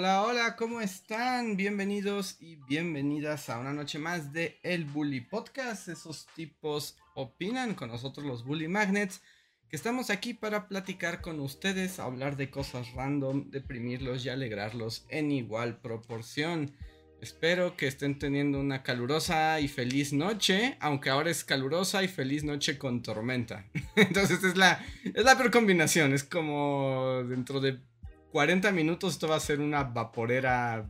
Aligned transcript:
Hola, 0.00 0.22
hola, 0.22 0.56
¿cómo 0.56 0.80
están? 0.80 1.58
Bienvenidos 1.58 2.38
y 2.40 2.56
bienvenidas 2.56 3.50
a 3.50 3.58
una 3.58 3.74
noche 3.74 3.98
más 3.98 4.32
de 4.32 4.58
El 4.62 4.86
Bully 4.86 5.20
Podcast. 5.20 5.88
Esos 5.88 6.26
tipos 6.34 6.96
opinan 7.14 7.74
con 7.74 7.90
nosotros 7.90 8.24
los 8.24 8.42
Bully 8.46 8.66
Magnets, 8.66 9.20
que 9.68 9.76
estamos 9.76 10.08
aquí 10.08 10.32
para 10.32 10.68
platicar 10.68 11.20
con 11.20 11.38
ustedes, 11.38 11.98
hablar 11.98 12.38
de 12.38 12.48
cosas 12.48 12.94
random, 12.94 13.50
deprimirlos 13.50 14.24
y 14.24 14.30
alegrarlos 14.30 15.04
en 15.10 15.32
igual 15.32 15.82
proporción. 15.82 16.72
Espero 17.20 17.76
que 17.76 17.86
estén 17.86 18.18
teniendo 18.18 18.58
una 18.58 18.82
calurosa 18.82 19.60
y 19.60 19.68
feliz 19.68 20.14
noche, 20.14 20.78
aunque 20.80 21.10
ahora 21.10 21.28
es 21.28 21.44
calurosa 21.44 22.02
y 22.02 22.08
feliz 22.08 22.42
noche 22.42 22.78
con 22.78 23.02
tormenta. 23.02 23.66
Entonces 23.96 24.42
es 24.44 24.56
la, 24.56 24.82
es 25.04 25.24
la 25.24 25.36
peor 25.36 25.50
combinación, 25.50 26.14
es 26.14 26.24
como 26.24 27.22
dentro 27.28 27.60
de 27.60 27.89
40 28.32 28.70
minutos 28.72 29.14
esto 29.14 29.28
va 29.28 29.36
a 29.36 29.40
ser 29.40 29.60
una 29.60 29.84
vaporera 29.84 30.88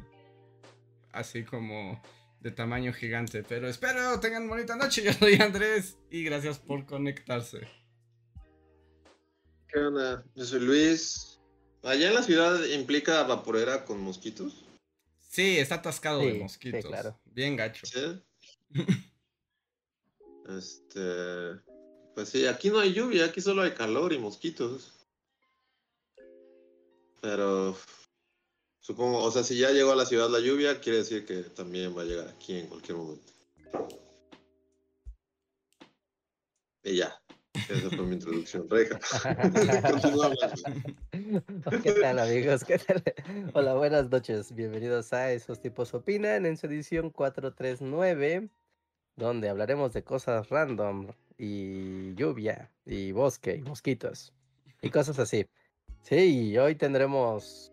así 1.13 1.45
como 1.45 2.01
de 2.41 2.51
tamaño 2.51 2.93
gigante. 2.93 3.43
Pero 3.43 3.69
espero 3.69 4.19
tengan 4.21 4.49
bonita 4.49 4.77
noche. 4.77 5.03
Yo 5.05 5.13
soy 5.13 5.35
Andrés 5.35 5.97
y 6.11 6.25
gracias 6.25 6.59
por 6.59 6.87
conectarse. 6.87 7.69
¿Qué 9.69 9.79
onda? 9.79 10.25
Yo 10.35 10.45
soy 10.45 10.61
Luis. 10.61 11.41
¿Allá 11.83 12.09
en 12.09 12.15
la 12.15 12.23
ciudad 12.23 12.63
implica 12.65 13.23
vaporera 13.23 13.85
con 13.85 14.01
mosquitos? 14.03 14.65
Sí, 15.19 15.59
está 15.59 15.77
atascado 15.77 16.21
de 16.21 16.35
mosquitos. 16.35 16.85
claro. 16.85 17.19
Bien 17.25 17.57
gacho. 17.57 17.87
Este. 20.49 21.61
Pues 22.15 22.29
sí, 22.29 22.47
aquí 22.47 22.71
no 22.71 22.81
hay 22.81 22.93
lluvia, 22.93 23.27
aquí 23.27 23.41
solo 23.41 23.63
hay 23.63 23.71
calor 23.71 24.13
y 24.13 24.19
mosquitos. 24.19 25.00
Pero 27.21 27.77
supongo, 28.81 29.23
o 29.23 29.31
sea, 29.31 29.43
si 29.43 29.59
ya 29.59 29.71
llegó 29.71 29.93
a 29.93 29.97
la 29.97 30.07
ciudad 30.07 30.31
la 30.31 30.41
lluvia, 30.41 30.81
quiere 30.81 30.99
decir 30.99 31.27
que 31.27 31.43
también 31.43 31.97
va 31.97 32.03
a 32.03 32.07
llegar 32.07 32.29
aquí 32.29 32.59
en 32.59 32.67
cualquier 32.67 32.99
momento. 32.99 33.33
Y 36.83 36.97
ya. 36.97 37.21
Esa 37.69 37.91
fue 37.91 38.07
mi 38.07 38.15
introducción. 38.15 38.69
Reja. 38.71 38.99
¿Qué 41.83 41.93
tal, 41.93 42.19
amigos? 42.19 42.65
¿Qué 42.65 42.79
tal? 42.79 43.03
Hola, 43.53 43.75
buenas 43.75 44.09
noches. 44.09 44.55
Bienvenidos 44.55 45.13
a 45.13 45.33
Esos 45.33 45.61
Tipos 45.61 45.93
Opinan 45.93 46.47
en 46.47 46.57
su 46.57 46.67
edición 46.67 47.11
439, 47.11 48.49
donde 49.17 49.49
hablaremos 49.49 49.93
de 49.93 50.03
cosas 50.03 50.49
random 50.49 51.09
y 51.37 52.15
lluvia 52.15 52.71
y 52.87 53.13
bosque 53.13 53.57
y 53.57 53.63
mosquitos 53.63 54.33
y 54.81 54.91
cosas 54.91 55.19
así. 55.19 55.47
Sí, 56.03 56.57
hoy 56.59 56.75
tendremos 56.75 57.73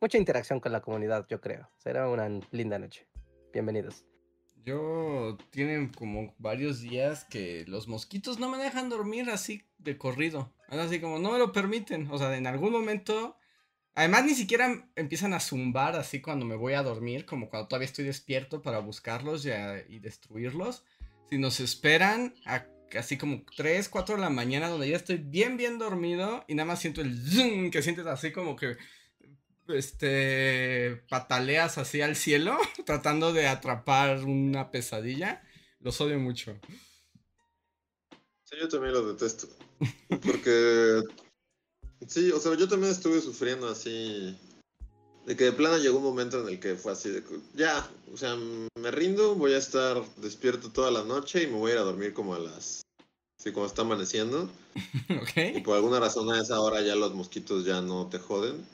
mucha 0.00 0.18
interacción 0.18 0.60
con 0.60 0.70
la 0.70 0.80
comunidad, 0.80 1.26
yo 1.28 1.40
creo. 1.40 1.68
Será 1.78 2.08
una 2.08 2.28
linda 2.50 2.78
noche. 2.78 3.08
Bienvenidos. 3.52 4.04
Yo 4.64 5.36
tienen 5.50 5.88
como 5.88 6.34
varios 6.38 6.80
días 6.80 7.24
que 7.24 7.64
los 7.66 7.88
mosquitos 7.88 8.38
no 8.38 8.48
me 8.48 8.58
dejan 8.58 8.90
dormir 8.90 9.28
así 9.30 9.64
de 9.78 9.98
corrido. 9.98 10.52
Así 10.68 11.00
como 11.00 11.18
no 11.18 11.32
me 11.32 11.38
lo 11.38 11.50
permiten. 11.52 12.08
O 12.10 12.18
sea, 12.18 12.36
en 12.36 12.46
algún 12.46 12.70
momento. 12.70 13.36
Además, 13.94 14.24
ni 14.24 14.34
siquiera 14.34 14.88
empiezan 14.94 15.34
a 15.34 15.40
zumbar 15.40 15.96
así 15.96 16.22
cuando 16.22 16.46
me 16.46 16.56
voy 16.56 16.74
a 16.74 16.82
dormir, 16.82 17.26
como 17.26 17.50
cuando 17.50 17.68
todavía 17.68 17.86
estoy 17.86 18.06
despierto 18.06 18.62
para 18.62 18.78
buscarlos 18.78 19.44
y, 19.44 19.50
y 19.88 19.98
destruirlos. 19.98 20.84
Sino 21.28 21.50
se 21.50 21.64
esperan 21.64 22.34
a 22.46 22.66
así 22.98 23.18
como 23.18 23.44
3, 23.56 23.88
4 23.88 24.16
de 24.16 24.20
la 24.20 24.30
mañana, 24.30 24.68
donde 24.68 24.88
ya 24.88 24.96
estoy 24.96 25.16
bien, 25.16 25.56
bien 25.56 25.78
dormido 25.78 26.44
y 26.48 26.54
nada 26.54 26.66
más 26.66 26.80
siento 26.80 27.00
el 27.00 27.16
zoom, 27.28 27.70
que 27.70 27.82
sientes 27.82 28.06
así 28.06 28.32
como 28.32 28.56
que, 28.56 28.76
este, 29.68 31.02
pataleas 31.08 31.78
así 31.78 32.00
al 32.00 32.16
cielo, 32.16 32.56
tratando 32.86 33.32
de 33.32 33.46
atrapar 33.46 34.24
una 34.24 34.70
pesadilla. 34.70 35.42
Los 35.80 36.00
odio 36.00 36.18
mucho. 36.18 36.58
Sí, 38.44 38.56
yo 38.60 38.68
también 38.68 38.92
los 38.94 39.06
detesto. 39.06 39.48
Porque, 40.08 41.00
sí, 42.06 42.30
o 42.30 42.38
sea, 42.38 42.56
yo 42.56 42.68
también 42.68 42.92
estuve 42.92 43.20
sufriendo 43.20 43.68
así 43.68 44.38
de 45.26 45.36
que 45.36 45.44
de 45.44 45.52
plano 45.52 45.78
llegó 45.78 45.98
un 45.98 46.04
momento 46.04 46.40
en 46.40 46.48
el 46.48 46.60
que 46.60 46.74
fue 46.74 46.92
así 46.92 47.10
de 47.10 47.22
ya, 47.54 47.88
o 48.12 48.16
sea, 48.16 48.36
me 48.36 48.90
rindo, 48.90 49.34
voy 49.34 49.54
a 49.54 49.58
estar 49.58 50.02
despierto 50.16 50.70
toda 50.70 50.90
la 50.90 51.04
noche 51.04 51.42
y 51.42 51.46
me 51.46 51.58
voy 51.58 51.70
a 51.70 51.74
ir 51.74 51.80
a 51.80 51.84
dormir 51.84 52.12
como 52.12 52.34
a 52.34 52.38
las 52.38 52.82
sí, 53.38 53.52
como 53.52 53.66
está 53.66 53.82
amaneciendo. 53.82 54.48
ok. 55.22 55.56
Y 55.56 55.60
por 55.60 55.76
alguna 55.76 56.00
razón 56.00 56.32
a 56.32 56.40
esa 56.40 56.60
hora 56.60 56.80
ya 56.80 56.94
los 56.94 57.14
mosquitos 57.14 57.64
ya 57.64 57.80
no 57.80 58.08
te 58.08 58.18
joden. 58.18 58.66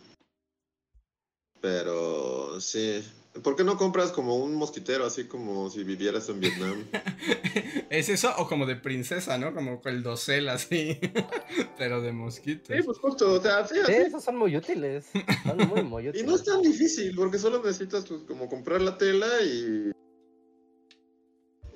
Pero 1.61 2.61
sí, 2.61 3.03
¿Por 3.43 3.57
qué 3.57 3.63
no 3.63 3.77
compras 3.77 4.11
como 4.11 4.37
un 4.37 4.55
mosquitero, 4.55 5.07
así 5.07 5.25
como 5.25 5.71
si 5.71 5.85
vivieras 5.85 6.29
en 6.29 6.41
Vietnam? 6.41 6.85
¿Es 7.91 8.09
eso? 8.09 8.33
O 8.39 8.49
como 8.49 8.67
de 8.67 8.77
princesa, 8.77 9.39
¿no? 9.39 9.55
Como 9.55 9.81
el 9.85 10.03
dosel 10.03 10.49
así, 10.49 10.99
pero 11.79 12.01
de 12.01 12.13
mosquitos. 12.13 12.77
Sí, 12.77 12.83
pues 12.83 12.99
justo, 12.99 13.33
o 13.33 13.41
sea, 13.41 13.67
sí, 13.67 13.77
esos 13.89 14.25
son 14.25 14.37
muy 14.37 14.57
útiles. 14.57 15.07
Son 15.45 15.57
muy, 15.69 15.83
muy 15.83 16.09
útiles. 16.09 16.27
Y 16.27 16.29
no 16.29 16.37
es 16.37 16.45
tan 16.45 16.63
difícil, 16.63 17.15
porque 17.15 17.39
solo 17.39 17.63
necesitas 17.63 18.07
pues, 18.07 18.23
como 18.23 18.49
comprar 18.49 18.81
la 18.81 18.99
tela 18.99 19.29
y 19.43 19.93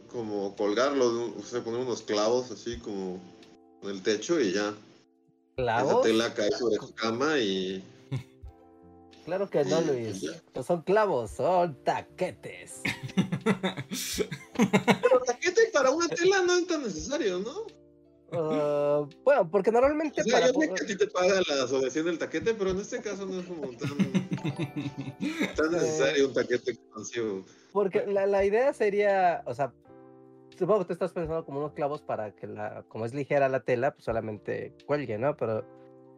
como 0.09 0.57
colgarlo, 0.57 1.35
o 1.39 1.43
sea, 1.43 1.63
poner 1.63 1.81
unos 1.81 2.03
clavos 2.03 2.51
así 2.51 2.79
como 2.79 3.21
en 3.83 3.91
el 3.91 4.03
techo 4.03 4.41
y 4.41 4.53
ya. 4.53 4.75
¿Clavos? 5.57 5.93
Esa 5.93 6.01
tela 6.03 6.35
cae 6.35 6.51
sobre 6.51 6.77
tu 6.77 6.93
cama 6.95 7.39
y 7.39 7.83
Claro 9.25 9.49
que 9.49 9.65
no, 9.65 9.81
Luis. 9.81 10.25
No 10.55 10.63
son 10.63 10.83
clavos, 10.83 11.31
son 11.31 11.77
taquetes. 11.85 12.83
Pero 14.57 15.21
taquete 15.25 15.71
para 15.73 15.91
una 15.91 16.09
tela 16.09 16.43
no 16.43 16.57
es 16.57 16.67
tan 16.67 16.83
necesario, 16.83 17.39
¿no? 17.39 17.67
Uh, 18.33 19.09
bueno, 19.25 19.49
porque 19.51 19.71
normalmente. 19.71 20.23
O 20.23 20.25
sea, 20.25 20.47
yo 20.47 20.59
sé 20.59 20.69
que 20.73 20.85
a 20.85 20.87
ti 20.87 20.97
te 20.97 21.07
paga 21.07 21.43
la 21.47 21.65
asociación 21.65 22.07
del 22.07 22.19
taquete, 22.19 22.55
pero 22.55 22.71
en 22.71 22.79
este 22.79 23.03
caso 23.03 23.27
no 23.27 23.41
es 23.41 23.47
como 23.47 23.69
tan, 23.77 23.91
tan 25.55 25.71
necesario 25.71 26.29
un 26.29 26.35
taquete 26.35 26.71
expansivo. 26.71 27.45
Porque 27.73 28.07
la, 28.07 28.27
la 28.27 28.43
idea 28.45 28.73
sería, 28.73 29.43
o 29.45 29.55
sea, 29.55 29.75
supongo 30.59 30.81
que 30.81 30.87
tú 30.87 30.93
estás 30.95 31.13
pensando 31.13 31.45
como 31.45 31.59
unos 31.59 31.73
clavos 31.73 32.01
para 32.01 32.35
que 32.35 32.47
la, 32.47 32.85
como 32.89 33.05
es 33.05 33.13
ligera 33.13 33.51
la 33.51 33.61
tela, 33.61 33.93
pues 33.93 34.05
solamente 34.05 34.75
cuelgue, 34.87 35.19
¿no? 35.19 35.37
Pero 35.37 35.61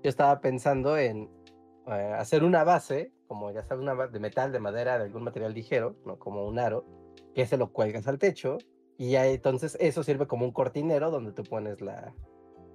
yo 0.05 0.09
estaba 0.09 0.41
pensando 0.41 0.97
en 0.97 1.29
eh, 1.87 2.15
hacer 2.17 2.45
una 2.45 2.65
base, 2.65 3.13
como 3.27 3.53
ya 3.53 3.63
sabes, 3.65 3.83
una 3.83 4.07
de 4.07 4.19
metal, 4.19 4.53
de 4.53 4.61
madera, 4.61 4.99
de 4.99 5.05
algún 5.05 5.25
material 5.25 5.55
ligero, 5.55 5.97
¿no? 6.05 6.19
como 6.19 6.47
un 6.47 6.59
aro, 6.59 6.85
que 7.35 7.47
se 7.47 7.57
lo 7.57 7.73
cuelgas 7.73 8.07
al 8.07 8.19
techo 8.19 8.59
y 8.97 9.11
ya 9.11 9.27
entonces 9.27 9.77
eso 9.81 10.03
sirve 10.03 10.27
como 10.27 10.45
un 10.45 10.53
cortinero 10.53 11.11
donde 11.11 11.33
tú 11.33 11.43
pones 11.43 11.81
la 11.81 12.15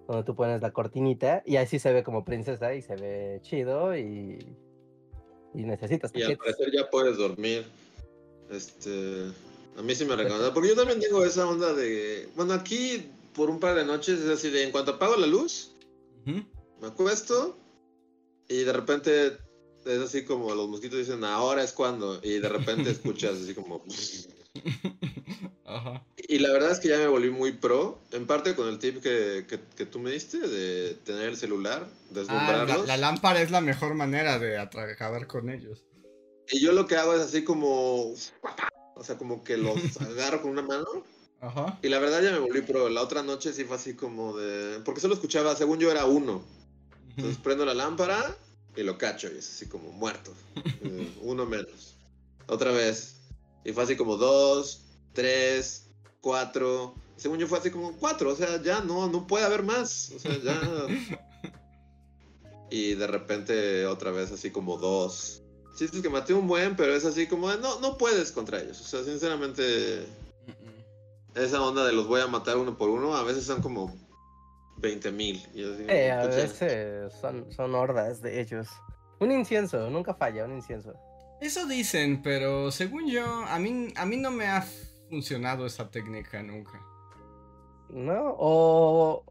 donde 0.08 0.24
tú 0.24 0.36
pones 0.36 0.62
la 0.62 0.72
cortinita 0.72 1.44
y 1.46 1.58
así 1.58 1.80
se 1.80 1.94
ve 1.94 2.04
como 2.04 2.26
princesa 2.26 2.74
y 2.74 2.82
se 2.82 2.96
ve 2.96 3.40
chido 3.42 3.96
y 3.96 4.40
y 5.54 5.64
necesitas 5.64 6.12
y 6.14 6.24
al 6.24 6.38
parecer 6.38 6.72
ya 6.72 6.90
puedes 6.90 7.18
dormir 7.18 7.66
este 8.50 9.32
a 9.78 9.82
mí 9.82 9.96
sí 9.96 10.06
me 10.06 10.16
recomienda 10.16 10.54
porque 10.54 10.70
yo 10.70 10.76
también 10.76 11.00
tengo 11.00 11.24
esa 11.24 11.48
onda 11.48 11.74
de 11.74 12.28
bueno 12.36 12.54
aquí 12.54 13.10
por 13.34 13.50
un 13.50 13.60
par 13.60 13.76
de 13.76 13.86
noches 13.86 14.20
es 14.20 14.30
así 14.30 14.50
de 14.50 14.64
en 14.64 14.72
cuanto 14.72 14.92
apago 14.92 15.16
la 15.16 15.28
luz 15.28 15.76
me 16.26 16.88
acuesto 16.88 17.58
y 18.50 18.64
de 18.64 18.74
repente 18.74 19.38
es 19.86 20.00
así 20.00 20.26
como 20.26 20.54
los 20.54 20.68
mosquitos 20.68 21.00
dicen, 21.00 21.24
ahora 21.24 21.64
es 21.64 21.72
cuando. 21.72 22.20
Y 22.24 22.40
de 22.40 22.50
repente 22.50 22.90
escuchas 22.92 23.38
así 23.42 23.54
como... 23.54 23.86
Ajá. 25.66 26.04
Y 26.18 26.40
la 26.40 26.52
verdad 26.52 26.72
es 26.72 26.80
que 26.80 26.90
ya 26.90 26.98
me 26.98 27.08
volví 27.08 27.30
muy 27.30 27.52
pro, 27.52 28.00
en 28.12 28.26
parte 28.26 28.56
con 28.56 28.68
el 28.68 28.80
tip 28.80 29.02
que, 29.02 29.46
que, 29.48 29.86
tú 29.86 30.00
me 30.00 30.12
diste 30.12 30.40
de 30.40 30.96
tener 31.06 31.30
el 31.30 31.38
celular, 31.38 31.88
deslumbrarlos. 32.10 32.82
Ah, 32.82 32.88
la, 32.88 32.98
lámpara 32.98 33.42
es 33.42 33.52
la 33.52 33.62
mejor 33.62 33.94
manera 33.94 34.40
de 34.40 34.58
acabar 34.58 35.28
con 35.28 35.50
ellos. 35.50 35.86
Y 36.52 36.60
yo 36.60 36.72
lo 36.72 36.88
que 36.88 36.98
hago 36.98 37.14
es 37.14 37.22
así 37.22 37.44
como... 37.44 38.14
O 38.96 39.04
sea, 39.04 39.18
como 39.18 39.44
que 39.44 39.58
los 39.58 39.76
agarro 40.02 40.42
con 40.42 40.52
una 40.52 40.64
mano. 40.64 40.86
Ajá. 41.40 41.80
Y 41.82 41.88
la 41.88 42.00
verdad 42.00 42.22
ya 42.22 42.32
me 42.32 42.40
volví 42.40 42.62
pro. 42.62 42.90
La 42.90 43.02
otra 43.02 43.24
noche 43.24 43.54
sí 43.54 43.64
fue 43.64 43.78
así 43.78 43.96
como 43.96 44.36
de... 44.36 44.80
Porque 44.82 45.02
solo 45.02 45.14
escuchaba, 45.14 45.56
según 45.56 45.80
yo 45.80 45.92
era 45.92 46.06
uno. 46.06 46.44
Entonces 47.10 47.38
prendo 47.38 47.66
la 47.66 47.74
lámpara 47.74 48.36
y 48.76 48.84
lo 48.84 48.98
cacho 48.98 49.28
y 49.28 49.38
es 49.38 49.50
así 49.50 49.68
como 49.68 49.92
muerto. 49.92 50.34
Eh, 50.82 51.12
uno 51.24 51.46
menos. 51.46 51.96
Otra 52.48 52.72
vez. 52.72 53.18
Y 53.66 53.74
fue 53.74 53.84
así 53.84 53.98
como 53.98 54.16
dos, 54.16 54.84
tres, 55.14 55.88
cuatro. 56.22 56.96
Según 57.18 57.38
yo 57.38 57.48
fue 57.48 57.58
así 57.58 57.70
como 57.70 57.98
cuatro, 57.98 58.32
o 58.32 58.36
sea, 58.36 58.62
ya 58.62 58.80
no, 58.80 59.10
no 59.10 59.28
puede 59.28 59.44
haber 59.44 59.64
más. 59.64 60.14
O 60.16 60.20
sea, 60.20 60.38
ya. 60.42 60.60
y 62.72 62.96
de 62.96 63.08
repente 63.08 63.86
otra 63.86 64.12
vez 64.12 64.32
así 64.32 64.52
como 64.52 64.78
dos. 64.78 65.42
Sí, 65.76 65.86
es 65.86 65.92
que 65.92 66.10
maté 66.10 66.34
un 66.34 66.48
buen, 66.48 66.76
pero 66.76 66.96
es 66.96 67.06
así 67.06 67.28
como, 67.28 67.52
no, 67.54 67.80
no 67.80 67.98
puedes 67.98 68.32
contra 68.32 68.62
ellos. 68.62 68.82
O 68.82 68.84
sea, 68.86 69.04
sinceramente, 69.04 70.06
esa 71.36 71.62
onda 71.62 71.86
de 71.86 71.94
los 71.94 72.08
voy 72.08 72.22
a 72.22 72.28
matar 72.28 72.58
uno 72.58 72.78
por 72.78 72.90
uno, 72.90 73.16
a 73.16 73.24
veces 73.24 73.46
son 73.46 73.62
como 73.62 73.96
20 74.80 75.12
mil. 75.12 75.46
Eh, 75.56 76.12
a 76.12 76.26
veces 76.26 77.14
son, 77.20 77.52
son 77.52 77.76
hordas 77.76 78.22
de 78.22 78.40
ellos. 78.42 78.68
Un 79.20 79.32
incienso, 79.32 79.90
nunca 79.90 80.14
falla, 80.14 80.46
un 80.46 80.54
incienso. 80.54 80.94
Eso 81.42 81.66
dicen, 81.66 82.22
pero 82.22 82.72
según 82.72 83.10
yo, 83.10 83.26
a 83.26 83.60
mí, 83.60 83.94
a 83.96 84.06
mí 84.06 84.18
no 84.18 84.32
me 84.32 84.48
ha 84.48 84.66
funcionado 85.10 85.66
esa 85.66 85.90
técnica 85.90 86.42
nunca. 86.44 86.82
¿No? 87.90 88.36
O 88.38 89.26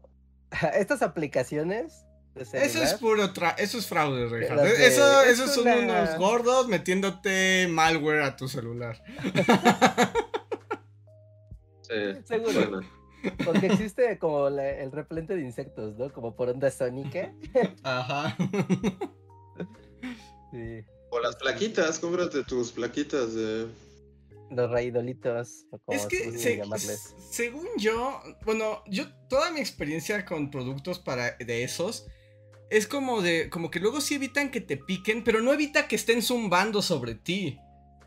estas 0.73 1.01
aplicaciones 1.01 2.05
eso 2.35 2.83
es 2.83 2.93
puro 2.95 3.31
eso 3.57 3.77
es 3.77 3.87
fraude, 3.87 4.25
Eso, 4.85 5.23
esos 5.23 5.53
son 5.53 5.67
unos 5.67 6.17
gordos 6.17 6.67
metiéndote 6.67 7.67
malware 7.69 8.21
a 8.21 8.35
tu 8.35 8.47
celular. 8.47 9.03
sí, 11.81 11.93
Seguro. 12.23 12.81
Porque 13.45 13.67
existe 13.67 14.17
como 14.17 14.47
el 14.47 14.91
repelente 14.91 15.35
de 15.35 15.41
insectos, 15.41 15.97
¿no? 15.97 16.11
Como 16.11 16.35
por 16.35 16.49
onda 16.49 16.71
sónica. 16.71 17.33
Ajá. 17.83 18.37
Sí. 20.51 20.83
O 21.11 21.19
las 21.19 21.35
plaquitas, 21.35 21.99
cómprate 21.99 22.43
tus 22.43 22.71
plaquitas 22.71 23.35
de 23.35 23.67
los 24.51 24.69
raidolitos. 24.71 25.65
es 25.87 26.05
que, 26.07 26.31
según 27.31 27.67
yo, 27.77 28.19
bueno, 28.45 28.83
yo 28.87 29.05
toda 29.27 29.51
mi 29.51 29.59
experiencia 29.59 30.25
con 30.25 30.49
productos 30.49 30.99
para 30.99 31.35
de 31.37 31.63
esos 31.63 32.07
es 32.69 32.87
como 32.87 33.21
de, 33.21 33.49
como 33.49 33.71
que 33.71 33.79
luego 33.79 34.01
sí 34.01 34.15
evitan 34.15 34.51
que 34.51 34.61
te 34.61 34.77
piquen, 34.77 35.23
pero 35.23 35.41
no 35.41 35.53
evita 35.53 35.87
que 35.87 35.95
estén 35.95 36.21
zumbando 36.21 36.81
sobre 36.81 37.15
ti. 37.15 37.59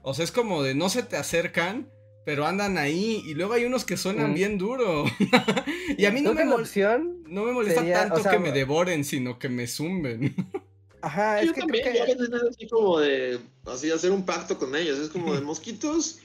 O 0.03 0.15
sea, 0.15 0.25
es 0.25 0.33
como 0.33 0.63
de 0.63 0.75
no 0.75 0.89
se 0.89 1.03
te 1.03 1.17
acercan, 1.17 1.91
pero 2.25 2.47
andan 2.47 2.79
ahí 2.79 3.23
y 3.27 3.35
luego 3.35 3.55
hay 3.55 3.65
unos 3.65 3.85
que 3.85 3.97
suenan 3.97 4.33
mm. 4.33 4.35
bien 4.35 4.59
duro. 4.59 5.05
y 5.99 6.05
a 6.05 6.11
mí 6.11 6.21
no 6.21 6.35
me, 6.35 6.45
no 6.45 7.45
me 7.45 7.53
molesta 7.53 7.85
tanto 7.93 8.23
que 8.23 8.39
me 8.39 8.53
devoren, 8.53 9.05
sino 9.05 9.39
que 9.39 9.49
me 9.49 9.67
zumben. 9.67 10.35
Ajá, 11.03 11.43
yo 11.43 11.53
también, 11.53 11.93
que... 11.93 12.01
así 12.01 12.69
como 12.69 13.01
de, 13.01 13.41
así 13.67 13.91
hacer 13.91 14.13
un 14.13 14.25
pacto 14.25 14.57
con 14.57 14.77
ellos, 14.77 14.99
es 15.01 15.09
como 15.09 15.35
de 15.35 15.41
mosquitos 15.43 16.21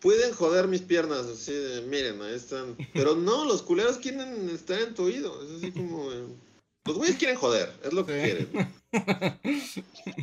pueden 0.00 0.32
joder 0.32 0.66
mis 0.66 0.80
piernas, 0.80 1.26
así 1.26 1.52
de, 1.52 1.82
miren, 1.82 2.20
ahí 2.22 2.34
están. 2.34 2.76
Pero 2.92 3.14
no, 3.14 3.44
los 3.44 3.62
culeros 3.62 3.98
quieren 3.98 4.48
estar 4.50 4.80
en 4.80 4.94
tu 4.94 5.04
oído, 5.04 5.42
es 5.44 5.58
así 5.58 5.72
como... 5.72 6.10
Los 6.86 6.96
güeyes 6.96 7.18
quieren 7.18 7.36
joder, 7.36 7.70
es 7.84 7.92
lo 7.92 8.06
que 8.06 8.22
quieren. 8.22 8.72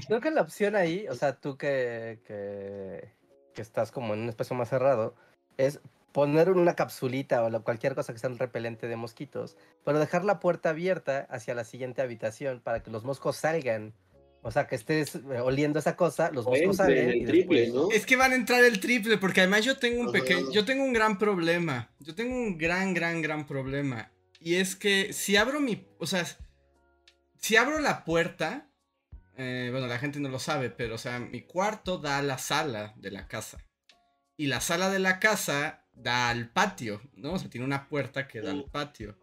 Creo 0.08 0.20
que 0.20 0.32
la 0.32 0.42
opción 0.42 0.76
ahí, 0.76 1.08
o 1.08 1.16
sea, 1.16 1.40
tú 1.40 1.56
que, 1.56 2.20
que, 2.26 3.14
que 3.58 3.64
estás 3.64 3.92
como 3.92 4.14
en 4.14 4.20
un 4.20 4.30
espacio 4.30 4.56
más 4.56 4.70
cerrado, 4.70 5.16
es 5.58 5.80
poner 6.12 6.52
una 6.52 6.76
capsulita 6.76 7.44
o 7.44 7.64
cualquier 7.64 7.96
cosa 7.96 8.14
que 8.14 8.20
sea 8.20 8.30
un 8.30 8.38
repelente 8.38 8.88
de 8.88 8.96
mosquitos, 8.96 9.58
pero 9.84 9.98
dejar 9.98 10.24
la 10.24 10.40
puerta 10.40 10.70
abierta 10.70 11.28
hacia 11.32 11.56
la 11.56 11.64
siguiente 11.64 12.04
habitación 12.04 12.62
para 12.62 12.84
que 12.84 12.92
los 12.92 13.04
moscos 13.04 13.38
salgan. 13.38 13.94
O 14.44 14.52
sea, 14.52 14.68
que 14.68 14.76
estés 14.76 15.16
eh, 15.16 15.40
oliendo 15.42 15.80
esa 15.80 15.96
cosa, 15.96 16.30
los 16.32 16.46
moscos 16.46 16.78
salen. 16.78 17.26
triple, 17.26 17.70
¿no? 17.70 17.90
Es 17.90 18.06
que 18.06 18.16
van 18.16 18.32
a 18.32 18.36
entrar 18.36 18.64
el 18.64 18.80
triple, 18.80 19.18
porque 19.18 19.42
además 19.42 19.66
yo 19.66 19.80
tengo 19.80 20.02
un 20.02 20.12
pequeño, 20.12 20.52
yo 20.52 20.64
tengo 20.64 20.84
un 20.84 20.94
gran 20.94 21.18
problema. 21.18 21.90
Yo 22.00 22.14
tengo 22.14 22.36
un 22.36 22.60
gran, 22.60 22.94
gran, 22.94 23.24
gran 23.24 23.48
problema. 23.48 24.12
Y 24.40 24.56
es 24.56 24.76
que 24.76 25.14
si 25.14 25.36
abro 25.36 25.60
mi, 25.60 25.84
o 25.98 26.06
sea, 26.06 26.24
si 27.40 27.56
abro 27.56 27.80
la 27.80 28.06
puerta, 28.06 28.70
eh, 29.38 29.70
bueno, 29.72 29.88
la 29.88 30.00
gente 30.00 30.20
no 30.20 30.30
lo 30.30 30.40
sabe, 30.40 30.70
pero 30.70 30.96
o 30.96 30.98
sea, 30.98 31.20
mi 31.20 31.44
cuarto 31.44 31.98
da 31.98 32.18
a 32.18 32.24
la 32.24 32.38
sala 32.38 32.94
de 32.98 33.12
la 33.12 33.28
casa. 33.28 33.58
Y 34.36 34.48
la 34.48 34.62
sala 34.62 34.90
de 34.90 35.00
la 35.00 35.20
casa 35.20 35.86
da 35.94 36.30
al 36.30 36.50
patio, 36.52 37.02
¿no? 37.14 37.34
O 37.34 37.40
sea, 37.40 37.50
tiene 37.50 37.66
una 37.66 37.88
puerta 37.88 38.28
que 38.28 38.42
da 38.42 38.52
al 38.52 38.66
patio. 38.66 39.18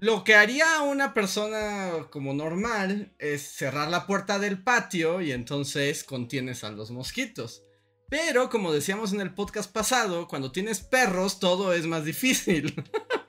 Lo 0.00 0.24
que 0.24 0.34
haría 0.34 0.82
una 0.82 1.14
persona 1.14 2.08
como 2.10 2.34
normal 2.34 3.14
es 3.18 3.42
cerrar 3.42 3.88
la 3.88 4.06
puerta 4.06 4.38
del 4.38 4.62
patio 4.62 5.20
y 5.20 5.32
entonces 5.32 6.04
contienes 6.04 6.64
a 6.64 6.70
los 6.70 6.90
mosquitos. 6.90 7.62
Pero 8.10 8.50
como 8.50 8.72
decíamos 8.72 9.12
en 9.12 9.20
el 9.20 9.34
podcast 9.34 9.72
pasado, 9.72 10.28
cuando 10.28 10.52
tienes 10.52 10.80
perros 10.80 11.40
todo 11.40 11.72
es 11.72 11.86
más 11.86 12.04
difícil. 12.04 12.74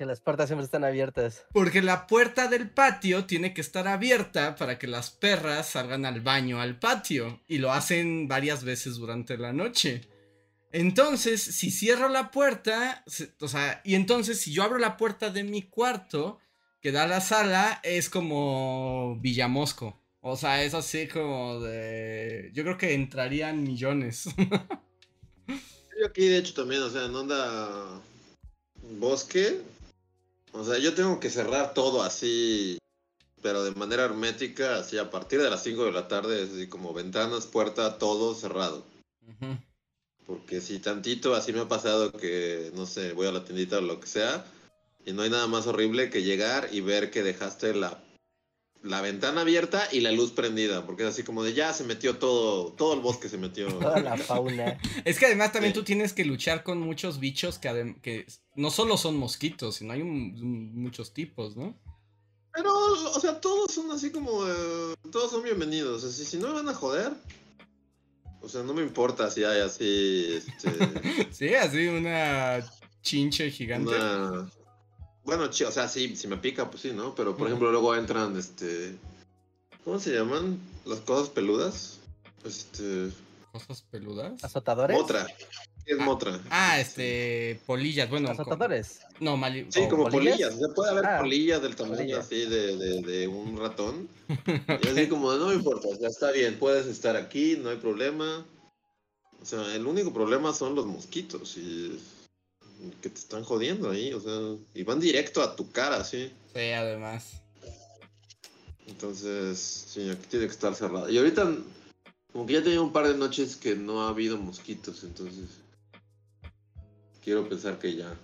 Que 0.00 0.06
las 0.06 0.22
puertas 0.22 0.48
siempre 0.48 0.64
están 0.64 0.82
abiertas. 0.82 1.44
Porque 1.52 1.82
la 1.82 2.06
puerta 2.06 2.48
del 2.48 2.70
patio 2.70 3.26
tiene 3.26 3.52
que 3.52 3.60
estar 3.60 3.86
abierta 3.86 4.56
para 4.56 4.78
que 4.78 4.86
las 4.86 5.10
perras 5.10 5.68
salgan 5.68 6.06
al 6.06 6.22
baño 6.22 6.58
al 6.58 6.78
patio. 6.78 7.42
Y 7.46 7.58
lo 7.58 7.70
hacen 7.70 8.26
varias 8.26 8.64
veces 8.64 8.94
durante 8.94 9.36
la 9.36 9.52
noche. 9.52 10.08
Entonces, 10.72 11.42
si 11.42 11.70
cierro 11.70 12.08
la 12.08 12.30
puerta, 12.30 13.04
o 13.40 13.46
sea, 13.46 13.82
y 13.84 13.94
entonces 13.94 14.40
si 14.40 14.54
yo 14.54 14.62
abro 14.62 14.78
la 14.78 14.96
puerta 14.96 15.28
de 15.28 15.44
mi 15.44 15.68
cuarto, 15.68 16.38
que 16.80 16.92
da 16.92 17.02
a 17.02 17.06
la 17.06 17.20
sala, 17.20 17.78
es 17.82 18.08
como 18.08 19.18
Villamosco. 19.20 20.00
O 20.22 20.34
sea, 20.34 20.64
es 20.64 20.72
así 20.72 21.08
como 21.08 21.60
de... 21.60 22.50
Yo 22.54 22.62
creo 22.62 22.78
que 22.78 22.94
entrarían 22.94 23.62
millones. 23.64 24.30
yo 25.46 26.06
aquí, 26.06 26.26
de 26.26 26.38
hecho, 26.38 26.54
también, 26.54 26.80
o 26.84 26.88
sea, 26.88 27.04
en 27.04 27.14
onda 27.14 28.00
bosque, 28.98 29.60
o 30.52 30.64
sea, 30.64 30.78
yo 30.78 30.94
tengo 30.94 31.20
que 31.20 31.30
cerrar 31.30 31.74
todo 31.74 32.02
así, 32.02 32.78
pero 33.42 33.62
de 33.64 33.72
manera 33.72 34.04
hermética, 34.04 34.78
así 34.78 34.98
a 34.98 35.10
partir 35.10 35.40
de 35.40 35.50
las 35.50 35.62
5 35.62 35.84
de 35.84 35.92
la 35.92 36.08
tarde, 36.08 36.42
así 36.42 36.68
como 36.68 36.92
ventanas, 36.92 37.46
puerta, 37.46 37.98
todo 37.98 38.34
cerrado. 38.34 38.84
Porque 40.26 40.60
si 40.60 40.78
tantito 40.78 41.34
así 41.34 41.52
me 41.52 41.60
ha 41.60 41.68
pasado 41.68 42.12
que, 42.12 42.70
no 42.74 42.86
sé, 42.86 43.12
voy 43.12 43.26
a 43.26 43.32
la 43.32 43.44
tiendita 43.44 43.78
o 43.78 43.80
lo 43.80 44.00
que 44.00 44.06
sea, 44.06 44.44
y 45.04 45.12
no 45.12 45.22
hay 45.22 45.30
nada 45.30 45.46
más 45.46 45.66
horrible 45.66 46.10
que 46.10 46.22
llegar 46.22 46.68
y 46.72 46.80
ver 46.80 47.10
que 47.10 47.22
dejaste 47.22 47.74
la, 47.74 48.02
la 48.82 49.00
ventana 49.00 49.42
abierta 49.42 49.88
y 49.92 50.00
la 50.00 50.10
luz 50.10 50.30
prendida, 50.30 50.86
porque 50.86 51.02
es 51.02 51.10
así 51.10 51.22
como 51.22 51.42
de 51.42 51.52
ya 51.52 51.72
se 51.72 51.84
metió 51.84 52.16
todo, 52.16 52.72
todo 52.72 52.94
el 52.94 53.00
bosque 53.00 53.28
se 53.28 53.36
metió. 53.36 53.68
Toda 53.68 54.00
la 54.00 54.16
fauna. 54.16 54.78
es 55.04 55.18
que 55.18 55.26
además 55.26 55.52
también 55.52 55.74
tú 55.74 55.82
tienes 55.82 56.12
que 56.12 56.24
luchar 56.24 56.62
con 56.62 56.80
muchos 56.80 57.20
bichos 57.20 57.58
que, 57.58 57.96
que 58.02 58.26
no 58.54 58.70
solo 58.70 58.96
son 58.96 59.16
mosquitos, 59.16 59.76
sino 59.76 59.92
hay 59.92 60.02
muchos 60.02 61.12
tipos, 61.12 61.56
¿no? 61.56 61.78
Pero, 62.52 62.72
o 62.74 63.20
sea, 63.20 63.40
todos 63.40 63.72
son 63.72 63.92
así 63.92 64.10
como, 64.10 64.44
todos 65.12 65.30
son 65.30 65.42
bienvenidos, 65.42 66.02
así, 66.02 66.24
si 66.24 66.36
no 66.36 66.48
me 66.48 66.54
van 66.54 66.68
a 66.68 66.74
joder, 66.74 67.12
o 68.40 68.48
sea, 68.48 68.62
no 68.62 68.74
me 68.74 68.82
importa 68.82 69.30
si 69.30 69.44
hay 69.44 69.60
así. 69.60 70.36
Este... 70.36 71.28
sí, 71.30 71.54
así 71.54 71.86
una 71.86 72.60
chinche 73.02 73.50
gigante. 73.50 73.92
Bueno, 75.24 75.44
o 75.44 75.52
sea, 75.52 75.88
sí, 75.88 76.16
si 76.16 76.26
me 76.28 76.36
pica, 76.36 76.70
pues 76.70 76.82
sí, 76.82 76.92
¿no? 76.92 77.14
Pero 77.14 77.36
por 77.36 77.46
ejemplo, 77.46 77.70
luego 77.70 77.94
entran, 77.94 78.36
este. 78.36 78.96
¿Cómo 79.84 79.98
se 79.98 80.14
llaman? 80.14 80.58
Las 80.84 81.00
cosas 81.00 81.28
peludas. 81.28 81.98
Este. 82.44 83.10
¿Cosas 83.52 83.82
peludas? 83.90 84.42
¿Azotadores? 84.42 84.98
Otra 84.98 85.26
es 85.90 86.00
ah, 86.00 86.04
motra? 86.04 86.40
Ah, 86.50 86.80
este, 86.80 87.60
polillas, 87.66 88.08
bueno. 88.08 88.30
¿Azotadores? 88.30 89.00
No, 89.18 89.36
mali 89.36 89.66
Sí, 89.70 89.88
como 89.88 90.08
polillas. 90.08 90.54
O 90.62 90.74
puede 90.74 90.90
haber 90.90 91.06
ah, 91.06 91.18
polillas 91.20 91.62
del 91.62 91.76
tamaño 91.76 92.18
así 92.18 92.46
de, 92.46 92.76
de, 92.76 93.02
de, 93.02 93.28
un 93.28 93.56
ratón. 93.56 94.08
Y 94.82 94.88
así 94.88 95.08
como, 95.08 95.32
no 95.32 95.48
me 95.48 95.54
importa, 95.54 95.88
ya 96.00 96.08
está 96.08 96.30
bien, 96.30 96.58
puedes 96.58 96.86
estar 96.86 97.16
aquí, 97.16 97.58
no 97.60 97.70
hay 97.70 97.76
problema. 97.76 98.46
O 99.42 99.44
sea, 99.44 99.74
el 99.74 99.86
único 99.86 100.12
problema 100.12 100.52
son 100.52 100.74
los 100.74 100.86
mosquitos 100.86 101.56
y 101.56 101.98
que 103.02 103.08
te 103.08 103.18
están 103.18 103.44
jodiendo 103.44 103.90
ahí, 103.90 104.12
o 104.12 104.20
sea, 104.20 104.56
y 104.74 104.82
van 104.82 105.00
directo 105.00 105.42
a 105.42 105.56
tu 105.56 105.70
cara, 105.70 106.04
sí. 106.04 106.32
Sí, 106.54 106.70
además. 106.70 107.40
Entonces, 108.86 109.58
sí, 109.58 110.10
aquí 110.10 110.26
tiene 110.28 110.46
que 110.46 110.52
estar 110.52 110.74
cerrado. 110.74 111.08
Y 111.08 111.18
ahorita, 111.18 111.54
como 112.32 112.46
que 112.46 112.54
ya 112.54 112.62
tenía 112.62 112.80
un 112.80 112.92
par 112.92 113.06
de 113.06 113.16
noches 113.16 113.56
que 113.56 113.76
no 113.76 114.02
ha 114.02 114.08
habido 114.08 114.36
mosquitos, 114.36 115.04
entonces 115.04 115.48
quiero 117.22 117.48
pensar 117.48 117.78
que 117.78 117.94
ya. 117.94 118.16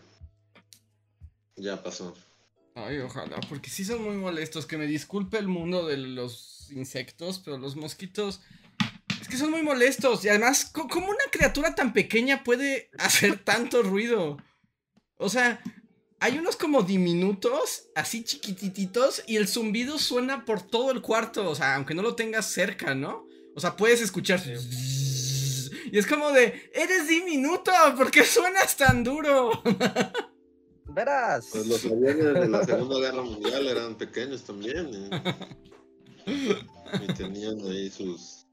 Ya 1.57 1.83
pasó. 1.83 2.15
Ay, 2.75 2.99
ojalá, 2.99 3.41
porque 3.49 3.71
sí 3.71 3.85
son 3.85 4.03
muy 4.03 4.17
molestos. 4.17 4.67
Que 4.67 4.77
me 4.77 4.87
disculpe 4.87 5.39
el 5.39 5.49
mundo 5.49 5.87
de 5.87 5.97
los 5.97 6.71
insectos, 6.71 7.41
pero 7.43 7.57
los 7.57 7.77
mosquitos. 7.77 8.41
Es 9.21 9.29
que 9.29 9.39
son 9.39 9.51
muy 9.51 9.63
molestos. 9.63 10.25
Y 10.25 10.29
además, 10.29 10.71
¿cómo 10.73 11.09
una 11.09 11.31
criatura 11.33 11.75
tan 11.75 11.95
pequeña 11.95 12.45
puede 12.45 12.91
hacer 12.99 13.39
tanto 13.39 13.83
ruido? 13.83 14.37
O 15.19 15.29
sea, 15.29 15.63
hay 16.21 16.39
unos 16.39 16.57
como 16.57 16.83
diminutos, 16.83 17.89
así 17.95 18.25
chiquititos, 18.25 19.23
y 19.27 19.37
el 19.37 19.49
zumbido 19.49 19.99
suena 19.99 20.45
por 20.45 20.63
todo 20.63 20.91
el 20.91 21.03
cuarto. 21.03 21.49
O 21.51 21.55
sea, 21.55 21.77
aunque 21.77 21.95
no 21.95 22.03
lo 22.03 22.15
tengas 22.15 22.47
cerca, 22.47 22.95
¿no? 22.95 23.27
O 23.55 23.61
sea, 23.61 23.77
puedes 23.77 24.01
escuchar. 24.01 24.43
Y 25.93 25.99
es 25.99 26.07
como 26.07 26.33
de, 26.33 26.69
eres 26.75 27.07
diminuto, 27.07 27.71
¿por 27.97 28.11
qué 28.11 28.25
suenas 28.25 28.77
tan 28.77 29.05
duro? 29.05 29.53
Verás. 30.85 31.49
Pues 31.53 31.67
los 31.67 31.85
aviones 31.85 32.17
de 32.17 32.49
la 32.49 32.65
Segunda 32.65 32.99
Guerra 32.99 33.23
Mundial 33.23 33.67
eran 33.69 33.97
pequeños 33.97 34.43
también. 34.43 34.91
Y, 36.27 36.31
y 37.05 37.15
tenían 37.15 37.61
ahí 37.61 37.91
sus. 37.91 38.46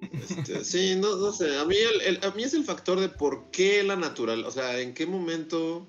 Este, 0.00 0.64
sí, 0.64 0.96
no, 0.96 1.16
no 1.16 1.32
sé. 1.32 1.58
A 1.58 1.64
mí, 1.64 1.76
a 2.22 2.30
mí 2.30 2.42
es 2.42 2.54
el 2.54 2.64
factor 2.64 3.00
de 3.00 3.08
por 3.08 3.50
qué 3.50 3.82
la 3.82 3.96
natural. 3.96 4.44
O 4.44 4.50
sea, 4.50 4.80
en 4.80 4.94
qué 4.94 5.06
momento. 5.06 5.86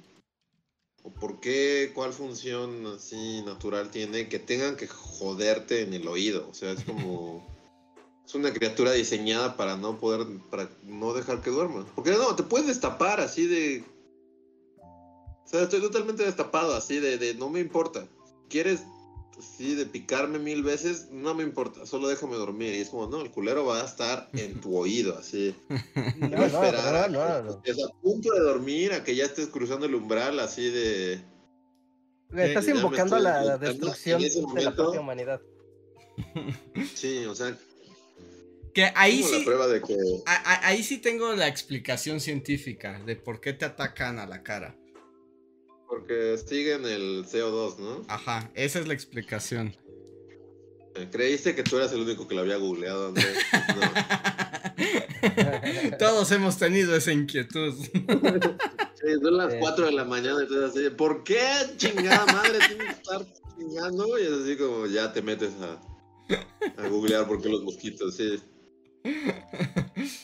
O 1.04 1.14
por 1.14 1.40
qué, 1.40 1.92
cuál 1.94 2.12
función 2.12 2.86
así 2.88 3.42
natural 3.44 3.90
tiene 3.90 4.28
que 4.28 4.38
tengan 4.38 4.76
que 4.76 4.88
joderte 4.88 5.82
en 5.82 5.94
el 5.94 6.08
oído. 6.08 6.48
O 6.50 6.54
sea, 6.54 6.72
es 6.72 6.84
como. 6.84 7.48
Es 8.26 8.36
una 8.36 8.54
criatura 8.54 8.92
diseñada 8.92 9.56
para 9.56 9.78
no 9.78 10.00
poder. 10.00 10.28
Para 10.50 10.70
no 10.84 11.14
dejar 11.14 11.42
que 11.42 11.50
duerma. 11.50 11.86
Porque 11.96 12.12
no, 12.12 12.36
te 12.36 12.44
puedes 12.44 12.68
destapar 12.68 13.20
así 13.20 13.48
de. 13.48 13.84
O 14.82 15.48
sea, 15.48 15.64
estoy 15.64 15.82
totalmente 15.82 16.24
destapado, 16.24 16.76
así 16.76 17.00
de, 17.00 17.18
de 17.18 17.34
no 17.34 17.50
me 17.50 17.60
importa. 17.60 18.08
¿Quieres 18.50 18.82
así 19.40 19.76
de 19.76 19.86
picarme 19.86 20.38
mil 20.40 20.62
veces? 20.64 21.08
No 21.12 21.34
me 21.34 21.44
importa, 21.44 21.86
solo 21.86 22.08
déjame 22.08 22.36
dormir. 22.36 22.74
Y 22.76 22.82
es 22.82 22.90
como, 22.90 23.08
no, 23.08 23.22
el 23.22 23.32
culero 23.32 23.66
va 23.66 23.82
a 23.82 23.86
estar 23.86 24.30
en 24.34 24.60
tu 24.62 24.76
oído, 24.78 25.18
así. 25.18 25.56
No, 26.18 26.30
va 26.32 26.46
a 26.46 26.50
no, 26.50 26.64
esperar 26.64 26.96
a 26.96 27.08
no, 27.08 27.20
no, 27.28 27.36
que 27.38 27.44
no. 27.44 27.52
estés 27.72 27.86
a 27.86 27.90
punto 28.02 28.34
de 28.34 28.40
dormir, 28.42 28.94
a 28.94 29.04
que 29.04 29.16
ya 29.16 29.26
estés 29.26 29.48
cruzando 29.48 29.86
el 29.86 29.96
umbral, 29.96 30.40
así 30.40 30.70
de. 30.70 31.22
Estás 32.36 32.68
invocando 32.68 33.18
la 33.18 33.58
destrucción 33.58 34.22
de 34.22 34.62
la 34.64 34.76
propia 34.76 35.00
humanidad. 35.00 35.42
Sí, 36.96 37.26
o 37.26 37.34
sea, 37.34 37.58
Que 38.74 38.92
ahí 38.96 39.22
la 39.22 39.28
sí, 39.28 39.42
prueba 39.46 39.68
de 39.68 39.82
que. 39.82 39.96
a- 40.26 40.36
a- 40.54 40.68
ahí 40.68 40.84
sí 40.84 40.98
tengo 41.00 41.34
la 41.34 41.48
explicación 41.48 42.20
científica 42.20 43.00
de 43.06 43.16
por 43.16 43.40
qué 43.42 43.54
te 43.54 43.66
atacan 43.66 44.20
a 44.20 44.28
la 44.28 44.44
cara. 44.44 44.76
Porque 45.90 46.38
siguen 46.38 46.86
el 46.86 47.26
CO2, 47.26 47.78
¿no? 47.80 48.06
Ajá, 48.08 48.52
esa 48.54 48.80
es 48.80 48.88
la 48.88 48.94
explicación. 48.94 49.76
Eh, 50.96 51.08
Creíste 51.12 51.56
que 51.56 51.64
tú 51.64 51.78
eras 51.78 51.92
el 51.94 52.02
único 52.02 52.28
que 52.28 52.36
lo 52.36 52.42
había 52.42 52.58
googleado, 52.58 53.08
Andrés. 53.08 53.38
No. 53.76 53.82
Todos 56.00 56.32
hemos 56.32 56.58
tenido 56.58 56.96
esa 56.96 57.12
inquietud. 57.12 57.74
Sí, 57.74 59.14
son 59.22 59.38
las 59.38 59.52
Sí. 59.54 59.58
4 59.60 59.86
de 59.88 59.92
la 59.94 60.06
mañana 60.06 60.44
y 60.44 60.48
tú 60.48 60.64
así, 60.64 60.90
¿por 60.92 61.24
qué 61.24 61.42
chingada 61.78 62.26
madre 62.28 62.60
tiene 62.68 62.86
que 62.86 62.92
estar 62.92 63.26
chingando? 63.58 64.20
Y 64.20 64.24
es 64.24 64.32
así 64.32 64.56
como 64.58 64.86
ya 64.88 65.12
te 65.12 65.22
metes 65.22 65.52
a, 65.62 65.82
a 66.84 66.88
googlear 66.88 67.28
por 67.28 67.42
qué 67.42 67.50
los 67.50 67.64
mosquitos, 67.64 68.16
sí. 68.16 68.40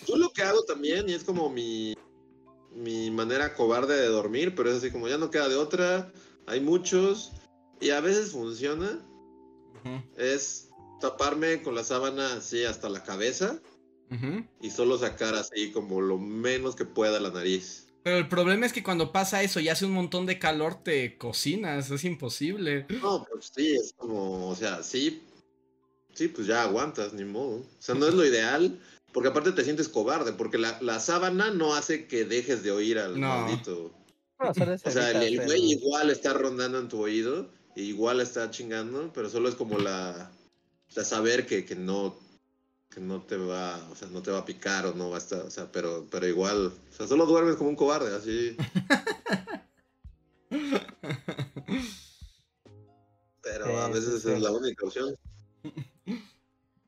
Yo 0.07 0.15
lo 0.17 0.29
que 0.31 0.43
hago 0.43 0.63
también, 0.65 1.09
y 1.09 1.13
es 1.13 1.23
como 1.23 1.49
mi, 1.49 1.95
mi 2.75 3.09
manera 3.09 3.55
cobarde 3.55 3.95
de 3.95 4.07
dormir, 4.07 4.53
pero 4.55 4.69
es 4.69 4.77
así 4.77 4.91
como 4.91 5.07
ya 5.07 5.17
no 5.17 5.31
queda 5.31 5.47
de 5.49 5.55
otra, 5.55 6.11
hay 6.45 6.59
muchos, 6.59 7.31
y 7.79 7.89
a 7.89 8.01
veces 8.01 8.31
funciona, 8.31 8.99
es 10.17 10.69
taparme 10.99 11.61
con 11.61 11.75
la 11.75 11.83
sábana 11.83 12.35
así 12.35 12.63
hasta 12.63 12.89
la 12.89 13.03
cabeza 13.03 13.59
y 14.61 14.69
solo 14.69 14.97
sacar 14.97 15.35
así 15.35 15.71
como 15.71 16.01
lo 16.01 16.17
menos 16.17 16.75
que 16.75 16.85
pueda 16.85 17.19
la 17.19 17.31
nariz. 17.31 17.87
Pero 18.03 18.17
el 18.17 18.29
problema 18.29 18.67
es 18.67 18.73
que 18.73 18.83
cuando 18.83 19.11
pasa 19.11 19.41
eso 19.41 19.59
y 19.59 19.67
hace 19.67 19.85
un 19.85 19.91
montón 19.91 20.27
de 20.27 20.37
calor, 20.37 20.75
te 20.83 21.17
cocinas, 21.17 21.89
es 21.89 22.03
imposible. 22.03 22.85
No, 23.01 23.25
pues 23.29 23.51
sí, 23.55 23.73
es 23.73 23.93
como, 23.97 24.49
o 24.49 24.55
sea, 24.55 24.83
sí, 24.83 25.23
sí, 26.13 26.27
pues 26.27 26.45
ya 26.45 26.61
aguantas, 26.61 27.13
ni 27.13 27.25
modo. 27.25 27.57
O 27.57 27.65
sea, 27.79 27.95
no 27.95 28.07
es 28.07 28.13
lo 28.13 28.23
ideal, 28.23 28.79
porque 29.15 29.29
aparte 29.29 29.53
te 29.53 29.63
sientes 29.63 29.87
cobarde, 29.87 30.33
porque 30.33 30.57
la, 30.57 30.77
la 30.81 30.99
sábana 30.99 31.49
no 31.49 31.73
hace 31.73 32.05
que 32.05 32.25
dejes 32.25 32.63
de 32.63 32.71
oír 32.71 32.99
al 32.99 33.17
No. 33.17 33.29
maldito. 33.29 33.93
No, 34.37 34.49
O 34.49 34.53
sea, 34.53 35.11
el, 35.11 35.15
el 35.23 35.23
evitas 35.29 35.45
güey 35.45 35.71
igual 35.71 36.09
está 36.09 36.33
rondando 36.33 36.79
en 36.79 36.89
tu 36.89 36.99
oído, 37.01 37.49
igual 37.77 38.19
está 38.19 38.51
chingando, 38.51 39.13
pero 39.13 39.29
solo 39.29 39.47
es 39.47 39.55
como 39.55 39.79
la, 39.79 40.29
o 40.89 40.91
sea, 40.91 41.05
saber 41.05 41.45
que, 41.45 41.63
que 41.63 41.77
no, 41.77 42.17
que 42.89 42.99
no 42.99 43.21
te 43.21 43.37
va, 43.37 43.87
o 43.89 43.95
sea, 43.95 44.09
no 44.09 44.21
te 44.21 44.31
va 44.31 44.39
a 44.39 44.45
picar 44.45 44.85
o 44.85 44.93
no 44.93 45.09
va 45.11 45.15
a 45.15 45.19
estar, 45.19 45.39
o 45.43 45.49
sea, 45.49 45.71
pero, 45.71 46.05
pero 46.11 46.27
igual, 46.27 46.67
o 46.67 46.93
sea, 46.93 47.07
solo 47.07 47.25
duermes 47.25 47.55
como 47.55 47.69
un 47.69 47.77
cobarde, 47.77 48.13
así. 48.13 48.57
Pero 53.41 53.77
a 53.79 53.87
Sí, 53.87 53.93
veces 53.93 54.23
sí, 54.23 54.31
es 54.31 54.41
la 54.41 54.51
única 54.51 54.85
opción. 54.85 55.15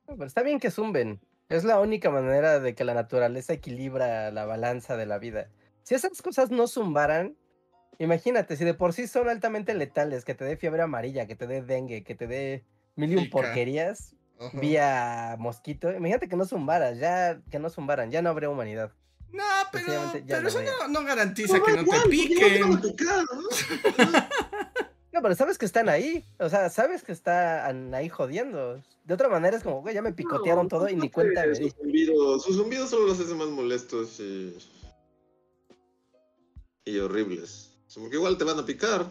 Pero 0.06 0.26
está 0.26 0.42
bien 0.42 0.60
que 0.60 0.72
zumben. 0.72 1.22
Es 1.50 1.64
la 1.64 1.80
única 1.80 2.10
manera 2.10 2.60
de 2.60 2.76
que 2.76 2.84
la 2.84 2.94
naturaleza 2.94 3.54
equilibra 3.54 4.32
la 4.32 4.46
balanza 4.46 4.98
de 4.98 5.06
la 5.06 5.18
vida. 5.18 5.50
Si 5.84 5.96
esas 5.96 6.22
cosas 6.22 6.52
no 6.52 6.68
zumbaran, 6.68 7.38
imagínate, 8.00 8.58
si 8.58 8.66
de 8.66 8.74
por 8.74 8.92
sí 8.92 9.08
son 9.08 9.30
altamente 9.30 9.74
letales, 9.74 10.26
que 10.26 10.36
te 10.36 10.44
dé 10.44 10.58
fiebre 10.58 10.82
amarilla, 10.82 11.26
que 11.26 11.36
te 11.36 11.48
dé 11.48 11.62
dengue, 11.62 12.04
que 12.04 12.16
te 12.16 12.28
dé 12.28 12.66
mil 12.96 13.14
y 13.14 13.16
un 13.16 13.30
porquerías 13.30 14.14
Ojo. 14.40 14.60
vía 14.60 15.38
mosquito, 15.40 15.92
imagínate 15.94 16.28
que 16.28 16.36
no 16.36 16.46
zumbaras, 16.46 17.00
ya 17.00 17.40
que 17.50 17.60
no 17.60 17.70
zumbaran, 17.70 18.12
ya 18.12 18.22
no 18.22 18.30
habría 18.30 18.50
humanidad. 18.50 18.92
No, 19.32 19.44
pero, 19.72 19.86
pero 20.28 20.42
no 20.42 20.48
eso 20.48 20.62
no, 20.62 20.88
no 20.88 21.04
garantiza 21.04 21.58
No, 21.58 21.64
que 21.64 21.74
no 21.74 21.82
igual, 21.82 22.04
te 22.04 22.10
piquen. 22.10 22.82
pero 25.22 25.36
sabes 25.36 25.58
que 25.58 25.66
están 25.66 25.90
ahí, 25.90 26.26
o 26.40 26.50
sea, 26.50 26.70
sabes 26.70 27.04
que 27.04 27.12
están 27.12 27.94
ahí 27.94 28.10
jodiendo. 28.10 28.82
De 29.04 29.14
otra 29.14 29.30
manera 29.30 29.56
es 29.56 29.64
como, 29.64 29.82
güey, 29.82 29.96
ya 29.96 30.02
me 30.02 30.14
picotearon 30.14 30.66
No, 30.66 30.70
todo 30.70 30.90
y 30.90 30.96
ni 30.96 31.10
cuenta 31.10 31.46
me 31.46 31.56
Sus 31.56 31.74
zumbidos, 31.74 32.44
sus 32.44 32.58
zumbidos 32.58 32.90
solo 32.90 33.08
los 33.08 33.20
hacen 33.20 33.38
más 33.38 33.48
molestos 33.48 34.20
y, 34.20 34.58
y 36.86 37.00
horribles. 37.00 37.72
O 37.88 37.90
sea, 37.90 38.02
porque 38.02 38.18
igual 38.18 38.38
te 38.38 38.44
van 38.44 38.60
a 38.60 38.66
picar. 38.66 39.10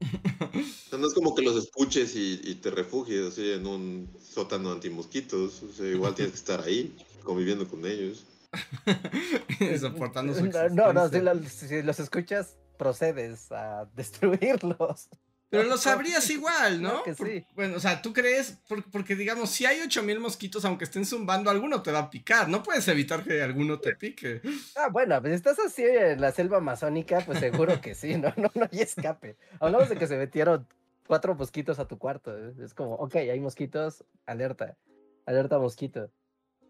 O 0.00 0.90
sea, 0.90 0.98
no 0.98 1.08
es 1.08 1.14
como 1.14 1.34
que 1.34 1.42
los 1.42 1.56
escuches 1.56 2.14
y, 2.14 2.40
y 2.44 2.54
te 2.56 2.70
refugies 2.70 3.26
así 3.26 3.50
en 3.50 3.66
un 3.66 4.08
sótano 4.22 4.70
antimosquitos. 4.70 5.62
O 5.62 5.72
sea, 5.72 5.86
igual 5.86 6.14
tienes 6.14 6.32
que 6.32 6.38
estar 6.38 6.60
ahí, 6.60 6.96
conviviendo 7.24 7.66
con 7.68 7.84
ellos. 7.84 8.24
Soportando 9.80 10.34
su 10.34 10.44
No, 10.72 10.92
no, 10.92 11.08
si 11.08 11.82
los 11.82 12.00
escuchas, 12.00 12.56
procedes 12.78 13.52
a 13.52 13.84
destruirlos. 13.94 15.08
Pero 15.50 15.62
lo 15.64 15.76
sabrías 15.78 16.28
igual, 16.30 16.82
¿no? 16.82 17.02
Que 17.02 17.14
Por- 17.14 17.26
sí. 17.26 17.44
bueno, 17.54 17.76
o 17.76 17.80
sea, 17.80 18.02
tú 18.02 18.12
crees, 18.12 18.58
por- 18.68 18.84
porque 18.90 19.14
digamos, 19.16 19.50
si 19.50 19.64
hay 19.66 19.80
8000 19.80 20.20
mosquitos, 20.20 20.64
aunque 20.64 20.84
estén 20.84 21.04
zumbando, 21.06 21.50
alguno 21.50 21.82
te 21.82 21.90
va 21.90 22.00
a 22.00 22.10
picar. 22.10 22.48
No 22.48 22.62
puedes 22.62 22.86
evitar 22.88 23.24
que 23.24 23.42
alguno 23.42 23.78
te 23.80 23.96
pique. 23.96 24.42
Ah, 24.76 24.88
bueno, 24.90 25.20
pues 25.20 25.32
estás 25.34 25.58
así 25.58 25.84
en 25.84 26.20
la 26.20 26.32
selva 26.32 26.58
amazónica, 26.58 27.20
pues 27.24 27.38
seguro 27.40 27.80
que 27.80 27.94
sí, 27.94 28.16
no, 28.16 28.32
no, 28.36 28.50
no 28.54 28.68
hay 28.70 28.80
escape. 28.80 29.36
Hablamos 29.58 29.88
de 29.88 29.96
que 29.96 30.06
se 30.06 30.16
metieron 30.18 30.66
cuatro 31.06 31.34
mosquitos 31.34 31.78
a 31.78 31.88
tu 31.88 31.96
cuarto. 31.98 32.36
¿eh? 32.36 32.52
Es 32.62 32.74
como, 32.74 32.94
ok, 32.96 33.16
hay 33.16 33.40
mosquitos, 33.40 34.04
alerta, 34.26 34.76
alerta 35.24 35.58
mosquito. 35.58 36.10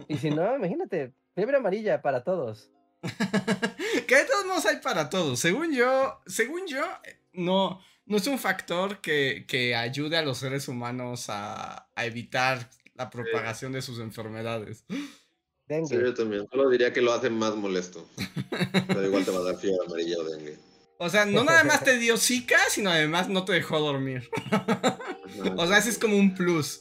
Y 0.07 0.19
si 0.19 0.31
no, 0.31 0.55
imagínate, 0.55 1.13
fiebre 1.35 1.57
amarilla 1.57 2.01
para 2.01 2.23
todos. 2.23 2.71
que 4.07 4.17
de 4.17 4.25
todos 4.25 4.47
modos 4.47 4.67
hay 4.67 4.77
para 4.79 5.09
todos. 5.11 5.39
Según 5.39 5.73
yo, 5.73 6.21
según 6.27 6.67
yo, 6.67 6.85
no, 7.33 7.81
no 8.07 8.17
es 8.17 8.27
un 8.27 8.39
factor 8.39 9.01
que, 9.01 9.45
que 9.47 9.75
ayude 9.75 10.17
a 10.17 10.23
los 10.23 10.39
seres 10.39 10.69
humanos 10.69 11.27
a, 11.29 11.89
a 11.95 12.07
evitar 12.07 12.71
la 12.95 13.11
propagación 13.11 13.73
de 13.73 13.83
sus 13.83 14.01
enfermedades. 14.01 14.85
Dengue. 15.69 15.97
Sí, 15.97 16.03
yo 16.03 16.15
también. 16.15 16.47
Solo 16.51 16.71
diría 16.71 16.93
que 16.93 17.03
lo 17.03 17.13
hacen 17.13 17.35
más 17.35 17.55
molesto. 17.55 18.09
Pero 18.87 19.07
igual 19.07 19.25
te 19.25 19.31
va 19.31 19.41
a 19.41 19.43
dar 19.43 19.59
fiebre 19.59 19.79
amarilla 19.87 20.17
o 20.19 20.25
dengue. 20.25 20.57
O 20.99 21.09
sea, 21.11 21.27
no 21.27 21.45
nada 21.45 21.63
más 21.63 21.85
te 21.85 21.99
dio 21.99 22.17
zika, 22.17 22.59
sino 22.71 22.91
además 22.91 23.29
no 23.29 23.45
te 23.45 23.53
dejó 23.53 23.79
dormir. 23.79 24.29
O 25.57 25.67
sea, 25.67 25.79
ese 25.79 25.91
es 25.91 25.99
como 25.99 26.17
un 26.17 26.35
plus. 26.35 26.81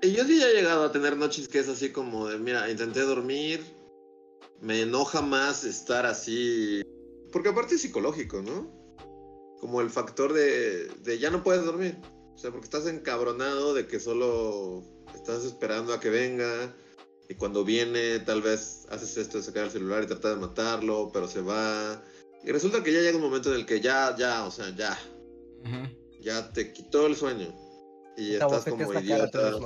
Y 0.00 0.12
yo 0.12 0.24
sí 0.24 0.40
he 0.40 0.54
llegado 0.54 0.84
a 0.84 0.92
tener 0.92 1.16
noches 1.16 1.48
que 1.48 1.58
es 1.58 1.68
así 1.68 1.90
como 1.90 2.28
de, 2.28 2.38
mira, 2.38 2.70
intenté 2.70 3.00
dormir, 3.00 3.60
me 4.62 4.82
enoja 4.82 5.20
más 5.20 5.64
estar 5.64 6.06
así, 6.06 6.82
porque 7.32 7.48
aparte 7.48 7.74
es 7.74 7.82
psicológico, 7.82 8.40
¿no? 8.40 8.70
Como 9.60 9.80
el 9.80 9.90
factor 9.90 10.32
de, 10.32 10.86
de 11.02 11.18
ya 11.18 11.30
no 11.30 11.42
puedes 11.42 11.64
dormir, 11.64 11.98
o 12.34 12.38
sea, 12.38 12.50
porque 12.50 12.64
estás 12.64 12.86
encabronado 12.86 13.74
de 13.74 13.86
que 13.86 14.00
solo 14.00 14.82
estás 15.14 15.44
esperando 15.44 15.92
a 15.92 16.00
que 16.00 16.10
venga 16.10 16.74
y 17.28 17.34
cuando 17.34 17.64
viene 17.64 18.20
tal 18.20 18.40
vez 18.40 18.86
haces 18.88 19.16
esto 19.16 19.38
de 19.38 19.44
sacar 19.44 19.64
el 19.64 19.70
celular 19.70 20.04
y 20.04 20.06
tratar 20.06 20.34
de 20.34 20.40
matarlo, 20.40 21.10
pero 21.12 21.26
se 21.26 21.40
va. 21.40 22.02
Y 22.44 22.50
resulta 22.52 22.82
que 22.82 22.92
ya 22.92 23.00
llega 23.00 23.16
un 23.16 23.22
momento 23.22 23.50
en 23.50 23.60
el 23.60 23.66
que 23.66 23.80
ya, 23.80 24.14
ya, 24.16 24.44
o 24.44 24.50
sea, 24.50 24.74
ya, 24.76 24.98
ya 26.20 26.52
te 26.52 26.72
quitó 26.72 27.06
el 27.06 27.16
sueño. 27.16 27.54
Y 28.16 28.34
estás 28.34 28.64
como 28.64 28.92
idiota. 28.94 29.58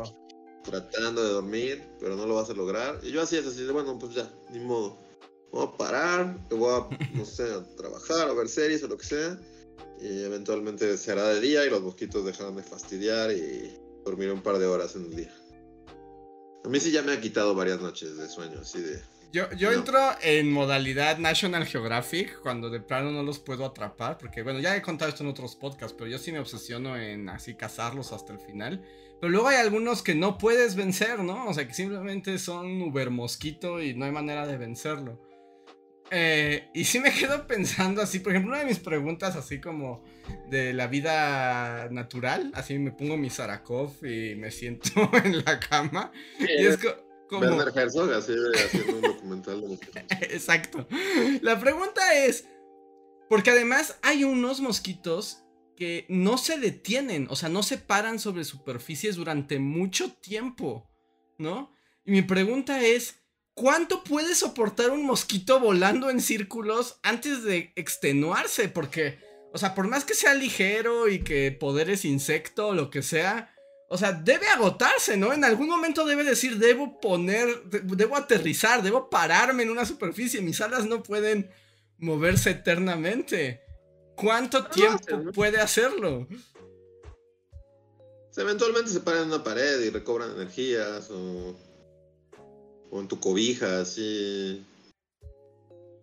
Tratando 0.67 1.23
de 1.23 1.31
dormir, 1.31 1.83
pero 1.99 2.17
no 2.17 2.27
lo 2.27 2.35
vas 2.35 2.51
a 2.51 2.55
lograr. 2.55 3.01
Y 3.03 3.13
yo 3.13 3.23
así 3.23 3.37
es 3.37 3.47
así 3.47 3.65
de, 3.65 3.73
bueno, 3.73 3.99
pues 3.99 4.15
ya, 4.15 4.31
ni 4.51 4.59
modo. 4.59 4.99
Voy 5.53 5.67
a 5.67 5.77
parar, 5.77 6.49
voy 6.51 6.75
a, 6.75 7.17
no 7.17 7.25
sé, 7.25 7.45
a 7.45 7.65
trabajar, 7.77 8.29
a 8.29 8.35
ver 8.35 8.49
series 8.49 8.83
o 8.83 8.89
lo 8.89 8.99
que 8.99 9.07
sea. 9.07 9.41
Y 10.01 10.25
eventualmente 10.25 10.97
se 10.97 11.13
hará 11.13 11.29
de 11.29 11.41
día 11.41 11.65
y 11.65 11.71
los 11.71 11.81
mosquitos 11.83 12.25
dejarán 12.25 12.57
de 12.57 12.63
fastidiar 12.63 13.31
y 13.33 13.79
dormir 14.05 14.31
un 14.31 14.43
par 14.43 14.59
de 14.59 14.67
horas 14.67 14.97
en 14.97 15.07
el 15.07 15.17
día. 15.17 15.35
A 16.65 16.69
mí 16.69 16.81
sí 16.81 16.91
ya 16.91 17.03
me 17.03 17.13
ha 17.13 17.21
quitado 17.21 17.55
varias 17.55 17.81
noches 17.81 18.17
de 18.17 18.29
sueño, 18.29 18.59
así 18.61 18.81
de... 18.81 19.01
Yo, 19.33 19.51
yo 19.53 19.71
No. 19.71 19.79
entro 19.79 19.99
en 20.23 20.51
modalidad 20.51 21.19
National 21.19 21.67
Geographic 21.67 22.41
cuando 22.41 22.71
de 22.71 22.81
plano 22.81 23.11
no 23.11 23.23
los 23.23 23.39
puedo 23.39 23.67
atrapar, 23.67 24.17
porque 24.19 24.43
bueno, 24.43 24.61
ya 24.61 24.77
he 24.77 24.83
contado 24.83 25.09
esto 25.11 25.25
en 25.25 25.31
otros 25.31 25.57
podcasts, 25.57 25.95
pero 25.99 26.09
yo 26.11 26.19
sí 26.19 26.33
me 26.33 26.39
obsesiono 26.39 26.97
en 26.97 27.29
así 27.29 27.55
cazarlos 27.55 28.13
hasta 28.13 28.33
el 28.33 28.39
final. 28.41 28.83
Pero 29.21 29.31
luego 29.31 29.49
hay 29.49 29.57
algunos 29.57 30.03
que 30.03 30.15
no 30.15 30.39
puedes 30.39 30.77
vencer, 30.77 31.21
¿no? 31.21 31.47
O 31.49 31.55
sea, 31.55 31.67
que 31.67 31.75
simplemente 31.75 32.39
son 32.39 32.81
Uber 32.83 33.11
Mosquito 33.11 33.83
y 33.83 33.95
no 33.95 34.05
hay 34.05 34.13
manera 34.13 34.47
de 34.47 34.57
vencerlo. 34.59 35.21
Eh, 36.11 36.69
y 36.73 36.85
sí 36.85 37.01
me 37.01 37.11
quedo 37.19 37.47
pensando 37.47 38.01
así, 38.03 38.21
por 38.21 38.33
ejemplo, 38.33 38.53
una 38.53 38.61
de 38.61 38.67
mis 38.67 38.79
preguntas 38.79 39.35
así 39.37 39.61
como 39.61 40.05
de 40.51 40.73
la 40.73 40.87
vida 40.87 41.89
natural, 41.91 42.53
así 42.55 42.79
me 42.79 42.93
pongo 42.93 43.17
mi 43.17 43.29
Sarakov 43.31 44.05
y 44.05 44.35
me 44.37 44.51
siento 44.51 44.91
en 45.25 45.45
la 45.45 45.59
cama. 45.61 46.13
Y 46.39 46.65
es 46.67 46.77
co- 46.79 47.06
como... 47.29 47.41
Werner 47.41 47.73
Herzog, 47.75 48.13
así 48.13 48.33
haciendo 48.65 48.97
un 48.97 49.03
documental 49.03 49.61
de. 49.61 49.79
Exacto. 50.35 50.87
La 51.43 51.59
pregunta 51.59 52.15
es, 52.15 52.47
porque 53.29 53.51
además 53.51 53.97
hay 54.03 54.25
unos 54.25 54.61
mosquitos 54.61 55.43
que 55.77 56.07
no 56.09 56.39
se 56.39 56.59
detienen, 56.59 57.27
o 57.31 57.37
sea, 57.37 57.49
no 57.49 57.63
se 57.63 57.79
paran 57.79 58.19
sobre 58.19 58.45
superficies 58.45 59.17
durante 59.17 59.59
mucho 59.59 60.13
tiempo, 60.13 60.91
¿no? 61.39 61.75
Y 62.05 62.13
mi 62.13 62.23
pregunta 62.23 62.83
es, 62.83 63.21
¿cuánto 63.55 64.03
puede 64.03 64.35
soportar 64.35 64.91
un 64.91 65.05
mosquito 65.05 65.61
volando 65.61 66.09
en 66.09 66.21
círculos 66.21 66.99
antes 67.03 67.43
de 67.43 67.73
extenuarse? 67.77 68.69
Porque, 68.69 69.19
o 69.53 69.59
sea, 69.59 69.75
por 69.75 69.87
más 69.89 70.05
que 70.05 70.15
sea 70.15 70.35
ligero 70.35 71.09
y 71.09 71.23
que 71.23 71.53
poderes 71.53 72.05
insecto 72.05 72.69
o 72.69 72.75
lo 72.75 72.91
que 72.91 73.03
sea, 73.03 73.55
o 73.89 73.97
sea, 73.99 74.13
debe 74.13 74.49
agotarse, 74.49 75.17
¿no? 75.17 75.33
En 75.33 75.45
algún 75.45 75.69
momento 75.69 76.05
debe 76.05 76.25
decir, 76.25 76.59
debo 76.59 77.01
poner, 77.01 77.65
de- 77.65 77.81
debo 77.97 78.17
aterrizar, 78.17 78.83
debo 78.83 79.09
pararme 79.09 79.63
en 79.63 79.71
una 79.71 79.85
superficie, 79.87 80.41
mis 80.43 80.61
alas 80.61 80.87
no 80.87 81.03
pueden 81.03 81.51
moverse 81.99 82.51
eternamente. 82.51 83.61
¿Cuánto 84.17 84.67
tiempo 84.67 85.31
puede 85.33 85.59
hacerlo? 85.61 86.27
Eventualmente 88.37 88.91
se 88.91 89.01
paran 89.01 89.23
en 89.23 89.29
una 89.29 89.43
pared 89.45 89.81
y 89.81 89.91
recobran 89.91 90.33
energías 90.33 91.11
o, 91.11 91.57
o 92.91 93.01
en 93.01 93.09
tu 93.09 93.19
cobija, 93.19 93.81
así. 93.81 94.63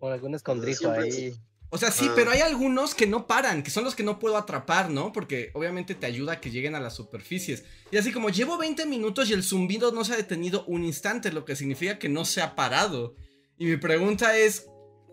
Con 0.00 0.12
algún 0.12 0.34
escondrijo 0.34 0.90
ahí. 0.90 1.34
O 1.74 1.78
sea, 1.78 1.90
sí, 1.90 2.06
Ah. 2.08 2.12
pero 2.14 2.30
hay 2.30 2.38
algunos 2.40 2.94
que 2.94 3.08
no 3.08 3.26
paran, 3.26 3.64
que 3.64 3.70
son 3.72 3.82
los 3.82 3.96
que 3.96 4.04
no 4.04 4.20
puedo 4.20 4.36
atrapar, 4.36 4.90
¿no? 4.90 5.12
Porque 5.12 5.50
obviamente 5.54 5.96
te 5.96 6.06
ayuda 6.06 6.34
a 6.34 6.40
que 6.40 6.52
lleguen 6.52 6.76
a 6.76 6.80
las 6.80 6.94
superficies. 6.94 7.64
Y 7.90 7.96
así 7.96 8.12
como 8.12 8.28
llevo 8.30 8.56
20 8.56 8.86
minutos 8.86 9.28
y 9.28 9.32
el 9.32 9.42
zumbido 9.42 9.90
no 9.90 10.04
se 10.04 10.12
ha 10.12 10.16
detenido 10.16 10.64
un 10.66 10.84
instante, 10.84 11.32
lo 11.32 11.44
que 11.44 11.56
significa 11.56 11.98
que 11.98 12.08
no 12.08 12.24
se 12.24 12.42
ha 12.42 12.54
parado. 12.54 13.16
Y 13.58 13.64
mi 13.66 13.76
pregunta 13.76 14.36
es, 14.38 14.66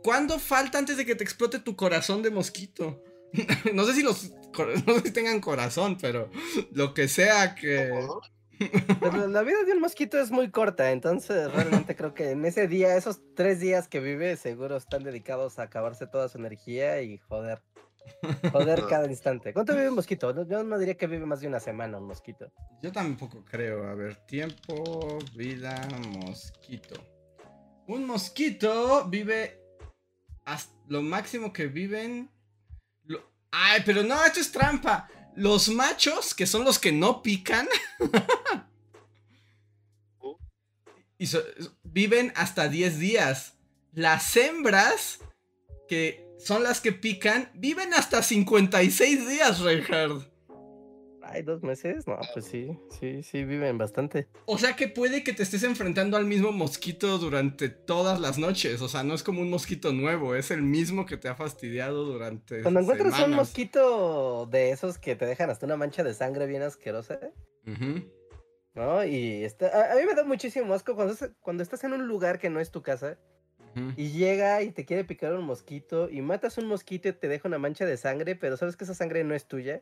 ¿cuándo 0.04 0.38
falta 0.38 0.78
antes 0.78 0.98
de 0.98 1.06
que 1.08 1.16
te 1.16 1.24
explote 1.24 1.58
tu 1.58 1.76
corazón 1.76 2.22
de 2.22 2.30
mosquito? 2.30 3.02
no 3.74 3.84
sé 3.86 3.96
si 3.96 4.04
los 4.04 4.30
no 4.86 4.94
sé 4.96 5.02
si 5.06 5.12
tengan 5.12 5.42
corazón, 5.42 5.98
pero 6.00 6.30
lo 6.74 6.94
que 6.94 7.08
sea 7.08 7.56
que 7.56 7.90
Pero 9.00 9.28
la 9.28 9.42
vida 9.44 9.64
de 9.66 9.74
un 9.74 9.80
mosquito 9.82 10.20
es 10.20 10.32
muy 10.32 10.50
corta, 10.52 10.92
entonces 10.92 11.52
realmente 11.54 11.96
creo 11.96 12.14
que 12.14 12.32
en 12.32 12.46
ese 12.46 12.68
día, 12.68 12.96
esos 12.96 13.22
tres 13.36 13.60
días 13.60 13.88
que 13.88 14.00
vive, 14.00 14.36
seguro 14.38 14.78
están 14.78 15.04
dedicados 15.04 15.60
a 15.60 15.64
acabarse 15.64 16.08
toda 16.08 16.30
su 16.30 16.38
energía 16.38 17.02
y 17.02 17.18
joder. 17.18 17.62
Joder 18.52 18.84
cada 18.90 19.08
instante. 19.08 19.54
¿Cuánto 19.54 19.74
vive 19.74 19.90
un 19.90 19.96
mosquito? 19.96 20.46
Yo 20.48 20.64
no 20.64 20.78
diría 20.80 20.96
que 20.98 21.08
vive 21.08 21.26
más 21.26 21.40
de 21.42 21.48
una 21.48 21.60
semana 21.60 21.98
un 22.00 22.08
mosquito. 22.08 22.52
Yo 22.82 22.92
tampoco 22.92 23.44
creo. 23.46 23.88
A 23.88 23.94
ver, 23.96 24.16
tiempo, 24.26 25.20
vida, 25.36 25.88
mosquito. 26.26 26.96
Un 27.88 28.06
mosquito 28.06 29.06
vive 29.08 29.60
hasta 30.46 30.74
lo 30.88 31.02
máximo 31.02 31.54
que 31.54 31.68
viven. 31.68 32.30
lo- 33.06 33.22
Ay, 33.52 33.82
pero 33.86 34.02
no, 34.04 34.24
esto 34.26 34.40
es 34.40 34.52
trampa. 34.52 35.08
Los 35.36 35.70
machos, 35.70 36.34
que 36.34 36.46
son 36.48 36.66
los 36.66 36.78
que 36.80 36.92
no 36.92 37.22
pican, 37.22 37.68
y 41.18 41.28
so- 41.28 41.44
viven 41.84 42.34
hasta 42.36 42.68
10 42.68 43.00
días. 43.00 43.54
Las 43.94 44.36
hembras, 44.38 45.20
que 45.88 46.26
son 46.40 46.64
las 46.64 46.82
que 46.82 46.92
pican, 46.92 47.52
viven 47.54 47.94
hasta 47.94 48.24
56 48.24 49.28
días, 49.28 49.60
Reinhard. 49.60 50.31
Ay, 51.24 51.44
dos 51.44 51.62
meses. 51.62 52.08
No, 52.08 52.18
pues 52.34 52.46
sí, 52.46 52.78
sí, 53.00 53.24
sí, 53.24 53.44
viven 53.44 53.78
bastante. 53.78 54.28
O 54.46 54.58
sea 54.58 54.76
que 54.76 54.88
puede 54.88 55.24
que 55.24 55.34
te 55.34 55.44
estés 55.44 55.64
enfrentando 55.64 56.18
al 56.18 56.26
mismo 56.26 56.52
mosquito 56.52 57.18
durante 57.18 57.70
todas 57.70 58.20
las 58.20 58.38
noches. 58.38 58.82
O 58.82 58.90
sea, 58.90 59.04
no 59.04 59.14
es 59.14 59.24
como 59.24 59.42
un 59.42 59.50
mosquito 59.50 59.94
nuevo, 59.94 60.36
es 60.36 60.52
el 60.52 60.62
mismo 60.64 61.06
que 61.06 61.18
te 61.18 61.28
ha 61.30 61.36
fastidiado 61.36 62.06
durante. 62.06 62.62
Cuando 62.64 62.80
encuentras 62.82 63.20
un 63.22 63.34
mosquito 63.34 64.48
de 64.48 64.72
esos 64.72 64.98
que 64.98 65.16
te 65.16 65.26
dejan 65.26 65.50
hasta 65.50 65.66
una 65.66 65.78
mancha 65.78 66.04
de 66.04 66.14
sangre 66.14 66.48
bien 66.48 66.64
asquerosa, 66.64 67.20
Ujú. 67.68 68.10
¿no? 68.74 69.06
Y 69.06 69.44
está, 69.44 69.92
a, 69.92 69.96
mí 69.96 70.02
me 70.06 70.16
da 70.16 70.24
muchísimo 70.24 70.74
asco 70.74 70.96
cuando, 70.96 71.14
es- 71.14 71.30
cuando 71.40 71.62
estás 71.64 71.84
en 71.84 71.94
un 71.94 72.08
lugar 72.08 72.40
que 72.40 72.50
no 72.50 72.60
es 72.60 72.72
tu 72.72 72.82
casa 72.82 73.18
y 73.96 74.10
llega 74.10 74.62
y 74.64 74.72
te 74.72 74.84
quiere 74.84 75.06
picar 75.06 75.34
un 75.34 75.46
mosquito 75.46 76.10
y 76.10 76.22
matas 76.22 76.58
un 76.58 76.66
mosquito 76.66 77.08
y 77.08 77.14
te 77.14 77.30
deja 77.30 77.48
una 77.48 77.58
mancha 77.58 77.86
de 77.86 77.96
sangre, 77.96 78.36
pero 78.36 78.58
sabes 78.58 78.76
que 78.76 78.84
esa 78.84 78.94
sangre 78.96 79.24
no 79.24 79.34
es 79.34 79.48
tuya. 79.48 79.82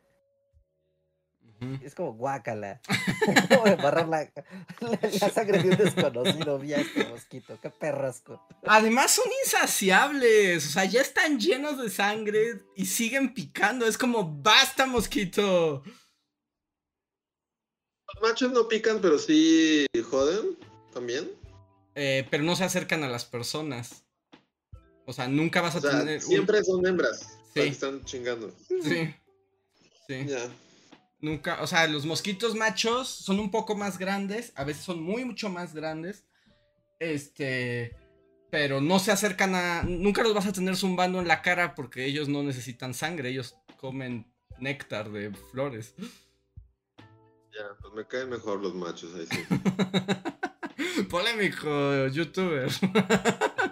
Es 1.84 1.94
como 1.96 2.14
guácala. 2.14 2.82
Como 3.50 3.68
embarrar 3.68 4.08
la, 4.08 4.32
la, 4.80 5.00
la 5.02 5.30
sangre 5.30 5.62
de 5.62 5.70
un 5.70 5.78
desconocido 5.78 6.58
vía 6.60 6.78
este 6.78 7.06
mosquito. 7.08 7.58
Qué 7.62 7.70
perrasco. 7.70 8.42
Además 8.66 9.12
son 9.12 9.26
insaciables. 9.46 10.66
O 10.68 10.70
sea, 10.72 10.86
ya 10.86 11.02
están 11.02 11.40
llenos 11.40 11.82
de 11.82 11.90
sangre 11.90 12.62
y 12.76 12.86
siguen 12.86 13.34
picando. 13.34 13.86
Es 13.86 13.98
como, 13.98 14.24
basta, 14.42 14.86
mosquito. 14.86 15.84
Los 18.14 18.22
machos 18.30 18.52
no 18.52 18.68
pican, 18.68 19.02
pero 19.02 19.20
sí 19.20 19.86
joden 20.10 20.58
también. 20.94 21.30
Eh, 21.96 22.26
pero 22.32 22.44
no 22.44 22.56
se 22.56 22.64
acercan 22.64 23.04
a 23.04 23.10
las 23.10 23.26
personas. 23.26 24.04
O 25.06 25.14
sea, 25.14 25.28
nunca 25.28 25.62
vas 25.62 25.76
a 25.76 25.80
O 25.80 25.82
sea, 25.82 26.00
tener. 26.00 26.16
un- 26.20 26.22
siempre 26.22 26.64
son 26.64 26.86
hembras. 26.86 27.22
las 27.22 27.40
Sí. 27.54 27.62
que 27.62 27.68
están 27.68 28.06
chingando. 28.06 28.52
Sí. 28.68 29.14
Sí. 30.08 30.26
Ya. 30.28 30.40
Nunca, 31.22 31.62
o 31.62 31.68
sea, 31.68 31.88
los 31.88 32.06
mosquitos 32.06 32.56
machos 32.56 33.08
son 33.10 33.40
un 33.40 33.52
poco 33.52 33.76
más 33.76 33.98
grandes, 33.98 34.54
a 34.56 34.64
veces 34.64 34.84
son 34.84 35.02
muy 35.04 35.26
mucho 35.26 35.50
más 35.50 35.74
grandes. 35.74 36.26
Este, 37.00 37.96
pero 38.50 38.80
no 38.82 39.00
se 39.00 39.12
acercan 39.12 39.54
a 39.56 39.84
nunca 39.84 40.24
los 40.24 40.34
vas 40.34 40.48
a 40.48 40.54
tener 40.54 40.76
zumbando 40.76 41.20
en 41.20 41.28
la 41.28 41.42
cara 41.42 41.76
porque 41.76 42.06
ellos 42.06 42.30
no 42.30 42.42
necesitan 42.44 42.94
sangre, 42.94 43.30
ellos 43.30 43.56
comen 43.78 44.32
néctar 44.60 45.12
de 45.12 45.32
flores. 45.52 45.94
Ya, 46.98 47.76
pues 47.82 47.94
me 47.94 48.06
caen 48.08 48.30
mejor 48.30 48.62
los 48.62 48.74
machos 48.74 49.14
ahí 49.16 49.28
sí. 49.30 49.44
Polémico 51.10 52.08
youtuber, 52.08 52.70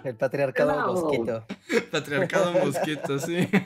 El 0.04 0.16
patriarcado 0.16 0.72
Hello. 0.72 0.92
mosquito. 0.92 1.46
patriarcado 1.90 2.52
mosquito, 2.52 3.18
sí. 3.18 3.48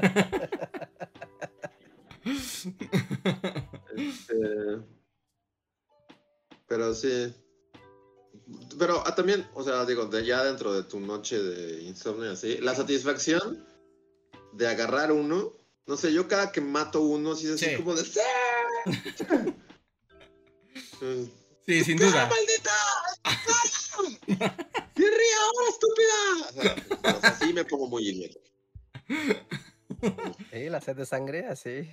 Este, 4.08 4.36
pero 6.66 6.94
sí. 6.94 7.34
Pero 8.78 9.02
ah, 9.06 9.14
también, 9.14 9.46
o 9.54 9.62
sea, 9.62 9.84
digo, 9.84 10.06
de 10.06 10.24
ya 10.24 10.42
dentro 10.44 10.72
de 10.72 10.82
tu 10.84 10.98
noche 11.00 11.40
de 11.42 11.82
insomnio 11.82 12.30
y 12.30 12.32
así, 12.32 12.58
la 12.58 12.74
satisfacción 12.74 13.64
de 14.54 14.66
agarrar 14.66 15.12
uno, 15.12 15.52
no 15.86 15.96
sé, 15.96 16.12
yo 16.12 16.28
cada 16.28 16.50
que 16.52 16.60
mato 16.60 17.02
uno, 17.02 17.34
sí 17.34 17.46
es 17.46 17.52
así 17.54 17.66
Sí. 17.66 17.76
como 17.76 17.94
de. 17.94 18.04
¡Sí! 18.04 18.20
Sí, 21.64 21.84
sin 21.84 22.02
¡Ah, 22.02 22.06
duda. 22.06 22.26
maldita! 22.28 22.72
¡Sí, 24.96 25.04
ríe 25.04 25.34
ahora, 25.40 25.68
estúpida! 25.68 26.18
O 26.48 26.52
sea, 26.52 27.16
o 27.16 27.20
sea, 27.20 27.34
sí 27.38 27.52
me 27.52 27.64
pongo 27.64 27.86
muy 27.88 28.08
idiota. 28.08 28.40
Sí, 30.50 30.68
la 30.68 30.80
sed 30.80 30.96
de 30.96 31.06
sangre, 31.06 31.46
así. 31.46 31.88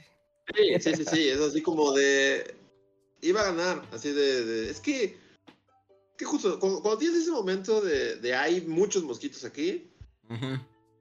Sí, 0.56 0.80
sí, 0.80 0.96
sí, 0.96 1.06
sí, 1.06 1.30
es 1.30 1.40
así 1.40 1.62
como 1.62 1.92
de... 1.94 2.56
Iba 3.22 3.42
a 3.42 3.52
ganar, 3.52 3.88
así 3.92 4.12
de... 4.12 4.46
de- 4.46 4.70
es 4.70 4.80
que... 4.80 5.18
Que 6.18 6.26
justo, 6.26 6.60
cuando, 6.60 6.82
cuando 6.82 6.98
tienes 7.00 7.22
ese 7.22 7.32
momento 7.32 7.80
de, 7.82 8.16
de 8.18 8.36
hay 8.36 8.62
muchos 8.62 9.04
mosquitos 9.04 9.46
aquí, 9.46 9.90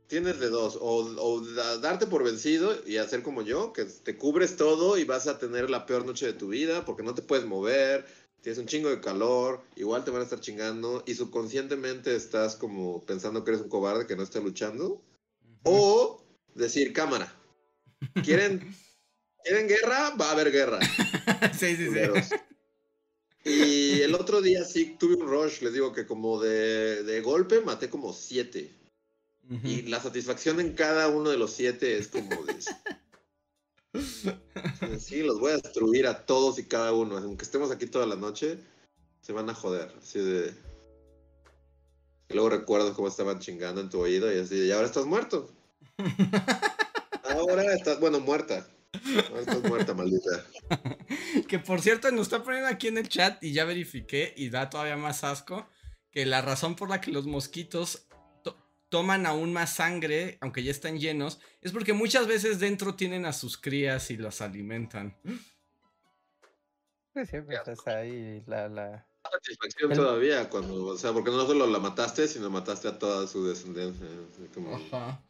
tienes 0.06 0.38
de 0.38 0.48
dos, 0.48 0.78
o, 0.80 0.98
o 0.98 1.40
da- 1.40 1.78
darte 1.78 2.06
por 2.06 2.22
vencido 2.22 2.74
y 2.86 2.98
hacer 2.98 3.22
como 3.24 3.42
yo, 3.42 3.72
que 3.72 3.84
te 3.84 4.16
cubres 4.16 4.56
todo 4.56 4.96
y 4.96 5.04
vas 5.04 5.26
a 5.26 5.38
tener 5.38 5.70
la 5.70 5.86
peor 5.86 6.06
noche 6.06 6.24
de 6.26 6.32
tu 6.34 6.48
vida 6.48 6.84
porque 6.84 7.02
no 7.02 7.14
te 7.14 7.22
puedes 7.22 7.44
mover, 7.46 8.06
tienes 8.40 8.58
un 8.60 8.66
chingo 8.66 8.88
de 8.90 9.00
calor, 9.00 9.60
igual 9.74 10.04
te 10.04 10.12
van 10.12 10.20
a 10.20 10.24
estar 10.24 10.38
chingando 10.40 11.02
y 11.04 11.14
subconscientemente 11.14 12.14
estás 12.14 12.54
como 12.54 13.04
pensando 13.04 13.42
que 13.42 13.50
eres 13.50 13.62
un 13.62 13.68
cobarde 13.68 14.06
que 14.06 14.14
no 14.16 14.22
está 14.22 14.38
luchando, 14.38 15.02
o 15.64 16.22
decir, 16.54 16.92
cámara, 16.92 17.34
¿quieren, 18.24 18.72
¿quieren 19.48 19.66
guerra? 19.68 20.14
Va 20.20 20.28
a 20.28 20.32
haber 20.32 20.52
guerra. 20.52 20.78
Sí, 21.58 21.76
sí, 21.76 21.88
sí. 21.90 22.00
Y 23.44 24.00
el 24.00 24.14
otro 24.14 24.40
día 24.40 24.64
sí 24.64 24.96
tuve 24.98 25.14
un 25.14 25.28
rush, 25.28 25.62
les 25.62 25.72
digo 25.72 25.92
que 25.92 26.06
como 26.06 26.40
de, 26.40 27.02
de 27.04 27.20
golpe 27.20 27.60
maté 27.60 27.88
como 27.88 28.12
siete. 28.12 28.74
Y 29.64 29.82
la 29.82 30.00
satisfacción 30.00 30.60
en 30.60 30.74
cada 30.74 31.08
uno 31.08 31.30
de 31.30 31.38
los 31.38 31.52
siete 31.52 31.96
es 31.96 32.08
como 32.08 32.44
de... 32.44 32.56
Sí, 35.00 35.22
los 35.22 35.40
voy 35.40 35.52
a 35.52 35.56
destruir 35.56 36.06
a 36.06 36.26
todos 36.26 36.58
y 36.58 36.64
cada 36.64 36.92
uno. 36.92 37.16
Aunque 37.16 37.44
estemos 37.44 37.70
aquí 37.70 37.86
toda 37.86 38.06
la 38.06 38.16
noche, 38.16 38.58
se 39.22 39.32
van 39.32 39.48
a 39.48 39.54
joder. 39.54 39.90
Así 40.00 40.18
de... 40.18 40.52
Y 42.28 42.34
luego 42.34 42.50
recuerdo 42.50 42.94
cómo 42.94 43.08
estaban 43.08 43.38
chingando 43.38 43.80
en 43.80 43.88
tu 43.88 44.00
oído 44.00 44.32
y 44.32 44.38
así, 44.38 44.56
y 44.56 44.70
ahora 44.70 44.86
estás 44.86 45.06
muerto. 45.06 45.48
ahora 47.24 47.72
estás, 47.72 47.98
bueno, 48.00 48.20
muerta. 48.20 48.66
Estás 48.92 49.62
muerta, 49.62 49.94
maldita. 49.94 50.44
que 51.48 51.58
por 51.58 51.80
cierto, 51.80 52.10
nos 52.10 52.22
está 52.22 52.42
poniendo 52.42 52.68
aquí 52.68 52.88
en 52.88 52.98
el 52.98 53.08
chat 53.08 53.42
y 53.42 53.52
ya 53.52 53.64
verifiqué 53.64 54.32
y 54.36 54.50
da 54.50 54.70
todavía 54.70 54.96
más 54.96 55.24
asco 55.24 55.68
que 56.10 56.24
la 56.26 56.40
razón 56.40 56.74
por 56.74 56.88
la 56.88 57.00
que 57.00 57.12
los 57.12 57.26
mosquitos 57.26 58.08
toman 58.88 59.26
aún 59.26 59.52
más 59.52 59.74
sangre, 59.74 60.38
aunque 60.40 60.62
ya 60.62 60.70
están 60.70 60.98
llenos, 60.98 61.40
es 61.60 61.72
porque 61.72 61.92
muchas 61.92 62.26
veces 62.26 62.58
dentro 62.58 62.94
tienen 62.94 63.26
a 63.26 63.32
sus 63.32 63.58
crías 63.58 64.10
y 64.10 64.16
los 64.16 64.40
alimentan. 64.40 65.16
Sí, 67.14 67.26
sí, 67.26 67.36
pues 67.42 67.86
ahí 67.86 68.42
la, 68.46 68.68
la... 68.68 69.06
satisfacción 69.30 69.92
todavía 69.92 70.48
cuando, 70.48 70.86
o 70.86 70.96
sea, 70.96 71.12
porque 71.12 71.30
no 71.30 71.46
solo 71.46 71.66
la 71.66 71.78
mataste, 71.78 72.28
sino 72.28 72.48
mataste 72.48 72.88
a 72.88 72.98
toda 72.98 73.26
su 73.26 73.46
descendencia. 73.46 74.06
Ajá. 74.74 75.22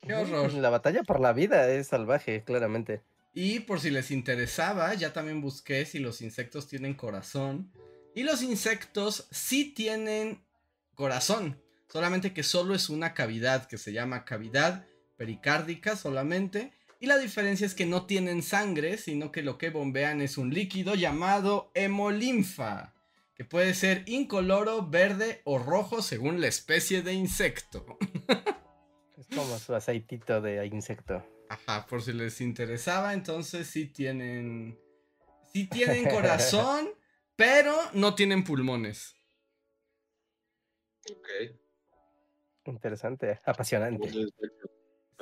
Qué 0.00 0.14
horror. 0.14 0.52
La 0.54 0.70
batalla 0.70 1.02
por 1.02 1.20
la 1.20 1.32
vida 1.32 1.70
es 1.70 1.88
salvaje, 1.88 2.42
claramente. 2.44 3.02
Y 3.32 3.60
por 3.60 3.80
si 3.80 3.90
les 3.90 4.10
interesaba, 4.10 4.94
ya 4.94 5.12
también 5.12 5.40
busqué 5.40 5.84
si 5.86 5.98
los 5.98 6.20
insectos 6.20 6.66
tienen 6.66 6.94
corazón. 6.94 7.70
Y 8.14 8.24
los 8.24 8.42
insectos 8.42 9.28
sí 9.30 9.72
tienen 9.72 10.42
corazón. 10.94 11.62
Solamente 11.88 12.32
que 12.32 12.42
solo 12.42 12.74
es 12.74 12.88
una 12.88 13.14
cavidad 13.14 13.66
que 13.66 13.78
se 13.78 13.92
llama 13.92 14.24
cavidad 14.24 14.86
pericárdica 15.16 15.96
solamente. 15.96 16.72
Y 16.98 17.06
la 17.06 17.18
diferencia 17.18 17.66
es 17.66 17.74
que 17.74 17.86
no 17.86 18.06
tienen 18.06 18.42
sangre, 18.42 18.98
sino 18.98 19.32
que 19.32 19.42
lo 19.42 19.58
que 19.58 19.70
bombean 19.70 20.20
es 20.20 20.36
un 20.36 20.52
líquido 20.52 20.94
llamado 20.94 21.70
hemolinfa, 21.74 22.94
que 23.34 23.44
puede 23.44 23.74
ser 23.74 24.02
incoloro, 24.06 24.86
verde 24.86 25.40
o 25.44 25.58
rojo 25.58 26.02
según 26.02 26.40
la 26.40 26.48
especie 26.48 27.02
de 27.02 27.14
insecto. 27.14 27.98
es 29.20 29.26
como 29.28 29.58
su 29.58 29.74
aceitito 29.74 30.40
de 30.40 30.66
insecto. 30.66 31.22
Ajá, 31.50 31.86
por 31.86 32.00
si 32.02 32.12
les 32.14 32.40
interesaba, 32.40 33.12
entonces 33.12 33.66
sí 33.66 33.86
tienen. 33.86 34.78
Sí 35.52 35.68
tienen 35.68 36.08
corazón, 36.10 36.88
pero 37.36 37.74
no 37.92 38.14
tienen 38.14 38.44
pulmones. 38.44 39.14
Ok. 41.10 41.28
Interesante, 42.64 43.38
apasionante. 43.44 44.10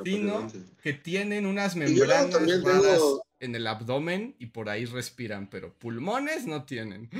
Sí, 0.04 0.18
¿no? 0.20 0.46
Que 0.80 0.92
tienen 0.92 1.44
unas 1.44 1.74
membranas 1.74 2.62
raras 2.62 3.00
en 3.40 3.56
el 3.56 3.66
abdomen 3.66 4.36
y 4.38 4.46
por 4.46 4.68
ahí 4.68 4.84
respiran, 4.84 5.50
pero 5.50 5.76
pulmones 5.76 6.46
no 6.46 6.64
tienen. 6.64 7.10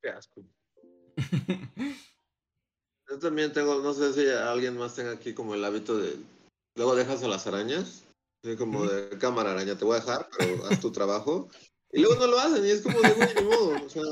Qué 0.00 0.08
asco. 0.08 0.46
Yo 3.08 3.18
también 3.18 3.52
tengo, 3.52 3.80
no 3.80 3.92
sé 3.92 4.12
si 4.12 4.28
alguien 4.28 4.78
más 4.78 4.94
tenga 4.94 5.12
aquí 5.12 5.34
como 5.34 5.54
el 5.54 5.64
hábito 5.64 5.98
de. 5.98 6.16
Luego 6.76 6.96
dejas 6.96 7.22
a 7.22 7.28
las 7.28 7.46
arañas, 7.46 8.02
así 8.42 8.56
como 8.56 8.86
de 8.86 9.16
cámara 9.18 9.52
araña, 9.52 9.76
te 9.76 9.84
voy 9.84 9.96
a 9.96 10.00
dejar, 10.00 10.28
pero 10.36 10.64
haz 10.66 10.80
tu 10.80 10.90
trabajo. 10.90 11.48
Y 11.92 12.00
luego 12.00 12.16
no 12.16 12.26
lo 12.26 12.38
hacen 12.38 12.66
y 12.66 12.70
es 12.70 12.80
como 12.80 13.00
de, 13.00 13.12
güey, 13.12 13.34
ni 13.36 13.42
modo, 13.42 13.86
o 13.86 13.88
sea. 13.88 14.02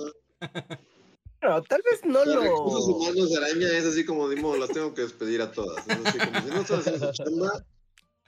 Pero 1.41 1.63
tal 1.65 1.83
vez 1.91 2.05
no 2.05 2.25
lo. 2.25 2.43
Los 2.45 2.85
humanos 2.85 3.31
de 3.31 3.37
araña 3.39 3.69
es 3.77 3.85
así 3.85 4.05
como, 4.05 4.29
dimos, 4.29 4.59
las 4.59 4.71
tengo 4.71 4.95
que 4.95 5.03
despedir 5.03 5.43
a 5.43 5.51
todas. 5.51 5.85
Es 5.89 6.07
así 6.07 6.19
como, 6.19 6.41
si 6.41 6.47
no 6.49 6.61
están 6.61 6.81
haciendo 6.81 7.07
su 7.07 7.13
chamba, 7.13 7.65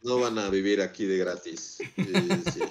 no 0.03 0.19
van 0.19 0.39
a 0.39 0.51
vivir 0.51 0.83
aquí 0.83 1.05
de 1.05 1.19
gratis. 1.19 1.79
sí. 1.97 2.63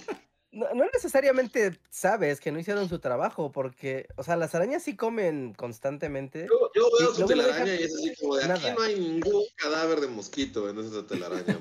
No, 0.54 0.72
no, 0.76 0.86
necesariamente 0.94 1.80
sabes 1.89 2.39
que 2.39 2.52
no 2.52 2.60
hicieron 2.60 2.88
su 2.88 3.00
trabajo, 3.00 3.52
porque, 3.52 4.06
o 4.18 4.24
sea, 4.24 4.36
las 4.36 4.54
arañas 4.54 4.84
sí 4.84 4.96
comen 4.96 5.56
constantemente. 5.56 6.48
Yo, 6.48 6.72
yo 6.76 6.89
veo 7.00 7.16
su 7.16 7.26
telaraña 7.26 7.74
y 7.74 7.84
es 7.84 7.96
así 7.96 8.13
como 8.22 8.36
de 8.36 8.44
aquí 8.44 8.68
no 8.78 8.84
hay 8.84 9.00
ningún 9.00 9.44
cadáver 9.56 10.00
de 10.00 10.08
mosquito 10.10 10.70
en 10.70 10.78
esa 10.78 11.08
telaraña. 11.08 11.58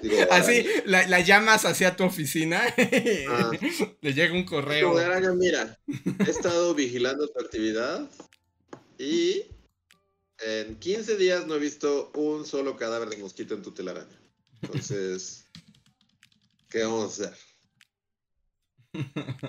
Digo, 0.00 0.16
así, 0.30 0.66
la, 0.86 1.06
la, 1.08 1.20
llamas 1.20 1.66
hacia 1.66 1.94
tu 1.94 2.04
oficina, 2.04 2.62
ah. 3.28 3.50
le 4.00 4.14
llega 4.14 4.32
un 4.32 4.46
correo. 4.46 4.88
Como 4.88 4.98
de 4.98 5.04
araña, 5.04 5.34
mira, 5.34 5.78
he 5.86 6.30
estado 6.30 6.74
vigilando 6.74 7.28
tu 7.28 7.38
actividad 7.38 8.10
y 8.96 9.44
en 10.38 10.76
15 10.76 11.18
días 11.18 11.46
no 11.46 11.56
he 11.56 11.58
visto 11.58 12.10
un 12.14 12.46
solo 12.46 12.76
cadáver 12.76 13.10
de 13.10 13.18
mosquito 13.18 13.52
en 13.52 13.60
tu 13.60 13.72
telaraña. 13.72 14.18
Entonces, 14.62 15.44
¿qué 16.70 16.82
vamos 16.82 17.04
a 17.04 17.24
hacer? 17.24 17.45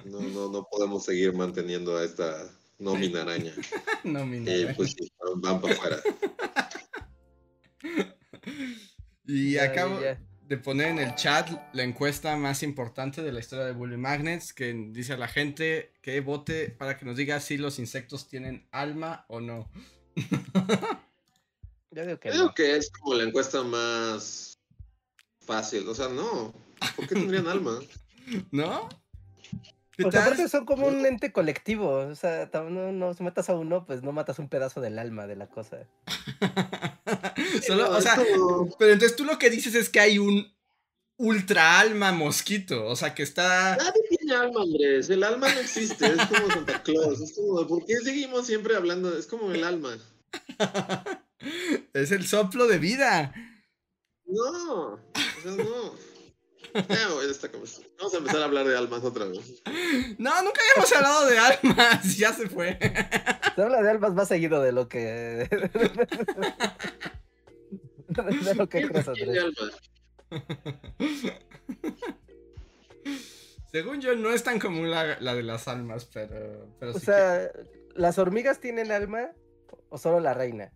No, 0.05 0.21
no, 0.21 0.51
no 0.51 0.67
podemos 0.69 1.05
seguir 1.05 1.33
manteniendo 1.33 1.97
a 1.97 2.03
esta 2.03 2.49
nómina 2.79 3.21
araña. 3.21 3.53
nómina 4.03 4.51
Y 4.51 4.73
pues 4.73 4.91
sí, 4.91 5.11
van 5.37 5.61
para 5.61 5.73
afuera. 5.73 5.97
Y 9.29 9.57
acabo 9.57 9.99
de 10.47 10.57
poner 10.57 10.87
en 10.87 10.99
el 10.99 11.15
chat 11.15 11.49
la 11.73 11.83
encuesta 11.83 12.37
más 12.37 12.63
importante 12.63 13.21
de 13.21 13.33
la 13.33 13.41
historia 13.41 13.65
de 13.65 13.73
Bully 13.73 13.97
Magnets, 13.97 14.53
que 14.53 14.73
dice 14.91 15.13
a 15.13 15.17
la 15.17 15.27
gente 15.27 15.91
que 16.01 16.21
vote 16.21 16.69
para 16.69 16.97
que 16.97 17.05
nos 17.05 17.17
diga 17.17 17.41
si 17.41 17.57
los 17.57 17.77
insectos 17.77 18.29
tienen 18.29 18.65
alma 18.71 19.25
o 19.27 19.41
no. 19.41 19.69
Yo 21.91 22.05
digo 22.05 22.19
que, 22.19 22.29
Creo 22.29 22.53
que 22.53 22.77
es 22.77 22.89
como 22.89 23.15
la 23.15 23.23
encuesta 23.23 23.63
más 23.63 24.59
fácil. 25.41 25.87
O 25.89 25.95
sea, 25.95 26.07
no. 26.07 26.53
¿Por 26.95 27.07
qué 27.07 27.15
tendrían 27.15 27.47
alma? 27.47 27.79
¿No? 28.51 28.87
Porque 29.97 30.17
aparte 30.17 30.47
son 30.47 30.65
como 30.65 30.87
un 30.87 31.05
ente 31.05 31.31
colectivo. 31.31 31.89
O 31.89 32.15
sea, 32.15 32.49
no, 32.53 32.91
no, 32.91 33.13
si 33.13 33.23
matas 33.23 33.49
a 33.49 33.55
uno, 33.55 33.85
pues 33.85 34.03
no 34.03 34.11
matas 34.11 34.39
un 34.39 34.49
pedazo 34.49 34.81
del 34.81 34.99
alma 34.99 35.27
de 35.27 35.35
la 35.35 35.47
cosa. 35.47 35.77
Solo, 37.65 37.91
o 37.91 38.01
sea, 38.01 38.15
pero 38.77 38.93
entonces 38.93 39.15
tú 39.15 39.25
lo 39.25 39.39
que 39.39 39.49
dices 39.49 39.73
es 39.75 39.89
que 39.89 39.99
hay 39.99 40.19
un 40.19 40.53
ultra 41.17 41.79
alma 41.79 42.11
mosquito. 42.11 42.85
O 42.85 42.95
sea, 42.95 43.15
que 43.15 43.23
está. 43.23 43.75
Nadie 43.75 44.03
tiene 44.09 44.35
alma, 44.35 44.61
Andrés. 44.61 45.09
El 45.09 45.23
alma 45.23 45.51
no 45.51 45.59
existe. 45.59 46.05
Es 46.05 46.25
como 46.27 46.47
Santa 46.47 46.83
Claus. 46.83 47.19
Es 47.19 47.33
como, 47.33 47.67
¿por 47.67 47.85
qué 47.85 47.95
seguimos 47.97 48.45
siempre 48.45 48.75
hablando? 48.75 49.17
Es 49.17 49.25
como 49.25 49.51
el 49.51 49.63
alma. 49.63 49.97
es 51.93 52.11
el 52.11 52.27
soplo 52.27 52.67
de 52.67 52.77
vida. 52.77 53.33
No, 54.25 54.93
o 54.93 54.99
sea, 55.41 55.51
no. 55.53 56.06
Vamos 56.73 58.13
a 58.13 58.17
empezar 58.17 58.41
a 58.41 58.45
hablar 58.45 58.67
de 58.67 58.77
almas 58.77 59.03
otra 59.03 59.25
vez. 59.25 59.61
No, 60.17 60.41
nunca 60.43 60.61
habíamos 60.71 60.93
hablado 60.93 61.25
de 61.27 61.37
almas. 61.37 62.17
Ya 62.17 62.33
se 62.33 62.47
fue. 62.49 62.77
Se 63.55 63.61
habla 63.61 63.81
de 63.81 63.89
almas 63.89 64.13
más 64.13 64.27
seguido 64.27 64.61
de 64.61 64.71
lo 64.71 64.87
que. 64.87 64.99
de 68.09 68.55
lo 68.55 68.69
que 68.69 68.87
crees, 68.87 69.05
Según 73.71 74.01
yo, 74.01 74.15
no 74.15 74.31
es 74.31 74.43
tan 74.43 74.59
común 74.59 74.89
la, 74.89 75.19
la 75.19 75.35
de 75.35 75.43
las 75.43 75.67
almas, 75.67 76.05
pero. 76.05 76.69
pero 76.79 76.91
o 76.93 76.99
sea, 76.99 77.49
¿las 77.95 78.17
hormigas 78.17 78.59
tienen 78.59 78.91
alma 78.91 79.31
o 79.89 79.97
solo 79.97 80.19
la 80.19 80.33
reina? 80.33 80.71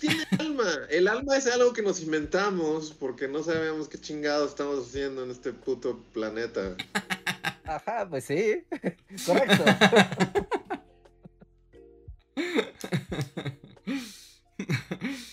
Tiene 0.00 0.26
alma. 0.38 0.70
El 0.88 1.08
alma 1.08 1.36
es 1.36 1.46
algo 1.46 1.72
que 1.72 1.82
nos 1.82 2.00
inventamos 2.00 2.92
porque 2.92 3.28
no 3.28 3.42
sabemos 3.42 3.88
qué 3.88 3.98
chingados 3.98 4.50
estamos 4.50 4.86
haciendo 4.86 5.24
en 5.24 5.30
este 5.30 5.52
puto 5.52 6.02
planeta. 6.12 6.76
Ajá, 7.64 8.08
pues 8.08 8.24
sí. 8.24 8.64
Correcto. 9.26 9.64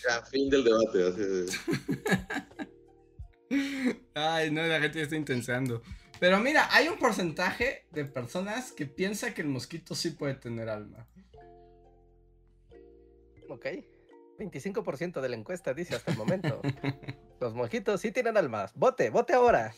Ya, 0.08 0.22
fin 0.30 0.50
del 0.50 0.64
debate. 0.64 1.08
Así 1.08 1.58
Ay, 4.16 4.52
no, 4.52 4.64
la 4.64 4.80
gente 4.80 5.02
está 5.02 5.16
intensando. 5.16 5.82
Pero 6.20 6.40
mira, 6.40 6.68
hay 6.72 6.88
un 6.88 6.98
porcentaje 6.98 7.86
de 7.92 8.06
personas 8.06 8.72
que 8.72 8.86
piensa 8.86 9.34
que 9.34 9.42
el 9.42 9.48
mosquito 9.48 9.96
sí 9.96 10.12
puede 10.12 10.36
tener 10.36 10.70
alma. 10.70 11.08
Ok. 13.50 13.68
25% 14.38 15.22
de 15.22 15.30
la 15.30 15.36
encuesta 15.36 15.74
dice 15.74 15.96
hasta 15.96 16.12
el 16.12 16.18
momento. 16.18 16.62
Los 17.40 17.54
mojitos 17.54 18.02
sí 18.02 18.12
tienen 18.12 18.38
almas. 18.38 18.74
Vote, 18.76 19.10
vote 19.10 19.34
ahora. 19.34 19.74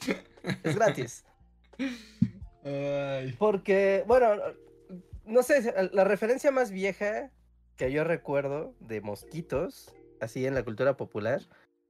Es 0.63 0.75
gratis. 0.75 1.25
Porque, 3.37 4.03
bueno, 4.07 4.41
no 5.25 5.43
sé, 5.43 5.73
la 5.91 6.03
referencia 6.03 6.51
más 6.51 6.71
vieja 6.71 7.31
que 7.75 7.91
yo 7.91 8.03
recuerdo 8.03 8.73
de 8.79 9.01
mosquitos, 9.01 9.93
así 10.19 10.45
en 10.45 10.55
la 10.55 10.63
cultura 10.63 10.95
popular, 10.97 11.41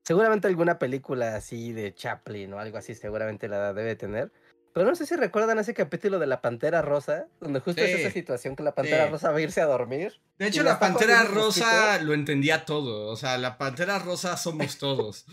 seguramente 0.03 0.47
alguna 0.47 0.79
película 0.79 1.35
así 1.35 1.73
de 1.73 1.93
Chaplin 1.93 2.53
o 2.53 2.59
algo 2.59 2.77
así, 2.77 2.95
seguramente 2.95 3.47
la 3.47 3.73
debe 3.73 3.95
tener. 3.95 4.31
Pero 4.75 4.89
no 4.89 4.95
sé 4.95 5.05
si 5.05 5.15
recuerdan 5.15 5.57
ese 5.57 5.73
capítulo 5.73 6.19
de 6.19 6.27
la 6.27 6.41
Pantera 6.41 6.81
Rosa, 6.81 7.27
donde 7.39 7.61
justo 7.61 7.81
es 7.81 7.97
esa 7.97 8.11
situación 8.11 8.57
que 8.57 8.63
la 8.63 8.75
Pantera 8.75 9.05
Sí. 9.05 9.11
Rosa 9.13 9.31
va 9.31 9.37
a 9.37 9.41
irse 9.41 9.61
a 9.61 9.65
dormir. 9.67 10.19
De 10.37 10.47
hecho, 10.47 10.63
la 10.63 10.77
pantera 10.79 11.23
rosa 11.23 12.01
lo 12.01 12.13
entendía 12.13 12.65
todo. 12.65 13.09
O 13.09 13.15
sea, 13.15 13.37
la 13.37 13.57
pantera 13.57 13.99
rosa 13.99 14.35
somos 14.35 14.77
todos. 14.77 15.27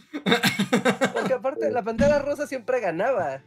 Porque 1.12 1.32
aparte 1.34 1.72
la 1.72 1.82
Pantera 1.82 2.20
Rosa 2.20 2.46
siempre 2.46 2.78
ganaba. 2.78 3.42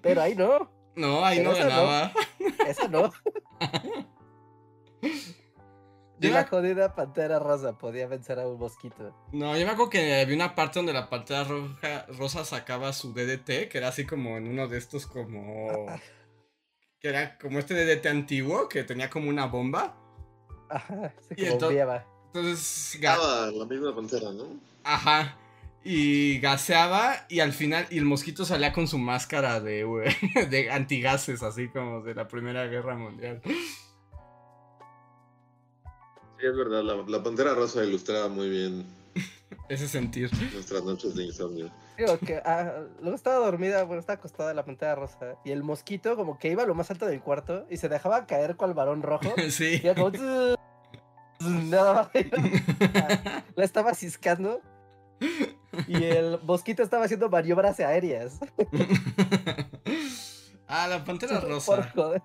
Pero 0.00 0.22
ahí 0.22 0.34
no, 0.34 0.72
No, 0.96 1.22
ahí 1.22 1.40
Pero 1.40 1.50
no 1.50 1.56
esa 1.56 1.64
no. 1.64 1.68
ganaba. 1.70 2.12
esa 2.66 2.88
no. 2.88 3.12
Yo 6.20 6.30
la 6.30 6.46
jodida 6.46 6.94
Pantera 6.94 7.38
Rosa 7.38 7.78
podía 7.78 8.06
vencer 8.06 8.38
a 8.38 8.46
un 8.46 8.58
mosquito. 8.58 9.14
No, 9.32 9.56
yo 9.56 9.64
me 9.64 9.72
acuerdo 9.72 9.90
que 9.90 10.20
había 10.20 10.34
una 10.34 10.54
parte 10.54 10.78
donde 10.78 10.92
la 10.92 11.08
pantera 11.08 11.44
roja, 11.44 12.06
rosa 12.08 12.44
sacaba 12.44 12.92
su 12.92 13.14
DDT, 13.14 13.68
que 13.68 13.78
era 13.78 13.88
así 13.88 14.04
como 14.04 14.36
en 14.36 14.48
uno 14.48 14.68
de 14.68 14.78
estos 14.78 15.06
como... 15.06 15.86
Que 17.00 17.08
era 17.08 17.38
como 17.38 17.58
este 17.58 17.72
DDT 17.72 18.04
antiguo, 18.08 18.68
que 18.68 18.84
tenía 18.84 19.08
como 19.08 19.30
una 19.30 19.46
bomba. 19.46 19.96
Ajá, 20.68 21.14
se 21.26 21.34
Y 21.40 21.46
entonces-. 21.46 22.02
Entonces, 22.26 22.98
la 23.00 23.64
misma 23.64 23.94
pantera, 23.94 24.30
¿no? 24.32 24.60
ajá. 24.84 25.38
Y 25.82 26.38
gaseaba 26.40 27.24
y 27.30 27.40
al 27.40 27.54
final, 27.54 27.86
y 27.88 27.96
el 27.96 28.04
mosquito 28.04 28.44
salía 28.44 28.74
con 28.74 28.86
su 28.86 28.98
máscara 28.98 29.60
de, 29.60 29.86
de 30.50 30.70
antigases, 30.70 31.42
así 31.42 31.68
como 31.68 32.02
de 32.02 32.14
la 32.14 32.28
Primera 32.28 32.66
Guerra 32.66 32.96
Mundial. 32.96 33.40
Sí, 36.40 36.46
es 36.46 36.56
verdad, 36.56 36.82
la, 36.82 36.96
la 37.06 37.22
pantera 37.22 37.54
rosa 37.54 37.84
ilustraba 37.84 38.28
muy 38.28 38.48
bien 38.48 38.86
Ese 39.68 39.86
sentir. 39.88 40.30
nuestras 40.54 40.82
noches 40.82 41.14
de 41.14 41.24
insomnio. 41.24 41.70
Digo 41.98 42.18
que 42.18 42.36
ah, 42.44 42.72
luego 43.00 43.14
estaba 43.14 43.36
dormida, 43.44 43.84
bueno, 43.84 44.00
estaba 44.00 44.18
acostada 44.18 44.54
la 44.54 44.64
Pantera 44.64 44.94
Rosa. 44.94 45.34
Y 45.44 45.50
el 45.50 45.62
mosquito 45.62 46.16
como 46.16 46.38
que 46.38 46.48
iba 46.48 46.62
a 46.62 46.66
lo 46.66 46.74
más 46.74 46.90
alto 46.90 47.04
del 47.06 47.20
cuarto 47.20 47.66
y 47.68 47.76
se 47.76 47.88
dejaba 47.90 48.26
caer 48.26 48.56
cual 48.56 48.72
varón 48.74 49.02
rojo. 49.02 49.32
Sí. 49.50 49.80
Y 49.82 49.86
era 49.86 49.94
como... 50.00 50.10
La 51.70 52.10
estaba 53.64 53.94
ciscando. 53.94 54.60
Y 55.86 56.04
el 56.04 56.40
mosquito 56.42 56.82
estaba 56.82 57.04
haciendo 57.04 57.28
maniobras 57.28 57.78
aéreas. 57.80 58.40
ah, 60.68 60.86
la 60.88 61.04
pantera 61.04 61.40
Por 61.40 61.48
rosa. 61.50 61.90
joder. 61.94 62.22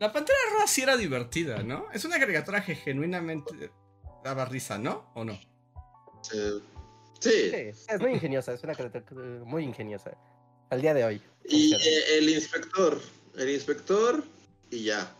La 0.00 0.10
pantera 0.10 0.38
rosa 0.54 0.66
sí 0.66 0.80
era 0.80 0.96
divertida, 0.96 1.62
¿no? 1.62 1.86
Es 1.92 2.06
una 2.06 2.18
caricatura 2.18 2.64
que 2.64 2.74
genuinamente 2.74 3.70
daba 4.24 4.46
risa, 4.46 4.78
¿no? 4.78 5.12
¿O 5.14 5.24
no? 5.24 5.34
Eh, 6.32 6.58
sí, 7.20 7.50
Sí, 7.50 7.84
es 7.86 8.00
muy 8.00 8.12
ingeniosa, 8.12 8.54
es 8.54 8.64
una 8.64 8.74
caricatura 8.74 9.44
muy 9.44 9.62
ingeniosa. 9.62 10.12
Al 10.70 10.80
día 10.80 10.94
de 10.94 11.04
hoy. 11.04 11.22
y 11.44 11.74
eh, 11.74 12.18
el 12.18 12.30
inspector, 12.30 12.98
el 13.36 13.50
inspector 13.50 14.24
y 14.70 14.84
ya. 14.84 15.14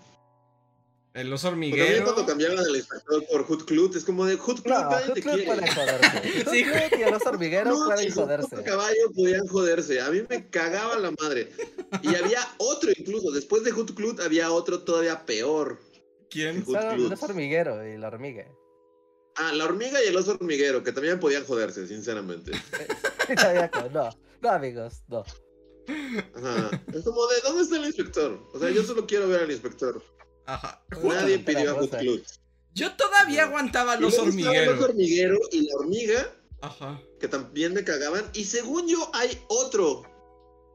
El 1.13 1.33
oso 1.33 1.49
Pero 1.49 1.53
también 1.53 1.73
hormiguero. 1.81 2.05
cuando 2.05 2.27
cambiaban 2.27 2.59
al 2.59 2.77
inspector 2.77 3.27
por 3.27 3.45
Hood 3.45 3.65
Clut, 3.65 3.97
es 3.97 4.05
como 4.05 4.25
de 4.27 4.37
Hood 4.37 4.61
Clut, 4.63 4.67
No, 4.77 4.91
nadie 4.91 5.07
te 5.13 5.23
Hootclut 5.23 5.35
quiere. 5.35 5.47
puede 5.47 5.71
joderse. 5.73 6.45
Sí, 6.51 6.65
y 6.99 7.03
el 7.03 7.15
oso 7.15 7.29
hormiguero 7.31 7.71
Clut 7.73 7.87
pueden 7.87 8.13
joderse. 8.13 8.63
caballo 8.63 9.11
podían 9.15 9.47
joderse. 9.49 10.01
A 10.01 10.11
mí 10.11 10.23
me 10.29 10.49
cagaba 10.51 10.97
la 10.99 11.11
madre. 11.21 11.51
Y 12.03 12.09
había 12.15 12.41
otro 12.59 12.91
incluso. 12.97 13.33
Después 13.33 13.65
de 13.65 13.73
Hood 13.73 13.95
Clut 13.95 14.21
había 14.21 14.53
otro 14.53 14.83
todavía 14.85 15.27
peor. 15.27 15.81
¿Quién? 16.31 16.65
Hood 16.65 16.75
Solo 16.77 16.91
el 16.93 17.13
oso 17.13 17.25
hormiguero 17.27 17.85
y 17.87 17.99
la 17.99 18.07
hormiga. 18.07 18.47
Ah, 19.35 19.53
la 19.53 19.65
hormiga 19.65 20.03
y 20.05 20.09
el 20.09 20.17
oso 20.17 20.33
hormiguero, 20.33 20.83
que 20.85 20.93
también 20.93 21.19
podían 21.19 21.45
joderse, 21.45 21.87
sinceramente. 21.89 22.53
No, 23.93 24.11
no 24.43 24.51
amigos, 24.51 25.03
no. 25.09 25.21
Ajá. 25.21 26.71
Es 26.93 27.05
como 27.05 27.27
de, 27.29 27.37
¿dónde 27.45 27.63
está 27.63 27.77
el 27.77 27.85
inspector? 27.87 28.41
O 28.53 28.59
sea, 28.59 28.71
yo 28.71 28.83
solo 28.83 29.07
quiero 29.07 29.29
ver 29.29 29.43
al 29.43 29.51
inspector. 29.51 30.03
Ajá. 30.47 30.83
Nadie 31.03 31.39
pidió 31.39 31.79
a. 31.79 31.89
Clut. 31.99 32.25
Yo 32.75 32.95
todavía 32.97 33.45
aguantaba 33.45 33.95
al 33.95 34.03
Y 34.03 34.05
oso 34.05 34.25
luego 34.25 34.39
estaba 34.39 34.57
El 34.57 34.69
oso 34.69 34.85
hormiguero. 34.85 35.35
hormiguero 35.35 35.39
y 35.53 35.67
la 35.69 35.75
hormiga, 35.77 36.33
Ajá. 36.63 37.01
que 37.19 37.29
también 37.29 37.75
me 37.75 37.83
cagaban. 37.85 38.25
Y 38.33 38.45
según 38.45 38.89
yo, 38.89 39.11
hay 39.15 39.39
otro. 39.49 40.03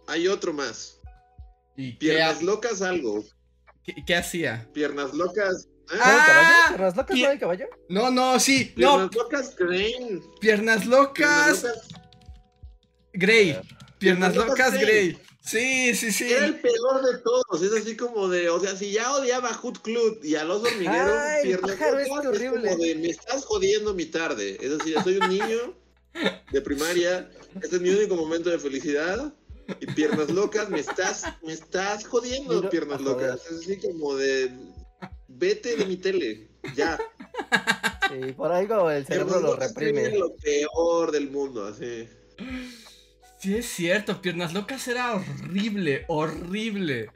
Hay 0.07 0.27
otro 0.27 0.53
más. 0.53 0.99
¿Y 1.77 1.93
qué, 1.93 1.97
Piernas 1.97 2.41
locas 2.43 2.81
algo. 2.81 3.23
qué- 3.83 3.95
qué 4.05 4.15
hacía? 4.15 4.67
Piernas 4.73 5.13
locas. 5.13 5.65
¿eh? 5.65 5.95
¿No 5.97 6.01
Ah, 6.01 6.23
caballo? 6.27 6.67
¿Piernas 6.69 6.95
locas 6.97 7.15
pie- 7.15 7.23
no 7.23 7.29
hay 7.29 7.39
caballo? 7.39 7.65
No, 7.89 8.11
no, 8.11 8.39
sí. 8.39 8.65
Piernas 8.75 9.11
No, 9.13 9.21
locas 9.23 9.53
Crane. 9.55 10.21
piernas 10.39 10.39
Piernas 10.39 10.85
locas. 10.85 11.65
Grey. 13.13 13.57
Piernas 13.99 14.35
locas 14.35 14.73
Grey. 14.73 15.17
Sí, 15.45 15.93
sí, 15.93 16.11
sí. 16.11 16.31
Era 16.33 16.45
el 16.47 16.59
peor 16.59 17.03
de 17.05 17.19
todos. 17.19 17.61
Es 17.61 17.71
así 17.71 17.95
como 17.95 18.27
de. 18.27 18.49
O 18.49 18.59
sea, 18.59 18.75
si 18.75 18.91
ya 18.91 19.15
odiaba 19.15 19.49
a 19.49 19.53
Hood 19.53 19.77
Clut 19.83 20.25
y 20.25 20.35
al 20.35 20.49
oso 20.49 20.65
hormiguero, 20.65 21.13
Ay, 21.19 21.43
piernas 21.43 21.71
pájaro, 21.71 21.99
es 21.99 22.03
es 22.03 22.09
como 22.09 22.29
horrible. 22.29 22.75
de. 22.75 22.95
Me 22.95 23.09
estás 23.09 23.45
jodiendo 23.45 23.93
mi 23.93 24.05
tarde. 24.07 24.57
Es 24.59 24.77
decir, 24.77 24.97
soy 25.03 25.17
un 25.17 25.29
niño 25.29 25.75
de 26.51 26.61
primaria. 26.61 27.29
Este 27.61 27.75
es 27.75 27.81
mi 27.81 27.91
único 27.91 28.15
momento 28.15 28.49
de 28.49 28.57
felicidad. 28.57 29.33
Y 29.79 29.85
piernas 29.87 30.29
locas, 30.29 30.69
me 30.69 30.79
estás, 30.79 31.23
me 31.43 31.53
estás 31.53 32.05
jodiendo, 32.07 32.69
piernas 32.69 32.99
a 32.99 33.03
locas. 33.03 33.41
Es 33.51 33.59
así 33.59 33.77
como 33.77 34.15
de. 34.15 34.51
Vete 35.27 35.75
de 35.75 35.85
mi 35.85 35.97
tele. 35.97 36.49
Ya. 36.75 36.99
Y 38.19 38.31
por 38.33 38.51
algo 38.51 38.89
el 38.89 39.05
cerebro 39.05 39.39
lo 39.39 39.55
reprime. 39.55 40.01
tienen 40.01 40.19
lo 40.19 40.35
peor 40.37 41.11
del 41.11 41.29
mundo, 41.29 41.65
así. 41.67 42.07
Sí, 43.45 43.55
es 43.57 43.67
cierto. 43.67 44.19
Piernas 44.23 44.53
locas 44.55 44.87
era 44.87 45.13
horrible, 45.13 46.03
horrible. 46.07 47.11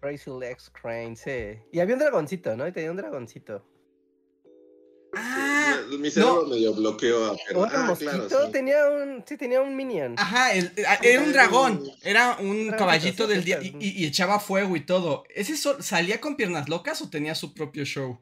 Crazy 0.00 0.30
Legs 0.40 0.70
Crane, 0.70 1.14
sí. 1.14 1.58
Y 1.72 1.78
había 1.80 1.92
un 1.94 1.98
dragoncito, 2.00 2.56
¿no? 2.56 2.66
Y 2.66 2.72
tenía 2.72 2.90
un 2.90 2.96
dragoncito. 2.96 3.62
Ah, 5.14 5.76
Mi 5.98 6.10
cerebro 6.10 6.46
medio 6.46 6.72
bloqueó 6.72 7.26
a 7.26 7.36
piernas. 7.36 7.70
era 7.70 7.82
Ah, 7.82 7.86
mosquito, 7.86 8.10
claro, 8.28 8.46
sí. 8.46 8.52
tenía 8.52 8.86
un. 8.88 9.22
Sí, 9.28 9.36
tenía 9.36 9.60
un 9.60 9.76
minion. 9.76 10.14
Ajá, 10.16 10.54
el- 10.54 10.72
a- 10.88 10.94
era 11.02 11.22
un 11.22 11.32
dragón, 11.34 11.82
era 12.02 12.38
un 12.40 12.70
caballito 12.70 13.26
del 13.26 13.44
día 13.44 13.60
y, 13.62 13.76
y- 13.78 14.02
y 14.02 14.06
echaba 14.06 14.40
fuego 14.40 14.76
y 14.76 14.80
todo. 14.86 15.24
¿Ese 15.34 15.56
sol- 15.58 15.82
salía 15.82 16.18
con 16.18 16.34
piernas 16.36 16.70
locas 16.70 17.02
o 17.02 17.10
tenía 17.10 17.34
su 17.34 17.52
propio 17.52 17.84
show? 17.84 18.18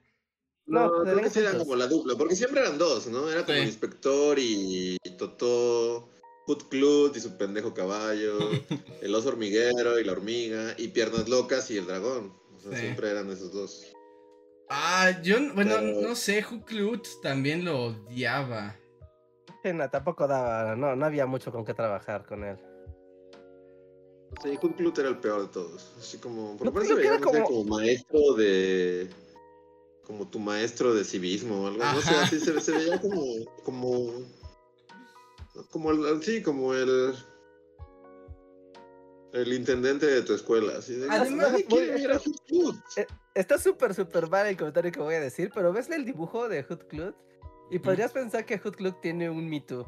No, 0.67 0.87
No, 0.87 1.03
creo 1.05 1.17
que 1.23 1.31
juntos. 1.31 1.55
como 1.59 1.77
la 1.77 1.87
dupla, 1.87 2.17
porque 2.19 2.35
siempre 2.35 2.61
eran 2.61 2.77
dos, 2.77 3.07
¿no? 3.07 3.31
Era 3.31 3.45
como 3.45 3.55
Sí. 3.57 3.63
el 3.63 3.69
inspector 3.69 4.37
y 4.41 4.97
Totó, 5.17 6.11
Hood 6.47 6.63
Clut 6.69 7.17
y 7.17 7.21
su 7.21 7.37
pendejo 7.37 7.73
caballo, 7.75 8.39
el 9.03 9.15
oso 9.15 9.29
hormiguero 9.29 9.99
y 10.01 10.05
la 10.05 10.13
hormiga, 10.13 10.75
y 10.79 10.89
piernas 10.89 11.29
locas 11.29 11.71
y 11.71 11.79
el 11.79 11.87
dragón. 11.87 12.33
O 12.57 12.61
sea, 12.61 12.73
Sí. 12.73 12.79
siempre 12.83 13.11
eran 13.11 13.31
esos 13.31 13.53
dos. 13.53 13.85
Ah, 14.69 15.21
yo, 15.23 15.37
bueno, 15.55 15.75
Pero- 15.81 16.01
no 16.01 16.15
sé, 16.15 16.43
Hooklut 16.43 17.07
también 17.23 17.65
lo 17.65 17.87
odiaba. 17.87 18.77
Sí, 19.63 19.73
no, 19.73 19.89
tampoco 19.91 20.27
daba. 20.27 20.75
No, 20.77 20.97
no 20.97 21.05
había 21.07 21.27
mucho 21.27 21.53
con 21.53 21.65
qué 21.65 21.75
trabajar 21.75 22.25
con 22.27 22.43
él. 22.45 22.57
Sí, 24.43 24.57
Hood 24.57 24.73
Clut 24.77 24.99
era 24.99 25.09
el 25.11 25.19
peor 25.19 25.43
de 25.43 25.49
todos. 25.49 25.93
Así 25.99 26.19
como, 26.19 26.57
por 26.57 26.67
No, 26.67 26.73
parte 26.73 26.89
creo 26.89 26.97
que 26.99 27.09
veía, 27.09 27.19
no 27.21 27.31
sé, 27.31 27.43
como- 27.43 27.47
como 27.47 27.77
maestro 27.77 28.35
de. 28.35 29.11
Como 30.05 30.29
tu 30.29 30.39
maestro 30.41 30.95
de 30.95 31.05
civismo 31.05 31.63
o 31.63 31.67
algo. 31.69 31.79
No 31.85 32.01
sé, 32.01 32.11
así 32.17 32.41
se, 32.41 32.61
se 32.61 32.73
veía 32.73 33.01
como. 33.01 33.23
Como. 33.63 34.13
Como 35.71 35.91
el. 35.91 36.23
Sí, 36.23 36.43
como 36.43 36.75
el. 36.75 37.15
El 39.33 39.53
intendente 39.55 40.07
de 40.07 40.23
tu 40.23 40.35
escuela. 40.35 40.75
Así 40.79 40.95
de. 40.95 41.09
Además- 41.11 41.53
nadie 41.53 41.65
quiere 41.65 41.93
ver 41.95 42.13
a 42.13 42.19
Hood 42.19 42.37
Clut. 42.47 42.77
Está 43.35 43.59
súper, 43.59 43.95
súper 43.95 44.29
mal 44.29 44.47
el 44.47 44.57
comentario 44.57 44.93
que 44.93 45.01
voy 45.01 45.15
a 45.15 45.21
decir, 45.21 45.51
pero 45.55 45.73
ves 45.73 45.89
el 45.91 46.05
dibujo 46.05 46.49
de 46.49 46.63
Hood 46.65 46.85
Clut 46.89 47.15
y 47.71 47.79
podrías 47.79 48.13
pensar 48.13 48.45
que 48.45 48.59
Hood 48.59 48.75
Clut 48.77 49.01
tiene 49.01 49.31
un 49.31 49.49
Me 49.49 49.61
Too. 49.63 49.87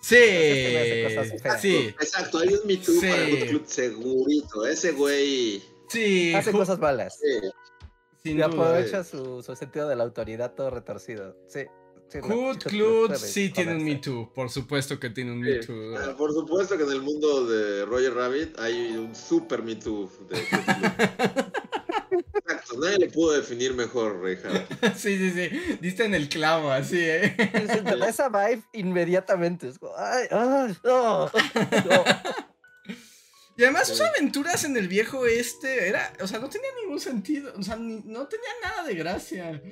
Sí, 0.00 0.16
Entonces, 0.18 1.42
feas. 1.42 1.60
sí, 1.60 1.76
Exacto, 2.00 2.38
hay 2.38 2.54
un 2.54 2.66
Me 2.66 2.76
Too 2.76 2.92
Sí. 3.00 3.08
para 3.08 3.22
Hood 3.24 3.48
Clut 3.48 3.66
segurito. 3.66 4.66
Ese 4.66 4.92
güey. 4.92 5.62
sí. 5.88 6.32
Hace 6.34 6.52
cosas 6.52 6.78
malas. 6.78 7.18
sí. 7.18 7.48
sin 8.22 8.32
Y 8.32 8.42
duda. 8.42 8.46
aprovecha 8.46 9.02
su, 9.02 9.42
su 9.42 9.56
sentido 9.56 9.88
de 9.88 9.96
la 9.96 10.04
autoridad 10.04 10.54
todo 10.54 10.70
retorcido. 10.70 11.36
Sí. 11.48 11.64
Sí, 12.20 12.28
Hood 12.28 13.06
puede 13.08 13.18
sí 13.18 13.50
tiene 13.50 13.76
un. 13.76 13.84
Me 13.84 13.94
Too, 13.96 14.32
por 14.34 14.50
supuesto 14.50 14.98
que 15.00 15.10
tiene 15.10 15.32
un 15.32 15.40
Me 15.40 15.56
Too. 15.56 15.96
Ah, 15.96 16.14
Por 16.16 16.32
supuesto 16.32 16.76
que 16.76 16.84
en 16.84 16.90
el 16.92 17.02
mundo 17.02 17.46
de 17.46 17.84
Roger 17.86 18.14
Rabbit 18.14 18.58
hay 18.58 18.96
un 18.96 19.14
super 19.14 19.62
Me 19.62 19.76
Too 19.76 20.10
de. 20.28 20.38
Exacto, 22.34 22.78
nadie 22.80 22.98
le 22.98 23.08
pudo 23.08 23.32
definir 23.32 23.74
mejor, 23.74 24.20
Reja. 24.20 24.48
Sí, 24.96 25.16
sí, 25.18 25.30
sí, 25.30 25.76
diste 25.80 26.04
en 26.04 26.14
el 26.14 26.28
clavo, 26.28 26.70
así, 26.70 26.98
¿eh? 27.00 27.34
Sí, 27.38 27.66
sí, 27.72 27.80
te 27.84 27.96
da 27.96 28.08
esa 28.08 28.28
vibe 28.28 28.62
inmediatamente. 28.72 29.68
Es 29.68 29.78
como, 29.78 29.92
ay, 29.96 30.26
ay, 30.30 30.76
no, 30.84 31.30
no. 31.30 31.30
Y 33.54 33.64
además 33.64 33.86
sus 33.86 33.98
Sí. 33.98 34.04
aventuras 34.04 34.64
en 34.64 34.78
el 34.78 34.88
viejo 34.88 35.26
este 35.26 35.86
era, 35.88 36.10
o 36.20 36.26
sea, 36.26 36.38
no 36.38 36.48
tenía 36.48 36.70
ningún 36.82 36.98
sentido, 36.98 37.52
o 37.54 37.62
sea, 37.62 37.76
ni- 37.76 38.00
no 38.06 38.26
tenía 38.26 38.48
nada 38.62 38.82
de 38.84 38.94
gracia. 38.94 39.62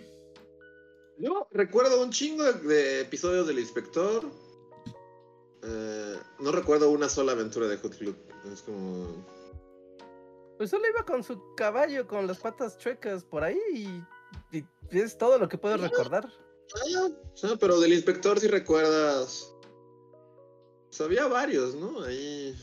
Yo 1.20 1.46
recuerdo 1.50 2.02
un 2.02 2.10
chingo 2.10 2.42
de, 2.44 2.52
de 2.54 3.00
episodios 3.02 3.46
del 3.46 3.58
inspector. 3.58 4.24
Eh, 5.62 6.16
no 6.38 6.50
recuerdo 6.50 6.90
una 6.90 7.08
sola 7.10 7.32
aventura 7.32 7.68
de 7.68 7.76
Hood 7.76 7.94
Clut. 7.96 8.16
Es 8.50 8.62
como. 8.62 9.24
Pues 10.56 10.70
solo 10.70 10.88
iba 10.88 11.04
con 11.04 11.22
su 11.22 11.54
caballo, 11.56 12.06
con 12.06 12.26
las 12.26 12.38
patas 12.38 12.78
chuecas 12.78 13.24
por 13.24 13.44
ahí 13.44 13.58
y, 14.52 14.58
y 14.58 14.64
es 14.98 15.18
todo 15.18 15.38
lo 15.38 15.48
que 15.48 15.58
puedo 15.58 15.76
recordar. 15.76 16.26
Ah, 16.74 17.08
o 17.32 17.36
sea, 17.36 17.56
pero 17.56 17.78
del 17.80 17.92
inspector 17.92 18.40
si 18.40 18.48
recuerdas. 18.48 19.52
Pues 20.88 21.00
había 21.02 21.26
varios, 21.26 21.74
¿no? 21.74 22.02
Ahí. 22.02 22.54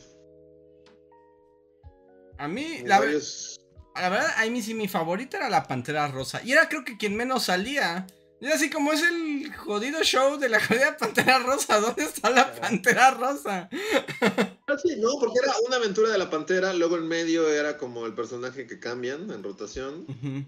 A 2.38 2.48
mí, 2.48 2.82
la, 2.84 2.98
varios- 3.00 3.60
la 3.94 4.08
verdad, 4.08 4.30
a 4.36 4.46
mí 4.46 4.62
sí 4.62 4.74
mi 4.74 4.86
favorita 4.88 5.36
era 5.38 5.48
la 5.48 5.64
Pantera 5.66 6.08
Rosa. 6.08 6.40
Y 6.44 6.52
era 6.52 6.68
creo 6.68 6.84
que 6.84 6.96
quien 6.96 7.16
menos 7.16 7.44
salía. 7.44 8.06
Y 8.40 8.46
así 8.46 8.70
como 8.70 8.92
es 8.92 9.02
el 9.02 9.52
jodido 9.56 10.02
show 10.04 10.38
de 10.38 10.48
la 10.48 10.60
jodida 10.64 10.96
Pantera 10.96 11.40
Rosa. 11.40 11.80
¿Dónde 11.80 12.04
está 12.04 12.30
la 12.30 12.52
Pantera 12.54 13.10
Rosa? 13.12 13.68
Ah, 14.70 14.76
sí, 14.76 14.96
no, 14.98 15.08
porque 15.18 15.38
era 15.42 15.54
una 15.66 15.76
aventura 15.76 16.10
de 16.10 16.18
la 16.18 16.28
pantera, 16.28 16.74
luego 16.74 16.96
en 16.98 17.08
medio 17.08 17.48
era 17.48 17.78
como 17.78 18.04
el 18.04 18.12
personaje 18.14 18.66
que 18.66 18.78
cambian 18.78 19.30
en 19.30 19.42
rotación. 19.42 20.04
Ujú. 20.06 20.44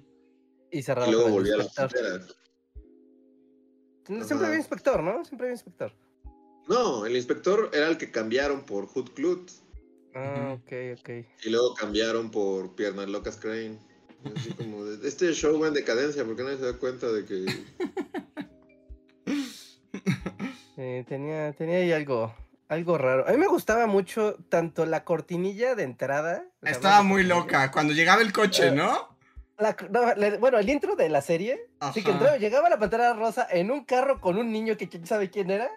Y 0.70 0.82
cerraba 0.82 1.08
Y 1.08 1.12
luego 1.12 1.24
con 1.24 1.32
el 1.32 1.38
volvía 1.38 1.54
a 1.54 1.56
la 1.56 1.64
inspector. 1.64 2.00
pantera. 2.02 2.26
Siempre 4.06 4.36
Ajá. 4.36 4.46
había 4.46 4.58
inspector, 4.58 5.02
¿no? 5.02 5.24
Siempre 5.24 5.46
había 5.46 5.54
inspector. 5.54 5.92
No, 6.68 7.06
el 7.06 7.16
inspector 7.16 7.70
era 7.72 7.88
el 7.88 7.96
que 7.96 8.10
cambiaron 8.10 8.66
por 8.66 8.86
Hood 8.88 9.10
Clut. 9.14 9.50
Ah, 10.14 10.54
ok, 10.60 10.72
ok. 11.00 11.08
Y 11.44 11.48
luego 11.48 11.72
cambiaron 11.74 12.30
por 12.30 12.74
Piernas 12.74 13.08
Locas 13.08 13.36
Crane. 13.38 13.78
Así 14.36 14.52
como, 14.52 14.84
de- 14.84 15.06
este 15.08 15.32
show 15.32 15.58
va 15.60 15.68
en 15.68 15.74
decadencia, 15.74 16.24
porque 16.24 16.42
nadie 16.42 16.58
se 16.58 16.64
da 16.66 16.78
cuenta 16.78 17.06
de 17.10 17.24
que. 17.24 17.46
Eh, 20.76 21.04
tenía, 21.06 21.52
tenía 21.52 21.76
ahí 21.78 21.92
algo, 21.92 22.34
algo 22.68 22.96
raro. 22.96 23.28
A 23.28 23.32
mí 23.32 23.36
me 23.36 23.48
gustaba 23.48 23.86
mucho 23.86 24.36
tanto 24.48 24.86
la 24.86 25.04
cortinilla 25.04 25.74
de 25.74 25.82
entrada. 25.82 26.44
Estaba 26.62 27.02
muy 27.02 27.22
loca. 27.24 27.70
Cuando 27.70 27.92
llegaba 27.92 28.22
el 28.22 28.32
coche, 28.32 28.68
Eh, 28.68 28.72
¿no? 28.72 29.14
la- 29.58 29.76
no, 29.90 30.14
la- 30.14 30.38
bueno, 30.38 30.58
el 30.58 30.70
intro 30.70 30.96
de 30.96 31.10
la 31.10 31.20
serie. 31.20 31.68
Sí, 31.92 32.02
que 32.02 32.10
Ajá. 32.10 32.18
entraba, 32.18 32.36
llegaba 32.38 32.70
la 32.70 32.78
pantera 32.78 33.12
rosa 33.12 33.46
en 33.50 33.70
un 33.70 33.84
carro 33.84 34.22
con 34.22 34.38
un 34.38 34.50
niño 34.52 34.78
que 34.78 34.88
quién 34.88 35.06
sabe 35.06 35.28
quién 35.28 35.50
era. 35.50 35.68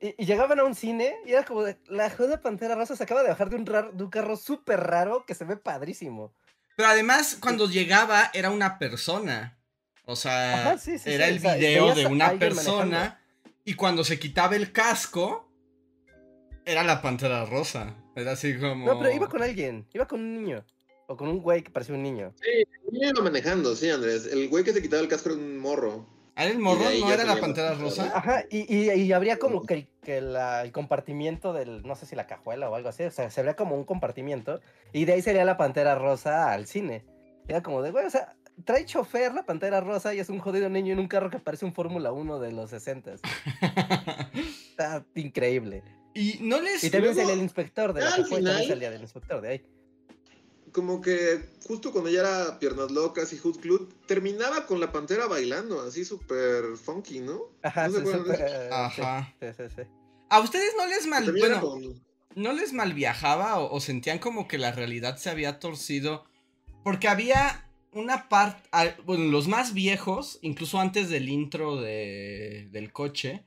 Y, 0.00 0.14
y 0.16 0.24
llegaban 0.24 0.58
a 0.58 0.64
un 0.64 0.74
cine 0.74 1.14
y 1.26 1.32
era 1.32 1.44
como 1.44 1.62
de, 1.62 1.76
la 1.88 2.08
joda 2.08 2.40
pantera 2.40 2.74
rosa 2.74 2.96
se 2.96 3.02
acaba 3.04 3.22
de 3.22 3.28
bajar 3.28 3.50
de 3.50 3.56
un, 3.56 3.66
rar- 3.66 3.92
de 3.92 4.02
un 4.02 4.10
carro 4.10 4.36
súper 4.36 4.80
raro 4.80 5.26
que 5.26 5.34
se 5.34 5.44
ve 5.44 5.58
padrísimo. 5.58 6.32
Pero 6.76 6.88
además, 6.88 7.36
cuando 7.40 7.68
llegaba, 7.68 8.30
era 8.34 8.50
una 8.50 8.78
persona. 8.78 9.58
O 10.04 10.16
sea, 10.16 10.60
Ajá, 10.60 10.78
sí, 10.78 10.98
sí, 10.98 11.10
era 11.10 11.26
sí, 11.26 11.32
el 11.32 11.38
o 11.38 11.40
sea, 11.40 11.54
video 11.54 11.94
de 11.94 12.06
una 12.06 12.38
persona. 12.38 13.20
Y 13.64 13.74
cuando 13.74 14.04
se 14.04 14.18
quitaba 14.18 14.56
el 14.56 14.72
casco, 14.72 15.48
era 16.64 16.82
la 16.82 17.00
pantera 17.02 17.44
rosa. 17.44 17.94
Era 18.16 18.32
así 18.32 18.58
como. 18.58 18.86
No, 18.86 18.98
pero 18.98 19.14
iba 19.14 19.28
con 19.28 19.42
alguien, 19.42 19.86
iba 19.92 20.06
con 20.06 20.20
un 20.20 20.34
niño. 20.34 20.64
O 21.06 21.16
con 21.16 21.28
un 21.28 21.40
güey 21.42 21.62
que 21.62 21.70
parecía 21.70 21.94
un 21.94 22.02
niño. 22.02 22.34
Yo 22.90 23.08
iba 23.08 23.22
manejando, 23.22 23.76
sí, 23.76 23.90
Andrés. 23.90 24.26
El 24.26 24.48
güey 24.48 24.64
que 24.64 24.72
se 24.72 24.82
quitaba 24.82 25.02
el 25.02 25.08
casco 25.08 25.30
era 25.30 25.38
un 25.38 25.58
morro. 25.58 26.06
De 26.76 26.86
ahí 26.86 27.00
¿No 27.00 27.12
era 27.12 27.24
la 27.24 27.36
pantera 27.36 27.74
rosa? 27.74 28.10
Ajá, 28.14 28.44
y, 28.50 28.60
y, 28.74 28.90
y 28.90 29.12
habría 29.12 29.38
como 29.38 29.64
que, 29.66 29.74
el, 29.74 29.88
que 30.02 30.20
la- 30.20 30.62
el 30.62 30.72
compartimiento 30.72 31.52
del, 31.52 31.82
no 31.86 31.94
sé 31.94 32.06
si 32.06 32.16
la 32.16 32.26
cajuela 32.26 32.70
o 32.70 32.74
algo 32.74 32.88
así, 32.88 33.02
o 33.02 33.10
sea, 33.10 33.30
se 33.30 33.42
vería 33.42 33.54
como 33.56 33.76
un 33.76 33.84
compartimiento, 33.84 34.60
y 34.92 35.04
de 35.04 35.12
ahí 35.14 35.22
sería 35.22 35.44
la 35.44 35.56
Pantera 35.58 35.94
Rosa 35.94 36.50
al 36.52 36.66
cine. 36.66 37.04
Era 37.48 37.62
como 37.62 37.82
de, 37.82 37.90
güey, 37.90 38.06
o 38.06 38.10
sea, 38.10 38.34
trae 38.64 38.84
chofer 38.86 39.34
la 39.34 39.44
Pantera 39.44 39.80
Rosa 39.80 40.14
y 40.14 40.20
es 40.20 40.28
un 40.30 40.38
jodido 40.38 40.68
niño 40.70 40.92
en 40.94 41.00
un 41.00 41.08
carro 41.08 41.28
que 41.30 41.38
parece 41.38 41.64
un 41.66 41.74
Fórmula 41.74 42.12
1 42.12 42.38
de 42.38 42.52
los 42.52 42.70
60. 42.70 43.12
Está 44.70 45.04
increíble. 45.14 45.82
y 46.14 46.38
no 46.40 46.60
les. 46.60 46.82
Y 46.84 46.90
también 46.90 47.14
luego, 47.14 47.20
salía 47.28 47.34
el 47.34 47.42
inspector 47.42 47.92
de 47.92 48.00
la 48.02 48.10
cajuela, 48.16 48.50
también 48.50 48.68
salía 48.68 48.90
del 48.90 49.02
inspector 49.02 49.40
de 49.40 49.48
ahí. 49.48 49.62
Como 50.72 51.00
que 51.02 51.50
justo 51.66 51.92
cuando 51.92 52.08
ya 52.10 52.20
era 52.20 52.58
Piernas 52.58 52.90
Locas 52.90 53.32
y 53.32 53.38
Hood 53.38 53.60
Clut, 53.60 54.06
terminaba 54.06 54.66
con 54.66 54.80
la 54.80 54.90
pantera 54.90 55.26
bailando, 55.26 55.80
así 55.82 56.04
súper 56.04 56.76
funky, 56.82 57.20
¿no? 57.20 57.42
Ajá, 57.62 57.88
¿No 57.88 57.98
se 58.00 58.06
sí, 58.06 58.10
eso? 58.10 58.32
eh, 58.34 58.68
Ajá. 58.72 59.34
sí, 59.40 59.46
sí, 59.56 59.62
sí. 59.76 59.82
¿A 60.30 60.40
ustedes 60.40 60.72
no 60.78 60.86
les 60.86 61.06
mal. 61.06 61.30
Bueno, 61.38 61.60
con- 61.60 62.02
no 62.34 62.52
les 62.54 62.72
mal 62.72 62.94
viajaba 62.94 63.58
o, 63.60 63.74
o 63.74 63.80
sentían 63.80 64.18
como 64.18 64.48
que 64.48 64.56
la 64.56 64.72
realidad 64.72 65.18
se 65.18 65.28
había 65.28 65.58
torcido? 65.58 66.24
Porque 66.82 67.06
había 67.08 67.68
una 67.92 68.30
parte. 68.30 68.62
Bueno, 69.04 69.24
los 69.30 69.48
más 69.48 69.74
viejos, 69.74 70.38
incluso 70.40 70.80
antes 70.80 71.10
del 71.10 71.28
intro 71.28 71.76
de, 71.76 72.68
del 72.72 72.90
coche, 72.92 73.44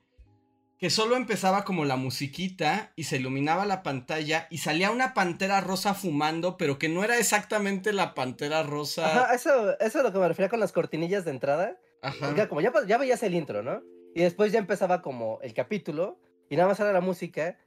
que 0.78 0.90
solo 0.90 1.16
empezaba 1.16 1.64
como 1.64 1.86
la 1.86 1.96
musiquita 1.96 2.92
y 2.96 3.06
se 3.06 3.18
iluminaba 3.18 3.66
la 3.66 3.82
pantalla 3.82 4.48
y 4.50 4.58
salía 4.58 4.92
una 4.92 5.14
pantera 5.14 5.62
rosa 5.62 5.94
fumando, 5.94 6.58
pero 6.58 6.78
que 6.78 6.90
no 6.90 7.04
era 7.04 7.18
exactamente 7.18 7.94
la 7.94 8.14
pantera 8.14 8.64
rosa. 8.64 9.06
Ajá, 9.06 9.34
eso, 9.34 9.80
eso 9.80 9.98
es 10.00 10.04
lo 10.04 10.12
que 10.12 10.20
me 10.20 10.28
refería 10.28 10.50
con 10.50 10.60
las 10.60 10.74
cortinillas 10.74 11.24
de 11.24 11.32
entrada. 11.32 11.78
Ajá. 12.02 12.28
Porque 12.28 12.48
como 12.50 12.62
ya, 12.62 12.98
veías 12.98 13.24
el 13.24 13.36
intro, 13.36 13.64
¿no? 13.64 13.82
Y 14.14 14.22
después 14.22 14.52
ya 14.52 14.60
empezaba 14.60 15.02
como 15.02 15.40
el 15.42 15.54
capítulo 15.54 16.20
y 16.50 16.58
nada 16.58 16.68
más 16.68 16.80
era 16.80 16.92
la 16.92 17.02
música 17.02 17.58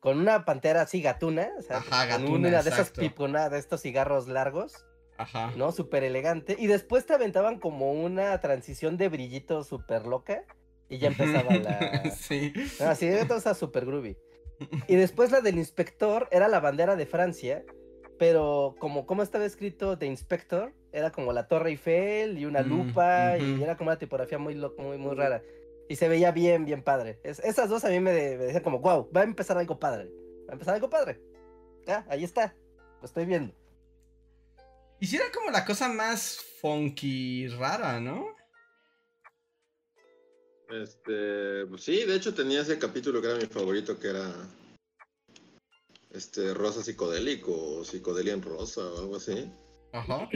con 0.00 0.18
una 0.18 0.44
pantera 0.44 0.82
así 0.82 1.00
gatuna, 1.00 1.50
o 1.58 1.62
sea, 1.62 1.78
Ajá, 1.78 2.08
con 2.08 2.22
gatuna, 2.22 2.48
una 2.48 2.62
de 2.62 2.70
esas 2.70 2.80
exacto. 2.80 3.00
pipona, 3.00 3.48
de 3.48 3.58
estos 3.58 3.82
cigarros 3.82 4.26
largos, 4.26 4.84
Ajá. 5.18 5.52
¿no? 5.56 5.70
Súper 5.72 6.02
elegante. 6.02 6.56
Y 6.58 6.66
después 6.66 7.06
te 7.06 7.14
aventaban 7.14 7.58
como 7.58 7.92
una 7.92 8.38
transición 8.40 8.96
de 8.96 9.08
brillito 9.08 9.64
súper 9.64 10.06
loca 10.06 10.44
y 10.94 10.98
ya 10.98 11.08
empezaba 11.08 11.54
la... 11.56 12.10
sí. 12.16 12.52
Ah, 12.80 12.94
sí, 12.94 13.08
todo 13.26 13.38
estaba 13.38 13.54
súper 13.54 13.84
groovy. 13.86 14.16
Y 14.88 14.96
después 14.96 15.30
la 15.30 15.40
del 15.40 15.58
inspector 15.58 16.28
era 16.30 16.48
la 16.48 16.60
bandera 16.60 16.96
de 16.96 17.06
Francia, 17.06 17.64
pero 18.18 18.74
como, 18.78 19.06
como 19.06 19.22
estaba 19.22 19.44
escrito 19.44 19.96
de 19.96 20.06
inspector, 20.06 20.72
era 20.92 21.10
como 21.10 21.32
la 21.32 21.48
Torre 21.48 21.70
Eiffel 21.70 22.38
y 22.38 22.44
una 22.46 22.62
Mm, 22.62 22.68
lupa 22.68 23.36
y 23.38 23.62
era 23.62 23.76
como 23.76 23.90
una 23.90 23.98
tipografía 23.98 24.38
muy, 24.38 24.54
muy, 24.78 24.96
muy 24.98 25.14
rara. 25.14 25.42
Y 25.88 25.96
se 25.96 26.08
veía 26.08 26.30
bien, 26.30 26.64
bien 26.64 26.82
padre. 26.82 27.18
Es- 27.24 27.40
esas 27.40 27.68
dos 27.68 27.84
a 27.84 27.88
mí 27.88 28.00
me, 28.00 28.12
de- 28.12 28.38
me 28.38 28.44
decían 28.44 28.62
como, 28.62 28.78
wow, 28.78 29.10
va 29.14 29.22
a 29.22 29.24
empezar 29.24 29.58
algo 29.58 29.78
padre. 29.78 30.08
Va 30.46 30.50
a 30.50 30.52
empezar 30.52 30.74
algo 30.74 30.88
padre. 30.88 31.20
Ya, 31.86 32.06
ahí 32.08 32.24
está. 32.24 32.54
Lo 33.00 33.06
estoy 33.06 33.26
viendo. 33.26 33.52
Hiciera 35.00 35.24
como 35.34 35.50
la 35.50 35.64
cosa 35.64 35.88
más 35.88 36.38
funky 36.60 37.48
rara, 37.48 38.00
¿no? 38.00 38.33
Este, 40.70 41.66
pues 41.66 41.82
sí, 41.82 42.04
de 42.04 42.16
hecho 42.16 42.34
tenía 42.34 42.62
ese 42.62 42.78
capítulo 42.78 43.20
que 43.20 43.28
era 43.28 43.36
mi 43.38 43.46
favorito, 43.46 43.98
que 43.98 44.08
era 44.08 44.32
este 46.10 46.54
rosa 46.54 46.82
psicodélico 46.82 47.52
o 47.52 47.84
psicodelia 47.84 48.32
en 48.32 48.42
rosa 48.42 48.80
o 48.80 48.98
algo 48.98 49.16
así. 49.16 49.50
Ajá. 49.92 50.28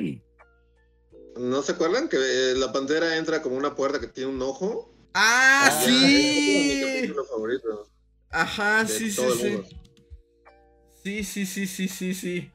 ¿No 1.37 1.63
se 1.63 1.73
acuerdan 1.73 2.09
que 2.09 2.17
eh, 2.17 2.55
la 2.57 2.73
pantera 2.73 3.17
entra 3.17 3.43
como 3.43 3.57
una 3.57 3.75
puerta 3.75 4.01
que 4.01 4.09
tiene 4.09 4.31
un 4.31 4.43
ojo? 4.43 4.93
¡Ah, 5.15 5.69
Ah, 5.71 5.81
es 5.83 5.89
mi 5.89 5.95
sí! 6.75 6.81
capítulo 6.83 7.25
favorito. 7.25 7.89
Ajá, 8.31 8.87
sí, 8.87 9.11
sí, 9.11 9.23
sí. 9.33 9.63
Sí, 11.03 11.25
sí, 11.25 11.47
sí, 11.47 11.67
sí, 11.67 11.89
sí, 11.89 12.15
sí. 12.15 12.53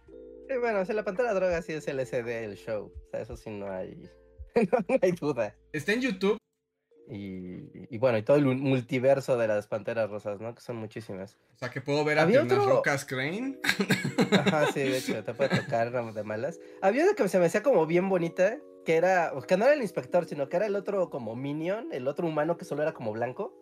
Y 0.49 0.57
bueno, 0.59 0.81
o 0.81 0.85
sea, 0.85 0.93
la 0.95 1.03
pantalla 1.03 1.33
droga 1.33 1.61
sí 1.61 1.73
es 1.73 1.87
el 1.87 1.99
SD 2.05 2.23
del 2.41 2.55
show. 2.55 2.93
O 2.93 3.09
sea, 3.09 3.21
eso 3.21 3.35
sí 3.35 3.49
no 3.49 3.71
hay, 3.71 3.97
no 4.55 4.99
hay 5.01 5.11
duda. 5.13 5.55
Está 5.71 5.93
en 5.93 6.01
YouTube. 6.01 6.37
Y, 7.09 7.69
y 7.93 7.97
bueno, 7.97 8.17
y 8.17 8.23
todo 8.23 8.37
el 8.37 8.45
multiverso 8.45 9.37
de 9.37 9.47
las 9.47 9.67
panteras 9.67 10.09
rosas, 10.09 10.39
¿no? 10.39 10.55
Que 10.55 10.61
son 10.61 10.77
muchísimas. 10.77 11.37
O 11.53 11.57
sea, 11.57 11.69
que 11.69 11.81
puedo 11.81 12.03
ver 12.05 12.17
a 12.19 12.23
Había 12.23 12.41
Piernas 12.41 12.59
otro- 12.59 12.75
Rocas 12.77 13.05
Crane. 13.05 13.59
Ajá, 14.31 14.71
sí, 14.71 14.79
de 14.79 14.97
hecho, 14.97 15.23
te 15.23 15.33
puede 15.33 15.49
tocar 15.61 15.91
de 16.13 16.23
malas. 16.23 16.59
Había 16.81 17.03
una 17.03 17.13
que 17.13 17.27
se 17.27 17.39
me 17.39 17.45
hacía 17.47 17.61
como 17.61 17.85
bien 17.85 18.07
bonita, 18.09 18.57
que 18.85 18.95
era, 18.95 19.31
que 19.47 19.57
no 19.57 19.65
era 19.65 19.73
el 19.73 19.81
inspector, 19.81 20.25
sino 20.25 20.47
que 20.49 20.57
era 20.57 20.65
el 20.65 20.75
otro 20.75 21.09
como 21.09 21.35
minion, 21.35 21.89
el 21.91 22.07
otro 22.07 22.25
humano 22.27 22.57
que 22.57 22.65
solo 22.65 22.81
era 22.83 22.93
como 22.93 23.11
blanco. 23.13 23.53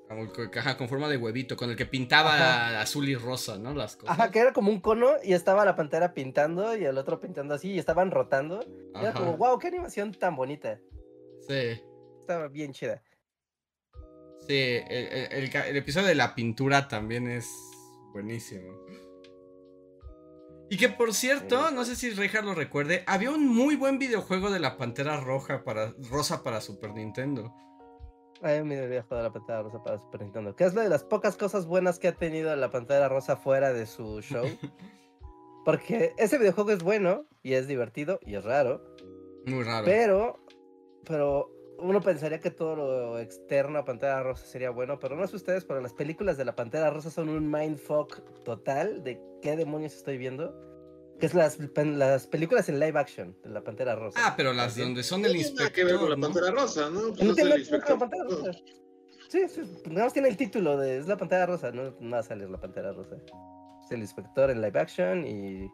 Ajá, 0.56 0.77
con 0.77 0.88
forma 0.88 1.10
de 1.10 1.17
huevito, 1.17 1.56
con 1.58 1.69
el 1.71 1.75
que 1.75 1.86
pintaba 1.88 2.36
Ajá. 2.36 2.82
azul 2.82 3.10
y 3.10 3.15
rosa, 3.15 3.58
¿no? 3.58 3.73
Las 3.73 3.95
cosas. 3.97 4.17
Ajá, 4.19 4.32
que 4.32 4.39
era 4.39 4.54
como 4.54 4.71
un 4.71 4.80
cono 4.82 5.13
y 5.23 5.34
estaba 5.34 5.65
la 5.65 5.75
pantera 5.75 6.13
pintando 6.13 6.75
y 6.77 6.86
el 6.86 6.97
otro 6.97 7.19
pintando 7.19 7.55
así 7.55 7.72
y 7.72 7.80
estaban 7.80 8.11
rotando. 8.11 8.61
Y 8.95 8.99
Era 8.99 9.13
como, 9.13 9.36
wow, 9.38 9.57
qué 9.59 9.68
animación 9.68 10.11
tan 10.13 10.36
bonita. 10.36 10.80
Sí. 11.47 11.82
Estaba 12.20 12.47
bien 12.47 12.72
chida. 12.72 13.01
Sí, 14.47 14.79
el, 14.89 15.75
episodio 15.75 16.07
de 16.07 16.15
la 16.15 16.35
pintura 16.35 16.87
también 16.87 17.27
es 17.27 17.47
buenísimo. 18.11 18.85
Y 20.69 20.77
que 20.77 20.89
por 20.89 21.13
cierto, 21.13 21.71
no 21.71 21.83
sé 21.83 21.95
si 21.95 22.11
Reja 22.11 22.41
lo 22.41 22.55
recuerde, 22.55 23.03
había 23.05 23.31
un 23.31 23.47
muy 23.47 23.75
buen 23.75 23.99
videojuego 23.99 24.49
de 24.51 24.59
la 24.59 24.77
Pantera 24.77 25.19
Roja 25.19 25.63
para 25.63 25.93
Rosa 26.09 26.43
para 26.43 26.61
Super 26.61 26.91
Nintendo. 26.93 27.53
Ay, 28.43 28.63
me 28.63 28.79
había 28.79 29.03
jugado 29.03 29.23
la 29.23 29.33
pantalla 29.33 29.61
rosa 29.61 29.83
para 29.83 29.99
Super 29.99 30.21
Nintendo. 30.21 30.55
Que 30.55 30.63
es 30.63 30.73
una 30.73 30.81
de 30.81 30.89
las 30.89 31.03
pocas 31.03 31.37
cosas 31.37 31.67
buenas 31.67 31.99
que 31.99 32.07
ha 32.07 32.15
tenido 32.15 32.55
la 32.55 32.71
pantalla 32.71 33.07
rosa 33.07 33.35
fuera 33.35 33.71
de 33.71 33.85
su 33.85 34.21
show. 34.21 34.45
Porque 35.65 36.13
ese 36.17 36.39
videojuego 36.39 36.71
es 36.71 36.81
bueno 36.81 37.25
y 37.43 37.53
es 37.53 37.67
divertido 37.67 38.19
y 38.25 38.35
es 38.35 38.43
raro. 38.43 38.81
Muy 39.45 39.63
raro. 39.63 39.85
Pero, 39.85 40.39
pero 41.05 41.51
uno 41.82 42.01
pensaría 42.01 42.39
que 42.39 42.51
todo 42.51 42.75
lo 42.75 43.19
externo 43.19 43.79
a 43.79 43.86
Pantera 43.86 44.23
Rosa 44.23 44.45
sería 44.45 44.69
bueno, 44.69 44.99
pero 44.99 45.15
no 45.15 45.27
sé 45.27 45.36
ustedes, 45.36 45.65
pero 45.65 45.82
las 45.82 45.93
películas 45.93 46.38
de 46.38 46.45
la 46.45 46.55
Pantera 46.55 46.89
Rosa 46.89 47.09
son 47.09 47.29
un 47.29 47.49
mindfuck 47.49 48.43
total 48.43 49.03
de 49.03 49.19
qué 49.41 49.55
demonios 49.55 49.95
estoy 49.95 50.17
viendo. 50.17 50.53
Que 51.19 51.27
es 51.27 51.36
las, 51.36 51.57
películas 52.27 52.67
en 52.69 52.79
live 52.79 52.97
action 52.97 53.38
de 53.43 53.51
la 53.51 53.63
Pantera 53.63 53.95
Rosa. 53.95 54.19
Ah, 54.23 54.34
pero 54.36 54.53
las 54.53 54.69
También. 54.69 54.88
donde 54.88 55.03
son 55.03 55.21
No 55.21 55.27
el 55.27 55.34
tiene 55.34 55.53
nada 55.53 55.69
que 55.71 55.84
ver 55.84 55.97
con 55.97 56.09
la 56.09 56.15
inspector, 56.15 56.34
Pantera 56.34 56.55
¿no? 56.55 56.61
Rosa, 56.61 56.89
¿no? 56.89 56.99
Pues 57.09 57.21
No 57.21 57.29
es 57.29 57.36
tiene 57.36 57.36
que 57.36 57.43
ver 57.43 57.45
con 57.45 57.49
la 57.49 57.57
inspector. 57.59 57.99
Pantera 57.99 58.23
Rosa. 58.23 58.51
Sí, 59.29 59.47
sí, 59.47 59.61
nada 59.89 60.03
más 60.05 60.13
tiene 60.13 60.29
el 60.29 60.38
título 60.38 60.77
de 60.77 60.97
es 60.97 61.07
la 61.07 61.17
Pantera 61.17 61.45
Rosa, 61.45 61.71
no, 61.71 61.95
no 61.99 62.11
va 62.11 62.19
a 62.19 62.23
salir 62.23 62.49
la 62.49 62.59
Pantera 62.59 62.91
Rosa. 62.91 63.15
Es 63.86 63.91
el 63.91 64.01
inspector 64.01 64.49
en 64.49 64.61
live 64.61 64.79
action 64.79 65.25
y 65.25 65.71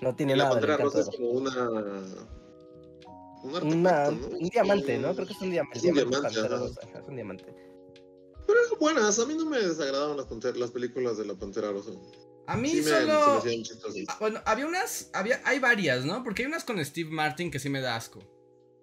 no 0.00 0.16
tiene 0.16 0.32
Y 0.32 0.36
la 0.36 0.44
nada 0.44 0.56
del 0.56 0.66
Pantera 0.66 0.84
Rosa 0.84 1.00
es 1.00 1.16
como 1.16 1.30
una. 1.30 1.52
Un 3.42 3.54
artefacto, 3.56 3.76
Una- 3.76 4.10
¿no? 4.10 4.26
un 4.26 4.42
Es 4.44 4.50
diamante, 4.50 4.98
¿no? 4.98 5.14
Creo 5.14 5.26
que 5.26 5.32
es 5.32 5.40
un 5.40 5.50
diamante. 5.50 5.78
es 5.78 5.84
un 5.84 5.94
diamante 5.94 6.30
diamante. 6.30 6.48
Rosa, 6.56 6.80
es 6.82 7.08
un 7.08 7.14
diamante. 7.14 7.44
Pero 8.46 8.60
eran 8.60 8.78
buenas, 8.80 9.18
a 9.18 9.26
mí 9.26 9.34
no 9.34 9.44
me 9.46 9.58
desagradaban 9.60 10.16
las, 10.16 10.56
las 10.56 10.70
películas 10.70 11.18
de 11.18 11.26
la 11.26 11.34
Pantera 11.34 11.70
Rosa. 11.70 11.90
A 12.46 12.56
mí 12.56 12.70
Sí 12.70 12.76
me, 12.76 12.82
se 12.84 12.90
me 13.04 13.12
solo. 13.12 13.42
Ah, 14.08 14.16
Bueno, 14.20 14.40
había 14.46 14.66
unas, 14.66 15.10
había, 15.12 15.40
hay 15.44 15.58
varias, 15.58 16.04
¿no? 16.06 16.24
Porque 16.24 16.42
hay 16.42 16.46
unas 16.48 16.64
con 16.64 16.82
Steve 16.82 17.10
Martin 17.10 17.50
que 17.50 17.58
sí 17.58 17.68
me 17.68 17.80
da 17.82 17.94
asco. 17.94 18.20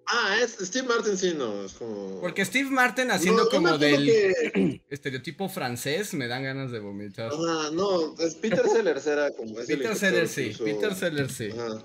Ah, 0.08 0.36
es 0.40 0.52
Steve 0.60 0.86
Martin 0.86 1.16
sí, 1.16 1.34
no, 1.36 1.64
es 1.64 1.72
como. 1.72 2.20
Porque 2.20 2.44
Steve 2.44 2.70
Martin 2.70 3.10
haciendo 3.10 3.42
No, 3.42 3.48
como 3.50 3.76
del 3.76 4.06
que- 4.06 4.82
estereotipo 4.88 5.48
francés 5.48 6.14
me 6.14 6.28
dan 6.28 6.44
ganas 6.44 6.70
de 6.70 6.78
vomitar. 6.78 7.32
Ajá, 7.32 7.70
no, 7.72 8.14
es 8.20 8.36
Peter 8.36 8.68
Sellers 8.68 9.04
era 9.08 9.32
como. 9.32 9.56
Peter 9.56 9.96
Sellers 9.96 10.30
sí, 10.30 10.52
Peter 10.62 10.94
Sellers 10.94 11.32
sí. 11.34 11.48
Ajá. 11.50 11.84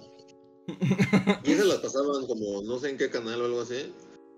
Y 1.43 1.51
esas 1.51 1.65
las 1.65 1.77
pasaban 1.79 2.27
como 2.27 2.61
no 2.63 2.79
sé 2.79 2.89
en 2.89 2.97
qué 2.97 3.09
canal 3.09 3.41
o 3.41 3.45
algo 3.45 3.61
así. 3.61 3.93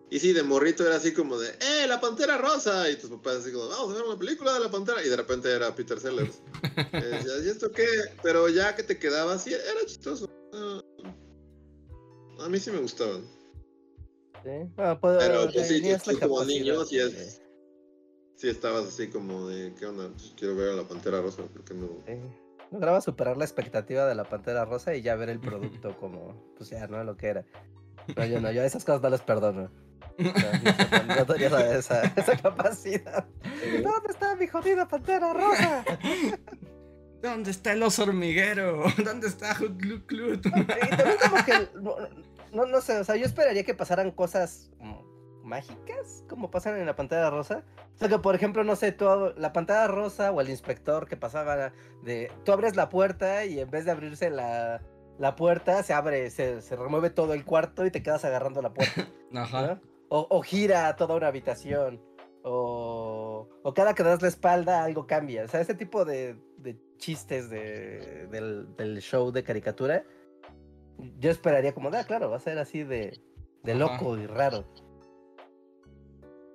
Y 0.09 0.19
sí, 0.19 0.31
de 0.31 0.43
morrito 0.43 0.85
era 0.85 0.97
así 0.97 1.11
como 1.13 1.39
de, 1.39 1.49
¡eh, 1.49 1.87
la 1.87 1.99
pantera 1.99 2.37
rosa! 2.37 2.87
Y 2.89 2.97
tus 2.97 3.09
papás 3.09 3.37
así 3.37 3.51
como, 3.51 3.67
vamos 3.69 3.91
a 3.91 3.97
ver 3.97 4.03
una 4.03 4.17
película 4.19 4.53
de 4.53 4.59
la 4.59 4.69
pantera. 4.69 5.03
Y 5.03 5.09
de 5.09 5.15
repente 5.15 5.49
era 5.51 5.73
Peter 5.75 5.99
Sellers. 5.99 6.41
Y 6.93 7.01
decías, 7.01 7.43
¿y 7.45 7.49
esto 7.49 7.71
qué? 7.71 7.85
Pero 8.21 8.47
ya 8.49 8.75
que 8.75 8.83
te 8.83 8.99
quedaba 8.99 9.33
así, 9.33 9.51
era 9.53 9.85
chistoso. 9.87 10.29
Ah, 10.53 10.81
A 12.41 12.49
mí 12.49 12.59
sí 12.59 12.69
me 12.71 12.79
gustaban. 12.79 13.23
Sí, 14.43 14.49
bueno, 14.75 14.99
puedo- 14.99 15.19
Pero 15.19 15.49
pues 15.51 15.67
sí, 15.67 15.81
tú, 15.81 16.19
como 16.19 16.43
niño 16.45 16.83
sí, 16.85 16.99
es, 16.99 17.41
sí 18.35 18.49
estabas 18.49 18.85
así 18.85 19.07
como 19.07 19.47
de, 19.47 19.73
¿qué 19.75 19.85
onda? 19.85 20.09
Pues 20.09 20.33
quiero 20.37 20.55
ver 20.55 20.69
a 20.69 20.75
la 20.75 20.87
pantera 20.87 21.21
rosa, 21.21 21.43
porque 21.53 21.73
no. 21.73 21.87
Sí. 22.05 22.13
Lograba 22.73 22.99
superar 23.01 23.37
la 23.37 23.45
expectativa 23.45 24.07
de 24.07 24.15
la 24.15 24.23
Pantera 24.23 24.65
Rosa 24.65 24.95
y 24.95 25.03
ya 25.03 25.15
ver 25.15 25.29
el 25.29 25.39
producto 25.39 25.95
como, 25.99 26.33
pues 26.57 26.71
ya, 26.71 26.87
¿no? 26.87 27.03
Lo 27.03 27.15
que 27.15 27.27
era. 27.27 27.45
No, 28.17 28.25
yo 28.25 28.41
no, 28.41 28.51
yo 28.51 28.63
esas 28.63 28.83
cosas 28.83 29.01
no 29.01 29.09
les 29.09 29.21
perdono. 29.21 29.69
No, 30.15 30.31
no, 31.07 31.15
no 31.15 31.25
tenía 31.25 31.75
esa, 31.75 32.03
capacidad. 32.39 33.25
¿Dónde 33.81 34.11
está 34.11 34.35
mi 34.35 34.45
jodida 34.45 34.87
Pantera 34.87 35.33
Rosa? 35.33 35.83
¿Dónde 37.23 37.49
está 37.49 37.73
el 37.73 37.81
oso 37.81 38.03
hormiguero? 38.03 38.83
¿Dónde 39.03 39.27
está 39.27 39.55
que, 39.55 41.67
no, 41.81 41.95
no, 42.51 42.65
no 42.67 42.81
sé, 42.81 42.99
o 42.99 43.03
sea, 43.03 43.15
yo 43.15 43.25
esperaría 43.25 43.63
que 43.63 43.73
pasaran 43.73 44.11
cosas 44.11 44.69
mm, 44.79 44.93
mágicas, 45.53 46.23
como 46.27 46.49
pasan 46.49 46.77
en 46.79 46.85
la 46.87 46.95
pantalla 46.95 47.29
rosa. 47.29 47.63
O 47.95 47.97
sea, 47.97 48.09
que 48.09 48.17
por 48.17 48.33
ejemplo, 48.33 48.63
no 48.63 48.75
sé, 48.75 48.91
tú, 48.91 49.05
la 49.37 49.53
pantalla 49.53 49.87
rosa 49.87 50.31
o 50.31 50.41
el 50.41 50.49
inspector 50.49 51.07
que 51.07 51.15
pasaba 51.15 51.71
de, 52.03 52.31
tú 52.43 52.51
abres 52.51 52.75
la 52.75 52.89
puerta 52.89 53.45
y 53.45 53.59
en 53.59 53.69
vez 53.69 53.85
de 53.85 53.91
abrirse 53.91 54.31
la, 54.31 54.81
la 55.19 55.35
puerta, 55.35 55.83
se 55.83 55.93
abre, 55.93 56.31
se, 56.31 56.61
se 56.61 56.75
remueve 56.75 57.11
todo 57.11 57.33
el 57.33 57.45
cuarto 57.45 57.85
y 57.85 57.91
te 57.91 58.01
quedas 58.01 58.25
agarrando 58.25 58.61
la 58.61 58.73
puerta. 58.73 59.07
Ajá. 59.35 59.67
¿no? 59.67 59.81
O, 60.09 60.27
o 60.29 60.41
gira 60.41 60.95
toda 60.95 61.15
una 61.15 61.27
habitación. 61.27 62.01
O, 62.45 63.47
o 63.61 63.73
cada 63.73 63.93
que 63.93 64.03
das 64.03 64.21
la 64.21 64.27
espalda 64.27 64.83
algo 64.83 65.05
cambia. 65.07 65.45
O 65.45 65.47
sea, 65.47 65.61
ese 65.61 65.75
tipo 65.75 66.03
de, 66.03 66.35
de 66.57 66.77
chistes 66.97 67.49
de, 67.49 68.27
del, 68.31 68.75
del 68.75 69.01
show 69.01 69.31
de 69.31 69.43
caricatura, 69.43 70.03
yo 71.19 71.29
esperaría 71.29 71.73
como, 71.73 71.89
ah, 71.89 72.03
claro, 72.05 72.29
va 72.29 72.37
a 72.37 72.39
ser 72.39 72.57
así 72.57 72.83
de, 72.83 73.21
de 73.63 73.71
Ajá. 73.71 73.79
loco 73.79 74.17
y 74.17 74.25
raro. 74.27 74.65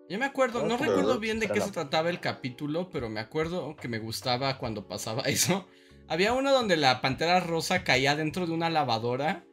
Yo 0.09 0.19
me 0.19 0.25
acuerdo, 0.25 0.63
no 0.63 0.69
No, 0.69 0.79
pero- 0.79 0.93
recuerdo 0.93 1.19
bien 1.19 1.39
de 1.39 1.47
pero 1.49 1.55
qué 1.55 1.61
no. 1.61 1.67
se 1.67 1.73
trataba 1.73 2.09
el 2.11 2.21
capítulo, 2.21 2.89
pero 2.91 3.09
me 3.11 3.21
acuerdo 3.21 3.77
que 3.77 3.89
me 3.89 3.99
gustaba 3.99 4.59
cuando 4.59 4.87
pasaba 4.89 5.23
eso. 5.27 5.67
Había 6.09 6.33
uno 6.33 6.53
donde 6.53 6.77
la 6.77 7.01
pantera 7.03 7.41
rosa 7.41 7.85
caía 7.85 8.17
dentro 8.17 8.47
de 8.47 8.53
una 8.53 8.71
lavadora 8.71 9.45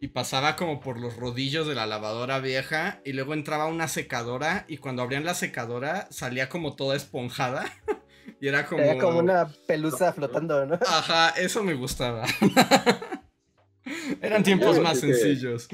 y 0.00 0.08
pasaba 0.08 0.56
como 0.56 0.80
por 0.80 0.98
los 0.98 1.16
rodillos 1.16 1.66
de 1.66 1.74
la 1.74 1.84
lavadora 1.86 2.38
vieja 2.38 3.00
y 3.04 3.12
luego 3.12 3.34
entraba 3.34 3.66
una 3.66 3.88
secadora 3.88 4.64
y 4.68 4.78
cuando 4.78 5.02
abrían 5.02 5.24
la 5.24 5.34
secadora 5.34 6.06
salía 6.10 6.48
como 6.48 6.76
toda 6.76 6.96
esponjada 6.96 7.66
y 8.40 8.46
era 8.48 8.64
como... 8.66 8.80
Era 8.80 8.98
como 8.98 9.18
una 9.18 9.48
pelusa 9.66 10.12
flotando, 10.12 10.64
¿no? 10.66 10.78
Ajá, 10.86 11.30
eso 11.30 11.62
me 11.64 11.74
gustaba. 11.74 12.24
Eran 14.22 14.42
tiempos 14.42 14.78
más 14.80 15.00
sencillos. 15.00 15.68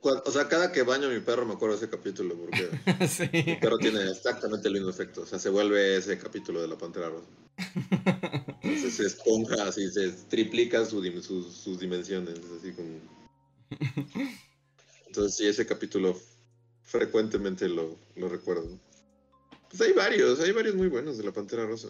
O 0.00 0.30
sea, 0.30 0.48
cada 0.48 0.70
que 0.70 0.82
baño 0.82 1.06
a 1.06 1.10
mi 1.10 1.20
perro 1.20 1.46
me 1.46 1.54
acuerdo 1.54 1.76
de 1.76 1.84
ese 1.84 1.90
capítulo, 1.90 2.36
porque 2.36 2.68
Sí. 3.08 3.28
mi 3.32 3.56
perro 3.56 3.78
tiene 3.78 4.02
exactamente 4.10 4.68
el 4.68 4.74
mismo 4.74 4.90
efecto. 4.90 5.22
O 5.22 5.26
sea, 5.26 5.38
se 5.38 5.48
vuelve 5.50 5.96
ese 5.96 6.18
capítulo 6.18 6.60
de 6.60 6.68
la 6.68 6.76
pantera 6.78 7.08
rosa. 7.08 7.28
Entonces 8.62 8.94
se 8.94 9.06
esponja 9.06 9.64
así, 9.66 9.90
se 9.90 10.10
triplica 10.28 10.84
su 10.84 11.02
sus, 11.22 11.52
sus 11.54 11.80
dimensiones, 11.80 12.38
es 12.38 12.50
así 12.58 12.72
como... 12.72 13.00
Entonces 15.06 15.36
sí, 15.36 15.48
ese 15.48 15.66
capítulo 15.66 16.16
frecuentemente 16.82 17.68
lo, 17.68 17.96
lo 18.14 18.28
recuerdo. 18.28 18.78
Pues 19.68 19.80
hay 19.82 19.92
varios, 19.92 20.40
hay 20.40 20.52
varios 20.52 20.74
muy 20.76 20.88
buenos 20.88 21.18
de 21.18 21.24
la 21.24 21.32
pantera 21.32 21.66
rosa. 21.66 21.88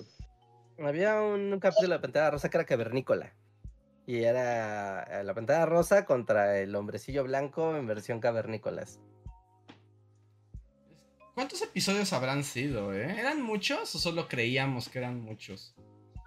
Había 0.79 1.21
un, 1.21 1.53
un 1.53 1.61
capítulo 1.61 1.89
de 1.89 1.95
la 1.97 2.01
pantalla 2.01 2.31
rosa 2.31 2.49
que 2.49 2.57
era 2.57 2.65
cavernícola. 2.67 3.35
Y 4.09 4.25
era 4.25 5.03
eh, 5.03 5.23
la 5.23 5.35
pantalla 5.35 5.67
rosa 5.67 6.07
contra 6.07 6.59
el 6.59 6.75
hombrecillo 6.75 7.25
blanco 7.25 7.77
en 7.77 7.87
versión 7.87 8.21
cavernícolas. 8.21 9.01
¿Cuántos 11.35 11.61
episodios 11.61 12.15
habrán 12.15 12.43
sido, 12.43 12.95
eh? 12.95 13.17
¿Eran 13.21 13.43
muchos 13.43 13.95
o 13.95 13.99
solo 13.99 14.27
creíamos 14.27 14.89
que 14.89 15.01
eran 15.01 15.21
muchos? 15.21 15.75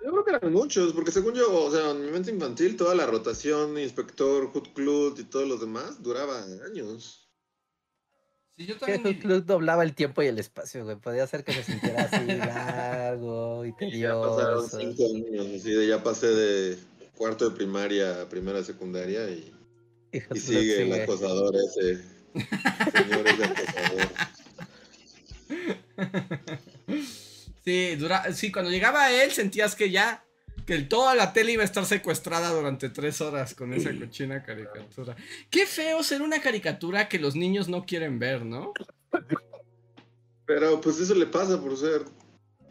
Yo 0.05 0.11
creo 0.11 0.23
que 0.23 0.31
eran 0.31 0.53
muchos, 0.53 0.93
porque 0.93 1.09
según 1.11 1.33
yo, 1.33 1.51
o 1.65 1.71
sea, 1.71 1.89
en 1.89 2.05
mi 2.05 2.11
mente 2.11 2.29
infantil, 2.29 2.77
toda 2.77 2.93
la 2.93 3.07
rotación, 3.07 3.75
Inspector, 3.75 4.51
Hood 4.51 4.67
Clut 4.75 5.17
y 5.17 5.23
todos 5.23 5.47
los 5.47 5.59
demás 5.59 6.03
duraba 6.03 6.37
años. 6.43 7.31
Sí, 8.57 8.67
yo 8.67 8.77
también. 8.79 9.01
Hood 9.03 9.21
Club 9.21 9.45
doblaba 9.45 9.81
el 9.81 9.95
tiempo 9.95 10.21
y 10.21 10.27
el 10.27 10.37
espacio, 10.37 10.83
güey. 10.85 10.97
Podía 10.97 11.23
hacer 11.23 11.43
que 11.43 11.53
se 11.53 11.63
sintiera 11.63 12.03
así 12.03 12.25
largo 12.27 13.65
y 13.65 13.73
Ya 13.99 14.13
pasaron 14.21 14.69
tedioso. 14.69 14.79
cinco 14.79 15.03
años, 15.15 15.47
así 15.55 15.71
de 15.71 15.87
ya 15.87 16.03
pasé 16.03 16.27
de 16.27 16.90
cuarto 17.21 17.47
de 17.47 17.55
primaria 17.55 18.27
primera 18.29 18.63
secundaria 18.63 19.29
y, 19.29 19.53
Y 20.11 20.39
sigue 20.39 20.81
el 20.81 21.01
acosador 21.03 21.55
ese. 21.55 22.01
Señores 22.33 23.37
de 23.37 23.45
acosador. 23.45 24.09
Sí, 27.63 27.95
dura... 27.95 28.33
sí, 28.33 28.51
cuando 28.51 28.71
llegaba 28.71 29.11
él 29.11 29.31
sentías 29.31 29.75
que 29.75 29.91
ya. 29.91 30.25
Que 30.65 30.79
toda 30.79 31.13
la 31.13 31.31
tele 31.31 31.51
iba 31.51 31.61
a 31.61 31.65
estar 31.65 31.85
secuestrada 31.85 32.49
durante 32.49 32.89
tres 32.89 33.21
horas 33.21 33.53
con 33.53 33.71
esa 33.75 33.95
cochina 33.95 34.41
caricatura. 34.41 35.15
Qué 35.51 35.67
feo 35.67 36.01
ser 36.01 36.23
una 36.23 36.41
caricatura 36.41 37.07
que 37.07 37.19
los 37.19 37.35
niños 37.35 37.69
no 37.69 37.85
quieren 37.85 38.17
ver, 38.17 38.43
¿no? 38.43 38.73
Pero 40.47 40.81
pues 40.81 40.99
eso 40.99 41.13
le 41.13 41.27
pasa 41.27 41.61
por 41.61 41.77
ser 41.77 42.01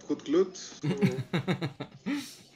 Hood 0.08 0.22
Clut. 0.24 0.56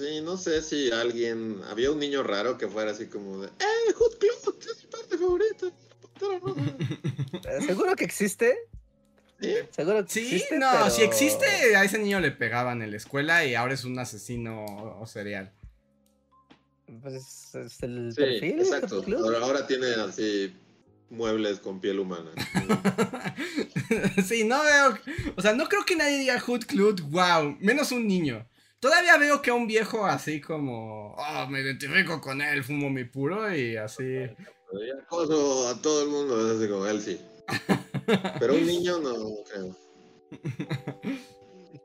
Sí, 0.00 0.20
no 0.22 0.36
sé 0.38 0.62
si 0.62 0.90
alguien. 0.90 1.60
Había 1.70 1.90
un 1.90 1.98
niño 1.98 2.22
raro 2.22 2.56
que 2.56 2.68
fuera 2.68 2.92
así 2.92 3.06
como 3.06 3.38
de. 3.42 3.48
¡Eh, 3.48 3.92
Hood 3.94 4.16
Clut! 4.18 4.62
Es 4.64 4.84
mi 4.84 4.90
parte 4.90 5.18
favorita. 5.18 5.66
la 5.66 6.00
Pantera 6.00 6.38
Rosa". 6.38 7.58
Eh, 7.58 7.66
Seguro 7.66 7.96
que 7.96 8.04
existe. 8.04 8.56
Sí, 9.40 9.54
Seguro 9.70 10.04
que 10.04 10.10
Sí, 10.12 10.20
existe. 10.20 10.58
no, 10.58 10.68
pero- 10.72 10.90
si 10.90 11.02
existe, 11.02 11.46
a 11.76 11.84
ese 11.84 11.98
niño 11.98 12.20
le 12.20 12.30
pegaban 12.30 12.82
en 12.82 12.90
la 12.90 12.96
escuela 12.96 13.44
y 13.44 13.54
ahora 13.54 13.74
es 13.74 13.84
un 13.84 13.98
asesino 13.98 14.64
o 15.00 15.06
serial. 15.06 15.52
Pues 17.02 17.54
es 17.54 17.82
el 17.82 18.12
Sí, 18.12 18.20
perfil. 18.20 18.60
exacto. 18.60 19.04
Ahora, 19.18 19.38
ahora 19.40 19.66
tiene 19.66 19.86
así 19.94 20.52
muebles 21.08 21.58
con 21.60 21.80
piel 21.80 22.00
humana. 22.00 22.30
sí, 24.26 24.44
no 24.44 24.62
veo. 24.62 24.98
O 25.36 25.42
sea, 25.42 25.52
no 25.54 25.68
creo 25.68 25.84
que 25.84 25.96
nadie 25.96 26.18
diga 26.18 26.38
Hood 26.40 26.64
Clut, 26.66 27.00
wow, 27.02 27.56
menos 27.60 27.92
un 27.92 28.06
niño. 28.06 28.46
Todavía 28.80 29.18
veo 29.18 29.42
que 29.42 29.50
a 29.50 29.54
un 29.54 29.66
viejo 29.66 30.06
así 30.06 30.40
como, 30.40 31.14
oh, 31.14 31.46
me 31.48 31.60
identifico 31.60 32.20
con 32.20 32.40
él, 32.40 32.64
fumo 32.64 32.88
mi 32.88 33.04
puro 33.04 33.54
y 33.54 33.76
así. 33.76 34.04
Pero 34.04 34.86
ya 34.86 35.02
acoso 35.02 35.68
a 35.68 35.80
todo 35.82 36.02
el 36.04 36.08
mundo, 36.08 36.46
es 36.46 36.56
así 36.56 36.68
como 36.70 36.86
él 36.86 37.00
sí. 37.00 37.20
Pero 38.38 38.54
un 38.54 38.66
niño 38.66 38.98
no 39.00 39.14
creo. 39.44 39.76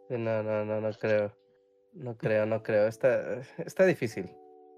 No, 0.09 0.43
no, 0.43 0.63
no, 0.63 0.81
no 0.81 0.93
creo. 0.93 1.35
No 1.93 2.17
creo, 2.17 2.45
no 2.45 2.61
creo. 2.61 2.87
Está, 2.87 3.41
está 3.57 3.85
difícil. 3.85 4.29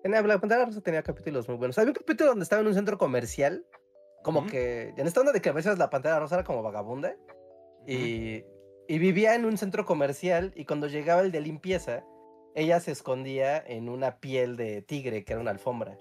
En 0.03 0.11
la 0.11 0.21
la 0.21 0.39
Pantera 0.39 0.65
Rosa 0.65 0.81
tenía 0.81 1.03
capítulos 1.03 1.47
muy 1.47 1.57
buenos. 1.57 1.77
Había 1.77 1.91
un 1.91 1.95
capítulo 1.95 2.29
donde 2.29 2.43
estaba 2.43 2.61
en 2.61 2.67
un 2.67 2.73
centro 2.73 2.97
comercial. 2.97 3.65
Como 4.23 4.47
que. 4.47 4.93
En 4.97 5.07
esta 5.07 5.19
onda 5.19 5.31
de 5.31 5.41
que 5.41 5.49
a 5.49 5.53
veces 5.53 5.77
la 5.77 5.89
Pantera 5.89 6.19
Rosa 6.19 6.35
era 6.35 6.43
como 6.43 6.63
vagabunda. 6.63 7.15
Y, 7.85 8.43
y 8.87 8.99
vivía 8.99 9.35
en 9.35 9.45
un 9.45 9.57
centro 9.57 9.85
comercial. 9.85 10.51
Y 10.55 10.65
cuando 10.65 10.87
llegaba 10.87 11.21
el 11.21 11.31
de 11.31 11.41
limpieza, 11.41 12.03
ella 12.55 12.79
se 12.79 12.91
escondía 12.91 13.57
en 13.57 13.89
una 13.89 14.19
piel 14.19 14.57
de 14.57 14.81
tigre, 14.81 15.23
que 15.23 15.33
era 15.33 15.41
una 15.41 15.51
alfombra. 15.51 15.97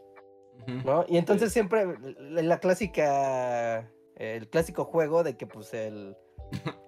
¿no? 0.84 1.04
Y 1.08 1.18
entonces 1.18 1.52
siempre 1.52 1.86
la 2.18 2.58
clásica, 2.58 3.90
el 4.16 4.48
clásico 4.48 4.84
juego 4.84 5.22
de 5.22 5.36
que 5.36 5.46
pues 5.46 5.74
el, 5.74 6.16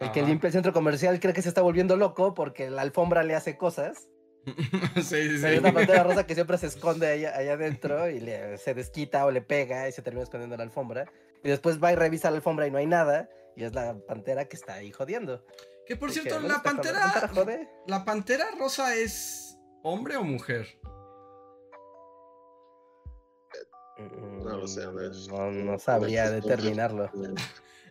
el 0.01 0.11
que 0.13 0.21
Ajá. 0.21 0.29
limpia 0.29 0.49
el 0.49 0.53
centro 0.53 0.73
comercial 0.73 1.21
cree 1.21 1.35
que 1.35 1.43
se 1.43 1.49
está 1.49 1.61
volviendo 1.61 1.97
loco 1.97 2.35
porque 2.35 2.71
la 2.71 2.83
alfombra 2.83 3.23
le 3.23 3.35
hace 3.35 3.57
cosas. 3.57 4.09
sí, 4.97 5.03
sí, 5.03 5.39
sí. 5.39 5.47
Es 5.47 5.61
una 5.61 5.73
pantera 5.73 6.05
rosa 6.05 6.27
que 6.27 6.35
siempre 6.35 6.57
se 6.59 6.67
esconde 6.69 7.07
allá, 7.07 7.37
allá 7.37 7.53
adentro 7.55 8.09
y 8.09 8.21
le, 8.21 8.57
se 8.59 8.75
desquita 8.75 9.27
o 9.27 9.31
le 9.31 9.43
pega 9.43 9.89
y 9.89 9.93
se 9.93 10.03
termina 10.03 10.23
escondiendo 10.23 10.55
en 10.55 10.59
la 10.59 10.65
alfombra. 10.65 11.11
Y 11.45 11.49
después 11.49 11.83
va 11.83 11.93
y 11.93 11.97
revisa 11.97 12.31
la 12.31 12.37
alfombra 12.37 12.67
y 12.67 12.71
no 12.71 12.79
hay 12.79 12.87
nada. 12.87 13.29
Y 13.57 13.65
es 13.65 13.75
la 13.75 13.97
pantera 14.07 14.47
que 14.47 14.57
está 14.57 14.75
ahí 14.75 14.93
jodiendo. 14.93 15.45
Que 15.89 15.97
por 15.97 16.13
cierto, 16.13 16.41
que, 16.41 16.47
la 16.49 16.63
pantera. 16.63 17.31
¿La 17.87 18.05
pantera 18.05 18.51
rosa 18.59 18.95
es 18.95 19.57
hombre 19.83 20.17
o 20.17 20.23
mujer? 20.23 20.79
No 24.45 24.57
lo 24.59 24.69
sé, 24.69 24.83
a 24.85 24.91
ver. 24.91 25.11
Mm, 25.11 25.29
No, 25.29 25.51
no 25.51 25.79
sabría 25.79 26.31
determinarlo. 26.31 27.11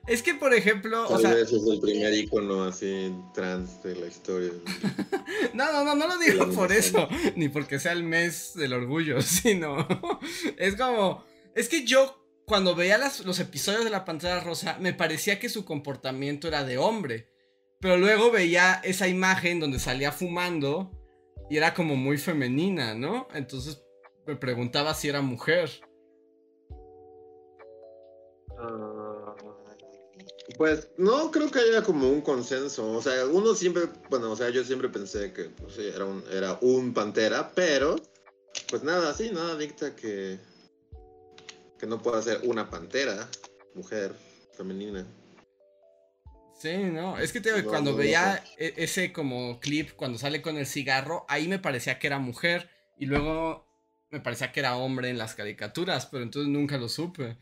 Es 0.08 0.24
que, 0.24 0.34
por 0.36 0.54
ejemplo, 0.54 1.06
o 1.10 1.20
sea, 1.20 1.34
vez 1.34 1.52
es 1.52 1.68
el 1.70 1.82
primer 1.82 2.14
icono 2.14 2.64
así 2.64 3.14
trans 3.34 3.84
de 3.84 3.94
la 3.94 4.06
historia. 4.08 4.54
no, 5.54 5.70
no, 5.74 5.84
no, 5.84 5.96
no 5.96 6.08
lo 6.08 6.18
digo 6.18 6.50
por 6.54 6.72
eso, 6.72 7.10
ni 7.36 7.50
porque 7.50 7.78
sea 7.78 7.92
el 7.92 8.04
mes 8.06 8.54
del 8.56 8.72
orgullo, 8.72 9.22
sino 9.22 9.86
es 10.58 10.78
como, 10.78 11.26
es 11.56 11.68
que 11.68 11.84
yo 11.86 12.24
cuando 12.46 12.74
veía 12.74 12.98
las- 12.98 13.26
los 13.26 13.42
episodios 13.42 13.84
de 13.84 13.90
la 13.90 14.06
Pantera 14.06 14.40
Rosa 14.40 14.78
me 14.80 14.94
parecía 14.94 15.42
que 15.42 15.50
su 15.50 15.66
comportamiento 15.66 16.48
era 16.48 16.64
de 16.64 16.78
hombre, 16.78 17.28
pero 17.80 17.98
luego 17.98 18.32
veía 18.32 18.82
esa 18.84 19.08
imagen 19.08 19.60
donde 19.60 19.80
salía 19.80 20.12
fumando 20.12 20.92
y 21.50 21.58
era 21.58 21.74
como 21.74 21.96
muy 21.96 22.18
femenina, 22.18 22.96
¿no? 22.96 23.28
Entonces 23.34 23.84
me 24.26 24.36
preguntaba 24.36 24.94
si 24.94 25.10
era 25.10 25.22
mujer. 25.22 25.70
Ah, 28.58 29.36
Pues 30.58 30.90
no 30.98 31.30
creo 31.30 31.52
que 31.52 31.60
haya 31.60 31.84
como 31.84 32.10
un 32.10 32.22
consenso. 32.22 32.92
O 32.92 33.02
sea, 33.02 33.26
uno 33.28 33.54
siempre, 33.54 33.84
bueno, 34.10 34.32
o 34.32 34.36
sea, 34.36 34.50
yo 34.50 34.64
siempre 34.64 34.90
pensé 34.90 35.32
que 35.32 35.46
pues, 35.46 35.76
sí, 35.76 35.88
era, 35.94 36.06
un, 36.06 36.24
era 36.32 36.58
un 36.62 36.94
pantera, 36.94 37.52
pero 37.54 37.96
pues 38.70 38.84
nada, 38.84 39.14
sí, 39.14 39.30
nada 39.32 39.56
dicta 39.56 39.96
que, 39.96 40.40
que 41.78 41.86
no 41.86 42.02
pueda 42.02 42.22
ser 42.22 42.42
una 42.44 42.70
pantera, 42.70 43.30
mujer, 43.76 44.14
femenina. 44.54 45.06
Sí, 46.60 46.76
no, 46.78 47.18
es 47.20 47.32
que 47.32 47.40
te 47.42 47.62
No, 47.62 47.70
cuando 47.70 47.92
no, 47.92 47.98
veía 47.98 48.44
e- 48.58 48.74
ese 48.78 49.14
como 49.14 49.60
clip 49.60 49.92
cuando 49.96 50.18
sale 50.18 50.42
con 50.42 50.58
el 50.58 50.66
cigarro, 50.66 51.26
ahí 51.30 51.48
me 51.48 51.60
parecía 51.60 52.00
que 52.00 52.08
era 52.08 52.18
mujer 52.20 52.70
y 52.98 53.06
luego 53.06 53.68
me 54.10 54.20
parecía 54.22 54.52
que 54.52 54.62
era 54.62 54.76
hombre 54.78 55.10
en 55.10 55.18
las 55.20 55.36
caricaturas, 55.36 56.08
pero 56.08 56.24
entonces 56.24 56.52
nunca 56.52 56.78
lo 56.78 56.90
supe. 56.90 57.38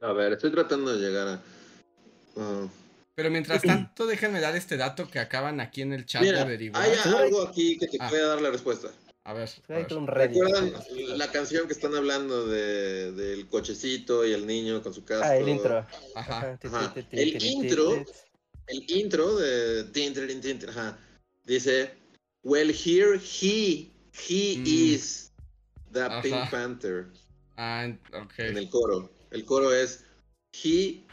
A 0.00 0.12
ver, 0.12 0.32
estoy 0.34 0.50
tratando 0.50 0.92
de 0.96 0.98
llegar 1.06 1.28
a... 1.28 1.42
ah, 2.36 2.68
Pero 3.14 3.30
mientras 3.30 3.62
tanto, 3.62 4.06
déjenme 4.06 4.40
dar 4.40 4.56
este 4.56 4.76
dato 4.76 5.08
que 5.08 5.18
acaban 5.20 5.60
aquí 5.60 5.82
en 5.82 5.92
el 5.92 6.04
chat 6.04 6.22
mira, 6.22 6.38
de 6.38 6.40
averiguar. 6.42 6.82
hay 6.82 6.92
algo 7.14 7.42
aquí 7.42 7.78
que 7.78 7.86
te 7.86 7.96
Ah. 8.00 8.08
puede 8.08 8.26
dar 8.26 8.40
la 8.42 8.50
respuesta. 8.50 8.88
A 9.26 9.32
ver, 9.32 9.48
a 9.68 9.74
Hay 9.74 9.82
ver. 9.82 9.94
un 9.94 10.06
Reddit. 10.06 10.40
¿Recuerdan 10.40 11.18
la 11.18 11.32
canción 11.32 11.66
que 11.66 11.72
están 11.72 11.96
hablando 11.96 12.46
de, 12.46 13.10
del 13.10 13.48
cochecito 13.48 14.24
y 14.24 14.32
el 14.32 14.46
niño 14.46 14.80
con 14.84 14.94
su 14.94 15.04
casco? 15.04 15.24
Ah, 15.26 15.36
el 15.36 15.48
intro. 15.48 15.84
Ajá. 16.14 16.56
El 17.10 17.42
intro. 17.44 18.04
El 18.68 18.90
intro 18.90 19.36
de 19.36 19.84
ajá, 20.68 20.98
dice, 21.44 21.90
Well, 22.44 22.70
here 22.72 23.18
he, 23.18 23.90
he 24.12 24.58
Mm. 24.58 24.64
is 24.66 25.32
the 25.92 26.02
Ajá. 26.02 26.22
Pink 26.22 26.50
Panther 26.50 27.06
Ah, 27.56 27.84
en- 27.84 28.00
ok. 28.14 28.38
en 28.38 28.56
el 28.58 28.70
coro. 28.70 29.10
El 29.32 29.44
coro 29.44 29.74
es, 29.74 30.04
He, 30.52 31.04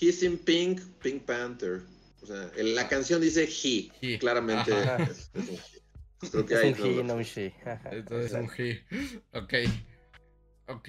he's 0.00 0.22
in 0.22 0.38
pink, 0.38 0.80
Pink 1.02 1.24
Panther. 1.24 1.82
O 2.22 2.26
sea, 2.26 2.50
la 2.56 2.88
canción 2.88 3.20
dice 3.20 3.42
he, 3.44 3.90
He. 4.00 4.18
claramente. 4.20 4.72
Ajá. 4.72 5.02
es- 5.02 5.30
es 5.34 5.48
un 5.48 5.54
he. 5.56 5.75
Creo 6.18 6.46
que 6.46 6.54
Es 6.54 6.60
ahí 6.60 6.72
un 6.72 6.96
lo- 6.96 7.04
no 7.04 7.14
un 7.16 7.22
she. 7.22 7.54
Entonces 7.90 8.32
un. 8.32 8.44
Ok. 9.32 9.54
Ok. 10.68 10.88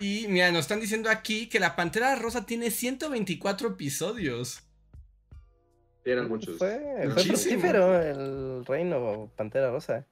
Y 0.00 0.26
mira, 0.28 0.50
nos 0.52 0.60
están 0.60 0.80
diciendo 0.80 1.10
aquí 1.10 1.48
que 1.48 1.58
la 1.58 1.74
Pantera 1.74 2.14
Rosa 2.16 2.46
tiene 2.46 2.70
124 2.70 3.68
episodios. 3.68 4.62
Eran 6.04 6.28
muchos. 6.28 6.56
Fue, 6.58 6.80
fue 7.14 7.24
fructífero 7.24 8.00
el 8.00 8.64
reino 8.64 9.30
Pantera 9.36 9.70
Rosa. 9.70 10.06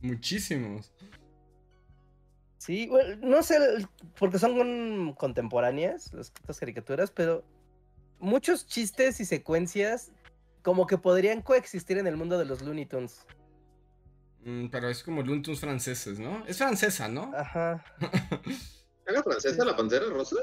Muchísimos. 0.00 0.92
Sí, 2.58 2.86
bueno, 2.86 3.16
no 3.20 3.42
sé, 3.42 3.58
porque 4.18 4.38
son 4.38 4.56
con- 4.56 5.14
contemporáneas 5.14 6.12
las, 6.14 6.28
estas 6.28 6.58
caricaturas, 6.58 7.10
pero 7.10 7.44
muchos 8.20 8.66
chistes 8.66 9.20
y 9.20 9.24
secuencias 9.26 10.12
como 10.64 10.86
que 10.86 10.96
podrían 10.96 11.42
coexistir 11.42 11.98
en 11.98 12.06
el 12.06 12.16
mundo 12.16 12.38
de 12.38 12.46
los 12.46 12.62
Looney 12.62 12.86
Tunes. 12.86 13.20
Mm, 14.40 14.68
pero 14.68 14.88
es 14.88 15.02
como 15.02 15.22
Looney 15.22 15.42
Tunes 15.42 15.60
franceses, 15.60 16.18
¿no? 16.18 16.44
Es 16.46 16.56
francesa, 16.56 17.06
¿no? 17.06 17.30
Ajá. 17.36 17.84
¿Era 19.06 19.22
francesa 19.22 19.62
la 19.62 19.76
Pantera 19.76 20.06
Rosa? 20.06 20.36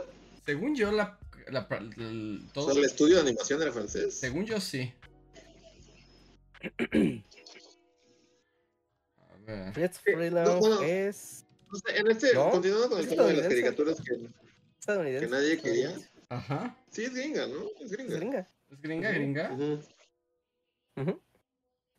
Según 0.46 0.76
yo, 0.76 0.92
la, 0.92 1.18
la- 1.48 1.68
todo, 2.54 2.70
sea, 2.70 2.80
el 2.80 2.86
estudio 2.86 3.16
de 3.16 3.22
animación 3.22 3.64
era 3.64 3.72
francés. 3.72 4.14
según 4.20 4.46
yo 4.46 4.62
sí. 4.62 4.94
A 9.18 9.36
ver. 9.48 9.74
Fritz 9.74 9.98
Freeland 10.00 10.48
no, 10.48 10.60
bueno. 10.60 10.82
es 10.84 11.46
No 11.72 11.80
sé, 11.80 11.98
en 12.00 12.12
este, 12.12 12.34
¿No? 12.36 12.52
continuando 12.52 12.90
con 12.92 13.00
el 13.00 13.10
tema 13.10 13.24
de 13.24 13.34
las 13.34 13.48
caricaturas 13.48 13.98
que, 14.02 15.28
nadie 15.28 15.60
quería. 15.60 15.96
Ajá. 16.30 16.78
Sí, 16.92 17.06
es 17.06 17.14
gringa, 17.16 17.48
¿no? 17.48 17.66
Es 17.84 17.92
gringa. 17.92 18.14
Es 18.14 18.20
gringa. 18.20 18.48
¿Es 18.70 18.82
gringa, 18.82 19.12
gringa? 19.12 19.58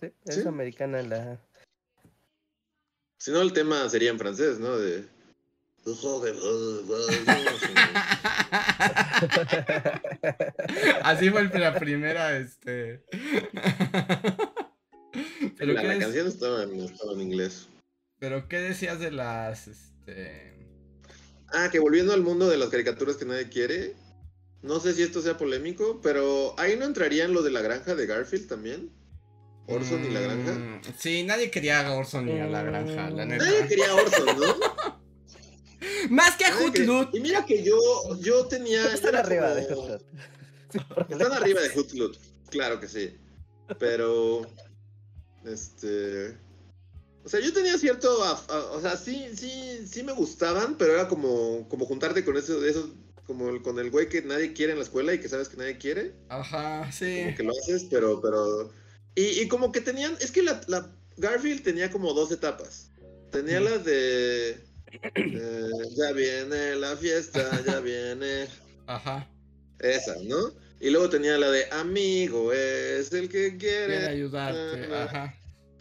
Sí, 0.00 0.12
es 0.26 0.34
Sí. 0.36 0.48
americana 0.48 1.02
la. 1.02 1.38
Si 3.18 3.30
no, 3.30 3.40
el 3.40 3.52
tema 3.52 3.88
sería 3.88 4.10
en 4.10 4.18
francés, 4.18 4.58
¿no? 4.58 4.76
De. 4.78 5.04
Así 11.02 11.30
fue 11.30 11.48
la 11.58 11.78
primera, 11.78 12.36
este. 12.38 13.04
Pero, 15.58 15.72
la 15.74 15.80
¿qué 15.82 15.86
la 15.88 15.94
es- 15.94 16.00
canción 16.00 16.26
estaba 16.28 16.62
en, 16.64 16.80
estaba 16.80 17.12
en 17.12 17.20
inglés. 17.20 17.68
Pero 18.18 18.48
¿qué 18.48 18.58
decías 18.60 18.98
de 19.00 19.10
las, 19.10 19.66
este... 19.68 20.52
Ah, 21.48 21.68
que 21.70 21.78
volviendo 21.80 22.12
al 22.14 22.22
mundo 22.22 22.48
de 22.48 22.56
las 22.56 22.68
caricaturas 22.70 23.16
que 23.16 23.24
nadie 23.24 23.48
quiere. 23.48 23.94
No 24.62 24.78
sé 24.80 24.94
si 24.94 25.02
esto 25.02 25.20
sea 25.22 25.36
polémico, 25.36 26.00
pero 26.02 26.54
ahí 26.58 26.76
no 26.76 26.84
entrarían 26.84 27.32
lo 27.32 27.42
de 27.42 27.50
la 27.50 27.60
granja 27.62 27.94
de 27.94 28.06
Garfield 28.06 28.48
también. 28.48 28.90
Orson 29.66 30.04
y 30.04 30.10
la 30.10 30.20
granja. 30.20 30.52
Mm, 30.52 30.80
Sí, 30.98 31.22
nadie 31.24 31.50
quería 31.50 31.86
a 31.86 31.92
Orson 31.94 32.26
ni 32.26 32.38
a 32.40 32.46
la 32.46 32.62
granja, 32.62 33.10
la 33.10 33.24
Mm. 33.24 33.28
neta. 33.28 33.44
Nadie 33.44 33.66
quería 33.68 33.90
a 33.90 33.94
Orson, 33.94 34.26
¿no? 34.40 34.56
Más 36.10 36.36
que 36.36 36.44
a 36.44 36.54
Hootloot. 36.56 37.14
Y 37.14 37.20
mira 37.20 37.44
que 37.46 37.62
yo, 37.64 37.76
yo 38.20 38.46
tenía. 38.46 38.82
Están 38.94 39.16
arriba 39.16 39.54
como- 39.72 39.88
de 39.88 40.00
porque 40.94 41.12
Están 41.14 41.32
arriba 41.32 41.60
de 41.60 41.68
Hootloot, 41.70 42.16
claro 42.50 42.78
que 42.80 42.88
sí. 42.88 43.16
Pero. 43.78 44.46
Este. 45.44 46.36
O 47.24 47.28
sea, 47.28 47.40
yo 47.40 47.52
tenía 47.52 47.78
cierto. 47.78 48.22
a- 48.24 48.70
o 48.72 48.80
sea, 48.80 48.96
sí, 48.96 49.28
sí, 49.36 49.86
sí 49.86 50.02
me 50.02 50.12
gustaban, 50.12 50.76
pero 50.76 50.92
era 50.94 51.08
como, 51.08 51.68
como 51.68 51.86
juntarte 51.86 52.24
con 52.24 52.36
eso, 52.36 52.64
esos. 52.64 52.90
Como 53.32 53.48
el, 53.48 53.62
con 53.62 53.78
el 53.78 53.90
güey 53.90 54.08
que 54.08 54.20
nadie 54.22 54.52
quiere 54.52 54.72
en 54.72 54.78
la 54.78 54.84
escuela 54.84 55.14
y 55.14 55.18
que 55.18 55.28
sabes 55.28 55.48
que 55.48 55.56
nadie 55.56 55.78
quiere. 55.78 56.12
Ajá, 56.28 56.90
sí. 56.92 57.22
Como 57.24 57.36
que 57.36 57.42
lo 57.44 57.52
haces, 57.52 57.86
pero. 57.90 58.20
pero 58.20 58.70
y, 59.14 59.40
y 59.42 59.48
como 59.48 59.72
que 59.72 59.80
tenían. 59.80 60.14
Es 60.20 60.30
que 60.30 60.42
la, 60.42 60.60
la 60.68 60.86
Garfield 61.16 61.62
tenía 61.62 61.90
como 61.90 62.12
dos 62.12 62.30
etapas. 62.30 62.90
Tenía 63.30 63.60
la 63.60 63.78
de. 63.78 64.50
eh, 65.14 65.70
ya 65.96 66.12
viene 66.12 66.76
la 66.76 66.94
fiesta, 66.96 67.62
ya 67.66 67.80
viene. 67.80 68.46
Ajá. 68.86 69.26
Esa, 69.78 70.14
¿no? 70.24 70.52
Y 70.80 70.90
luego 70.90 71.08
tenía 71.08 71.38
la 71.38 71.50
de 71.50 71.66
amigo 71.70 72.52
es 72.52 73.12
el 73.12 73.28
que 73.28 73.56
Quiere 73.56 73.86
quiere. 73.86 74.06
ayudarte, 74.08 74.84
Ajá. 74.92 75.04
ajá. 75.04 75.34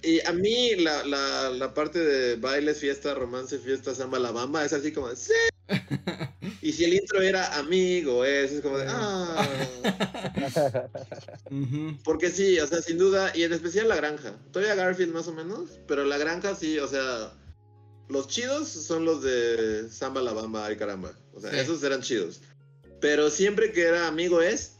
Y 0.03 0.19
a 0.25 0.31
mí 0.31 0.75
la, 0.77 1.03
la, 1.05 1.49
la 1.49 1.73
parte 1.73 1.99
de 1.99 2.35
bailes, 2.35 2.79
fiesta, 2.79 3.13
romance, 3.13 3.59
fiesta, 3.59 3.93
samba, 3.93 4.17
la 4.19 4.31
bamba 4.31 4.63
es 4.65 4.73
así 4.73 4.91
como 4.91 5.13
sí. 5.15 5.33
Y 6.61 6.71
si 6.73 6.83
el 6.85 6.93
intro 6.93 7.21
era 7.21 7.57
amigo 7.57 8.23
es, 8.23 8.51
es 8.51 8.61
como 8.61 8.77
de 8.77 8.85
ah. 8.87 9.47
Porque 12.03 12.29
sí, 12.29 12.59
o 12.59 12.67
sea, 12.67 12.81
sin 12.81 12.97
duda, 12.97 13.31
y 13.35 13.43
en 13.43 13.53
especial 13.53 13.87
la 13.89 13.95
granja. 13.95 14.35
Todavía 14.51 14.75
Garfield 14.75 15.13
más 15.13 15.27
o 15.27 15.33
menos, 15.33 15.79
pero 15.87 16.05
la 16.05 16.17
granja 16.17 16.55
sí, 16.55 16.77
o 16.79 16.87
sea, 16.87 17.33
los 18.09 18.27
chidos 18.27 18.67
son 18.67 19.05
los 19.05 19.23
de 19.23 19.89
Samba 19.89 20.21
la 20.21 20.33
Bamba, 20.33 20.65
ay 20.67 20.75
caramba. 20.77 21.13
O 21.33 21.39
sea, 21.39 21.51
Sí. 21.51 21.57
esos 21.59 21.83
eran 21.83 22.01
chidos. 22.01 22.41
Pero 22.99 23.29
siempre 23.29 23.71
que 23.71 23.81
era 23.81 24.07
amigo 24.07 24.41
es, 24.41 24.73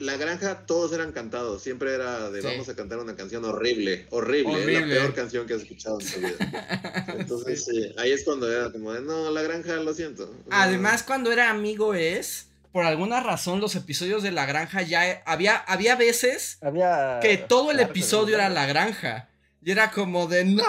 la 0.00 0.16
granja 0.16 0.66
todos 0.66 0.92
eran 0.92 1.12
cantados. 1.12 1.62
Siempre 1.62 1.94
era 1.94 2.30
de 2.30 2.40
Sí. 2.40 2.46
vamos 2.48 2.68
a 2.68 2.74
cantar 2.74 2.98
una 2.98 3.14
canción 3.16 3.44
horrible, 3.44 4.06
horrible, 4.10 4.52
es 4.52 4.62
Horrible. 4.64 4.80
la 4.94 5.00
peor 5.00 5.14
canción 5.14 5.46
que 5.46 5.54
has 5.54 5.62
escuchado 5.62 5.98
en 6.00 6.06
tu 6.10 6.18
vida. 6.20 7.04
Entonces, 7.18 7.64
sí, 7.64 7.94
ahí 7.98 8.10
es 8.12 8.24
cuando 8.24 8.50
era 8.50 8.72
como 8.72 8.92
de, 8.92 9.02
no, 9.02 9.30
la 9.30 9.42
granja, 9.42 9.74
lo 9.76 9.94
siento. 9.94 10.34
Además, 10.50 11.02
cuando 11.02 11.30
era 11.30 11.50
amigo 11.50 11.94
es, 11.94 12.48
por 12.72 12.84
alguna 12.84 13.20
razón, 13.20 13.60
los 13.60 13.74
episodios 13.76 14.22
de 14.22 14.30
la 14.32 14.46
granja 14.46 14.82
ya 14.82 15.22
había, 15.26 15.56
había 15.56 15.96
veces 15.96 16.58
Había. 16.62 17.18
que 17.20 17.36
todo 17.36 17.70
el 17.70 17.76
claro, 17.78 17.90
episodio 17.90 18.34
era 18.36 18.48
la 18.48 18.66
granja. 18.66 19.28
Y 19.62 19.72
era 19.72 19.90
como 19.90 20.26
de, 20.26 20.46
no, 20.46 20.62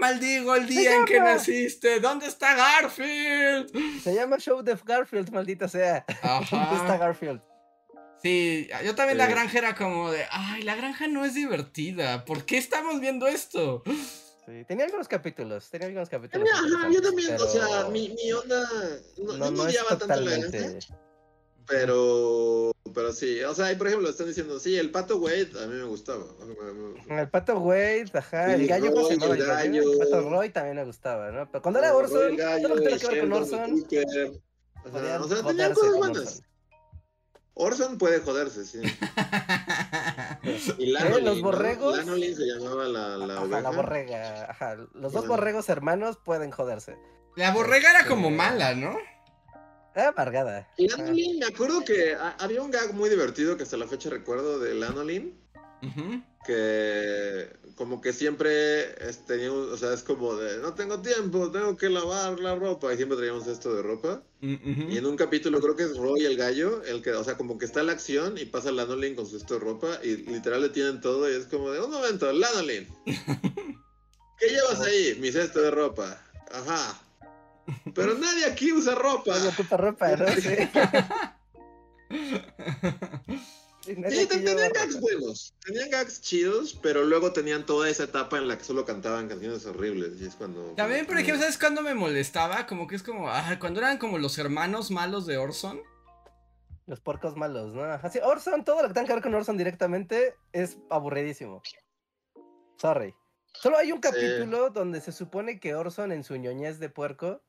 maldigo 0.00 0.56
el 0.56 0.66
día 0.66 0.96
en 0.96 1.04
que 1.04 1.20
naciste, 1.20 2.00
¿dónde 2.00 2.26
está 2.26 2.54
Garfield? 2.56 3.70
Se 4.02 4.12
llama 4.12 4.38
Show 4.38 4.60
de 4.62 4.76
Garfield, 4.84 5.30
maldita 5.30 5.68
sea. 5.68 6.04
¿Dónde 6.50 6.76
está. 6.76 6.96
Garfield? 6.98 7.40
Sí, 8.24 8.70
yo 8.82 8.94
también 8.94 9.18
la 9.18 9.26
granja 9.26 9.58
era 9.58 9.74
como 9.74 10.10
de, 10.10 10.24
ay, 10.30 10.62
la 10.62 10.74
granja 10.76 11.08
no 11.08 11.26
es 11.26 11.34
divertida, 11.34 12.24
¿por 12.24 12.46
qué 12.46 12.56
estamos 12.56 12.98
viendo 12.98 13.26
esto? 13.26 13.82
Sí, 14.46 14.64
tenía 14.66 14.86
algunos 14.86 15.08
capítulos, 15.08 15.68
tenía 15.68 15.88
algunos 15.88 16.08
capítulos. 16.08 16.48
Ajá, 16.50 16.88
yo 16.90 17.02
también, 17.02 17.34
o 17.38 17.46
sea, 17.46 17.88
mi, 17.90 18.08
mi 18.08 18.32
onda, 18.32 18.66
no, 19.18 19.36
No, 19.36 19.54
yo 19.54 19.62
odiaba 19.64 19.98
tanto 19.98 20.16
la 20.22 20.38
granja, 20.38 20.78
pero, 21.66 22.72
pero 22.94 23.12
sí, 23.12 23.42
o 23.42 23.54
sea, 23.54 23.70
y 23.70 23.76
por 23.76 23.88
ejemplo, 23.88 24.08
están 24.08 24.26
diciendo, 24.26 24.58
sí, 24.58 24.74
el 24.78 24.90
pato 24.90 25.18
Wade 25.18 25.50
a 25.62 25.66
mí 25.66 25.74
me 25.74 25.84
gustaba. 25.84 26.24
El 27.10 27.28
pato 27.28 27.58
Wade, 27.58 28.06
ajá, 28.14 28.54
el 28.54 28.66
gallo, 28.66 28.94
¿cómo 28.94 29.06
se 29.06 29.16
Roy, 29.16 29.38
llamaba 29.38 29.62
el 29.64 29.70
gallo? 29.70 29.82
gallo. 29.82 29.92
El 29.92 29.98
pato 29.98 30.30
Roy 30.30 30.48
también 30.48 30.76
me 30.76 30.84
gustaba, 30.84 31.30
¿no? 31.30 31.46
Pero 31.50 31.60
cuando 31.60 31.80
era 31.80 31.94
Orson, 31.94 32.30
El 32.30 32.36
gallo, 32.38 32.68
todo 32.68 32.74
lo 32.74 32.82
que 32.82 32.88
tenía 32.88 32.98
que 32.98 33.06
ver 33.08 33.20
con 33.20 33.32
Orson, 33.34 33.82
podían 33.82 35.22
o 35.22 35.28
sea, 35.28 35.46
tenían 35.46 35.74
cosas 35.74 35.96
buenas. 35.96 36.18
Orson. 36.18 36.53
Orson 37.54 37.98
puede 37.98 38.20
joderse, 38.20 38.64
sí. 38.64 38.80
Y 40.78 40.94
Eh, 40.94 41.20
los 41.22 41.40
borregos. 41.40 41.96
Lanolin 41.98 42.34
se 42.36 42.44
llamaba 42.46 42.84
la, 42.86 43.16
la 43.16 43.34
Ajá, 43.34 43.42
oveja. 43.44 43.60
la 43.60 43.70
borrega, 43.70 44.50
ajá. 44.50 44.76
Los 44.94 45.12
dos 45.12 45.26
borregos 45.26 45.68
hermanos 45.68 46.18
pueden 46.24 46.50
joderse. 46.50 46.96
La 47.36 47.52
borrega 47.52 47.90
era 47.90 47.98
Este- 48.00 48.10
como 48.10 48.30
mala, 48.30 48.74
¿no? 48.74 48.96
Ah, 49.96 50.08
amargada. 50.08 50.68
Lanolin, 50.76 51.38
me 51.38 51.46
acuerdo 51.46 51.84
que 51.84 52.14
ha- 52.14 52.36
había 52.40 52.60
un 52.62 52.70
gag 52.72 52.92
muy 52.94 53.08
divertido 53.08 53.56
que 53.56 53.62
hasta 53.62 53.76
la 53.76 53.86
fecha 53.86 54.10
recuerdo 54.10 54.58
de 54.58 54.74
Lanolin. 54.74 55.38
Ujú. 55.82 56.22
Que 56.44 57.48
como 57.76 58.00
que 58.00 58.12
siempre 58.12 58.82
es, 59.08 59.24
tenía 59.26 59.50
un- 59.50 59.72
o 59.72 59.76
sea, 59.76 59.92
es 59.92 60.02
como 60.04 60.36
de, 60.36 60.58
no 60.58 60.74
tengo 60.74 61.00
tiempo, 61.00 61.50
tengo 61.50 61.76
que 61.76 61.88
lavar 61.88 62.38
la 62.38 62.54
ropa, 62.54 62.92
y 62.92 62.96
siempre 62.96 63.16
traíamos 63.18 63.46
esto 63.48 63.74
de 63.74 63.82
ropa. 63.82 64.22
Mm. 64.40 64.92
Y 64.92 64.98
en 64.98 65.06
un 65.06 65.16
capítulo 65.16 65.60
creo 65.60 65.74
que 65.74 65.82
es 65.84 65.96
Roy 65.96 66.24
el 66.24 66.36
gallo, 66.36 66.82
el 66.84 67.02
que, 67.02 67.12
o 67.12 67.24
sea, 67.24 67.36
como 67.36 67.58
que 67.58 67.64
está 67.64 67.82
la 67.82 67.92
acción 67.92 68.38
y 68.38 68.44
pasa 68.44 68.70
Lanolin 68.70 69.16
con 69.16 69.26
su 69.26 69.36
esto 69.36 69.54
de 69.54 69.60
ropa 69.60 69.98
y 70.04 70.16
literal 70.18 70.62
le 70.62 70.68
tienen 70.68 71.00
todo 71.00 71.28
y 71.28 71.34
es 71.34 71.46
como 71.46 71.70
de, 71.70 71.80
un 71.80 71.90
momento, 71.90 72.30
Lanolin, 72.32 72.86
¿qué 73.06 74.48
llevas 74.48 74.80
ahí? 74.80 75.16
Mi 75.20 75.32
cesto 75.32 75.60
de 75.60 75.70
ropa. 75.72 76.20
Ajá. 76.52 77.00
Pero 77.94 78.14
nadie 78.14 78.44
aquí 78.44 78.72
usa 78.72 78.94
ropa. 78.94 79.34
Ocupa 79.48 79.76
ropa, 79.76 80.14
¿no? 80.16 80.26
Sí. 80.40 80.54
Sí, 83.84 84.26
tenían 84.26 84.56
gags 84.72 84.98
buenos, 85.00 85.54
tenían 85.64 85.90
gags 85.90 86.20
chidos, 86.22 86.78
pero 86.82 87.04
luego 87.04 87.32
tenían 87.32 87.66
toda 87.66 87.88
esa 87.90 88.04
etapa 88.04 88.38
en 88.38 88.48
la 88.48 88.56
que 88.56 88.64
solo 88.64 88.84
cantaban 88.84 89.28
canciones 89.28 89.66
horribles 89.66 90.20
y 90.20 90.26
es 90.26 90.34
cuando... 90.34 90.62
También, 90.74 91.06
por 91.06 91.18
ejemplo, 91.18 91.40
¿sabes 91.42 91.58
cuándo 91.58 91.82
me 91.82 91.94
molestaba? 91.94 92.66
Como 92.66 92.86
que 92.86 92.96
es 92.96 93.02
como, 93.02 93.28
ah, 93.28 93.56
cuando 93.60 93.80
eran 93.80 93.98
como 93.98 94.18
los 94.18 94.38
hermanos 94.38 94.90
malos 94.90 95.26
de 95.26 95.36
Orson. 95.36 95.82
Los 96.86 97.00
porcos 97.00 97.36
malos, 97.36 97.74
¿no? 97.74 97.82
Ajá, 97.84 98.08
sí, 98.10 98.20
Orson, 98.22 98.64
todo 98.64 98.82
lo 98.82 98.88
que 98.88 98.94
tenga 98.94 99.06
que 99.06 99.12
ver 99.14 99.22
con 99.22 99.34
Orson 99.34 99.56
directamente 99.56 100.34
es 100.52 100.78
aburridísimo. 100.90 101.62
Sorry. 102.78 103.14
Solo 103.52 103.78
hay 103.78 103.92
un 103.92 103.98
Sí. 104.02 104.08
capítulo 104.10 104.70
donde 104.70 105.00
se 105.00 105.12
supone 105.12 105.60
que 105.60 105.74
Orson 105.74 106.10
en 106.12 106.24
su 106.24 106.36
ñoñez 106.36 106.78
de 106.80 106.88
puerco 106.88 107.40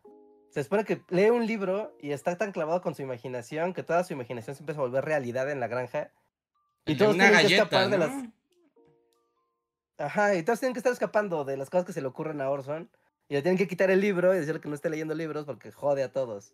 se 0.52 0.64
supone 0.64 0.86
que 0.86 1.02
lee 1.10 1.32
un 1.32 1.46
libro 1.48 1.98
y 2.00 2.12
está 2.12 2.38
tan 2.38 2.54
clavado 2.54 2.82
con 2.82 2.96
su 2.96 3.02
imaginación 3.02 3.74
que 3.74 3.84
toda 3.84 4.04
su 4.06 4.14
imaginación 4.14 4.56
se 4.56 4.62
empieza 4.62 4.80
a 4.80 4.86
volver 4.86 5.04
realidad 5.04 5.50
en 5.52 5.60
la 5.60 5.68
granja. 5.68 6.12
Y 6.86 6.96
todos 6.96 7.16
una 7.16 7.30
tienen 7.30 7.48
que 7.48 7.54
escapar 7.56 7.90
de 7.90 7.98
las 7.98 8.12
Ajá, 9.98 10.36
y 10.36 10.44
todos 10.44 10.60
tienen 10.60 10.74
que 10.74 10.80
estar 10.80 10.92
escapando 10.92 11.46
de 11.46 11.56
las 11.58 11.70
cosas 11.70 11.86
que 11.86 11.94
se 11.94 12.02
le 12.02 12.08
ocurren 12.08 12.42
a 12.42 12.50
Orson. 12.50 12.90
Y 13.30 13.34
le 13.34 13.42
tienen 13.42 13.58
que 13.58 13.68
quitar 13.68 13.90
el 13.90 14.02
libro 14.02 14.36
y 14.36 14.40
decirle 14.40 14.60
que 14.62 14.68
no 14.70 14.76
esté 14.76 14.90
leyendo 14.90 15.16
libros 15.16 15.46
porque 15.46 15.72
jode 15.72 16.04
a 16.04 16.12
todos. 16.12 16.52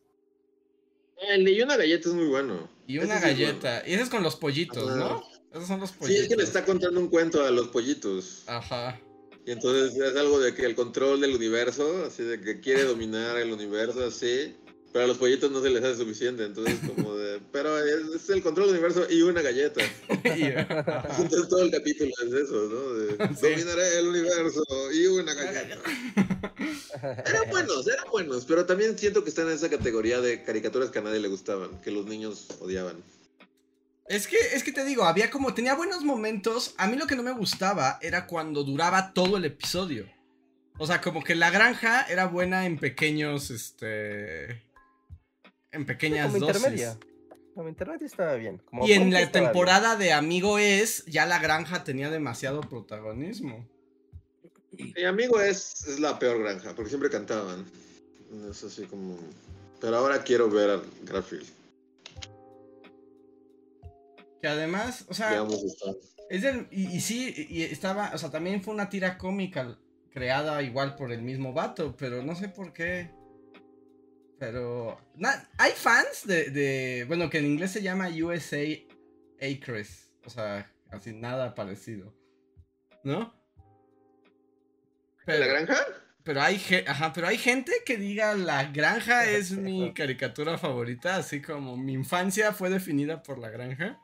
El 1.18 1.44
de 1.44 1.52
y 1.52 1.62
una 1.62 1.76
galleta 1.76 2.10
es 2.10 2.16
muy 2.16 2.28
bueno. 2.28 2.70
Y 2.88 2.98
Ese 2.98 3.06
una 3.08 3.20
sí 3.20 3.28
es 3.28 3.38
galleta. 3.38 3.84
Y 3.88 3.94
ese 3.94 4.04
es 4.04 4.10
con 4.10 4.24
los 4.24 4.36
pollitos, 4.36 4.90
Ajá. 4.90 4.96
¿no? 5.00 5.24
Esos 5.52 5.68
son 5.68 5.80
los 5.80 5.90
Sí, 5.90 5.98
pollitos. 6.00 6.22
es 6.24 6.30
que 6.30 6.36
le 6.38 6.44
está 6.44 6.64
contando 6.64 7.00
un 7.00 7.10
cuento 7.10 7.44
a 7.44 7.52
los 7.52 7.68
pollitos. 7.70 8.44
Ajá. 8.48 9.00
Y 9.46 9.52
entonces 9.52 9.96
es 9.96 10.16
algo 10.16 10.40
de 10.40 10.54
que 10.54 10.66
el 10.66 10.76
control 10.76 11.20
del 11.20 11.36
universo, 11.36 12.06
así 12.06 12.24
de 12.24 12.40
que 12.40 12.60
quiere 12.60 12.84
dominar 12.84 13.38
el 13.38 13.52
universo, 13.52 14.06
así. 14.06 14.56
Pero 14.92 15.06
a 15.06 15.08
los 15.08 15.18
pollitos 15.18 15.50
no 15.52 15.62
se 15.62 15.70
les 15.70 15.84
hace 15.84 15.98
suficiente, 15.98 16.44
entonces 16.44 16.78
como 16.86 17.16
de... 17.16 17.40
Pero 17.54 17.78
es, 17.80 18.14
es 18.14 18.30
el 18.30 18.44
control 18.44 18.68
del 18.68 18.76
universo 18.76 19.08
y 19.10 19.22
una 19.22 19.42
galleta. 19.42 19.82
Entonces 20.10 21.48
todo 21.48 21.62
el 21.62 21.72
capítulo 21.72 22.12
es 22.26 22.34
eso, 22.34 22.70
¿no? 22.70 22.94
De, 22.94 23.12
Sí. 23.40 23.50
Dominaré 23.50 24.00
el 24.00 24.08
universo 24.08 24.64
y 24.94 25.06
una 25.06 25.34
galleta. 25.34 25.78
Eran 27.26 27.50
buenos, 27.50 27.88
eran 27.88 28.06
buenos, 28.12 28.46
pero 28.46 28.66
también 28.66 28.98
siento 28.98 29.24
que 29.24 29.30
están 29.30 29.48
en 29.48 29.54
esa 29.54 29.70
categoría 29.70 30.22
de 30.22 30.44
caricaturas 30.44 30.92
que 30.92 31.00
a 31.00 31.02
nadie 31.02 31.20
le 31.20 31.30
gustaban, 31.30 31.82
que 31.82 31.90
los 31.90 32.06
niños 32.06 32.48
odiaban. 32.60 32.98
Es 34.08 34.28
que, 34.28 34.38
es 34.54 34.64
que 34.64 34.72
te 34.72 34.84
digo, 34.84 35.06
había 35.06 35.32
como, 35.32 35.54
tenía 35.54 35.74
buenos 35.74 36.04
momentos. 36.04 36.76
A 36.78 36.88
mí 36.88 36.98
lo 36.98 37.08
que 37.08 37.16
no 37.16 37.24
me 37.24 37.32
gustaba 37.32 37.98
era 38.02 38.28
cuando 38.28 38.64
duraba 38.64 39.14
todo 39.14 39.38
el 39.38 39.46
episodio. 39.46 40.06
O 40.78 40.86
sea, 40.86 41.02
como 41.02 41.24
que 41.24 41.34
la 41.34 41.50
granja 41.50 42.06
era 42.10 42.26
buena 42.26 42.66
en 42.66 42.78
pequeños, 42.78 43.50
este... 43.52 44.62
En 45.72 45.86
pequeñas 45.86 46.28
Como 46.32 46.40
dosis. 46.46 46.56
intermedia. 46.58 46.98
Como 47.56 47.70
intermedia 47.70 48.06
estaba 48.06 48.36
bien. 48.36 48.62
Como 48.66 48.88
Y 48.88 48.94
en 48.94 49.12
la 49.12 49.20
bien. 49.20 49.32
temporada 49.32 49.96
de 49.96 50.14
Amigo 50.14 50.58
Es, 50.60 51.06
ya 51.06 51.26
la 51.26 51.40
granja 51.40 51.84
tenía 51.84 52.10
demasiado 52.10 52.62
protagonismo. 52.62 53.68
Mi 54.72 55.04
amigo 55.04 55.40
es, 55.42 55.86
es 55.88 56.00
la 56.00 56.18
peor 56.18 56.40
granja, 56.42 56.74
porque 56.76 56.90
siempre 56.90 57.10
cantaban. 57.10 57.66
Es 58.50 58.64
así 58.64 58.86
como... 58.86 59.18
Pero 59.82 59.98
ahora 59.98 60.24
quiero 60.24 60.50
ver 60.50 60.70
a 60.70 60.82
Garfield. 61.04 61.48
Que 64.42 64.48
además, 64.48 65.06
o 65.10 65.14
sea, 65.14 65.46
es 66.30 66.42
del, 66.42 66.68
y, 66.72 66.96
y 66.96 67.02
sí, 67.02 67.34
y 67.50 67.64
estaba, 67.64 68.12
o 68.14 68.18
sea, 68.18 68.32
también 68.32 68.64
fue 68.64 68.74
una 68.74 68.90
tira 68.90 69.18
cómica 69.18 69.78
creada 70.12 70.62
igual 70.64 70.96
por 70.96 71.12
el 71.12 71.22
mismo 71.22 71.54
vato, 71.54 71.96
pero 71.98 72.24
no 72.24 72.36
sé 72.36 72.48
por 72.50 72.74
qué. 72.74 73.12
Pero, 74.42 75.00
na- 75.14 75.48
hay 75.60 75.72
fans 75.74 76.26
de, 76.26 76.50
de, 76.50 77.06
bueno, 77.08 77.30
que 77.30 77.38
en 77.38 77.46
inglés 77.46 77.70
se 77.70 77.84
llama 77.84 78.10
USA 78.10 78.58
Acres, 79.40 80.12
o 80.26 80.32
sea, 80.32 80.68
así 80.90 81.14
nada 81.14 81.54
parecido, 81.54 82.12
¿no? 83.04 83.32
¿La 85.28 85.46
granja? 85.46 85.76
Pero 86.24 86.42
hay, 86.42 86.58
ge- 86.58 86.86
ajá, 86.88 87.14
pero 87.14 87.28
hay 87.28 87.38
gente 87.38 87.72
que 87.86 87.98
diga 87.98 88.34
la 88.34 88.64
granja 88.72 89.26
es 89.30 89.52
mi 89.52 89.94
caricatura 89.94 90.58
favorita, 90.58 91.18
así 91.18 91.40
como 91.40 91.78
mi 91.78 91.94
infancia 91.94 92.52
fue 92.52 92.72
definida 92.72 93.22
por 93.22 93.38
la 93.38 93.52
granja. 93.52 94.00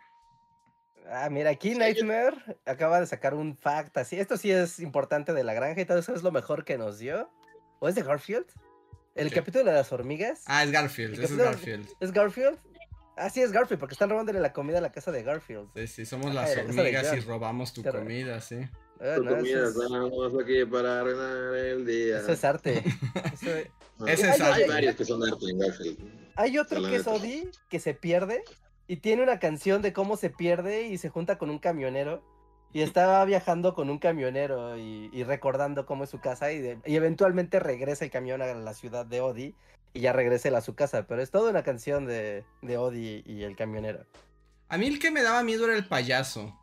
Ah, 1.09 1.29
mira, 1.31 1.49
aquí 1.49 1.73
Nightmare 1.73 2.35
acaba 2.67 2.99
de 2.99 3.07
sacar 3.07 3.33
un 3.33 3.57
fact 3.57 3.97
así. 3.97 4.19
Esto 4.19 4.37
sí 4.37 4.51
es 4.51 4.79
importante 4.79 5.33
de 5.33 5.43
la 5.43 5.55
granja 5.55 5.81
y 5.81 5.85
todo 5.85 5.97
eso 5.97 6.13
es 6.13 6.21
lo 6.21 6.31
mejor 6.31 6.63
que 6.63 6.77
nos 6.77 6.99
dio. 6.99 7.31
¿O 7.79 7.87
es 7.89 7.95
de 7.95 8.03
Garfield? 8.03 8.45
El 9.17 9.31
capítulo 9.33 9.65
de 9.65 9.73
las 9.73 9.91
hormigas. 9.91 10.43
Ah, 10.45 10.63
es 10.63 10.71
Garfield, 10.71 11.13
ese 11.15 11.23
es 11.25 11.37
Garfield. 11.37 11.87
¿Es 11.99 12.11
Garfield? 12.11 12.57
Ah, 13.17 13.29
sí, 13.31 13.41
es 13.41 13.51
Garfield, 13.51 13.79
porque 13.79 13.93
están 13.93 14.09
robándole 14.11 14.39
la 14.39 14.53
comida 14.53 14.77
a 14.77 14.81
la 14.81 14.91
casa 14.91 15.11
de 15.11 15.23
Garfield. 15.23 15.69
Sí, 15.75 15.87
sí, 15.87 16.05
somos 16.05 16.33
las 16.35 16.55
la 16.55 16.63
hormigas 16.63 17.15
y 17.15 17.19
robamos 17.21 17.73
tu 17.73 17.83
comida, 17.83 18.39
sí. 18.41 18.57
Ah, 18.99 19.13
Tu 19.15 19.23
no, 19.23 19.29
eso, 19.31 19.37
comida, 19.37 19.63
es, 19.63 19.69
estamos 19.69 20.43
aquí 20.43 20.65
para 20.65 20.99
arruinar 21.01 21.55
el 21.55 21.85
día. 21.85 22.19
eso 22.19 22.31
es 22.31 22.43
arte. 22.43 22.83
Eso- 23.33 24.05
Ese 24.07 24.29
es 24.29 24.41
Hay 24.41 24.51
arte. 24.63 24.67
varios 24.67 24.95
que 24.95 25.05
son 25.05 25.23
arte 25.23 25.45
en 25.49 25.59
Garfield. 25.59 25.97
Hay 26.35 26.57
otro 26.59 26.83
que 26.83 26.95
es. 26.97 27.07
Odie, 27.07 27.49
que 27.69 27.79
se 27.79 27.95
pierde 27.95 28.43
y 28.87 28.97
tiene 28.97 29.23
una 29.23 29.39
canción 29.39 29.81
de 29.81 29.91
cómo 29.93 30.17
se 30.17 30.29
pierde 30.29 30.83
y 30.87 30.99
se 30.99 31.09
junta 31.09 31.39
con 31.39 31.49
un 31.49 31.57
camionero. 31.57 32.23
Y 32.73 32.81
estaba 32.81 33.23
viajando 33.25 33.73
con 33.73 33.89
un 33.89 33.97
camionero 33.97 34.77
y, 34.77 35.09
y 35.13 35.23
recordando 35.23 35.85
cómo 35.85 36.03
es 36.03 36.09
su 36.09 36.19
casa 36.19 36.51
y, 36.51 36.59
de- 36.59 36.79
y 36.85 36.95
eventualmente 36.95 37.59
regresa 37.59 38.05
el 38.05 38.11
camión 38.11 38.41
a 38.41 38.53
la 38.53 38.73
ciudad 38.73 39.05
de 39.05 39.21
Odie 39.21 39.55
y 39.93 40.01
ya 40.01 40.13
regresa 40.13 40.49
él 40.49 40.55
a 40.55 40.61
su 40.61 40.75
casa. 40.75 41.07
Pero 41.07 41.21
es 41.21 41.31
toda 41.31 41.49
una 41.49 41.63
canción 41.63 42.05
de, 42.05 42.43
de 42.61 42.77
Odie 42.77 43.23
y 43.25 43.43
el 43.43 43.55
camionero. 43.55 44.05
A 44.69 44.77
mí 44.77 44.85
el 44.87 44.99
que 44.99 45.11
me 45.11 45.23
daba 45.23 45.43
miedo 45.43 45.65
era 45.65 45.75
el 45.75 45.87
payaso. 45.87 46.53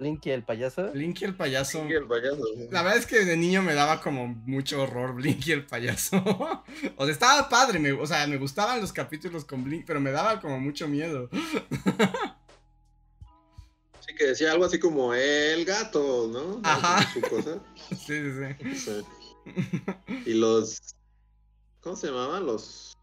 Linky 0.00 0.30
el 0.32 0.42
payaso. 0.42 0.90
Blinky 0.90 1.24
el 1.24 1.36
payaso. 1.36 1.86
Sí, 1.86 1.92
el 1.92 2.06
payaso. 2.08 2.42
La 2.70 2.82
verdad 2.82 2.98
es 2.98 3.06
que 3.06 3.24
de 3.24 3.36
niño 3.36 3.62
me 3.62 3.74
daba 3.74 4.00
como 4.00 4.26
mucho 4.26 4.82
horror 4.82 5.14
Blinky 5.14 5.52
el 5.52 5.66
payaso. 5.66 6.16
o 6.96 7.04
sea, 7.04 7.12
estaba 7.12 7.48
padre, 7.48 7.78
me, 7.78 7.92
o 7.92 8.04
sea, 8.06 8.26
me 8.26 8.36
gustaban 8.38 8.80
los 8.80 8.92
capítulos 8.92 9.44
con 9.44 9.62
Blink, 9.62 9.84
pero 9.86 10.00
me 10.00 10.10
daba 10.10 10.40
como 10.40 10.58
mucho 10.58 10.88
miedo. 10.88 11.28
que 14.14 14.26
decía 14.26 14.52
algo 14.52 14.64
así 14.64 14.78
como 14.78 15.14
el 15.14 15.64
gato, 15.64 16.28
¿no? 16.32 16.60
Ajá. 16.64 17.06
Su 17.12 17.20
cosa. 17.22 17.58
Sí, 17.90 18.20
sí, 18.32 18.74
sí. 18.76 19.04
Y 20.26 20.34
los. 20.34 20.80
¿Cómo 21.80 21.96
se 21.96 22.06
llamaban? 22.08 22.46
Los 22.46 22.96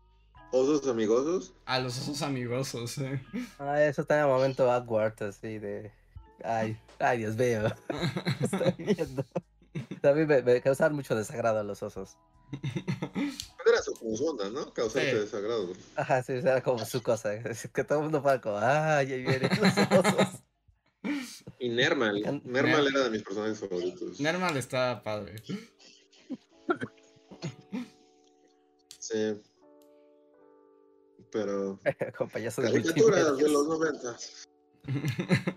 osos 0.51 0.88
amigosos. 0.88 1.53
A 1.66 1.80
los 1.80 1.97
osos 1.99 2.22
amigosos, 2.24 2.97
eh. 2.97 3.22
Ah, 3.59 3.84
eso 3.84 4.01
está 4.01 4.16
en 4.16 4.22
el 4.22 4.28
momento 4.28 4.70
awkward, 4.72 5.22
así 5.24 5.59
de. 5.59 5.91
Ay, 6.43 6.76
ay, 6.99 7.20
Dios 7.20 7.36
mío. 7.38 7.62
Estoy 8.41 8.74
viendo. 8.78 9.24
A 10.03 10.14
mí 10.14 10.26
me, 10.26 10.41
me 10.41 10.62
causaban 10.62 10.95
mucho 10.95 11.16
desagrado 11.16 11.64
los 11.64 11.84
osos. 11.84 12.18
Era 13.66 13.82
su, 13.82 13.93
onda, 14.28 14.49
¿no? 14.49 14.74
Causarte 14.74 15.12
Sí. 15.12 15.18
desagrado. 15.18 15.72
Ajá, 15.95 16.24
sí, 16.24 16.34
era 16.34 16.62
como 16.62 16.84
su 16.86 17.01
cosa. 17.03 17.34
Es 17.36 17.70
que 17.74 17.84
todo 17.84 17.99
el 17.99 18.03
mundo 18.05 18.22
fue 18.22 18.41
como, 18.41 18.57
ay, 18.57 19.14
ahí 19.14 19.22
vienen 19.24 19.49
los 19.62 19.78
osos. 20.05 20.28
Y 21.60 21.70
Nermal. 21.70 22.41
Nermal 22.43 22.86
Ner- 22.86 22.89
era 22.95 23.04
de 23.06 23.10
mis 23.10 23.24
personajes 23.24 23.60
favoritos. 23.60 24.20
Nermal 24.20 24.56
está 24.58 25.02
padre. 25.04 25.36
Sí. 28.99 29.41
Pero. 31.32 31.80
Con 32.18 32.30
payaso 32.30 32.62
de 32.62 32.72
Caricaturas 32.72 33.20
de 33.26 33.30
multimedia. 33.32 33.54
los 33.54 33.68
noventas. 33.68 34.47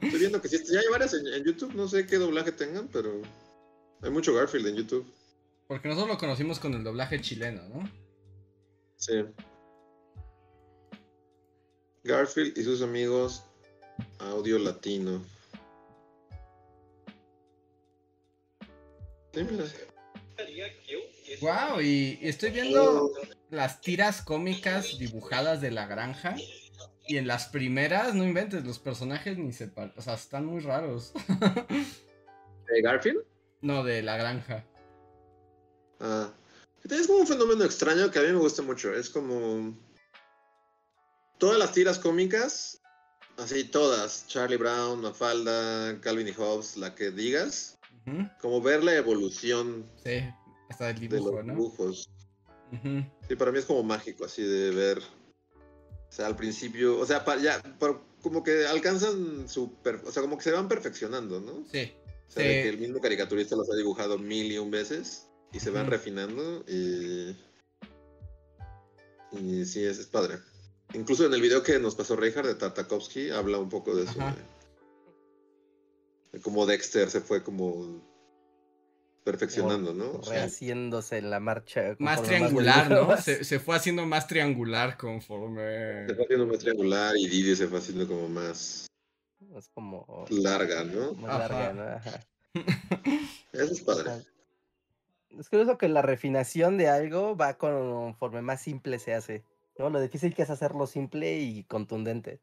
Estoy 0.03 0.19
viendo 0.21 0.41
que 0.41 0.49
sí, 0.49 0.59
ya 0.71 0.81
hay 0.81 0.87
varias 0.91 1.15
en, 1.15 1.27
en 1.27 1.45
YouTube, 1.45 1.75
no 1.75 1.89
sé 1.89 2.07
qué 2.07 2.17
doblaje 2.19 2.53
tengan, 2.53 2.89
pero 2.89 3.23
hay 4.03 4.11
mucho 4.11 4.35
Garfield 4.35 4.67
en 4.69 4.77
YouTube. 4.77 5.07
Porque 5.67 5.89
nosotros 5.89 6.11
lo 6.15 6.19
conocimos 6.19 6.59
con 6.61 6.75
el 6.75 6.85
doblaje 6.85 7.21
chileno, 7.23 7.63
¿no? 7.71 7.91
Sí. 8.97 9.25
Garfield 12.03 12.57
y 12.59 12.65
sus 12.65 12.83
amigos, 12.83 13.45
audio 14.19 14.59
latino. 14.59 15.25
Wow, 21.41 21.81
y, 21.81 22.19
y 22.21 22.29
estoy 22.29 22.51
viendo 22.51 23.13
las 23.51 23.81
tiras 23.81 24.23
cómicas 24.23 24.99
dibujadas 24.99 25.61
de 25.61 25.71
la 25.71 25.87
granja. 25.87 26.37
Y 27.07 27.19
en 27.19 27.27
las 27.27 27.49
primeras, 27.49 28.15
no 28.15 28.25
inventes, 28.25 28.65
los 28.65 28.79
personajes 28.79 29.37
ni 29.37 29.53
se 29.53 29.69
parecen. 29.69 29.99
O 29.99 30.03
sea, 30.03 30.15
están 30.15 30.47
muy 30.47 30.61
raros. 30.61 31.13
¿De 32.69 32.83
Garfield? 32.83 33.25
no, 33.65 33.83
de 33.83 34.03
la 34.03 34.17
granja. 34.17 34.65
Ah. 36.01 36.31
Es 36.89 37.07
como 37.07 37.21
un 37.21 37.27
fenómeno 37.27 37.65
extraño 37.65 38.11
que 38.11 38.19
a 38.19 38.23
mí 38.23 38.29
me 38.29 38.39
gusta 38.39 38.63
mucho. 38.63 38.93
Es 38.95 39.09
como. 39.09 39.75
Todas 41.39 41.59
las 41.59 41.73
tiras 41.73 41.99
cómicas, 41.99 42.81
así 43.39 43.65
todas: 43.65 44.27
Charlie 44.29 44.59
Brown, 44.59 45.01
Mafalda, 45.01 45.99
Calvin 46.01 46.29
y 46.29 46.33
Hobbes, 46.33 46.77
la 46.77 46.95
que 46.95 47.11
digas. 47.11 47.79
Como 48.41 48.61
ver 48.61 48.83
la 48.85 48.95
evolución 48.95 49.85
Sí, 50.03 50.21
hasta 50.69 50.91
el 50.91 50.97
de 51.01 51.09
dibujo, 51.09 51.33
los 51.37 51.45
¿no? 51.45 51.53
dibujos. 51.55 52.11
Sí, 53.29 53.37
para 53.37 53.53
mí 53.53 53.59
es 53.59 53.65
como 53.67 53.83
mágico, 53.83 54.25
así 54.25 54.43
de 54.43 54.71
ver. 54.71 54.99
O 54.99 56.13
sea, 56.17 56.27
al 56.27 56.37
principio, 56.37 56.99
o 56.99 57.07
sea, 57.07 57.25
pa- 57.25 57.37
ya, 57.39 57.61
como 58.23 58.43
que 58.43 58.67
alcanzan 58.67 59.49
su. 59.49 59.75
per- 59.83 60.03
o 60.05 60.11
sea, 60.13 60.23
como 60.23 60.37
que 60.39 60.45
se 60.45 60.53
van 60.53 60.69
perfeccionando, 60.69 61.41
¿no? 61.41 61.65
Sí, 61.71 61.93
O 62.29 62.31
sea, 62.31 62.43
de 62.43 62.63
que 62.63 62.69
el 62.69 62.79
mismo 62.79 63.01
caricaturista 63.01 63.57
los 63.57 63.71
ha 63.71 63.77
dibujado 63.77 64.19
mil 64.19 64.51
y 64.53 64.59
un 64.59 64.71
veces 64.71 65.29
y 65.53 65.61
se 65.61 65.71
van 65.71 65.87
refinando 65.87 66.65
y. 66.69 67.37
Y 69.33 69.65
sí, 69.65 69.85
es, 69.85 69.99
es 69.99 70.07
padre. 70.07 70.39
Incluso 70.95 71.27
en 71.27 71.35
el 71.35 71.41
video 71.41 71.63
que 71.63 71.79
nos 71.79 71.95
pasó 71.97 72.15
Reinhardt 72.15 72.47
de 72.47 72.55
Tartakovsky 72.55 73.31
habla 73.31 73.59
un 73.59 73.69
poco 73.69 73.95
de 73.97 74.05
eso. 74.05 74.21
Ajá. 74.21 74.35
De, 74.37 74.43
de 76.35 76.41
cómo 76.41 76.67
Dexter 76.67 77.09
se 77.11 77.21
fue 77.21 77.43
como 77.43 78.03
perfeccionando, 79.23 79.95
¿no? 79.95 80.11
O 80.13 80.23
Rehaciéndose 80.31 81.19
en 81.19 81.31
la 81.31 81.41
marcha. 81.41 81.95
más 81.99 82.23
triangular, 82.23 82.91
¿no? 82.91 83.17
Se, 83.17 83.45
se 83.45 83.59
fue 83.61 83.77
haciendo 83.77 84.05
más 84.05 84.27
triangular 84.27 84.97
conforme. 84.97 86.07
se 86.09 86.15
fue 86.15 86.25
haciendo 86.25 86.47
más 86.47 86.59
triangular 86.59 87.17
y 87.17 87.29
Didi 87.29 87.57
se 87.57 87.69
fue 87.69 87.79
haciendo 87.79 88.07
como 88.07 88.29
más 88.29 88.87
Es 89.57 89.69
como 89.69 90.27
larga, 90.29 90.85
¿no? 90.85 91.15
muy 91.15 91.31
Ajá. 91.31 91.39
larga, 91.39 91.73
¿no? 91.73 91.83
Ajá. 91.85 92.21
Eso 93.53 93.73
es 93.73 93.81
padre. 93.83 94.11
Ajá. 94.11 94.23
Es 95.39 95.49
curioso 95.49 95.79
que 95.79 95.89
la 95.89 96.03
refinación 96.03 96.77
de 96.79 96.89
algo 96.89 97.37
va 97.37 97.59
conforme 97.59 98.43
más 98.43 98.61
simple 98.61 98.99
se 98.99 99.15
hace. 99.15 99.45
¿no? 99.79 99.89
Lo 99.91 100.01
difícil 100.01 100.35
que 100.35 100.43
es 100.43 100.51
hacerlo 100.51 100.87
simple 100.87 101.39
y 101.39 101.65
contundente. 101.65 102.41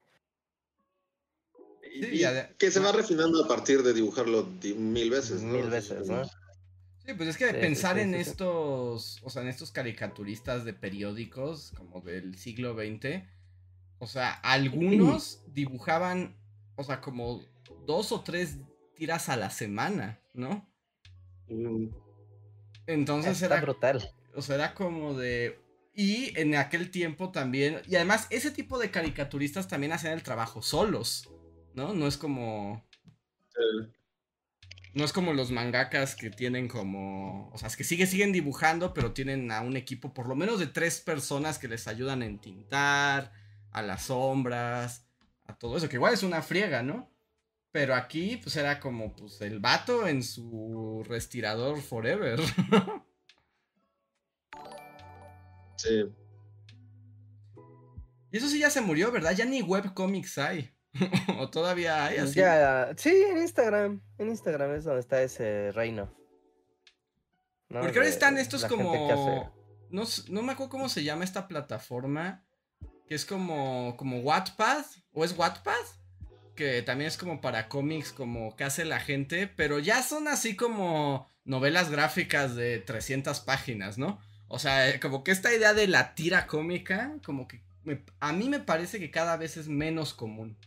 Sí, 2.00 2.24
que 2.58 2.72
se 2.72 2.80
va 2.80 2.92
refinando 2.92 3.44
a 3.44 3.48
partir 3.48 3.84
de 3.84 3.94
dibujarlo 3.94 4.44
di- 4.44 4.74
mil 4.74 5.10
veces, 5.10 5.44
¿no? 5.44 5.54
Mil 5.54 5.70
veces, 5.70 6.08
¿no? 6.08 6.24
Sí, 7.06 7.14
pues 7.16 7.30
es 7.30 7.38
que 7.38 7.48
Sí, 7.48 7.54
pensar 7.60 7.98
sí, 7.98 8.02
en 8.04 8.14
sí, 8.14 8.20
sí. 8.24 8.32
estos, 8.32 9.20
o 9.24 9.30
sea, 9.30 9.42
en 9.42 9.48
estos 9.48 9.72
caricaturistas 9.72 10.66
de 10.66 10.74
periódicos 10.74 11.72
como 11.76 12.02
del 12.02 12.38
siglo 12.38 12.76
XX, 12.76 13.28
o 14.00 14.08
sea, 14.08 14.32
algunos 14.34 15.42
dibujaban, 15.54 16.36
o 16.76 16.84
sea, 16.84 17.02
como 17.02 17.42
dos 17.88 18.12
o 18.12 18.22
tres 18.22 18.58
tiras 18.96 19.30
a 19.30 19.38
la 19.38 19.50
semana, 19.50 20.20
¿no? 20.34 20.68
Mm, 21.50 21.90
Entonces 22.88 23.42
Está 23.42 23.56
era, 23.56 23.62
brutal. 23.62 24.00
o 24.36 24.42
sea, 24.42 24.56
era 24.56 24.74
como 24.74 25.14
de... 25.16 25.60
Y 25.94 26.38
en 26.40 26.56
aquel 26.56 26.90
tiempo 26.90 27.32
también, 27.32 27.82
y 27.88 27.96
además 27.96 28.28
ese 28.30 28.52
tipo 28.52 28.80
de 28.80 28.92
caricaturistas 28.92 29.68
también 29.68 29.92
hacían 29.92 30.14
el 30.14 30.24
trabajo 30.24 30.62
solos, 30.62 31.30
¿no? 31.76 31.94
No 31.94 32.08
es 32.08 32.18
como... 32.18 32.86
sí. 33.50 33.92
No 34.94 35.06
es 35.06 35.14
como 35.14 35.34
los 35.34 35.52
mangakas 35.52 36.16
que 36.16 36.30
tienen 36.30 36.68
como. 36.68 37.50
O 37.54 37.58
sea, 37.58 37.70
es 37.70 37.78
que 37.78 37.86
sigue, 37.86 38.06
siguen 38.06 38.34
dibujando, 38.34 38.94
pero 38.94 39.14
tienen 39.14 39.50
a 39.52 39.62
un 39.62 39.78
equipo 39.78 40.14
por 40.14 40.28
lo 40.28 40.36
menos 40.36 40.60
de 40.60 40.68
tres 40.68 41.00
personas 41.00 41.60
que 41.60 41.70
les 41.70 41.88
ayudan 41.88 42.22
a 42.22 42.26
entintar, 42.26 43.32
a 43.72 43.82
las 43.82 44.04
sombras, 44.04 45.08
a 45.46 45.58
todo 45.58 45.78
eso, 45.78 45.88
que 45.88 45.96
igual 45.96 46.14
es 46.14 46.24
una 46.24 46.42
friega, 46.42 46.84
¿no? 46.84 47.10
Pero 47.72 47.96
aquí, 47.96 48.36
pues 48.36 48.58
era 48.58 48.82
como, 48.82 49.16
pues, 49.16 49.40
el 49.42 49.60
vato 49.60 50.08
en 50.08 50.24
su 50.24 51.06
respirador 51.08 51.82
forever. 51.82 52.40
Sí. 55.78 56.06
y 58.32 58.38
eso 58.38 58.48
sí 58.48 58.60
ya 58.60 58.70
se 58.70 58.82
murió, 58.82 59.12
¿verdad? 59.12 59.36
Ya 59.36 59.46
ni 59.46 59.64
webcomics 59.64 60.38
hay. 60.38 60.72
o 61.40 61.50
todavía 61.50 62.06
hay 62.06 62.18
así. 62.18 62.36
Ya, 62.40 62.92
sí, 62.98 63.24
en 63.30 63.38
Instagram. 63.38 64.02
En 64.18 64.30
Instagram 64.30 64.76
es 64.76 64.84
donde 64.84 65.00
está 65.00 65.22
ese 65.22 65.72
reino. 65.72 66.14
¿no? 67.70 67.80
Porque 67.82 68.00
ahora 68.00 68.10
están 68.10 68.38
estos 68.38 68.66
como. 68.66 69.54
No, 69.90 70.04
no 70.30 70.42
me 70.42 70.54
acuerdo 70.54 70.70
cómo 70.70 70.90
se 70.90 71.04
llama 71.04 71.24
esta 71.24 71.48
plataforma. 71.48 72.44
Que 73.08 73.16
es 73.16 73.26
como. 73.26 73.96
como 73.98 74.20
Wattpad. 74.20 74.86
¿O 75.14 75.24
es 75.24 75.38
Wattpad? 75.38 75.74
Que 76.56 76.82
también 76.82 77.08
es 77.08 77.18
como 77.18 77.40
para 77.42 77.70
cómics, 77.70 78.12
como 78.12 78.56
que 78.56 78.64
hace 78.66 78.84
la 78.86 79.00
gente. 79.00 79.48
Pero 79.48 79.80
ya 79.80 80.04
son 80.04 80.28
así 80.28 80.56
como 80.56 81.30
novelas 81.46 81.90
gráficas 81.90 82.56
de 82.56 82.80
300 82.80 83.40
páginas, 83.42 83.98
¿no? 83.98 84.20
O 84.48 84.60
sea, 84.60 84.90
eh, 84.90 85.00
como 85.00 85.24
que 85.24 85.32
esta 85.32 85.54
idea 85.54 85.74
de 85.74 85.88
la 85.88 86.14
tira 86.14 86.46
cómica, 86.46 87.14
como 87.26 87.48
que 87.48 87.64
me- 87.84 88.04
a 88.20 88.34
mí 88.34 88.50
me 88.50 88.60
parece 88.60 89.00
que 89.00 89.10
cada 89.10 89.38
vez 89.38 89.56
es 89.58 89.70
menos 89.70 90.14
común. 90.14 90.58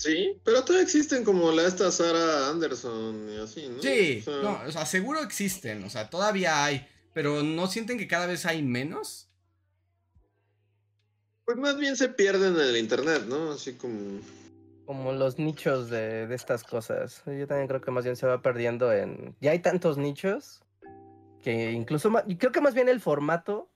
Sí, 0.00 0.40
pero 0.44 0.64
todavía 0.64 0.82
existen 0.82 1.24
como 1.24 1.52
la 1.52 1.66
esta 1.66 1.90
Sara 1.90 2.48
Anderson 2.48 3.28
y 3.28 3.36
así, 3.36 3.68
¿no? 3.68 3.82
Sí, 3.82 4.20
O 4.20 4.24
sea, 4.24 4.42
no, 4.42 4.60
o 4.66 4.72
sea, 4.72 4.86
seguro 4.86 5.20
existen, 5.20 5.84
o 5.84 5.90
sea, 5.90 6.08
todavía 6.08 6.64
hay, 6.64 6.88
pero 7.12 7.42
¿no 7.42 7.66
sienten 7.66 7.98
que 7.98 8.08
cada 8.08 8.26
vez 8.26 8.46
hay 8.46 8.62
menos? 8.62 9.28
Pues 11.44 11.58
más 11.58 11.76
bien 11.76 11.98
se 11.98 12.08
pierden 12.08 12.54
en 12.54 12.62
el 12.62 12.78
internet, 12.78 13.24
¿no? 13.28 13.52
Así 13.52 13.74
como. 13.74 14.20
Como 14.86 15.12
los 15.12 15.38
nichos 15.38 15.90
de, 15.90 16.26
de 16.26 16.34
estas 16.34 16.64
cosas. 16.64 17.22
Yo 17.26 17.46
también 17.46 17.68
creo 17.68 17.82
que 17.82 17.90
más 17.90 18.04
bien 18.04 18.16
se 18.16 18.26
va 18.26 18.40
perdiendo 18.40 18.90
en... 18.94 19.36
Ya 19.42 19.50
hay 19.50 19.58
tantos 19.58 19.98
nichos 19.98 20.62
que 21.42 21.72
incluso... 21.72 22.10
Y 22.26 22.36
creo 22.36 22.52
que 22.52 22.62
más 22.62 22.72
bien 22.72 22.88
el 22.88 23.00
formato 23.02 23.68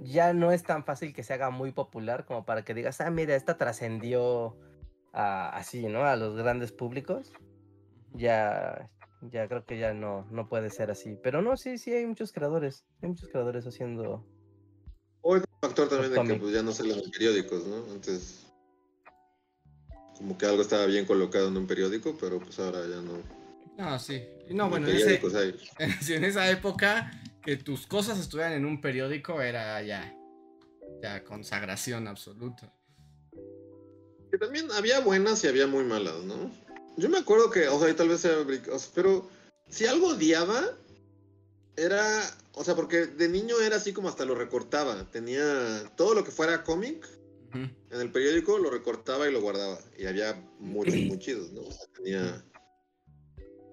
ya 0.00 0.34
no 0.34 0.52
es 0.52 0.62
tan 0.62 0.84
fácil 0.84 1.14
que 1.14 1.22
se 1.22 1.32
haga 1.32 1.48
muy 1.48 1.72
popular 1.72 2.26
como 2.26 2.44
para 2.44 2.66
que 2.66 2.74
digas, 2.74 3.00
ah, 3.00 3.08
mira, 3.08 3.34
esta 3.34 3.56
trascendió 3.56 4.58
a- 5.14 5.50
así, 5.50 5.86
¿no? 5.86 6.04
A 6.04 6.16
los 6.16 6.36
grandes 6.36 6.72
públicos. 6.72 7.32
Ya, 8.14 8.90
ya 9.22 9.48
creo 9.48 9.64
que 9.64 9.78
ya 9.78 9.94
no, 9.94 10.26
no 10.30 10.48
puede 10.48 10.70
ser 10.70 10.90
así. 10.90 11.16
Pero 11.22 11.40
no, 11.42 11.56
sí, 11.56 11.78
sí, 11.78 11.92
hay 11.92 12.06
muchos 12.06 12.32
creadores. 12.32 12.84
Hay 13.02 13.08
muchos 13.08 13.28
creadores 13.28 13.66
haciendo... 13.66 14.26
O 15.22 15.36
es 15.36 15.42
un 15.42 15.68
factor 15.68 15.88
también 15.88 16.12
de 16.12 16.22
que 16.34 16.40
pues, 16.40 16.52
ya 16.52 16.62
no 16.62 16.72
salen 16.72 16.98
en 17.02 17.10
periódicos, 17.10 17.66
¿no? 17.66 17.76
Antes. 17.92 18.52
Como 20.18 20.36
que 20.38 20.46
algo 20.46 20.62
estaba 20.62 20.86
bien 20.86 21.06
colocado 21.06 21.48
en 21.48 21.56
un 21.56 21.66
periódico, 21.66 22.16
pero 22.20 22.38
pues 22.38 22.58
ahora 22.60 22.80
ya 22.86 23.00
no. 23.00 23.18
No, 23.76 23.98
sí. 23.98 24.22
Y 24.48 24.54
No, 24.54 24.68
bueno, 24.68 24.86
en, 24.88 24.96
ese- 24.96 25.20
en 26.14 26.24
esa 26.24 26.48
época 26.50 27.10
que 27.42 27.56
tus 27.56 27.86
cosas 27.86 28.18
estuvieran 28.18 28.52
en 28.52 28.64
un 28.64 28.80
periódico 28.80 29.40
era 29.42 29.82
ya, 29.82 30.14
ya 31.02 31.24
consagración 31.24 32.06
absoluta. 32.06 32.72
Que 34.34 34.38
también 34.38 34.68
había 34.72 34.98
buenas 34.98 35.44
y 35.44 35.46
había 35.46 35.68
muy 35.68 35.84
malas, 35.84 36.24
¿no? 36.24 36.50
Yo 36.96 37.08
me 37.08 37.18
acuerdo 37.18 37.50
que, 37.50 37.68
o 37.68 37.78
sea, 37.78 37.88
y 37.88 37.94
tal 37.94 38.08
vez 38.08 38.20
sea, 38.20 38.36
o 38.40 38.78
sea, 38.80 38.90
pero 38.92 39.30
si 39.68 39.86
algo 39.86 40.08
odiaba, 40.08 40.76
era, 41.76 42.36
o 42.54 42.64
sea, 42.64 42.74
porque 42.74 43.06
de 43.06 43.28
niño 43.28 43.60
era 43.60 43.76
así 43.76 43.92
como 43.92 44.08
hasta 44.08 44.24
lo 44.24 44.34
recortaba. 44.34 45.08
Tenía 45.12 45.88
todo 45.96 46.14
lo 46.14 46.24
que 46.24 46.32
fuera 46.32 46.64
cómic 46.64 47.08
en 47.52 47.76
el 47.92 48.10
periódico, 48.10 48.58
lo 48.58 48.70
recortaba 48.70 49.28
y 49.28 49.32
lo 49.32 49.40
guardaba. 49.40 49.78
Y 49.96 50.06
había 50.06 50.34
muchos 50.58 50.96
muy 50.96 51.20
chidos, 51.20 51.52
¿no? 51.52 51.60
O 51.60 51.70
sea, 51.70 51.86
tenía 51.94 52.44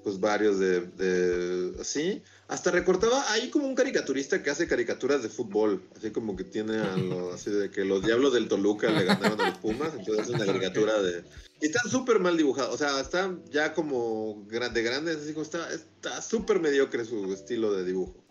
pues 0.04 0.20
varios 0.20 0.60
de, 0.60 0.82
de 0.82 1.80
así. 1.80 2.22
Hasta 2.48 2.72
recortaba, 2.72 3.32
hay 3.32 3.50
como 3.50 3.66
un 3.66 3.76
caricaturista 3.76 4.44
que 4.44 4.50
hace 4.50 4.68
caricaturas 4.68 5.24
de 5.24 5.30
fútbol, 5.30 5.84
así 5.96 6.12
como 6.12 6.36
que 6.36 6.44
tiene 6.44 6.78
a 6.80 6.98
los, 6.98 7.34
así 7.36 7.50
de 7.50 7.70
que 7.72 7.86
los 7.86 8.04
diablos 8.04 8.34
del 8.34 8.48
Toluca 8.48 8.90
le 8.90 9.06
ganaron 9.06 9.40
a 9.40 9.50
los 9.50 9.58
Pumas, 9.60 9.94
entonces 9.98 10.26
hace 10.26 10.34
una 10.34 10.46
caricatura 10.46 11.02
de... 11.02 11.24
Y 11.62 11.68
están 11.68 11.90
súper 11.90 12.20
mal 12.20 12.36
dibujados, 12.36 12.74
o 12.74 12.78
sea, 12.78 13.00
están 13.00 13.44
ya 13.50 13.74
como 13.74 14.46
de 14.50 14.84
grandes, 14.84 15.18
así 15.18 15.34
como 15.34 15.44
está, 15.44 15.72
está 15.72 16.22
súper 16.22 16.60
mediocre 16.60 17.06
su 17.06 17.32
estilo 17.34 17.74
de 17.74 17.86
dibujo. 17.86 18.22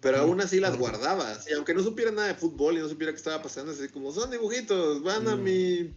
Pero 0.00 0.18
aún 0.18 0.40
así 0.40 0.60
las 0.60 0.76
guardaba, 0.76 1.32
así, 1.32 1.52
aunque 1.54 1.74
no 1.74 1.82
supiera 1.82 2.12
nada 2.12 2.28
de 2.28 2.34
fútbol 2.34 2.76
y 2.76 2.80
no 2.80 2.88
supiera 2.88 3.12
qué 3.12 3.16
estaba 3.16 3.42
pasando, 3.42 3.72
así 3.72 3.88
como 3.88 4.12
son 4.12 4.30
dibujitos, 4.30 5.02
van 5.02 5.26
a 5.26 5.36
Mm. 5.36 5.42
mi 5.42 5.94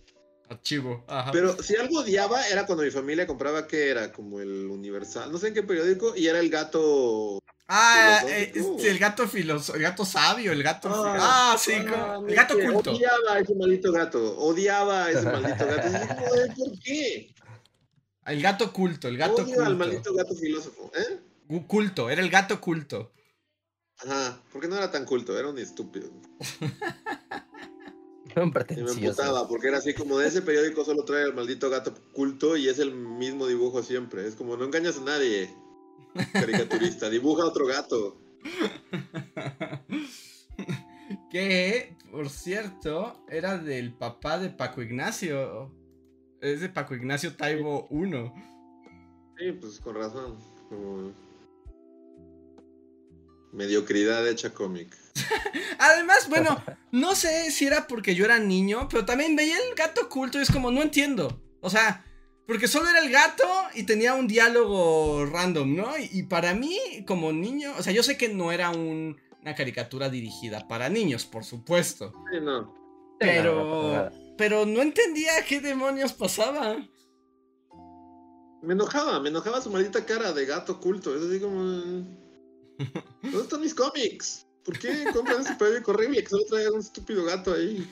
Archivo. 0.50 1.04
Ajá. 1.08 1.32
pero 1.32 1.62
si 1.62 1.76
algo 1.76 2.00
odiaba 2.00 2.48
era 2.48 2.66
cuando 2.66 2.84
mi 2.84 2.92
familia 2.92 3.28
compraba 3.28 3.68
que 3.68 3.90
era 3.90 4.12
como 4.12 4.40
el 4.40 4.66
Universal, 4.66 5.32
no 5.32 5.38
sé 5.38 5.50
en 5.50 5.54
qué 5.54 5.64
periódico, 5.64 6.16
y 6.16 6.28
era 6.28 6.40
el 6.40 6.50
gato. 6.50 7.40
ah, 7.68 8.22
eh, 8.28 8.52
el 8.80 8.98
gato 9.00 9.28
filoso, 9.28 9.76
el 9.76 9.82
gato 9.84 10.04
sabio, 10.06 10.52
el 10.52 10.64
gato. 10.64 10.90
Ah, 10.92 11.52
Ah, 11.54 11.58
sí, 11.60 11.74
ah, 11.88 12.20
el 12.28 12.36
gato 12.36 12.56
culto. 12.60 12.92
Odiaba 12.92 13.34
a 13.34 13.40
ese 13.40 13.54
maldito 13.56 13.92
gato, 13.92 14.38
odiaba 14.40 15.06
a 15.06 15.12
ese 15.12 15.22
maldito 15.24 15.66
gato. 15.68 15.88
Y 15.88 15.92
dije, 15.92 16.08
"Joder, 16.28 16.54
¿Por 16.56 16.80
qué? 16.80 17.34
El 18.26 18.42
gato 18.42 18.74
culto, 18.74 19.08
el 19.08 19.18
gato 19.18 19.44
Odio 19.44 19.60
al 19.62 19.66
culto. 19.68 19.76
maldito 19.78 20.14
gato 20.14 20.36
filósofo, 20.36 20.92
¿eh? 20.96 21.20
Culto, 21.68 22.10
era 22.10 22.22
el 22.22 22.30
gato 22.30 22.60
culto. 22.62 23.12
Ajá, 24.00 24.42
porque 24.52 24.68
no 24.68 24.78
era 24.78 24.90
tan 24.92 25.04
culto, 25.06 25.38
era 25.38 25.50
un 25.50 25.58
estúpido. 25.60 26.10
Y 28.70 28.84
me 28.84 28.92
emputaba, 28.92 29.48
porque 29.48 29.68
era 29.68 29.78
así 29.78 29.94
como 29.94 30.18
de 30.18 30.28
ese 30.28 30.42
periódico 30.42 30.86
solo 30.86 31.04
trae 31.04 31.24
al 31.24 31.34
maldito 31.34 31.70
gato 31.70 31.94
culto 32.14 32.58
y 32.58 32.68
es 32.68 32.80
el 32.80 32.94
mismo 32.94 33.48
dibujo 33.48 33.84
siempre. 33.84 34.28
Es 34.28 34.36
como 34.36 34.58
no 34.58 34.66
engañas 34.66 34.98
a 34.98 35.04
nadie, 35.04 35.50
caricaturista, 36.34 37.10
dibuja 37.10 37.46
otro 37.46 37.66
gato. 37.66 38.18
que, 41.32 41.96
por 42.12 42.30
cierto, 42.30 43.24
era 43.30 43.58
del 43.58 43.94
papá 43.94 44.40
de 44.40 44.50
Paco 44.50 44.82
Ignacio. 44.82 45.72
Es 46.42 46.62
de 46.62 46.70
Paco 46.70 46.96
Ignacio 46.96 47.36
Taibo 47.36 47.88
1. 47.90 48.34
Sí, 49.38 49.52
pues 49.54 49.80
con 49.80 49.96
razón. 49.96 50.38
Como... 50.70 51.14
Mediocridad 53.52 54.28
hecha 54.28 54.54
cómic. 54.54 54.96
Además, 55.80 56.28
bueno, 56.30 56.62
no 56.92 57.16
sé 57.16 57.52
si 57.52 57.66
era 57.68 57.88
porque 57.88 58.16
yo 58.16 58.26
era 58.26 58.40
niño, 58.40 58.88
pero 58.90 59.06
también 59.06 59.36
veía 59.36 59.58
el 59.58 59.76
gato 59.76 60.10
culto 60.10 60.40
y 60.40 60.42
es 60.42 60.52
como, 60.52 60.72
no 60.72 60.82
entiendo. 60.82 61.42
O 61.62 61.70
sea, 61.70 62.06
porque 62.48 62.68
solo 62.68 62.90
era 62.90 63.00
el 63.00 63.12
gato 63.12 63.44
y 63.76 63.84
tenía 63.84 64.14
un 64.16 64.28
diálogo 64.28 65.26
random, 65.26 65.76
¿no? 65.76 65.98
Y, 65.98 66.10
y 66.20 66.24
para 66.24 66.54
mí, 66.54 66.80
como 67.08 67.32
niño, 67.32 67.74
o 67.78 67.84
sea, 67.84 67.94
yo 67.94 68.04
sé 68.04 68.18
que 68.18 68.30
no 68.30 68.52
era 68.52 68.70
un- 68.72 69.18
una 69.42 69.56
caricatura 69.56 70.10
dirigida 70.10 70.68
para 70.68 70.90
niños, 70.90 71.26
por 71.26 71.44
supuesto. 71.46 72.12
Sí, 72.32 72.40
no. 72.42 72.76
Pero, 73.20 73.92
nada. 73.94 74.14
pero 74.38 74.66
no 74.66 74.82
entendía 74.82 75.32
qué 75.48 75.60
demonios 75.62 76.14
pasaba. 76.14 76.78
Me 78.62 78.74
enojaba, 78.74 79.20
me 79.22 79.30
enojaba 79.30 79.62
su 79.62 79.70
maldita 79.70 80.06
cara 80.06 80.34
de 80.34 80.46
gato 80.46 80.80
culto. 80.80 81.16
Es 81.16 81.24
así 81.24 81.40
como. 81.40 81.62
¿Dónde 83.22 83.42
están 83.42 83.62
mis 83.62 83.74
cómics? 83.74 84.46
¿Por 84.70 84.78
qué 84.78 85.06
compran 85.12 85.42
ese 85.42 85.56
periódico 85.56 85.90
horrible 85.92 86.22
que 86.22 86.30
solo 86.30 86.44
trae 86.48 86.70
un 86.70 86.80
estúpido 86.80 87.26
gato 87.26 87.54
ahí? 87.56 87.90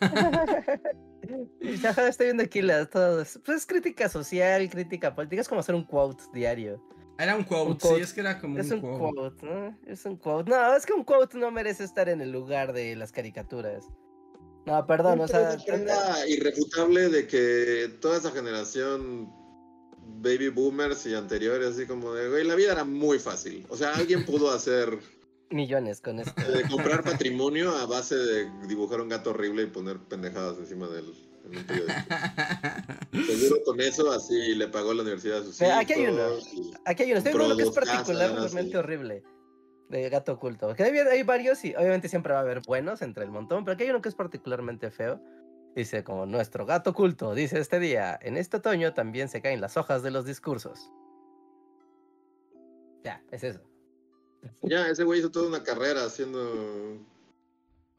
Estoy 2.08 2.26
viendo 2.26 2.42
aquí 2.42 2.62
las 2.62 2.88
todas. 2.88 3.38
Pues 3.44 3.58
es 3.58 3.66
crítica 3.66 4.08
social, 4.08 4.70
crítica 4.70 5.14
política. 5.14 5.42
Es 5.42 5.48
como 5.50 5.60
hacer 5.60 5.74
un 5.74 5.84
quote 5.84 6.24
diario. 6.32 6.82
Era 7.18 7.36
un 7.36 7.44
quote, 7.44 7.72
Un 7.72 7.76
quote. 7.76 7.96
sí, 7.96 8.00
es 8.00 8.14
que 8.14 8.20
era 8.22 8.40
como 8.40 8.58
Es 8.58 8.70
un, 8.70 8.82
un 8.82 8.98
quote. 8.98 9.14
quote, 9.16 9.46
¿no? 9.46 9.78
Es 9.86 10.04
un 10.06 10.16
quote. 10.16 10.50
No, 10.50 10.74
es 10.74 10.86
que 10.86 10.94
un 10.94 11.04
quote 11.04 11.36
no 11.36 11.50
merece 11.50 11.84
estar 11.84 12.08
en 12.08 12.22
el 12.22 12.32
lugar 12.32 12.72
de 12.72 12.96
las 12.96 13.12
caricaturas. 13.12 13.84
No, 14.64 14.86
perdón, 14.86 15.20
o 15.20 15.28
sea. 15.28 15.52
es 15.52 15.66
una 15.68 16.26
irrefutable 16.26 17.10
de 17.10 17.26
que 17.26 17.98
toda 18.00 18.16
esa 18.16 18.30
generación 18.30 19.30
baby 20.22 20.48
boomers 20.48 21.04
y 21.04 21.14
anteriores, 21.14 21.68
así 21.68 21.86
como 21.86 22.14
de, 22.14 22.30
güey, 22.30 22.44
la 22.44 22.54
vida 22.54 22.72
era 22.72 22.84
muy 22.84 23.18
fácil. 23.18 23.66
O 23.68 23.76
sea, 23.76 23.94
alguien 23.94 24.24
pudo 24.24 24.50
hacer, 24.50 24.98
Millones 25.50 26.00
con 26.00 26.20
esto. 26.20 26.40
de 26.50 26.68
comprar 26.68 27.04
patrimonio 27.04 27.70
a 27.76 27.86
base 27.86 28.16
de 28.16 28.50
dibujar 28.66 29.00
un 29.00 29.08
gato 29.08 29.30
horrible 29.30 29.62
y 29.62 29.66
poner 29.66 29.98
pendejadas 29.98 30.58
encima 30.58 30.88
del 30.88 31.12
en 31.44 31.58
un. 31.58 31.64
Seguro 33.26 33.64
con 33.64 33.80
eso 33.80 34.10
así 34.12 34.54
le 34.54 34.68
pagó 34.68 34.94
la 34.94 35.02
universidad 35.02 35.38
a 35.38 35.42
sus 35.42 35.60
hijos. 35.60 35.74
aquí 35.74 35.92
hay 35.92 36.06
uno. 36.06 36.22
Aquí 36.84 37.02
hay 37.02 37.10
uno. 37.12 37.18
Estoy 37.18 37.34
uno 37.34 37.56
que 37.56 37.62
es 37.62 37.70
casas, 37.70 37.88
particularmente 37.88 38.78
horrible. 38.78 39.22
De 39.88 40.08
gato 40.08 40.32
oculto. 40.32 40.74
Que 40.74 40.84
hay, 40.84 40.96
hay 40.96 41.22
varios 41.22 41.64
y 41.64 41.74
obviamente 41.74 42.08
siempre 42.08 42.32
va 42.32 42.38
a 42.40 42.42
haber 42.42 42.62
buenos 42.62 43.02
entre 43.02 43.24
el 43.24 43.30
montón, 43.30 43.64
pero 43.64 43.74
aquí 43.74 43.84
hay 43.84 43.90
uno 43.90 44.00
que 44.00 44.08
es 44.08 44.14
particularmente 44.14 44.90
feo. 44.90 45.20
Dice 45.76 46.04
como 46.04 46.24
nuestro 46.24 46.66
gato 46.66 46.90
oculto, 46.90 47.34
dice 47.34 47.58
este 47.58 47.80
día, 47.80 48.18
en 48.22 48.36
este 48.36 48.58
otoño 48.58 48.94
también 48.94 49.28
se 49.28 49.42
caen 49.42 49.60
las 49.60 49.76
hojas 49.76 50.02
de 50.02 50.12
los 50.12 50.24
discursos. 50.24 50.90
Ya, 53.02 53.22
es 53.32 53.42
eso. 53.44 53.60
Ya, 54.62 54.88
ese 54.88 55.04
güey 55.04 55.20
hizo 55.20 55.30
toda 55.30 55.48
una 55.48 55.62
carrera 55.62 56.04
haciendo... 56.04 56.98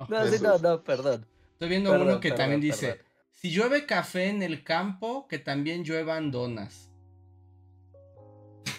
No, 0.10 0.28
sí, 0.28 0.38
no, 0.42 0.58
no, 0.60 0.84
perdón. 0.84 1.26
Estoy 1.54 1.70
viendo 1.70 1.92
Perdón, 1.92 2.08
uno 2.10 2.20
que 2.20 2.30
perdón, 2.30 2.44
también 2.44 2.62
dice, 2.62 2.88
perdón. 2.88 3.06
si 3.32 3.52
llueve 3.52 3.86
café 3.86 4.26
en 4.28 4.44
el 4.44 4.64
campo, 4.64 5.28
que 5.28 5.40
también 5.40 5.84
lluevan 5.86 6.32
donas. 6.32 6.90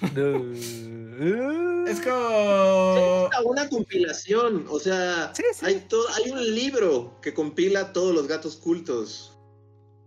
Es 1.87 2.01
como... 2.01 3.31
a 3.33 3.43
una 3.45 3.69
compilación, 3.69 4.67
o 4.69 4.79
sea, 4.81 5.33
Sí, 5.35 5.45
sí. 5.55 5.65
hay, 5.65 5.81
todo, 5.89 6.05
hay 6.15 6.31
un 6.33 6.55
libro 6.55 7.19
que 7.23 7.33
compila 7.33 7.93
todos 7.93 8.13
los 8.15 8.27
gatos 8.27 8.57
cultos. 8.57 9.33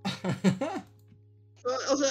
o 1.89 1.97
sea, 1.97 2.09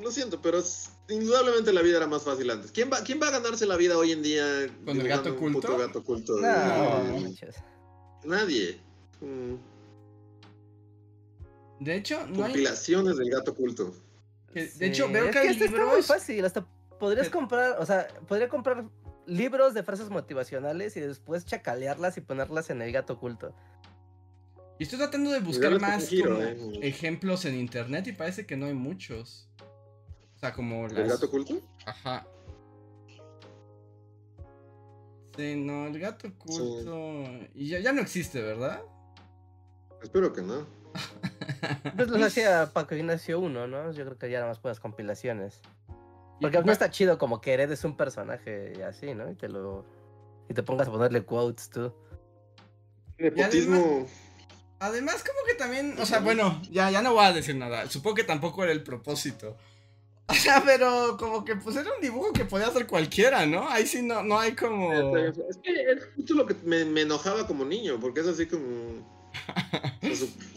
lo 0.00 0.10
siento, 0.10 0.42
pero 0.42 0.58
es- 0.58 0.90
indudablemente 1.08 1.72
la 1.72 1.82
vida 1.82 1.96
era 1.98 2.06
más 2.06 2.22
fácil 2.22 2.50
antes. 2.50 2.70
¿Quién 2.72 2.90
va, 2.92 3.02
quién 3.02 3.20
va 3.20 3.28
a 3.28 3.30
ganarse 3.30 3.66
la 3.66 3.76
vida 3.76 3.96
hoy 3.96 4.12
en 4.12 4.22
día 4.22 4.44
¿Con 4.84 5.00
el 5.00 5.08
gato 5.08 5.30
un 5.32 5.36
culto? 5.38 5.60
puto 5.60 5.78
gato 5.78 6.04
culto? 6.04 6.36
No, 6.40 7.04
No. 7.04 7.34
Nadie. 8.24 8.80
Mm, 9.20 9.54
De 11.80 11.94
hecho, 11.96 12.26
no 12.26 12.44
hay... 12.44 12.52
Compilaciones 12.52 13.16
del 13.16 13.30
gato 13.30 13.54
culto. 13.54 13.94
Sí, 14.54 14.60
de 14.78 14.86
hecho, 14.86 15.08
veo 15.08 15.26
es 15.26 15.30
que 15.32 15.38
hay 15.38 15.48
este 15.48 15.66
está 15.66 15.76
muy 15.78 15.86
libros... 15.86 16.06
fácil, 16.06 16.44
hasta 16.44 16.66
podrías 16.98 17.28
Pero- 17.28 17.38
comprar, 17.38 17.76
o 17.78 17.86
sea, 17.86 18.08
podría 18.26 18.48
comprar 18.48 18.84
libros 19.26 19.74
de 19.74 19.82
frases 19.82 20.08
motivacionales 20.10 20.96
y 20.96 21.00
después 21.00 21.44
chacalearlas 21.44 22.16
y 22.16 22.22
ponerlas 22.22 22.70
en 22.70 22.82
el 22.82 22.90
gato 22.92 23.12
oculto. 23.14 23.54
Y 24.78 24.84
estoy 24.84 24.98
tratando 24.98 25.30
de 25.30 25.40
buscar 25.40 25.78
más 25.80 26.00
con 26.00 26.08
giro, 26.08 26.34
como 26.34 26.42
eh. 26.42 26.78
ejemplos 26.82 27.44
en 27.44 27.56
internet 27.56 28.06
y 28.06 28.12
parece 28.12 28.46
que 28.46 28.56
no 28.56 28.66
hay 28.66 28.74
muchos. 28.74 29.48
O 30.38 30.40
sea, 30.40 30.52
como 30.52 30.86
¿El 30.86 30.94
las... 30.94 31.08
gato 31.08 31.28
culto? 31.28 31.60
Ajá. 31.84 32.24
Sí, 35.36 35.56
no, 35.56 35.88
el 35.88 35.98
gato 35.98 36.32
culto... 36.38 37.24
Y 37.56 37.70
ya, 37.70 37.80
ya 37.80 37.92
no 37.92 38.00
existe, 38.00 38.40
¿verdad? 38.40 38.80
Espero 40.00 40.32
que 40.32 40.42
no. 40.42 40.64
Pues 41.96 42.08
los 42.08 42.22
hacía 42.22 42.70
Paco 42.72 42.94
Ignacio 42.94 43.40
1, 43.40 43.66
¿no? 43.66 43.90
Yo 43.90 44.04
creo 44.04 44.16
que 44.16 44.30
ya 44.30 44.38
nada 44.38 44.50
más 44.50 44.60
puedes 44.60 44.78
compilaciones. 44.78 45.60
Porque 46.40 46.62
no 46.62 46.70
está 46.70 46.88
chido 46.90 47.18
como 47.18 47.40
que 47.40 47.52
heredes 47.52 47.82
un 47.82 47.96
personaje 47.96 48.74
y 48.78 48.82
así, 48.82 49.12
¿no? 49.14 49.28
Y 49.28 49.34
te 49.34 49.48
lo. 49.48 49.84
Y 50.48 50.54
te 50.54 50.62
pongas 50.62 50.86
a 50.86 50.92
ponerle 50.92 51.24
quotes 51.24 51.68
tú. 51.68 51.92
Nepotismo. 53.18 54.06
Además, 54.78 55.24
como 55.24 55.44
que 55.48 55.54
también, 55.54 55.96
o 55.98 56.06
sea, 56.06 56.20
bueno, 56.20 56.62
ya, 56.70 56.92
ya 56.92 57.02
no 57.02 57.12
voy 57.12 57.24
a 57.24 57.32
decir 57.32 57.56
nada. 57.56 57.90
Supongo 57.90 58.14
que 58.14 58.24
tampoco 58.24 58.62
era 58.62 58.70
el 58.70 58.84
propósito. 58.84 59.56
O 60.30 60.34
sea, 60.34 60.62
pero 60.64 61.16
como 61.16 61.42
que 61.44 61.56
pues 61.56 61.74
era 61.76 61.90
un 61.94 62.02
dibujo 62.02 62.32
que 62.34 62.44
podía 62.44 62.66
hacer 62.66 62.86
cualquiera, 62.86 63.46
¿no? 63.46 63.66
Ahí 63.68 63.86
sí 63.86 64.02
no, 64.02 64.22
no 64.22 64.38
hay 64.38 64.52
como... 64.54 64.92
Es 65.26 65.56
que 65.62 65.72
es 65.72 66.04
justo 66.16 66.34
lo 66.34 66.46
que 66.46 66.54
me, 66.64 66.84
me 66.84 67.00
enojaba 67.02 67.46
como 67.46 67.64
niño, 67.64 67.98
porque 67.98 68.20
es 68.20 68.26
así 68.26 68.46
como. 68.46 68.66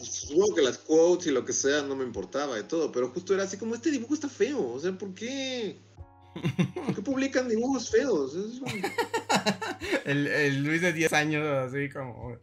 supongo 0.02 0.54
que 0.54 0.62
las 0.62 0.78
quotes 0.78 1.26
y 1.28 1.30
lo 1.30 1.44
que 1.44 1.52
sea 1.52 1.82
no 1.82 1.96
me 1.96 2.04
importaba 2.04 2.58
y 2.58 2.64
todo, 2.64 2.92
pero 2.92 3.08
justo 3.10 3.32
era 3.34 3.44
así 3.44 3.56
como: 3.56 3.74
este 3.74 3.90
dibujo 3.90 4.14
está 4.14 4.28
feo, 4.28 4.72
o 4.72 4.78
sea, 4.80 4.92
¿por 4.92 5.14
qué? 5.14 5.78
¿Por 6.74 6.94
qué 6.94 7.02
publican 7.02 7.48
dibujos 7.48 7.90
feos? 7.90 8.34
Un- 8.34 8.62
el, 10.04 10.26
el 10.26 10.64
Luis 10.64 10.80
de 10.82 10.92
10 10.92 11.12
años, 11.12 11.46
así 11.46 11.88
como. 11.90 12.36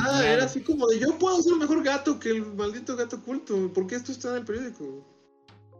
Ah, 0.00 0.22
era 0.26 0.44
así 0.44 0.60
como 0.60 0.86
de 0.88 0.98
yo 0.98 1.16
puedo 1.18 1.40
ser 1.42 1.54
mejor 1.56 1.82
gato 1.82 2.18
que 2.18 2.30
el 2.30 2.46
maldito 2.46 2.96
gato 2.96 3.16
oculto. 3.16 3.72
¿Por 3.72 3.86
qué 3.86 3.96
esto 3.96 4.12
está 4.12 4.30
en 4.30 4.36
el 4.38 4.44
periódico? 4.44 5.17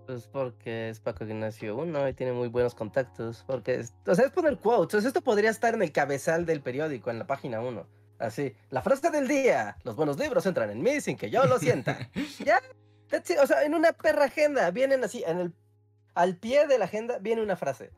Pues 0.08 0.26
porque 0.26 0.88
es 0.88 1.00
Paco 1.00 1.22
Ignacio 1.26 1.76
uno 1.76 2.08
y 2.08 2.14
tiene 2.14 2.32
muy 2.32 2.48
buenos 2.48 2.74
contactos. 2.74 3.44
Porque, 3.46 3.74
es- 3.74 3.92
o 4.06 4.14
sea, 4.14 4.24
es 4.24 4.30
poner 4.32 4.56
quotes. 4.56 4.94
O 4.94 5.00
sea, 5.02 5.08
esto 5.08 5.20
podría 5.20 5.50
estar 5.50 5.74
en 5.74 5.82
el 5.82 5.92
cabezal 5.92 6.46
del 6.46 6.62
periódico, 6.62 7.10
en 7.10 7.18
la 7.18 7.26
página 7.26 7.60
1. 7.60 7.86
Así, 8.18 8.54
la 8.70 8.80
frase 8.80 9.10
del 9.10 9.28
día. 9.28 9.76
Los 9.84 9.96
buenos 9.96 10.18
libros 10.18 10.46
entran 10.46 10.70
en 10.70 10.80
mí 10.80 11.02
sin 11.02 11.18
que 11.18 11.28
yo 11.28 11.44
lo 11.44 11.58
sienta. 11.58 12.08
ya, 12.42 12.58
that's 13.10 13.28
it. 13.28 13.36
O 13.38 13.46
sea, 13.46 13.64
en 13.64 13.74
una 13.74 13.92
perra 13.92 14.24
agenda 14.24 14.70
vienen 14.70 15.04
así, 15.04 15.22
en 15.26 15.40
el, 15.40 15.52
al 16.14 16.36
pie 16.36 16.66
de 16.66 16.78
la 16.78 16.86
agenda 16.86 17.18
viene 17.18 17.42
una 17.42 17.56
frase. 17.56 17.90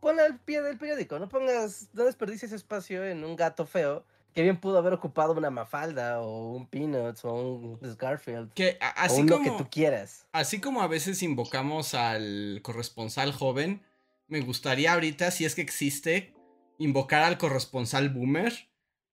Ponla 0.00 0.24
al 0.26 0.38
pie 0.38 0.60
del 0.60 0.76
periódico. 0.76 1.18
No 1.18 1.30
pongas, 1.30 1.88
no 1.94 2.04
desperdicies 2.04 2.52
espacio 2.52 3.02
en 3.02 3.24
un 3.24 3.34
gato 3.34 3.64
feo 3.64 4.04
que 4.36 4.42
bien 4.42 4.58
pudo 4.60 4.76
haber 4.76 4.92
ocupado 4.92 5.32
una 5.32 5.48
Mafalda 5.50 6.20
o 6.20 6.52
un 6.52 6.66
Peanuts 6.68 7.24
o 7.24 7.32
un 7.32 7.96
Garfield. 7.98 8.52
Que 8.52 8.76
a- 8.82 8.90
o 8.90 8.92
así 8.96 9.22
uno 9.22 9.38
como. 9.38 9.56
que 9.56 9.64
tú 9.64 9.70
quieras. 9.70 10.26
Así 10.30 10.60
como 10.60 10.82
a 10.82 10.86
veces 10.88 11.22
invocamos 11.22 11.94
al 11.94 12.60
corresponsal 12.62 13.32
joven, 13.32 13.82
me 14.28 14.40
gustaría 14.42 14.92
ahorita, 14.92 15.30
si 15.30 15.46
es 15.46 15.54
que 15.54 15.62
existe, 15.62 16.34
invocar 16.78 17.22
al 17.22 17.38
corresponsal 17.38 18.10
boomer. 18.10 18.52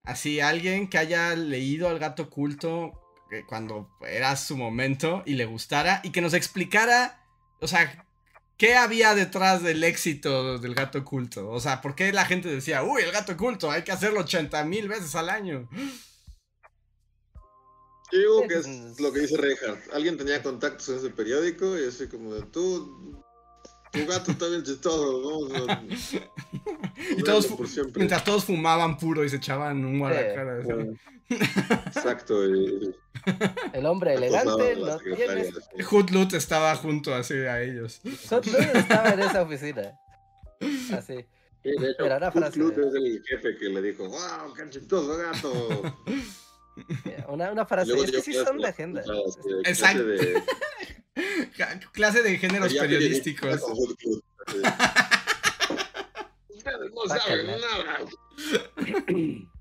Así, 0.04 0.42
alguien 0.42 0.90
que 0.90 0.98
haya 0.98 1.34
leído 1.36 1.88
al 1.88 2.00
gato 2.00 2.24
oculto 2.24 2.92
que 3.30 3.46
cuando 3.46 3.90
era 4.06 4.36
su 4.36 4.58
momento 4.58 5.24
y 5.26 5.36
le 5.36 5.46
gustara 5.46 6.02
y 6.04 6.10
que 6.12 6.20
nos 6.20 6.34
explicara, 6.34 7.24
o 7.62 7.68
sea, 7.70 8.06
qué 8.58 8.76
había 8.76 9.16
detrás 9.16 9.64
del 9.64 9.84
éxito 9.84 10.58
del 10.60 10.76
gato 10.76 11.00
oculto. 11.00 11.50
O 11.50 11.60
sea, 11.60 11.82
por 11.82 11.96
qué 11.96 12.12
la 12.14 12.26
gente 12.26 12.50
decía, 12.50 12.84
uy, 12.84 13.02
el 13.04 13.12
gato 13.12 13.34
oculto, 13.34 13.72
hay 13.72 13.84
que 13.84 13.92
hacerlo 13.92 14.22
80 14.22 14.64
mil 14.66 14.88
veces 14.88 15.16
al 15.16 15.30
año. 15.30 15.70
Yo 18.12 18.20
digo 18.20 18.48
que 18.48 18.56
Pues, 18.56 18.68
es 18.68 19.00
lo 19.00 19.12
que 19.12 19.22
dice 19.22 19.38
Reinhardt. 19.38 19.92
Alguien 19.94 20.18
tenía 20.18 20.44
contactos 20.44 20.88
en 20.90 20.98
ese 20.98 21.10
periódico 21.10 21.78
y 21.80 21.88
así 21.88 22.08
como 22.08 22.34
de 22.36 22.44
tú, 22.44 23.24
tu 23.94 24.06
gato 24.06 24.32
está 24.32 24.48
bien 24.50 24.64
chistoso. 24.64 25.48
Y 27.18 27.22
todos, 27.24 27.44
verlo 27.46 27.58
por 27.58 27.68
siempre. 27.68 27.94
mientras 28.00 28.24
todos 28.24 28.46
fumaban 28.46 28.98
puro 28.98 29.24
y 29.24 29.30
se 29.30 29.36
echaban 29.38 29.84
humo 29.86 30.08
a 30.08 30.12
la 30.12 30.20
Sí. 30.22 30.36
cara. 30.36 30.60
así. 30.60 30.72
Exacto. 31.88 32.46
Y, 32.46 32.96
El 33.74 33.86
hombre 33.86 34.16
elegante 34.16 34.76
no 34.76 34.98
tiene 34.98 35.42
estaba 36.38 36.76
junto 36.76 37.14
así 37.14 37.34
a 37.36 37.62
ellos. 37.62 38.02
Sotlu 38.28 38.58
estaba 38.58 39.10
en 39.10 39.20
esa 39.22 39.42
oficina. 39.44 39.98
Así. 40.94 41.16
Sí, 41.64 41.70
de 41.80 41.92
hecho, 41.92 42.06
Era 42.06 42.18
una 42.18 42.32
frase. 42.32 42.54
Clut 42.54 42.78
es 42.78 42.94
el 42.94 43.24
jefe 43.26 43.58
que 43.58 43.70
le 43.70 43.82
dijo, 43.82 44.08
wow, 44.10 44.54
qué 44.56 44.70
chistoso 44.70 45.18
gato. 45.18 45.96
Una, 47.30 47.52
una 47.52 47.66
frase. 47.66 47.94
Es 47.94 48.12
que 48.12 48.22
sí 48.22 48.34
son 48.34 48.58
de 48.58 48.64
de- 48.64 48.70
agenda. 48.70 49.02
clase 49.04 49.40
de- 49.48 49.62
Exacto. 49.70 50.04
de- 50.06 50.44
Clase 51.92 52.24
de 52.24 52.38
géneros 52.38 52.74
periodísticos. 52.74 53.62
Ustedes 56.50 56.92
no 56.94 57.06
saben 57.08 57.48
nada. 57.48 58.00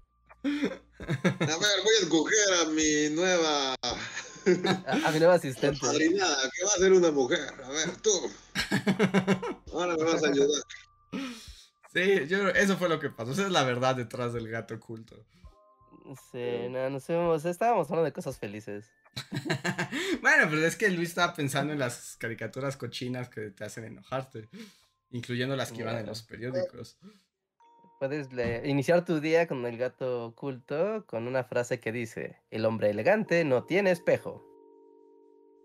A 0.44 1.56
ver, 1.58 1.82
voy 1.84 1.94
a 1.98 2.02
escoger 2.02 2.54
a 2.62 2.64
mi 2.70 3.14
nueva 3.14 3.74
A, 3.82 5.08
a 5.08 5.10
mi 5.12 5.18
nueva 5.18 5.34
asistente. 5.34 5.78
padrinada, 5.80 6.50
que 6.50 6.64
va 6.64 6.70
a 6.74 6.78
ser 6.78 6.92
una 6.92 7.10
mujer. 7.10 7.48
A 7.64 7.68
ver, 7.70 7.96
tú. 7.98 8.10
Ahora 9.72 9.96
me 9.96 10.04
vas 10.04 10.24
a 10.24 10.28
ayudar. 10.28 10.62
Sí, 11.92 12.26
yo, 12.28 12.48
eso 12.48 12.76
fue 12.76 12.88
lo 12.88 12.98
que 12.98 13.10
pasó. 13.10 13.32
Esa 13.32 13.42
es 13.46 13.50
la 13.50 13.64
verdad 13.64 13.94
detrás 13.96 14.32
del 14.32 14.48
gato 14.48 14.74
oculto. 14.74 15.24
Sí, 16.32 16.68
no, 16.70 16.90
nos 16.90 17.04
fuimos. 17.04 17.44
Estábamos 17.44 17.88
hablando 17.88 18.06
de 18.06 18.12
cosas 18.12 18.38
felices. 18.38 18.86
bueno, 20.22 20.46
pero 20.50 20.66
es 20.66 20.76
que 20.76 20.88
Luis 20.90 21.10
estaba 21.10 21.34
pensando 21.34 21.72
en 21.72 21.78
las 21.78 22.16
caricaturas 22.18 22.76
cochinas 22.76 23.28
que 23.28 23.50
te 23.50 23.64
hacen 23.64 23.84
enojarte. 23.84 24.48
Incluyendo 25.10 25.56
las 25.56 25.72
que 25.72 25.80
iban 25.80 25.98
en 25.98 26.06
los 26.06 26.22
periódicos. 26.22 26.96
Puedes 28.00 28.32
le- 28.32 28.66
iniciar 28.68 29.04
tu 29.04 29.20
día 29.20 29.46
con 29.46 29.64
el 29.66 29.76
gato 29.76 30.24
oculto 30.26 31.04
con 31.06 31.28
una 31.28 31.44
frase 31.44 31.80
que 31.80 31.92
dice: 31.92 32.40
El 32.50 32.64
hombre 32.64 32.90
elegante 32.90 33.44
no 33.44 33.64
tiene 33.64 33.90
espejo. 33.90 34.42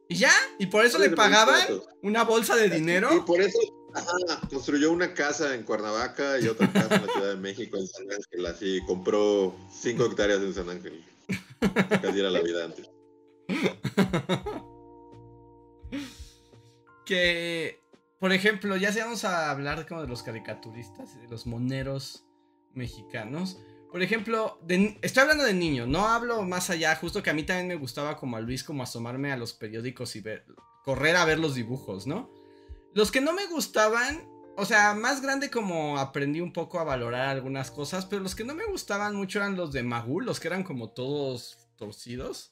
¿Y 0.10 0.16
ya? 0.18 0.32
¿Y 0.60 0.68
por 0.68 0.86
eso 0.86 1.00
le 1.00 1.10
pagaban 1.12 1.62
pero- 1.68 1.84
una 2.04 2.24
bolsa 2.24 2.56
de 2.56 2.68
Y 2.68 2.70
dinero? 2.72 3.26
por 3.26 3.42
eso 3.42 3.58
ajá, 3.94 4.42
construyó 4.50 4.92
una 4.92 5.14
casa 5.14 5.56
en 5.56 5.64
Cuernavaca 5.64 6.40
y 6.40 6.48
otra 6.48 6.72
casa 6.72 6.96
en 6.96 7.06
la 7.08 7.14
Ciudad 7.14 7.30
de 7.30 7.38
México, 7.38 7.78
en 7.78 7.88
San 7.88 8.06
Ángel. 8.12 8.46
Así 8.46 8.80
compró 8.86 9.56
cinco 9.72 10.06
hectáreas 10.06 10.40
en 10.42 10.54
San 10.54 10.70
Ángel. 10.70 11.04
Casi 12.02 12.20
era 12.20 12.30
la 12.30 12.42
vida 12.42 12.66
antes. 12.66 12.90
que, 17.06 17.84
por 18.20 18.34
ejemplo, 18.34 18.76
ya 18.78 18.92
si 18.92 19.00
vamos 19.00 19.24
a 19.24 19.50
hablar 19.50 19.88
como 19.88 20.02
de 20.02 20.08
los 20.08 20.24
caricaturistas 20.24 21.16
y 21.16 21.20
de 21.20 21.28
los 21.28 21.48
moneros 21.48 22.26
mexicanos. 22.74 23.60
Por 23.92 24.02
ejemplo, 24.02 24.60
estoy 25.02 25.22
hablando 25.22 25.46
de 25.46 25.54
niños, 25.54 25.88
no 25.88 26.08
hablo 26.08 26.44
más 26.44 26.70
allá, 26.70 26.96
justo 26.96 27.24
que 27.24 27.30
a 27.30 27.34
mí 27.34 27.44
también 27.44 27.68
me 27.68 27.76
gustaba 27.76 28.18
como 28.18 28.38
a 28.38 28.42
Luis 28.42 28.64
como 28.64 28.84
asomarme 28.84 29.32
a 29.32 29.38
los 29.38 29.54
periódicos 29.54 30.16
y 30.16 30.22
ver, 30.22 30.46
correr 30.84 31.16
a 31.16 31.26
ver 31.26 31.40
los 31.40 31.56
dibujos, 31.56 32.06
¿no? 32.06 32.30
Los 32.94 33.12
que 33.12 33.22
no 33.22 33.34
me 33.34 33.48
gustaban, 33.48 34.28
o 34.58 34.66
sea, 34.66 34.94
más 34.94 35.22
grande 35.22 35.50
como 35.50 35.98
aprendí 35.98 36.42
un 36.42 36.52
poco 36.52 36.80
a 36.80 36.84
valorar 36.84 37.30
algunas 37.30 37.72
cosas, 37.72 38.06
pero 38.06 38.22
los 38.22 38.36
que 38.36 38.44
no 38.44 38.56
me 38.56 38.66
gustaban 38.66 39.16
mucho 39.16 39.40
eran 39.40 39.56
los 39.56 39.72
de 39.72 39.84
Magul, 39.84 40.26
los 40.26 40.40
que 40.40 40.50
eran 40.50 40.64
como 40.64 40.90
todos 40.90 41.58
torcidos. 41.78 42.52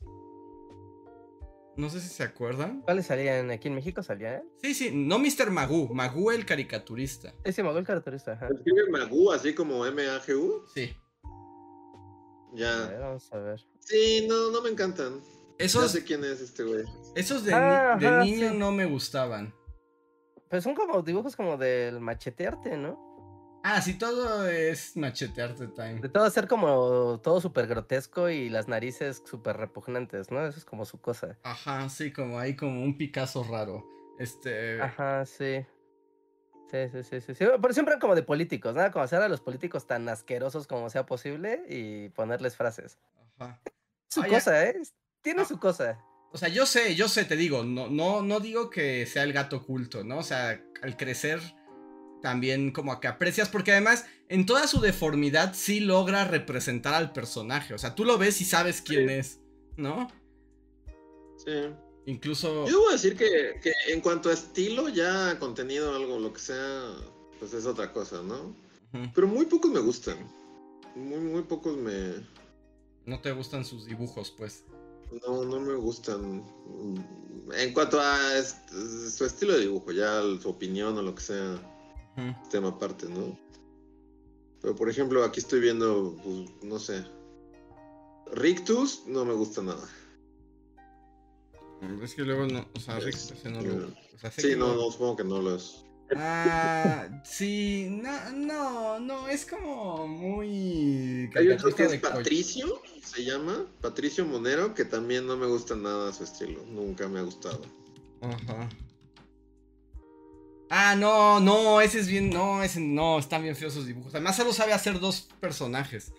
No 1.78 1.89
sé 1.89 1.99
si 1.99 2.07
se 2.09 2.23
acuerdan. 2.23 2.82
¿Cuáles 2.82 3.05
salían? 3.07 3.51
¿Aquí 3.51 3.67
en 3.67 3.76
México 3.76 4.01
salían? 4.01 4.43
Sí, 4.61 4.73
sí, 4.73 4.91
no 4.93 5.19
Mr. 5.19 5.51
Magoo, 5.51 5.93
Magoo 5.93 6.32
el 6.32 6.45
caricaturista. 6.45 7.34
Ese 7.43 7.63
Magol 7.63 7.84
caracterista. 7.86 8.34
Ajá. 8.34 8.47
¿Se 8.47 8.53
escribe 8.55 8.89
Magu 8.89 9.32
así 9.32 9.53
como 9.53 9.86
M-A-G-U? 9.86 10.65
Sí. 10.73 10.95
A 11.23 12.55
Ya. 12.55 12.88
ver, 12.88 12.99
vamos 13.01 13.34
a 13.34 13.38
ver. 13.38 13.61
Sí, 13.80 14.26
no, 14.30 14.51
no 14.51 14.61
me 14.61 14.69
encantan. 14.69 15.19
Esos, 15.57 15.91
sé 15.91 16.03
quién 16.03 16.23
es 16.23 16.41
este 16.41 16.63
güey. 16.63 16.84
esos 17.15 17.43
de, 17.45 17.53
Ah, 17.53 17.95
ni- 17.97 18.01
de 18.01 18.07
ajá, 18.07 18.23
niño 18.23 18.49
sí. 18.51 18.57
no 18.57 18.71
me 18.71 18.86
gustaban. 18.86 19.53
Pues 20.49 20.63
son 20.63 20.76
como 20.76 21.01
dibujos 21.01 21.36
como 21.36 21.57
del 21.57 21.99
machetearte, 21.99 22.78
¿no? 22.78 23.14
Ah, 23.68 23.82
sí, 23.82 23.95
todo 23.95 24.47
es 24.47 24.95
machetearte 24.95 25.66
De 25.66 25.74
time. 25.74 26.09
todo 26.09 26.30
ser 26.30 26.47
como 26.47 27.20
todo 27.24 27.41
súper 27.41 27.66
grotesco 27.66 28.30
y 28.30 28.47
las 28.49 28.68
narices 28.68 29.24
súper 29.26 29.57
repugnantes, 29.57 30.30
¿no? 30.30 30.45
Eso 30.45 30.59
es 30.59 30.66
como 30.66 30.86
su 30.86 31.01
cosa. 31.01 31.36
Ajá, 31.41 31.89
sí, 31.89 32.13
como 32.13 32.38
ahí 32.38 32.55
como 32.55 32.84
un 32.84 32.95
Picasso 32.95 33.43
raro. 33.43 33.84
Este. 34.20 34.80
Ajá, 34.80 35.26
sí. 35.26 35.66
Sí, 36.70 36.78
sí, 36.91 37.03
sí, 37.03 37.22
sí, 37.22 37.34
sí. 37.34 37.45
Pero 37.59 37.74
siempre 37.74 37.97
como 37.99 38.13
de 38.13 38.22
políticos, 38.22 38.76
¿no? 38.76 38.91
Como 38.91 39.03
hacer 39.03 39.22
a 39.24 39.30
los 39.30 39.41
políticos 39.41 39.88
tan 39.88 40.07
asquerosos 40.09 40.68
como 40.68 40.91
sea 40.91 41.07
posible 41.07 41.63
y 41.68 42.09
ponerles 42.09 42.55
frases. 42.55 42.99
Ajá. 43.39 43.59
Su 44.09 44.22
Ah, 44.22 44.28
cosa, 44.28 44.63
¿eh? 44.63 44.76
Tiene 45.24 45.41
Ah. 45.41 45.45
su 45.45 45.59
cosa. 45.59 45.99
O 46.32 46.38
sea, 46.38 46.49
yo 46.49 46.68
sé, 46.68 46.93
yo 46.93 47.07
sé, 47.07 47.26
te 47.26 47.36
digo, 47.36 47.63
no, 47.63 47.88
no, 47.89 48.22
no 48.22 48.39
digo 48.39 48.70
que 48.70 49.07
sea 49.07 49.24
el 49.24 49.34
gato 49.34 49.57
oculto, 49.57 50.03
¿no? 50.03 50.20
O 50.20 50.24
sea, 50.24 50.61
al 50.84 50.97
crecer 50.97 51.39
también 52.22 52.72
como 52.72 52.99
que 52.99 53.07
aprecias, 53.07 53.49
porque 53.49 53.72
además 53.72 54.05
en 54.30 54.45
toda 54.45 54.68
su 54.68 54.82
deformidad 54.82 55.53
sí 55.53 55.80
logra 55.80 56.26
representar 56.26 56.93
al 56.93 57.13
personaje. 57.13 57.74
O 57.74 57.78
sea, 57.78 57.95
tú 57.95 58.05
lo 58.05 58.18
ves 58.18 58.41
y 58.41 58.45
sabes 58.45 58.82
quién 58.82 59.07
Sí. 59.07 59.13
es, 59.16 59.39
¿no? 59.78 60.07
Sí. 61.38 61.51
Incluso... 62.07 62.66
Yo 62.68 62.80
debo 62.80 62.91
decir 62.91 63.16
que, 63.16 63.59
que 63.61 63.74
en 63.88 64.01
cuanto 64.01 64.30
a 64.30 64.34
estilo, 64.34 64.89
ya 64.89 65.38
contenido, 65.39 65.95
algo, 65.95 66.20
lo 66.20 66.32
que 66.34 66.39
sea, 66.39 66.95
pues 67.39 67.53
es 67.53 67.66
otra 67.66 67.91
cosa, 67.91 68.22
¿no? 68.22 68.55
Pero 69.13 69.28
muy 69.28 69.45
pocos 69.45 69.70
me 69.72 69.80
gustan. 69.80 70.18
Muy, 70.95 71.20
muy 71.20 71.41
pocos 71.41 71.76
me... 71.76 72.13
No 73.05 73.20
te 73.20 73.32
gustan 73.34 73.66
sus 73.66 73.86
dibujos, 73.86 74.32
pues. 74.32 74.63
No, 75.28 75.43
no 75.43 75.59
me 75.59 75.74
gustan. 75.76 76.43
En 77.55 77.74
cuanto 77.74 77.99
a 77.99 78.18
su 78.41 79.26
estilo 79.26 79.53
de 79.53 79.61
dibujo, 79.61 79.91
ya 79.91 80.22
su 80.41 80.49
opinión 80.49 80.97
o 80.97 81.01
lo 81.01 81.13
que 81.13 81.22
sea, 81.22 81.59
Tema 82.49 82.70
aparte, 82.70 83.07
¿no? 83.09 83.38
Pero 84.61 84.76
por 84.76 84.89
ejemplo, 84.89 85.24
aquí 85.24 85.39
estoy 85.39 85.59
viendo, 85.59 86.16
pues, 86.24 86.49
no 86.63 86.80
sé. 86.80 87.03
Rictus 88.34 89.03
no 89.07 89.26
me 89.26 89.34
gusta 89.34 89.61
nada. 89.61 89.88
Es 92.01 92.16
que 92.16 92.24
luego 92.24 92.47
no, 92.47 92.66
o 92.74 92.80
sea, 92.80 92.97
Es- 92.97 93.32
ese 93.32 93.49
no 93.49 93.61
lo- 93.61 93.88
o 93.88 94.18
sea, 94.18 94.32
sé 94.32 94.41
Sí, 94.41 94.55
no, 94.55 94.89
supongo 94.91 95.18
que 95.18 95.24
no 95.24 95.41
lo 95.41 95.55
es. 95.55 95.84
Ah, 96.16 97.07
sí, 97.26 97.88
no, 97.91 98.32
no, 98.32 98.99
no, 98.99 99.28
es 99.28 99.45
como 99.45 100.07
muy... 100.07 101.30
Hay 101.36 101.49
otro 101.49 101.74
que 101.76 101.84
es 101.86 101.97
Patricio, 101.99 102.82
se 103.03 103.24
llama, 103.26 103.66
Patricio 103.82 104.26
Monero, 104.26 104.74
que 104.74 104.86
también 104.86 105.28
no 105.28 105.36
me 105.36 105.45
gusta 105.47 105.76
nada 105.76 106.11
su 106.13 106.24
estilo, 106.24 106.63
nunca 106.68 107.07
me 107.07 107.20
ha 107.20 107.24
gustado. 107.24 107.61
Ajá. 108.22 108.70
Ah, 110.70 110.95
no, 110.95 111.39
no, 111.39 111.80
ese 111.82 111.99
es 111.99 112.07
bien, 112.07 112.30
no, 112.30 112.63
ese 112.63 112.80
no, 112.80 113.20
están 113.20 113.43
bien 113.43 113.55
feos 113.55 113.74
sus 113.74 113.86
dibujos. 113.86 114.13
Además 114.16 114.36
solo 114.36 114.51
sabe 114.53 114.74
hacer 114.74 114.99
dos 114.99 115.28
personajes. 115.39 116.11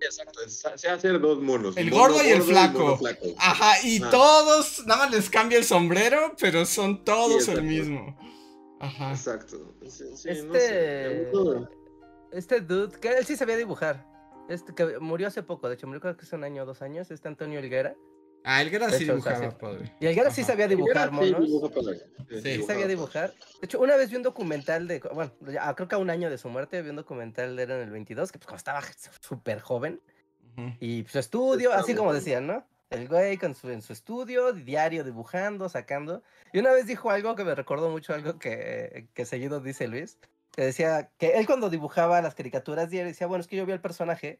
Exacto, 0.00 0.40
se 0.76 0.88
hacer 0.88 1.18
dos 1.20 1.40
monos. 1.40 1.76
El 1.76 1.90
mono 1.90 2.14
gordo 2.14 2.24
y 2.24 2.28
el 2.30 2.40
mono 2.40 2.50
flaco. 2.50 2.78
mono 2.80 2.96
flaco. 2.98 3.26
Ajá, 3.38 3.80
y 3.86 4.02
Ah. 4.02 4.10
todos, 4.10 4.84
nada 4.86 5.04
más 5.04 5.10
les 5.14 5.30
cambia 5.30 5.56
el 5.56 5.64
sombrero, 5.64 6.34
pero 6.38 6.66
son 6.66 7.04
todos 7.04 7.44
Sí, 7.44 7.52
el 7.52 7.62
mismo. 7.62 8.18
Ajá. 8.80 9.12
Exacto. 9.12 9.74
Sí, 9.88 10.04
sí, 10.16 10.28
Este- 10.28 10.42
no 10.42 10.54
sé, 10.54 11.68
Este 12.32 12.60
dude, 12.60 12.98
que 13.00 13.08
él 13.16 13.24
sí 13.24 13.36
sabía 13.36 13.56
dibujar. 13.56 14.04
Este 14.48 14.74
que 14.74 14.98
murió 14.98 15.28
hace 15.28 15.42
poco, 15.42 15.68
de 15.68 15.76
hecho, 15.76 15.86
murió 15.86 16.00
creo 16.02 16.16
que 16.16 16.26
hace 16.26 16.36
un 16.36 16.44
año 16.44 16.64
o 16.64 16.66
dos 16.66 16.82
años, 16.82 17.10
este 17.10 17.28
Antonio 17.28 17.60
Helguera. 17.60 17.94
Ah, 18.46 18.60
el 18.60 18.68
Gara 18.68 18.90
sí 18.90 19.04
hecho, 19.04 19.14
o 19.14 19.20
sea, 19.22 19.32
dibujaba 19.32 19.50
sí. 19.50 19.56
padre. 19.58 19.92
Y 20.00 20.06
Helguera 20.06 20.30
sí 20.30 20.42
Ajá. 20.42 20.52
sabía 20.52 20.68
dibujar, 20.68 21.08
Sí, 21.08 21.14
monos. 21.14 21.48
Sí. 21.48 22.36
Sí 22.36 22.42
dibujaba 22.42 22.66
sabía 22.66 22.86
dibujar. 22.86 23.30
De 23.30 23.64
hecho, 23.66 23.80
una 23.80 23.96
vez 23.96 24.10
vi 24.10 24.16
un 24.16 24.22
documental 24.22 24.86
de, 24.86 25.00
bueno, 25.12 25.32
ya, 25.50 25.66
ah, 25.66 25.74
creo 25.74 25.88
que 25.88 25.94
a 25.94 25.98
un 25.98 26.10
año 26.10 26.28
de 26.28 26.36
su 26.36 26.50
muerte, 26.50 26.82
vi 26.82 26.90
un 26.90 26.96
documental 26.96 27.56
de 27.56 27.62
él 27.62 27.70
en 27.70 27.80
el 27.80 27.90
22, 27.90 28.30
que 28.30 28.38
pues 28.38 28.46
como 28.46 28.58
estaba 28.58 28.82
súper 29.20 29.60
joven, 29.60 30.00
y 30.78 31.04
su 31.08 31.18
estudio, 31.18 31.70
Estaba 31.70 31.82
así 31.82 31.94
como 31.94 32.12
decían, 32.12 32.46
¿no? 32.46 32.64
El 32.90 33.08
güey 33.08 33.38
con 33.38 33.54
su, 33.54 33.70
en 33.70 33.82
su 33.82 33.92
estudio, 33.92 34.52
diario, 34.52 35.02
dibujando, 35.02 35.68
sacando. 35.68 36.22
Y 36.52 36.60
una 36.60 36.70
vez 36.70 36.86
dijo 36.86 37.10
algo 37.10 37.34
que 37.34 37.44
me 37.44 37.54
recordó 37.54 37.90
mucho 37.90 38.14
algo 38.14 38.38
que, 38.38 39.08
que 39.14 39.24
seguido 39.24 39.58
dice 39.60 39.88
Luis, 39.88 40.18
que 40.52 40.62
decía 40.62 41.10
que 41.18 41.38
él 41.38 41.46
cuando 41.46 41.70
dibujaba 41.70 42.20
las 42.22 42.36
caricaturas 42.36 42.90
diario 42.90 43.10
decía, 43.10 43.26
bueno, 43.26 43.40
es 43.40 43.48
que 43.48 43.56
yo 43.56 43.66
vi 43.66 43.72
al 43.72 43.80
personaje 43.80 44.38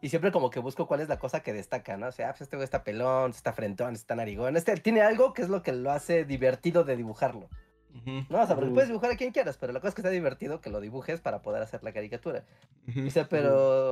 y 0.00 0.08
siempre 0.08 0.32
como 0.32 0.50
que 0.50 0.60
busco 0.60 0.86
cuál 0.86 1.00
es 1.00 1.08
la 1.08 1.18
cosa 1.18 1.40
que 1.40 1.52
destaca, 1.52 1.96
¿no? 1.96 2.08
O 2.08 2.12
sea, 2.12 2.28
ah, 2.28 2.32
pues 2.32 2.42
este 2.42 2.56
güey 2.56 2.64
está 2.64 2.84
pelón, 2.84 3.30
está 3.30 3.52
frentón, 3.52 3.94
está 3.94 4.14
narigón. 4.14 4.56
Este 4.56 4.74
tiene 4.76 5.02
algo 5.02 5.34
que 5.34 5.42
es 5.42 5.48
lo 5.48 5.62
que 5.62 5.72
lo 5.72 5.90
hace 5.90 6.24
divertido 6.24 6.84
de 6.84 6.96
dibujarlo. 6.96 7.48
Ujú. 7.94 8.24
No, 8.28 8.40
o 8.40 8.46
sea, 8.46 8.54
porque 8.54 8.70
puedes 8.70 8.88
dibujar 8.88 9.10
a 9.10 9.16
quien 9.16 9.32
quieras, 9.32 9.58
pero 9.58 9.72
la 9.72 9.80
cosa 9.80 9.90
es 9.90 9.94
que 9.94 10.00
está 10.00 10.10
divertido 10.10 10.60
que 10.60 10.70
lo 10.70 10.80
dibujes 10.80 11.20
para 11.20 11.42
poder 11.42 11.62
hacer 11.62 11.82
la 11.82 11.92
caricatura. 11.92 12.44
Ujú. 12.88 13.02
Dice, 13.02 13.24
pero. 13.24 13.90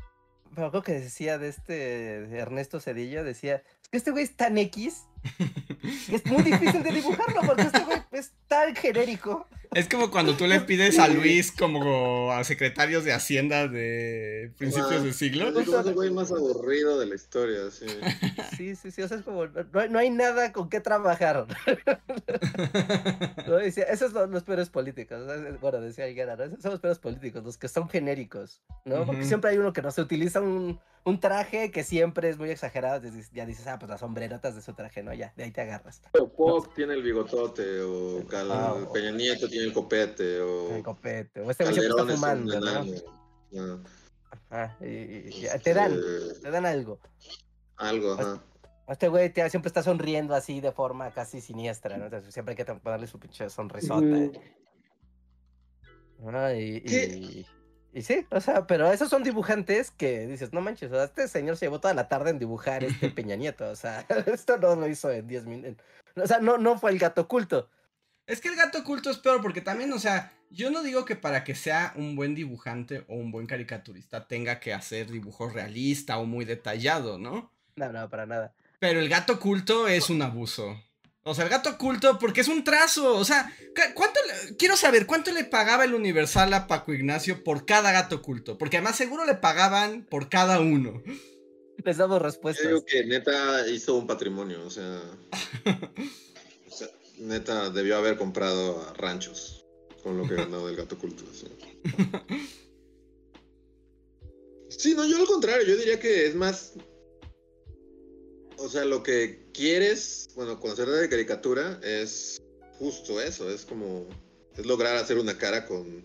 Pero 0.55 0.67
algo 0.69 0.83
que 0.83 0.93
decía 0.93 1.37
de 1.37 1.49
este 1.49 1.75
de 2.27 2.39
Ernesto 2.39 2.81
Cedillo, 2.81 3.23
decía, 3.23 3.63
es 3.83 3.89
que 3.91 3.99
este 3.99 4.13
güey 4.13 4.25
es 4.25 4.35
tan 4.35 4.57
X 4.57 5.05
es 6.13 6.27
muy 6.27 6.43
difícil 6.43 6.83
de 6.83 6.93
dibujarlo 6.93 7.41
porque 7.47 7.63
este 7.63 7.81
güey 7.85 7.99
es 8.13 8.33
tan 8.47 8.75
genérico. 8.75 9.47
Es 9.75 9.87
como 9.89 10.11
cuando 10.11 10.35
tú 10.35 10.47
le 10.47 10.61
pides 10.63 10.99
a 10.99 11.09
Luis 11.09 11.53
como 11.53 12.33
a 12.33 12.43
secretarios 12.45 13.05
de 13.05 13.13
Hacienda 13.13 13.69
de 13.69 14.53
principios 14.57 15.01
Ah, 15.03 15.05
de 15.05 15.13
siglo. 15.13 15.49
Es 15.61 15.69
el 15.69 15.95
güey 15.95 16.11
más 16.11 16.33
aburrido 16.33 16.99
de 16.99 17.07
la 17.07 17.15
historia, 17.15 17.71
sí. 17.71 17.87
Sí, 18.57 18.75
sí, 18.75 18.91
sí, 18.91 19.03
o 19.03 19.09
sea, 19.09 19.19
es 19.19 19.23
como, 19.23 19.47
no 19.47 19.81
hay, 19.81 19.89
no 19.89 19.99
hay 19.99 20.11
nada 20.11 20.53
con 20.53 20.69
qué 20.69 20.81
trabajar. 20.81 21.47
¿no? 23.47 23.57
Decía, 23.57 23.85
esos 23.85 24.13
son 24.13 24.31
los 24.31 24.43
peores 24.43 24.69
políticos. 24.71 25.21
Bueno, 25.61 25.81
decía 25.81 26.09
Higuera, 26.09 26.37
¿no? 26.37 26.45
Esos 26.45 26.63
son 26.63 26.73
los 26.73 26.81
peores 26.81 26.99
políticos, 26.99 27.45
los 27.45 27.57
que 27.59 27.69
son 27.69 27.89
genéricos, 27.89 28.63
¿no? 28.85 29.05
Porque 29.05 29.21
Ujú. 29.21 29.29
siempre 29.29 29.51
hay 29.51 29.59
uno 29.59 29.73
que 29.73 29.83
no 29.83 29.91
se 29.91 30.01
utiliza 30.03 30.41
un, 30.41 30.81
un 31.09 31.19
traje 31.21 31.71
que 31.71 31.85
siempre 31.85 32.29
es 32.29 32.39
muy 32.39 32.51
exagerado. 32.51 33.01
Ya 33.33 33.47
dices, 33.47 33.67
ah, 33.67 33.79
pues 33.79 33.89
las 33.91 34.01
sombrerotas 34.01 34.55
de 34.55 34.63
su 34.63 34.75
traje, 34.75 35.03
¿no? 35.03 35.13
Ya, 35.15 35.33
de 35.37 35.45
ahí 35.45 35.51
te 35.51 35.63
agarras. 35.63 36.03
O 36.19 36.29
Poc 36.29 36.75
tiene 36.75 36.95
el 36.95 37.03
bigotote, 37.03 37.81
o 37.81 38.27
Cal- 38.27 38.51
Ah, 38.53 38.75
o- 38.75 38.93
Peña 38.93 39.11
Nieto 39.13 39.49
tiene 39.49 39.67
el 39.67 39.73
copete, 39.73 40.37
El 40.37 40.43
o 40.43 40.83
copete. 40.83 41.41
O 41.41 41.51
este 41.51 41.65
Calderón 41.65 42.11
está 42.11 42.13
es 42.13 42.21
fumando. 42.21 43.79
Ajá, 44.51 44.77
y, 44.81 44.87
y- 44.87 45.47
y 45.55 45.59
te 45.63 45.75
dan, 45.75 45.93
eh, 45.95 46.35
te 46.43 46.51
dan 46.51 46.67
algo. 46.67 47.01
algo, 47.77 48.13
ajá. 48.13 48.43
Este 48.89 49.09
güey 49.09 49.31
te- 49.33 49.49
siempre 49.51 49.69
está 49.69 49.83
sonriendo 49.83 50.35
así 50.35 50.61
de 50.61 50.73
forma 50.73 51.11
casi 51.13 51.41
siniestra, 51.41 51.97
¿no? 51.99 52.05
Entonces 52.07 52.33
siempre 52.33 52.53
hay 52.53 52.57
que 52.57 52.65
ponerle 52.65 53.07
su 53.07 53.19
pinche 53.19 53.49
sonrisota. 53.51 54.17
Ah, 56.27 56.53
y, 56.55 56.81
¿Qué? 56.83 57.47
Y, 57.93 58.03
sí, 58.03 58.27
o 58.31 58.41
sea, 58.41 58.67
pero 58.67 58.91
esos 58.93 59.09
son 59.09 59.23
dibujantes 59.23 59.91
que 59.91 60.27
dices, 60.27 60.53
no 60.53 60.61
manches, 60.61 60.91
o 60.91 60.95
sea, 60.95 61.05
este 61.05 61.29
señor 61.29 61.57
se 61.57 61.67
llevó 61.67 61.81
toda 61.81 61.95
la 61.95 62.09
tarde 62.09 62.31
en 62.31 62.39
dibujar 62.39 62.85
este 62.85 63.11
Peña 63.11 63.37
Nieto, 63.37 63.69
o 63.69 63.77
sea, 63.77 64.07
esto 64.27 64.59
no 64.59 64.77
lo 64.77 64.89
hizo 64.89 65.11
en 65.11 65.27
10 65.27 65.47
minutos. 65.47 65.85
O 66.17 66.27
sea, 66.27 66.41
no, 66.41 66.59
no 66.59 66.79
fue 66.79 66.91
el 66.91 66.99
gato 66.99 67.23
oculto. 67.23 67.71
Es 68.27 68.41
que 68.41 68.49
el 68.49 68.57
gato 68.57 68.79
oculto 68.79 69.11
es 69.11 69.19
peor 69.19 69.41
porque 69.41 69.63
también, 69.63 69.93
o 69.93 69.99
sea, 69.99 70.33
yo 70.51 70.71
no 70.71 70.83
digo 70.83 71.05
que 71.05 71.17
para 71.17 71.45
que 71.45 71.55
sea 71.55 71.93
un 71.97 72.15
buen 72.15 72.35
dibujante 72.35 73.05
o 73.09 73.15
un 73.15 73.31
buen 73.31 73.47
caricaturista 73.47 74.27
tenga 74.29 74.61
que 74.61 74.75
hacer 74.75 75.11
dibujo 75.11 75.49
realista 75.49 76.19
o 76.19 76.27
muy 76.27 76.45
detallado, 76.45 77.19
¿no? 77.19 77.51
No, 77.77 77.93
no, 77.93 78.09
para 78.11 78.27
nada. 78.27 78.55
Pero 78.81 79.01
el 79.01 79.09
gato 79.09 79.35
oculto 79.35 79.89
es 79.89 80.11
un 80.11 80.23
abuso. 80.23 80.79
O 81.31 81.35
sea, 81.35 81.45
el 81.45 81.51
gato 81.51 81.71
oculto 81.71 82.19
porque 82.19 82.41
es 82.41 82.49
un 82.49 82.65
trazo. 82.65 83.17
O 83.17 83.25
sea, 83.25 83.53
¿cu- 83.75 83.95
¿cuánto 83.95 84.21
le- 84.27 84.57
quiero 84.57 84.77
saber 84.77 85.07
cuánto 85.07 85.31
le 85.33 85.45
pagaba 85.45 85.85
el 85.85 85.95
Universal 85.95 86.53
a 86.55 86.67
Paco 86.67 86.93
Ignacio 86.93 87.45
por 87.45 87.67
cada 87.67 87.93
gato 87.93 88.17
oculto? 88.17 88.59
Porque 88.59 88.77
además 88.79 88.97
seguro 88.97 89.25
le 89.25 89.35
pagaban 89.35 90.05
por 90.09 90.29
cada 90.29 90.61
uno. 90.61 91.03
Les 91.85 91.97
damos 91.97 92.19
Yo 92.19 92.25
respuestas. 92.25 92.67
digo 92.67 92.85
que 92.85 93.05
neta 93.05 93.69
hizo 93.69 93.95
un 93.97 94.07
patrimonio, 94.07 94.65
o 94.67 94.71
sea, 94.71 95.01
o 96.69 96.71
sea, 96.75 96.89
neta 97.19 97.71
debió 97.71 97.97
haber 97.97 98.17
comprado 98.17 98.83
a 98.89 98.95
ranchos 98.95 99.65
con 100.03 100.17
lo 100.19 100.27
que 100.29 100.35
ganó 100.35 100.67
del 100.67 100.77
gato 100.77 100.97
oculto. 100.97 101.25
Sí. 101.33 101.47
Sí, 104.71 104.95
no, 104.95 105.05
yo 105.07 105.17
al 105.17 105.27
contrario, 105.27 105.67
yo 105.67 105.77
diría 105.77 105.99
que 105.99 106.27
es 106.27 106.35
más, 106.35 106.75
o 108.59 108.69
sea, 108.69 108.85
lo 108.85 109.03
que 109.03 109.51
quieres, 109.53 110.29
bueno, 110.35 110.59
con 110.61 110.71
hacer 110.71 110.89
de 110.89 111.09
caricatura 111.09 111.81
es 111.83 112.43
justo 112.79 113.21
eso, 113.21 113.51
es 113.51 113.65
como, 113.65 114.07
es 114.57 114.67
lograr 114.67 114.97
hacer 114.97 115.19
una 115.19 115.39
cara 115.39 115.67
con, 115.67 116.05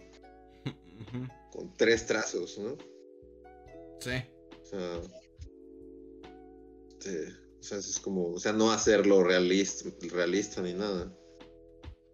con 1.52 1.74
tres 1.78 2.06
trazos, 2.06 2.58
¿no? 2.58 2.78
Sí. 4.00 4.24
O 4.62 4.66
sea, 4.66 5.02
o 7.60 7.64
sea, 7.64 7.78
es 7.78 8.00
como, 8.00 8.34
o 8.34 8.40
sea, 8.40 8.54
no 8.54 8.72
hacerlo 8.72 9.24
realista, 9.24 9.90
realista 10.12 10.62
ni 10.62 10.74
nada. 10.74 11.14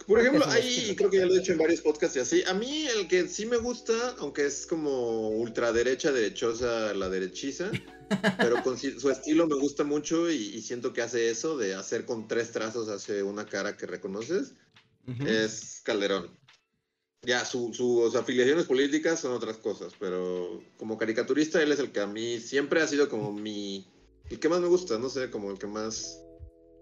Por 0.09 0.19
ejemplo, 0.19 0.43
ahí 0.47 0.95
creo 0.97 1.11
que 1.11 1.17
ya 1.17 1.25
lo 1.27 1.35
he 1.35 1.39
dicho 1.39 1.51
en 1.51 1.59
varios 1.59 1.81
podcasts 1.81 2.17
y 2.17 2.19
así. 2.19 2.43
A 2.47 2.55
mí 2.55 2.87
el 2.87 3.07
que 3.07 3.27
sí 3.27 3.45
me 3.45 3.57
gusta, 3.57 4.15
aunque 4.17 4.47
es 4.47 4.65
como 4.65 5.29
ultraderecha, 5.29 6.11
derechosa, 6.11 6.95
la 6.95 7.09
derechiza, 7.09 7.71
pero 8.39 8.63
con 8.63 8.75
su 8.79 9.09
estilo 9.11 9.45
me 9.45 9.55
gusta 9.55 9.83
mucho 9.83 10.31
y, 10.31 10.35
y 10.35 10.63
siento 10.63 10.93
que 10.93 11.03
hace 11.03 11.29
eso 11.29 11.57
de 11.57 11.75
hacer 11.75 12.05
con 12.05 12.27
tres 12.27 12.51
trazos 12.51 12.89
hace 12.89 13.21
una 13.21 13.45
cara 13.45 13.77
que 13.77 13.85
reconoces, 13.85 14.55
Ujú. 15.07 15.27
es 15.27 15.81
Calderón. 15.83 16.35
Ya, 17.21 17.45
su- 17.45 17.71
sus 17.75 18.15
afiliaciones 18.15 18.65
políticas 18.65 19.19
son 19.19 19.33
otras 19.33 19.57
cosas, 19.57 19.93
pero 19.99 20.59
como 20.77 20.97
caricaturista 20.97 21.61
él 21.61 21.71
es 21.71 21.77
el 21.79 21.91
que 21.91 21.99
a 21.99 22.07
mí 22.07 22.39
siempre 22.39 22.81
ha 22.81 22.87
sido 22.87 23.09
como 23.09 23.31
mi... 23.31 23.85
El 24.31 24.39
que 24.39 24.49
más 24.49 24.59
me 24.59 24.67
gusta, 24.67 24.97
no 24.97 25.09
sé, 25.09 25.29
como 25.29 25.51
el 25.51 25.59
que 25.59 25.67
más... 25.67 26.23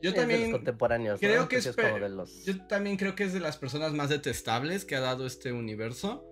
Yo 0.01 0.09
Es 0.09 0.15
de 0.15 0.21
los 0.21 0.29
también 0.29 0.51
contemporáneos. 0.51 1.19
creo 1.19 1.41
¿no? 1.43 1.47
que 1.49 1.57
es 1.57 1.75
de 1.75 2.09
los. 2.09 2.45
Yo 2.45 2.67
también 2.67 2.97
creo 2.97 3.15
que 3.15 3.23
es 3.23 3.33
de 3.33 3.39
las 3.39 3.57
personas 3.57 3.93
más 3.93 4.09
detestables 4.09 4.85
que 4.85 4.95
ha 4.95 4.99
dado 4.99 5.25
este 5.25 5.51
universo. 5.51 6.23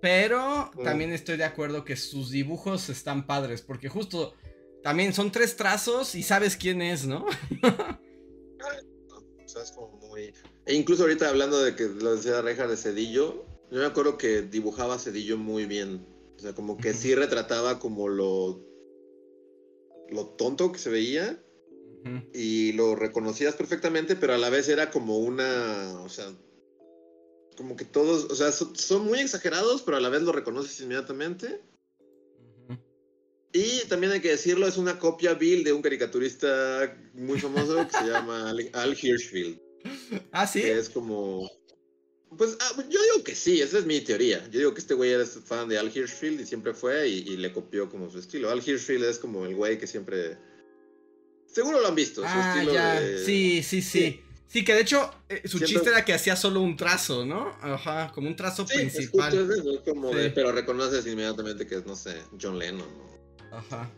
Pero 0.00 0.70
Mm. 0.74 0.82
también 0.84 1.12
estoy 1.12 1.36
de 1.36 1.44
acuerdo 1.44 1.84
que 1.84 1.96
sus 1.96 2.30
dibujos 2.30 2.88
están 2.88 3.26
padres. 3.26 3.60
Porque 3.62 3.88
justo 3.90 4.32
también 4.82 5.12
son 5.12 5.30
tres 5.30 5.56
trazos 5.56 6.14
y 6.14 6.22
sabes 6.22 6.56
quién 6.56 6.80
es, 6.82 7.06
¿no? 7.06 7.26
O 9.44 9.48
sea, 9.52 9.62
es 9.62 9.72
como 9.72 9.96
muy... 9.98 10.32
E 10.66 10.74
incluso 10.74 11.02
ahorita 11.02 11.28
hablando 11.28 11.60
de 11.60 11.74
que 11.74 11.84
lo 11.88 12.14
decía 12.14 12.40
Reja 12.40 12.68
de 12.68 12.76
Cedillo, 12.76 13.44
yo 13.70 13.78
me 13.80 13.84
acuerdo 13.86 14.16
que 14.16 14.42
dibujaba 14.42 14.94
a 14.94 14.98
Cedillo 14.98 15.36
muy 15.36 15.66
bien. 15.66 16.06
O 16.36 16.38
sea, 16.38 16.52
como 16.54 16.76
que 16.76 16.94
sí 16.94 17.14
retrataba 17.16 17.78
como 17.80 18.08
lo... 18.08 18.60
Lo 20.10 20.26
tonto 20.26 20.70
que 20.72 20.78
se 20.78 20.88
veía 20.90 21.42
Y 22.32 22.72
lo 22.72 22.94
reconocías 22.96 23.54
perfectamente, 23.56 24.16
pero 24.16 24.34
a 24.34 24.38
la 24.38 24.48
vez 24.50 24.68
era 24.68 24.90
como 24.90 25.18
una, 25.18 26.00
o 26.02 26.08
sea, 26.08 26.32
como 27.56 27.76
que 27.76 27.84
todos, 27.84 28.24
o 28.30 28.34
sea, 28.34 28.52
so- 28.52 28.72
son 28.74 29.04
muy 29.04 29.18
exagerados, 29.20 29.82
pero 29.82 29.98
a 29.98 30.00
la 30.00 30.08
vez 30.08 30.22
lo 30.22 30.32
reconoces 30.32 30.80
inmediatamente. 30.80 31.60
Y 33.52 33.80
también 33.88 34.12
hay 34.12 34.20
que 34.20 34.30
decirlo, 34.30 34.66
es 34.68 34.76
una 34.76 34.98
copia 34.98 35.34
vil 35.34 35.64
de 35.64 35.72
un 35.72 35.82
caricaturista 35.82 36.96
muy 37.14 37.38
famoso 37.40 37.86
que 37.88 37.96
se 37.98 38.06
llama 38.06 38.48
Al, 38.48 38.70
Al 38.72 38.96
Hirschfield, 39.00 39.60
Ah, 40.30 40.46
sí. 40.46 40.62
que 40.62 40.78
es 40.78 40.88
como... 40.88 41.50
Pues 42.38 42.56
ah, 42.60 42.76
yo 42.88 43.02
digo 43.02 43.24
que 43.24 43.34
sí, 43.34 43.60
esa 43.60 43.78
es 43.78 43.86
mi 43.86 44.00
teoría. 44.02 44.48
Yo 44.52 44.60
digo 44.60 44.72
que 44.72 44.78
este 44.80 44.94
güey 44.94 45.10
era 45.10 45.26
fan 45.26 45.68
de 45.68 45.78
Al 45.78 45.94
Hirschfield 45.94 46.40
y 46.40 46.46
siempre 46.46 46.72
fue 46.74 47.08
y, 47.08 47.18
y 47.28 47.36
le 47.38 47.52
copió 47.52 47.90
como 47.90 48.08
su 48.08 48.20
estilo. 48.20 48.50
Al 48.50 48.62
Hirschfield 48.64 49.04
es 49.04 49.18
como 49.18 49.44
el 49.44 49.56
güey 49.56 49.78
que 49.78 49.88
siempre... 49.88 50.38
Seguro 51.52 51.80
lo 51.80 51.88
han 51.88 51.94
visto, 51.94 52.20
su 52.22 52.26
Ah, 52.28 52.54
estilo 52.54 52.72
ya. 52.74 53.00
de... 53.00 53.24
Sí, 53.24 53.62
sí, 53.62 53.82
sí. 53.82 54.22
Sí, 54.46 54.64
que 54.64 54.74
de 54.74 54.80
hecho 54.80 55.08
eh, 55.28 55.42
su 55.46 55.60
chiste 55.60 55.88
era 55.90 56.04
que 56.04 56.12
hacía 56.12 56.34
solo 56.34 56.60
un 56.60 56.76
trazo, 56.76 57.24
¿no? 57.24 57.56
Ajá, 57.62 58.10
como 58.12 58.26
un 58.28 58.34
trazo 58.36 58.66
Sí, 58.66 58.74
es 58.80 58.94
principal. 58.94 59.32
eso, 59.32 59.70
es 59.74 59.80
como 59.88 60.10
de- 60.12 60.26
Sí. 60.26 60.32
pero 60.34 60.50
reconoces 60.52 61.06
inmediatamente 61.06 61.66
que 61.68 61.76
es, 61.76 61.86
no 61.86 61.94
sé, 61.94 62.20
John 62.40 62.58
Lennon. 62.58 62.86
¿no? 62.88 63.56
Ajá. 63.56 63.88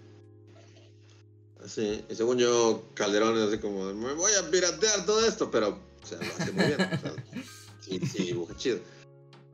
Así, 1.65 2.05
y 2.11 2.15
según 2.15 2.39
yo, 2.39 2.85
Calderón 2.95 3.37
es 3.39 3.45
así 3.49 3.59
como, 3.59 3.87
de, 3.87 3.95
me 3.95 4.13
voy 4.15 4.33
a 4.35 4.51
piratear 4.51 5.07
todo 5.07 5.25
esto, 5.27 5.51
pero, 5.51 5.79
o 6.03 6.07
sea, 6.07 6.19
lo 6.19 6.25
hace 6.25 6.53
muy 6.53 6.65
bien. 6.67 6.81
o 6.81 7.01
sea, 7.01 7.15
sí, 7.81 8.01
sí 8.07 8.23
dibuja 8.25 8.57
chido. 8.57 8.81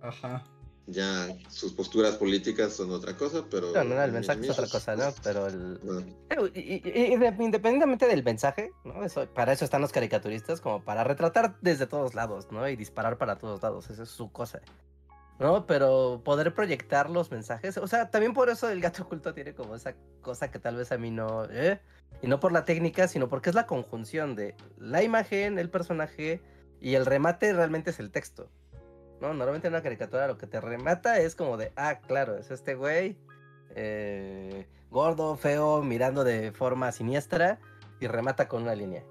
Ajá. 0.01 0.45
Ya 0.91 1.29
sus 1.51 1.75
posturas 1.75 2.15
políticas 2.17 2.73
son 2.73 2.91
otra 2.93 3.15
cosa, 3.15 3.45
pero. 3.51 3.73
No, 3.73 3.85
no, 3.85 4.03
el 4.03 4.11
mensaje 4.11 4.41
es 4.41 4.51
otra 4.51 4.69
cosa, 4.69 4.97
¿no? 4.97 5.13
Pero 5.23 5.47
el... 5.47 5.79
Bueno, 5.83 6.07
Pero, 6.29 6.47
y- 6.47 6.81
y- 6.83 7.13
y 7.13 7.17
de- 7.17 7.37
independientemente 7.39 8.07
del 8.07 8.25
mensaje, 8.25 8.73
¿no? 8.85 9.05
Eso, 9.05 9.27
para 9.35 9.53
eso 9.53 9.67
están 9.67 9.83
los 9.83 9.93
caricaturistas, 9.93 10.63
como 10.63 10.83
para 10.83 11.05
retratar 11.05 11.57
desde 11.61 11.87
todos 11.87 12.15
lados, 12.15 12.49
¿no? 12.51 12.67
Y 12.69 12.75
disparar 12.77 13.19
para 13.19 13.37
todos 13.37 13.63
lados, 13.63 13.91
esa 13.91 14.05
es 14.05 14.09
su 14.09 14.33
cosa. 14.33 14.61
¿No? 15.39 15.67
Pero 15.67 16.23
poder 16.25 16.53
proyectar 16.53 17.11
los 17.11 17.31
mensajes, 17.31 17.77
o 17.79 17.87
sea, 17.87 18.11
también 18.11 18.33
por 18.33 18.49
eso 18.49 18.69
el 18.71 18.81
gato 18.81 19.05
oculto 19.05 19.35
tiene 19.35 19.55
como 19.55 19.77
esa 19.77 19.95
cosa 20.21 20.51
que 20.51 20.59
tal 20.59 20.75
vez 20.75 20.91
a 20.91 20.99
mí 20.99 21.13
no, 21.13 21.45
¿eh? 21.51 21.79
Y 22.23 22.27
no 22.27 22.41
por 22.41 22.51
la 22.51 22.65
técnica, 22.65 23.07
sino 23.07 23.29
porque 23.29 23.51
es 23.51 23.55
la 23.55 23.67
conjunción 23.67 24.35
de 24.35 24.57
la 24.79 25.03
imagen, 25.05 25.59
el 25.61 25.71
personaje 25.71 26.41
y 26.81 26.95
el 26.95 27.07
remate 27.07 27.53
realmente 27.53 27.91
es 27.91 28.01
el 28.01 28.11
texto. 28.11 28.51
¿No? 29.21 29.35
Normalmente 29.35 29.67
en 29.67 29.75
una 29.75 29.83
caricatura 29.83 30.29
lo 30.29 30.39
que 30.39 30.47
te 30.47 30.61
remata 30.61 31.19
es 31.19 31.35
como 31.35 31.57
de, 31.57 31.73
ah, 31.77 32.01
claro, 32.07 32.37
es 32.37 32.51
este 32.51 32.75
güey, 32.75 33.17
eh, 33.75 34.67
gordo, 34.91 35.37
feo, 35.37 35.83
mirando 35.83 36.25
de 36.25 36.53
forma 36.53 36.93
siniestra 36.93 37.59
y 38.01 38.07
remata 38.07 38.49
con 38.49 38.63
una 38.63 38.75
línea, 38.75 39.05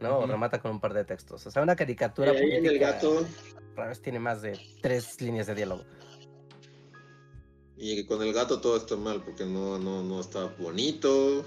¿no? 0.00 0.18
O 0.20 0.26
remata 0.26 0.60
con 0.60 0.70
un 0.70 0.80
par 0.80 0.94
de 0.94 1.04
textos. 1.04 1.46
O 1.46 1.50
sea, 1.50 1.62
una 1.62 1.76
caricatura 1.76 2.32
ahí 2.32 2.38
en 2.38 2.52
el 2.52 2.78
política 2.78 2.92
gato. 2.92 3.26
rara 3.76 3.88
vez 3.88 4.00
tiene 4.00 4.18
más 4.18 4.42
de 4.42 4.58
tres 4.80 5.20
líneas 5.20 5.46
de 5.46 5.54
diálogo. 5.54 5.84
Y 7.76 8.04
con 8.04 8.22
el 8.22 8.32
gato 8.32 8.60
todo 8.60 8.76
está 8.76 8.96
mal 8.96 9.22
porque 9.22 9.46
no, 9.46 9.78
no, 9.78 10.02
no 10.02 10.20
está 10.20 10.46
bonito. 10.58 11.44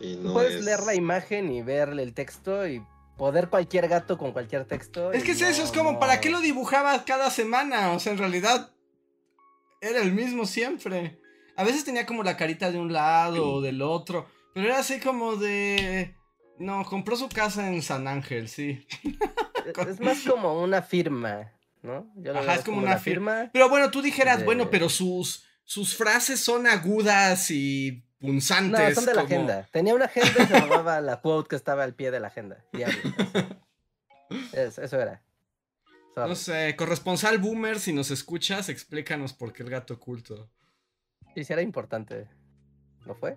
Y 0.00 0.16
no 0.16 0.34
puedes 0.34 0.56
es... 0.56 0.64
leer 0.64 0.80
la 0.84 0.94
imagen 0.94 1.52
y 1.52 1.62
ver 1.62 1.90
el 1.90 2.14
texto 2.14 2.66
y 2.66 2.82
poder 3.16 3.48
cualquier 3.48 3.88
gato 3.88 4.18
con 4.18 4.32
cualquier 4.32 4.64
texto. 4.66 5.12
Es 5.12 5.24
que 5.24 5.32
es 5.32 5.40
eso, 5.40 5.62
es 5.64 5.72
como, 5.72 5.92
no- 5.92 5.98
¿para 5.98 6.20
qué 6.20 6.30
lo 6.30 6.40
dibujabas 6.40 7.02
cada 7.02 7.30
semana? 7.30 7.92
O 7.92 7.98
sea, 8.00 8.12
en 8.12 8.18
realidad 8.18 8.72
era 9.80 10.00
el 10.02 10.12
mismo 10.12 10.46
siempre. 10.46 11.18
A 11.56 11.64
veces 11.64 11.84
tenía 11.84 12.04
como 12.06 12.22
la 12.22 12.36
carita 12.36 12.70
de 12.70 12.78
un 12.78 12.92
lado 12.92 13.54
o 13.54 13.60
del 13.60 13.80
otro, 13.82 14.26
pero 14.54 14.66
era 14.66 14.78
así 14.78 15.00
como 15.00 15.36
de... 15.36 16.14
No, 16.58 16.84
compró 16.84 17.16
su 17.16 17.28
casa 17.28 17.68
en 17.68 17.82
San 17.82 18.08
Ángel, 18.08 18.48
sí. 18.48 18.86
Es- 19.88 20.00
más 20.00 20.20
como 20.22 20.62
una 20.62 20.80
firma, 20.80 21.52
¿no? 21.82 22.06
Yo 22.16 22.32
lo 22.32 22.38
Ajá, 22.38 22.54
es 22.54 22.62
como 22.64 22.76
como 22.76 22.86
una 22.86 22.98
firma. 22.98 23.50
Pero 23.52 23.68
bueno, 23.68 23.90
tú 23.90 24.00
dijeras, 24.00 24.38
De- 24.38 24.44
bueno, 24.44 24.70
pero 24.70 24.88
sus, 24.88 25.44
sus 25.64 25.96
frases 25.96 26.40
son 26.40 26.66
agudas 26.66 27.50
y 27.50 28.04
No, 28.18 28.28
punzantes. 28.28 28.94
son 28.94 29.04
de 29.06 29.14
la 29.14 29.22
como- 29.22 29.34
agenda. 29.34 29.68
Tenía 29.72 29.94
una 29.94 30.06
agenda 30.06 30.42
y 30.42 30.46
se 30.46 30.60
robaba 30.60 31.00
la 31.00 31.20
quote 31.20 31.48
que 31.50 31.56
estaba 31.56 31.84
al 31.84 31.94
pie 31.94 32.10
de 32.10 32.20
la 32.20 32.28
agenda. 32.28 32.64
Eso, 34.52 34.82
eso 34.82 35.00
era. 35.00 35.22
Sorry. 36.14 36.28
No 36.30 36.34
sé, 36.34 36.74
corresponsal 36.76 37.38
boomer, 37.38 37.78
si 37.78 37.92
nos 37.92 38.10
escuchas, 38.10 38.68
explícanos 38.70 39.34
por 39.34 39.52
qué 39.52 39.62
el 39.62 39.70
gato 39.70 39.94
oculto. 39.94 40.48
Sí, 41.34 41.44
sí 41.44 41.52
era 41.52 41.60
importante. 41.62 42.26
¿No 43.04 43.14
fue? 43.14 43.36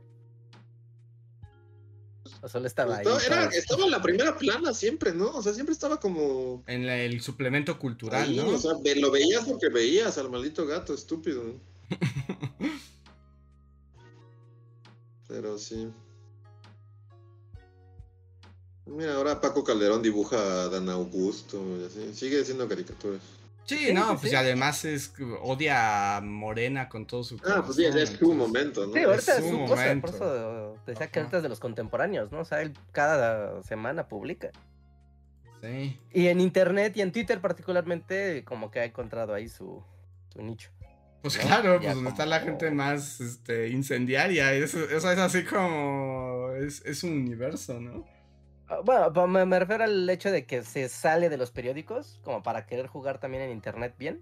O 2.42 2.48
solo 2.48 2.68
estaba 2.68 2.96
ahí. 2.98 3.06
Estaba, 3.06 3.22
era- 3.24 3.46
estaba 3.54 3.84
en 3.84 3.92
la 3.92 4.02
primera 4.02 4.38
plana 4.38 4.74
siempre, 4.74 5.12
¿no? 5.14 5.30
O 5.32 5.42
sea, 5.42 5.54
siempre 5.54 5.74
estaba 5.74 6.00
como... 6.00 6.64
En 6.68 6.86
la- 6.86 6.98
el 6.98 7.20
suplemento 7.22 7.78
cultural, 7.78 8.24
ahí, 8.30 8.38
¿no? 8.38 8.48
O 8.50 8.58
sea, 8.58 8.72
lo 8.96 9.12
veías 9.12 9.44
porque 9.46 9.68
veías 9.70 10.18
al 10.18 10.30
maldito 10.30 10.66
gato 10.66 10.94
estúpido. 10.94 11.60
Pero 15.30 15.58
sí. 15.58 15.90
Mira, 18.86 19.14
ahora 19.16 19.40
Paco 19.40 19.64
Calderón 19.64 20.02
dibuja 20.02 20.64
a 20.64 20.70
Dan 20.70 20.90
Augusto 20.90 21.62
y 21.80 21.86
así. 21.86 22.14
Sigue 22.14 22.42
haciendo 22.42 22.68
caricaturas. 22.68 23.22
Sí, 23.66 23.78
Sí, 23.78 23.94
no, 23.94 24.08
pues 24.18 24.22
sí. 24.22 24.30
y 24.32 24.36
además 24.36 24.84
es 24.84 25.14
odia 25.44 26.18
a 26.18 26.22
Morena 26.22 26.90
con 26.90 27.06
todo 27.06 27.24
su 27.24 27.36
Ah, 27.46 27.62
pues 27.64 27.76
sí, 27.76 27.84
corazón, 27.84 28.02
es 28.02 28.10
su 28.10 28.34
momento, 28.34 28.88
¿no? 28.88 28.94
Sí, 28.94 29.00
ahorita 29.04 29.38
es 29.38 29.44
es 29.44 29.50
su 29.52 29.60
cosa, 29.60 29.76
momento. 29.76 30.08
por 30.08 30.16
eso 30.16 30.76
decía 30.88 31.08
que 31.08 31.20
Ajá. 31.20 31.26
ahorita 31.28 31.38
es 31.38 31.44
de 31.44 31.50
los 31.50 31.60
contemporáneos, 31.60 32.32
¿no? 32.32 32.40
O 32.40 32.46
sea, 32.46 32.64
él 32.64 32.74
cada 32.92 33.62
semana 33.62 34.08
publica. 34.08 34.50
Sí. 35.62 36.00
Y 36.12 36.28
en 36.30 36.42
internet 36.42 36.98
y 36.98 37.02
en 37.02 37.12
Twitter 37.12 37.40
particularmente, 37.42 38.44
como 38.44 38.72
que 38.72 38.80
ha 38.80 38.86
encontrado 38.86 39.36
ahí 39.36 39.48
su, 39.48 39.84
su 40.34 40.42
nicho. 40.42 40.72
Pues 41.22 41.38
¿no? 41.38 41.44
claro, 41.44 41.76
Ya 41.76 41.80
pues 41.80 41.96
donde 41.96 42.10
está 42.12 42.26
la 42.26 42.40
gente 42.40 42.72
más 42.72 43.20
este, 43.20 43.70
incendiaria. 43.70 44.54
Eso, 44.54 44.80
eso 44.84 45.12
es 45.12 45.20
así 45.20 45.44
como. 45.44 46.52
Es, 46.58 46.86
es 46.86 47.04
un 47.04 47.12
universo, 47.12 47.80
¿no? 47.80 48.06
Ah, 48.68 48.80
Bueno, 48.84 49.28
me, 49.28 49.46
me 49.46 49.60
refiero 49.60 49.84
al 49.84 50.10
hecho 50.10 50.32
de 50.32 50.46
que 50.46 50.64
se 50.64 50.88
sale 50.90 51.30
de 51.30 51.38
los 51.38 51.52
periódicos, 51.52 52.20
como 52.24 52.42
para 52.44 52.66
querer 52.66 52.88
jugar 52.88 53.20
también 53.20 53.44
en 53.44 53.52
internet 53.52 53.96
bien. 53.98 54.22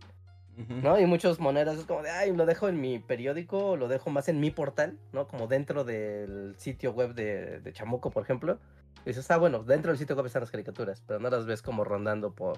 ¿no? 0.57 0.99
Y 0.99 1.05
muchos 1.05 1.39
monedas 1.39 1.77
es 1.77 1.85
como 1.85 2.01
de, 2.01 2.09
ay, 2.09 2.35
lo 2.35 2.47
dejo 2.47 2.67
en 2.67 2.81
mi 2.81 2.97
periódico, 2.97 3.77
lo 3.77 3.87
dejo 3.87 4.09
más 4.09 4.27
en 4.27 4.39
mi 4.39 4.49
portal, 4.49 4.97
¿no? 5.13 5.27
Como 5.27 5.45
dentro 5.47 5.83
del 5.83 6.55
sitio 6.57 6.93
web 6.93 7.13
de, 7.13 7.59
de 7.59 7.73
Chamuco, 7.73 8.09
por 8.09 8.23
ejemplo. 8.23 8.59
Y 9.05 9.09
dices, 9.09 9.29
ah, 9.29 9.37
bueno, 9.37 9.63
dentro 9.63 9.91
del 9.91 9.99
sitio 9.99 10.15
web 10.15 10.25
están 10.25 10.41
las 10.41 10.49
caricaturas, 10.49 11.03
pero 11.05 11.19
no 11.19 11.29
las 11.29 11.45
ves 11.45 11.61
como 11.61 11.83
rondando 11.83 12.33
por, 12.33 12.57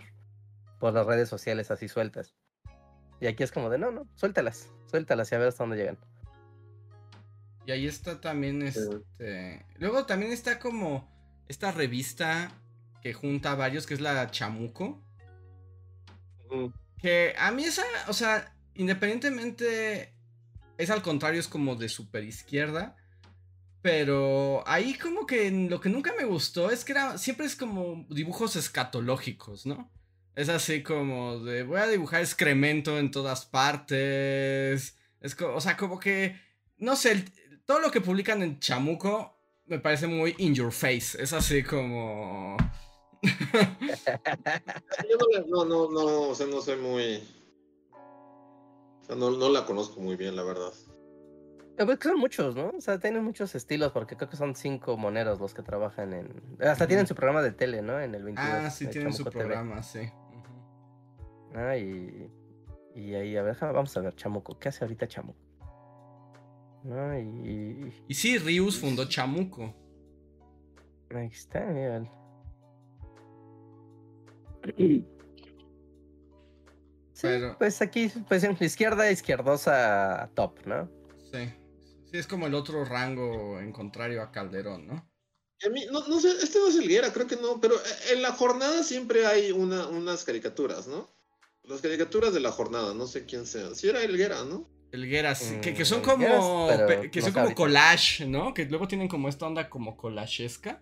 por 0.80 0.94
las 0.94 1.06
redes 1.06 1.28
sociales 1.28 1.72
así 1.72 1.90
sueltas. 1.90 2.34
Y 3.22 3.28
aquí 3.28 3.44
es 3.44 3.52
como 3.52 3.70
de, 3.70 3.78
no, 3.78 3.92
no, 3.92 4.08
suéltalas, 4.16 4.70
suéltalas 4.90 5.32
y 5.32 5.36
a 5.36 5.40
ver 5.40 5.48
hasta 5.50 5.64
dónde 5.64 5.78
llegan. 5.78 5.98
Y 7.66 7.72
ahí 7.72 7.86
está 7.86 8.20
también 8.20 8.64
este. 8.64 9.66
Luego 9.78 10.06
también 10.06 10.32
está 10.32 10.58
como 10.58 11.08
esta 11.48 11.72
revista 11.72 12.52
que 13.02 13.14
junta 13.14 13.52
a 13.52 13.56
varios, 13.56 13.86
que 13.86 13.94
es 13.94 14.02
la 14.02 14.32
Chamuco. 14.32 15.04
Que 16.98 17.36
a 17.38 17.52
mí 17.52 17.64
esa, 17.64 17.84
o 18.08 18.14
sea, 18.14 18.56
independientemente, 18.74 20.16
es 20.78 20.90
al 20.90 21.02
contrario, 21.02 21.40
es 21.40 21.48
como 21.48 21.76
de 21.76 21.90
super 21.90 22.24
izquierda. 22.24 22.96
Pero 23.82 24.68
ahí 24.68 24.96
como 24.96 25.26
que 25.26 25.52
lo 25.52 25.80
que 25.80 25.90
nunca 25.90 26.14
me 26.18 26.26
gustó 26.26 26.72
es 26.72 26.84
que 26.84 26.94
era, 26.94 27.18
siempre 27.18 27.46
es 27.46 27.56
como 27.56 28.06
dibujos 28.10 28.56
escatológicos, 28.56 29.66
¿no? 29.66 29.90
Es 30.40 30.48
así 30.48 30.84
como 30.84 31.40
de, 31.40 31.64
voy 31.64 31.80
a 31.82 31.88
dibujar 31.88 32.22
excremento 32.22 32.98
en 32.98 33.12
todas 33.12 33.46
partes. 33.46 34.96
Es 35.20 35.36
co- 35.36 35.54
o 35.54 35.60
sea, 35.60 35.76
como 35.76 36.00
que, 36.00 36.40
no 36.78 36.96
sé, 36.96 37.12
el- 37.12 37.64
todo 37.66 37.82
lo 37.82 37.92
que 37.92 38.00
publican 38.00 38.42
en 38.42 38.58
Chamuco 38.60 39.38
me 39.66 39.80
parece 39.80 40.08
muy 40.08 40.36
in 40.38 40.56
your 40.56 40.72
face. 40.72 41.22
Es 41.22 41.34
así 41.34 41.62
como... 41.62 42.56
Yo 45.10 45.18
no, 45.20 45.28
la- 45.34 45.46
no, 45.46 45.66
no, 45.66 45.92
no, 45.92 46.22
o 46.30 46.36
sea, 46.36 46.48
no 46.48 46.62
soy 46.62 46.78
muy. 46.78 47.18
O 49.02 49.06
sea, 49.08 49.16
no, 49.18 49.32
no 49.32 49.50
la 49.50 49.66
conozco 49.66 50.00
muy 50.00 50.16
bien, 50.16 50.38
la 50.38 50.44
verdad. 50.44 50.72
Pues 51.78 52.00
que 52.00 52.08
son 52.08 52.18
muchos, 52.20 52.56
¿no? 52.56 52.72
O 52.78 52.82
sea, 52.82 52.98
tienen 52.98 53.26
muchos 53.26 53.56
estilos, 53.56 53.92
porque 53.92 54.16
creo 54.16 54.30
que 54.30 54.38
son 54.38 54.56
cinco 54.56 54.96
moneros 54.96 55.40
los 55.42 55.54
que 55.54 55.64
trabajan 55.64 56.14
en... 56.14 56.58
Hasta 56.62 56.88
tienen 56.88 57.08
su 57.08 57.16
programa 57.16 57.42
de 57.42 57.52
tele, 57.52 57.82
¿no? 57.82 58.00
En 58.00 58.16
el 58.16 58.24
22. 58.24 58.54
Ah, 58.54 58.70
sí, 58.70 58.88
tienen 58.88 59.12
su 59.14 59.24
TV. 59.26 59.32
programa, 59.46 59.84
sí. 59.84 60.00
Ah, 61.56 61.78
y, 61.78 62.30
y 62.96 63.14
ahí, 63.16 63.36
a 63.38 63.42
ver, 63.44 63.56
déjame- 63.56 63.74
vamos 63.74 63.96
a 63.98 64.02
ver, 64.02 64.16
Chamuco. 64.16 64.58
¿Qué 64.60 64.70
hace 64.70 64.84
ahorita 64.84 65.08
Chamuco? 65.08 65.40
No, 66.84 67.20
y, 67.20 67.94
y- 68.08 68.14
sí, 68.14 68.38
Rius 68.38 68.78
fundó 68.80 69.06
Chamuco. 69.08 69.74
ahí 71.14 71.28
está, 71.28 71.62
mira. 71.66 72.04
Sí, 74.78 75.06
Pero- 77.22 77.58
pues 77.58 77.82
aquí, 77.82 78.10
pues 78.28 78.44
en 78.44 78.56
la 78.60 78.66
izquierda, 78.66 79.12
izquierdosa 79.12 80.30
top, 80.36 80.66
¿no? 80.66 80.90
Sí. 81.32 81.50
Sí, 82.06 82.18
es 82.18 82.28
como 82.28 82.48
el 82.48 82.54
otro 82.56 82.86
rango 82.86 83.60
en 83.60 83.72
contrario 83.72 84.22
a 84.24 84.32
Calderón, 84.32 84.88
¿no? 84.88 84.94
A 85.66 85.70
mí, 85.70 85.86
no, 85.92 86.08
no 86.08 86.20
sé, 86.20 86.30
este 86.42 86.58
no 86.60 86.70
es 86.70 86.76
Elguera, 86.78 87.12
creo 87.12 87.28
que 87.28 87.36
no, 87.36 87.60
pero 87.60 87.76
eh, 87.76 88.14
en 88.14 88.22
la 88.22 88.32
jornada 88.32 88.82
siempre 88.84 89.26
hay 89.26 89.52
una, 89.52 89.88
unas 89.90 90.24
caricaturas, 90.24 90.88
¿no? 90.88 91.08
Las 91.70 91.82
caricaturas 91.82 92.34
de 92.34 92.40
la 92.40 92.52
jornada, 92.52 92.94
no 92.94 93.06
sé 93.08 93.26
quién 93.26 93.46
sea. 93.46 93.74
Sí 93.76 93.88
era 93.88 94.04
Elguera, 94.04 94.44
¿no? 94.44 94.68
Elgueras, 94.92 95.38
sí, 95.38 95.58
que, 95.62 95.74
que 95.76 95.84
Mm, 95.84 95.86
son 95.86 96.02
como. 96.02 96.68
pe- 96.88 97.12
que 97.12 97.20
no 97.20 97.26
son 97.28 97.34
sé 97.34 97.40
como 97.40 97.56
collage, 97.56 98.26
¿no? 98.26 98.54
Que 98.56 98.66
luego 98.66 98.88
tienen 98.88 99.08
como 99.08 99.30
esta 99.30 99.46
onda 99.46 99.70
como 99.70 99.96
collagesca. 99.96 100.82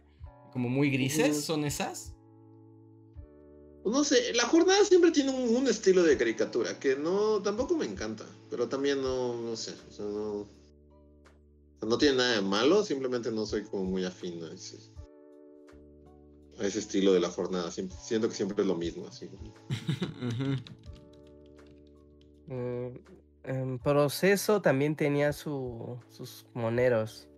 Como 0.54 0.70
muy 0.70 0.90
grises, 0.90 1.44
son 1.44 1.66
esas. 1.66 2.14
Pues 3.84 3.94
No 3.96 4.04
sé, 4.04 4.34
la 4.34 4.46
jornada 4.46 4.84
siempre 4.86 5.12
tiene 5.12 5.32
un, 5.32 5.56
un 5.56 5.68
estilo 5.68 6.04
de 6.04 6.18
caricatura 6.18 6.80
que 6.80 6.96
no, 6.96 7.42
tampoco 7.42 7.76
me 7.76 7.86
encanta, 7.86 8.26
pero 8.50 8.68
también 8.68 9.02
no, 9.02 9.36
no 9.40 9.56
sé, 9.56 9.74
o 9.90 9.92
sea, 9.92 10.06
no, 10.06 10.32
o 10.42 10.48
sea, 11.80 11.88
no 11.90 11.98
tiene 11.98 12.18
nada 12.18 12.36
de 12.36 12.42
malo, 12.42 12.84
simplemente 12.84 13.32
no 13.32 13.46
soy 13.46 13.64
como 13.64 13.84
muy 13.84 14.04
afín 14.04 14.44
a 14.44 14.52
ese, 14.54 14.78
a 16.60 16.66
ese 16.66 16.80
estilo 16.80 17.14
de 17.14 17.20
la 17.20 17.30
jornada, 17.30 17.72
siempre, 17.72 17.98
siento 18.02 18.30
que 18.30 18.36
siempre 18.36 18.62
es 18.62 18.68
lo 18.68 18.76
mismo, 18.76 19.08
así. 19.08 19.30
En 23.48 23.80
proceso 23.80 24.62
también 24.62 24.98
tenía 24.98 25.32
su, 25.32 25.98
sus 26.10 26.46
moneros. 26.54 27.30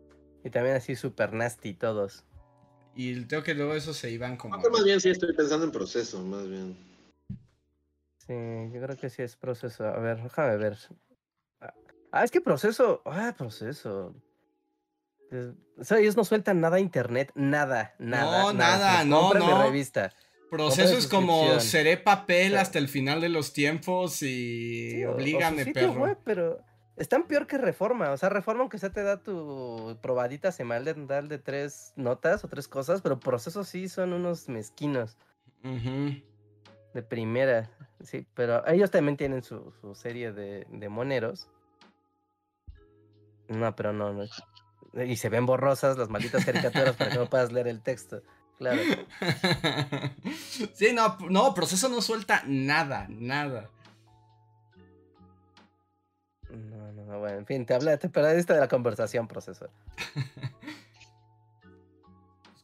Y 0.44 0.50
también 0.50 0.76
así 0.76 0.96
super 0.96 1.34
nasty 1.34 1.74
todos. 1.74 2.26
Y 2.96 3.26
creo 3.26 3.44
que 3.44 3.54
luego 3.54 3.76
esos 3.76 3.96
se 3.98 4.10
iban 4.10 4.36
como. 4.36 4.58
Más 4.58 4.84
bien 4.84 5.00
sí 5.00 5.10
estoy 5.10 5.34
pensando 5.34 5.66
en 5.66 5.72
proceso, 5.72 6.24
más 6.24 6.48
bien. 6.48 6.76
Sí, 8.26 8.34
yo 8.74 8.82
creo 8.82 8.98
que 8.98 9.10
sí 9.10 9.22
es 9.22 9.36
proceso. 9.36 9.86
A 9.86 10.00
ver, 10.00 10.22
déjame 10.24 10.58
ver. 10.58 10.78
Ah, 12.12 12.24
es 12.24 12.32
que 12.32 12.42
proceso. 12.42 13.02
Ah, 13.06 13.36
proceso. 13.38 14.16
O 15.78 15.84
sea, 15.84 16.00
ellos 16.00 16.18
no 16.18 16.24
sueltan 16.24 16.60
nada 16.60 16.78
a 16.78 16.80
internet, 16.80 17.32
nada, 17.36 17.94
nada. 18.00 18.44
No, 18.44 18.54
nada, 18.54 19.04
no, 19.06 19.22
Compren 19.22 19.44
mi 19.46 19.50
no. 19.52 19.64
revista. 19.64 20.12
Proceso 20.50 20.98
es 20.98 21.06
como 21.08 21.60
seré 21.60 21.98
papel 21.98 22.58
hasta 22.58 22.80
el 22.80 22.88
final 22.90 23.22
de 23.22 23.30
los 23.30 23.54
tiempos 23.54 24.24
y 24.24 24.92
Sí, 24.92 25.06
oblígame, 25.06 25.66
perro. 25.68 25.94
web, 25.94 26.18
pero 26.24 26.60
están 26.98 27.28
peor 27.28 27.46
que 27.46 27.60
Reforma. 27.60 28.10
O 28.12 28.18
sea, 28.18 28.30
Reforma, 28.30 28.62
aunque 28.62 28.80
sea 28.80 28.92
te 28.92 29.04
da 29.04 29.22
tu 29.22 30.00
probadita 30.02 30.52
semanal 30.52 31.28
de, 31.30 31.38
tres 31.38 31.94
notas 31.96 32.44
o 32.44 32.48
tres 32.48 32.68
cosas, 32.68 33.02
pero 33.04 33.20
procesos 33.20 33.68
sí 33.68 33.88
son 33.88 34.14
unos 34.14 34.50
mezquinos 34.50 35.18
de 35.62 37.04
primera. 37.04 37.70
Sí, 38.02 38.26
pero 38.34 38.66
ellos 38.68 38.90
también 38.90 39.18
tienen 39.18 39.44
su, 39.44 39.72
su 39.80 39.94
serie 39.94 40.32
de, 40.32 40.66
de 40.70 40.90
moneros. 40.90 41.48
No, 43.50 43.76
pero 43.76 43.94
no, 43.94 44.14
no. 44.14 44.24
Y 44.94 45.16
se 45.18 45.30
ven 45.30 45.46
borrosas 45.46 45.98
las 45.98 46.10
malditas 46.10 46.46
caricaturas 46.46 46.96
para 46.96 47.12
que 47.12 47.18
no 47.18 47.30
puedas 47.30 47.52
leer 47.52 47.68
el 47.68 47.82
texto. 47.82 48.22
Claro. 48.58 48.82
sí, 50.74 50.92
no, 50.94 51.18
no, 51.30 51.54
proceso 51.54 51.88
no 51.90 52.02
suelta 52.02 52.44
nada, 52.46 53.06
nada. 53.10 53.70
No, 56.50 56.92
no, 56.92 57.06
no, 57.06 57.20
bueno, 57.20 57.38
en 57.38 57.46
fin, 57.46 57.66
te 57.66 57.74
habla, 57.76 57.98
te 57.98 58.10
perdiste 58.10 58.54
de 58.54 58.60
la 58.60 58.68
conversación, 58.68 59.28
proceso. 59.28 59.70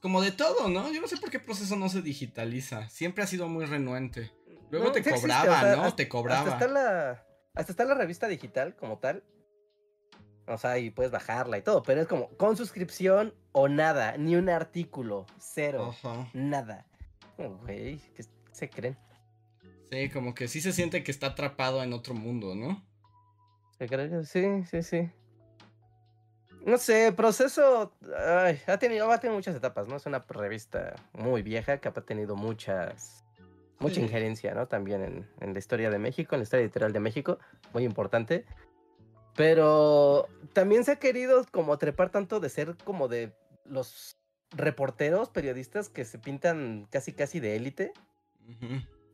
Como 0.02 0.22
de 0.22 0.32
todo, 0.32 0.68
¿no? 0.70 0.92
Yo 0.92 1.02
no 1.02 1.08
sé 1.08 1.18
por 1.18 1.30
qué 1.32 1.40
proceso 1.40 1.76
no 1.76 1.90
se 1.90 2.02
digitaliza. 2.02 2.90
Siempre 2.90 3.24
ha 3.24 3.28
sido 3.28 3.48
muy 3.48 3.66
renuente. 3.66 4.32
Luego 4.70 4.88
No, 4.88 4.92
te 4.92 5.00
existe, 5.00 5.22
cobraba, 5.22 5.44
o 5.44 5.62
sea, 5.62 5.76
¿no? 5.76 5.84
hasta- 5.84 5.96
te 5.96 6.10
cobraba. 6.10 6.42
Hasta 6.42 6.54
está, 6.54 6.68
la, 6.68 7.26
hasta 7.54 7.72
está 7.72 7.86
la 7.86 7.94
revista 7.96 8.28
digital 8.28 8.76
como 8.76 8.98
tal. 9.00 9.24
O 10.48 10.58
sea, 10.58 10.78
y 10.78 10.92
puedes 10.92 11.12
bajarla 11.12 11.58
y 11.58 11.62
todo, 11.64 11.82
pero 11.84 12.02
es 12.02 12.08
como 12.08 12.30
con 12.38 12.56
suscripción 12.56 13.34
o 13.52 13.68
nada, 13.68 14.16
ni 14.18 14.36
un 14.36 14.50
artículo, 14.50 15.26
cero, 15.40 15.94
Ajá. 15.98 16.28
nada. 16.34 16.86
Oh, 17.38 17.50
Güey, 17.64 17.98
¿qué 18.16 18.26
se 18.52 18.70
creen? 18.70 18.98
Sí, 19.92 20.10
como 20.10 20.34
que 20.36 20.48
sí 20.48 20.62
se 20.62 20.72
siente 20.72 21.04
que 21.04 21.12
está 21.12 21.28
atrapado 21.28 21.82
en 21.84 21.94
otro 21.94 22.14
mundo, 22.14 22.54
¿no? 22.56 22.84
¿Se 23.78 23.88
creen? 23.88 24.26
Sí, 24.26 24.64
sí, 24.70 24.82
sí. 24.84 25.10
No 26.66 26.78
sé, 26.78 27.12
proceso. 27.12 27.94
Ay, 28.18 28.60
ha 28.68 28.78
tenido, 28.78 29.12
ha 29.12 29.20
tenido 29.20 29.36
muchas 29.36 29.56
etapas, 29.56 29.88
¿no? 29.88 29.98
Es 29.98 30.06
una 30.08 30.26
revista 30.28 30.96
muy 31.14 31.44
vieja 31.44 31.78
que 31.80 31.88
ha 31.90 31.94
tenido 31.94 32.36
muchas. 32.36 33.24
Mucha 33.78 33.96
Sí. 33.96 34.02
injerencia, 34.02 34.54
¿no? 34.56 34.68
También 34.68 35.04
en, 35.04 35.28
en 35.42 35.54
la 35.54 35.60
historia 35.60 35.90
de 35.90 36.00
México, 36.00 36.34
en 36.34 36.40
la 36.40 36.44
historia 36.44 36.64
editorial 36.64 36.94
de 36.94 37.00
México, 37.02 37.40
muy 37.74 37.84
importante. 37.84 38.46
Pero 39.36 40.28
también 40.54 40.84
se 40.86 40.94
ha 40.94 40.96
querido 40.96 41.46
como 41.52 41.78
trepar 41.78 42.10
tanto 42.10 42.40
de 42.40 42.50
ser 42.50 42.76
como 42.84 43.08
de 43.08 43.34
los 43.66 44.18
reporteros, 44.52 45.30
periodistas 45.30 45.90
que 45.90 46.06
se 46.06 46.20
pintan 46.20 46.88
casi 46.90 47.12
casi 47.12 47.40
de 47.40 47.56
élite. 47.56 47.94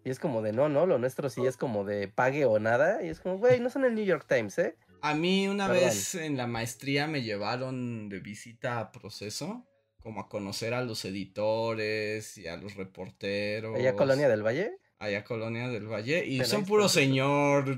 Y 0.04 0.10
es 0.10 0.20
como 0.20 0.42
de 0.42 0.54
no, 0.54 0.70
no, 0.70 0.86
lo 0.86 0.98
nuestro 0.98 1.30
sí 1.30 1.46
es 1.46 1.58
como 1.58 1.84
de 1.86 2.08
pague 2.08 2.46
o 2.46 2.60
nada. 2.60 3.04
Y 3.04 3.10
es 3.10 3.20
como, 3.20 3.38
güey, 3.38 3.60
no 3.60 3.70
son 3.70 3.86
el 3.86 3.96
New 3.96 4.06
York 4.06 4.26
Times, 4.28 4.58
¿eh? 4.60 4.76
A 5.02 5.16
mí 5.16 5.48
una 5.48 5.68
Perdón. 5.68 5.86
vez 5.86 6.16
en 6.16 6.38
la 6.38 6.48
maestría 6.48 7.08
me 7.08 7.24
llevaron 7.24 8.10
de 8.10 8.20
visita 8.20 8.80
a 8.80 8.92
proceso, 8.92 9.66
como 10.00 10.22
a 10.22 10.30
conocer 10.30 10.76
a 10.76 10.84
los 10.84 11.06
editores 11.06 12.38
y 12.38 12.48
a 12.48 12.58
los 12.58 12.76
reporteros. 12.76 13.78
Allá 13.78 13.96
Colonia 13.96 14.30
del 14.30 14.46
Valle. 14.46 14.78
Allá 15.02 15.24
Colonia 15.24 15.68
del 15.68 15.88
Valle. 15.88 16.24
Y 16.28 16.38
Pero 16.38 16.50
son 16.50 16.64
puro 16.64 16.88
señor 16.88 17.76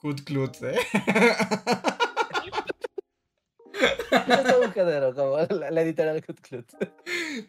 Hutclut, 0.00 0.62
¿eh? 0.62 0.78
Es 4.12 4.44
todo 4.44 4.62
un 4.62 4.72
género, 4.72 5.12
como 5.12 5.38
la, 5.38 5.72
la 5.72 5.82
editorial 5.82 6.22
Good 6.24 6.38
Clut. 6.40 6.72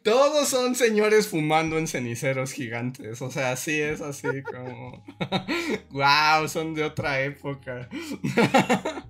Todos 0.03 0.49
son 0.49 0.73
señores 0.73 1.27
fumando 1.27 1.77
en 1.77 1.87
ceniceros 1.87 2.51
gigantes. 2.51 3.21
O 3.21 3.29
sea, 3.29 3.55
sí 3.55 3.79
es 3.79 4.01
así 4.01 4.41
como. 4.41 5.05
wow, 5.91 6.47
son 6.47 6.73
de 6.73 6.83
otra 6.83 7.21
época. 7.21 7.87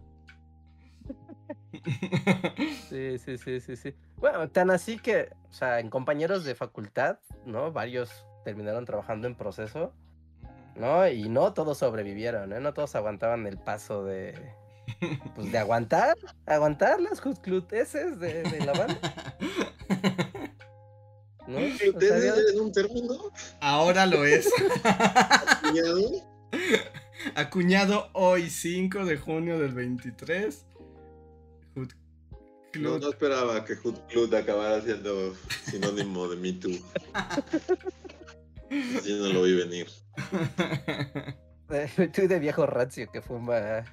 Sí, 2.90 3.18
sí, 3.20 3.38
sí, 3.38 3.60
sí, 3.62 3.76
sí. 3.76 3.94
Bueno, 4.18 4.50
tan 4.50 4.72
así 4.72 4.98
que, 4.98 5.30
o 5.50 5.54
sea, 5.54 5.80
en 5.80 5.90
compañeros 5.90 6.44
de 6.44 6.56
facultad, 6.56 7.20
¿no? 7.46 7.72
Varios 7.72 8.27
terminaron 8.44 8.86
trabajando 8.86 9.28
en 9.28 9.36
proceso, 9.36 9.94
¿no? 10.76 11.08
Y 11.08 11.30
no 11.30 11.54
todos 11.54 11.78
sobrevivieron, 11.80 12.54
¿eh? 12.54 12.60
No 12.60 12.74
todos 12.74 12.96
aguantaban 12.96 13.46
el 13.48 13.58
paso 13.58 14.04
de, 14.04 14.54
pues, 15.36 15.52
de 15.52 15.58
aguantar, 15.60 16.16
aguantar 16.46 17.00
las 17.02 17.24
Hutcluteses 17.26 18.20
de, 18.20 18.44
de 18.44 18.66
la 18.66 18.74
banda, 18.74 19.36
¿no? 21.48 21.58
O 21.58 21.78
sea, 21.78 21.90
¿Ustedes 21.90 22.32
había- 22.32 22.52
en 22.54 22.60
un 22.62 22.72
término? 22.72 23.14
Ahora 23.62 24.06
lo 24.06 24.26
es. 24.26 24.50
acuñado? 24.84 26.02
Acuñado 27.36 28.10
hoy, 28.14 28.50
5 28.50 29.04
de 29.06 29.18
junio 29.18 29.60
del 29.60 29.74
23. 29.74 30.66
Hut 31.76 31.94
No, 31.94 32.38
Clut. 32.72 33.02
no 33.02 33.10
esperaba 33.10 33.66
que 33.66 33.76
Hood 33.76 33.98
Club 34.08 34.34
acabara 34.36 34.82
siendo 34.82 35.34
sinónimo 35.66 36.28
de 36.30 36.36
Me 36.38 36.54
Too. 36.54 36.72
Así 38.98 39.14
no 39.20 39.28
lo 39.34 39.44
vi 39.44 39.56
venir. 39.56 39.88
Tú 42.14 42.28
de 42.28 42.40
viejo 42.40 42.66
rancio 42.66 43.12
que 43.12 43.22
fuma, 43.22 43.84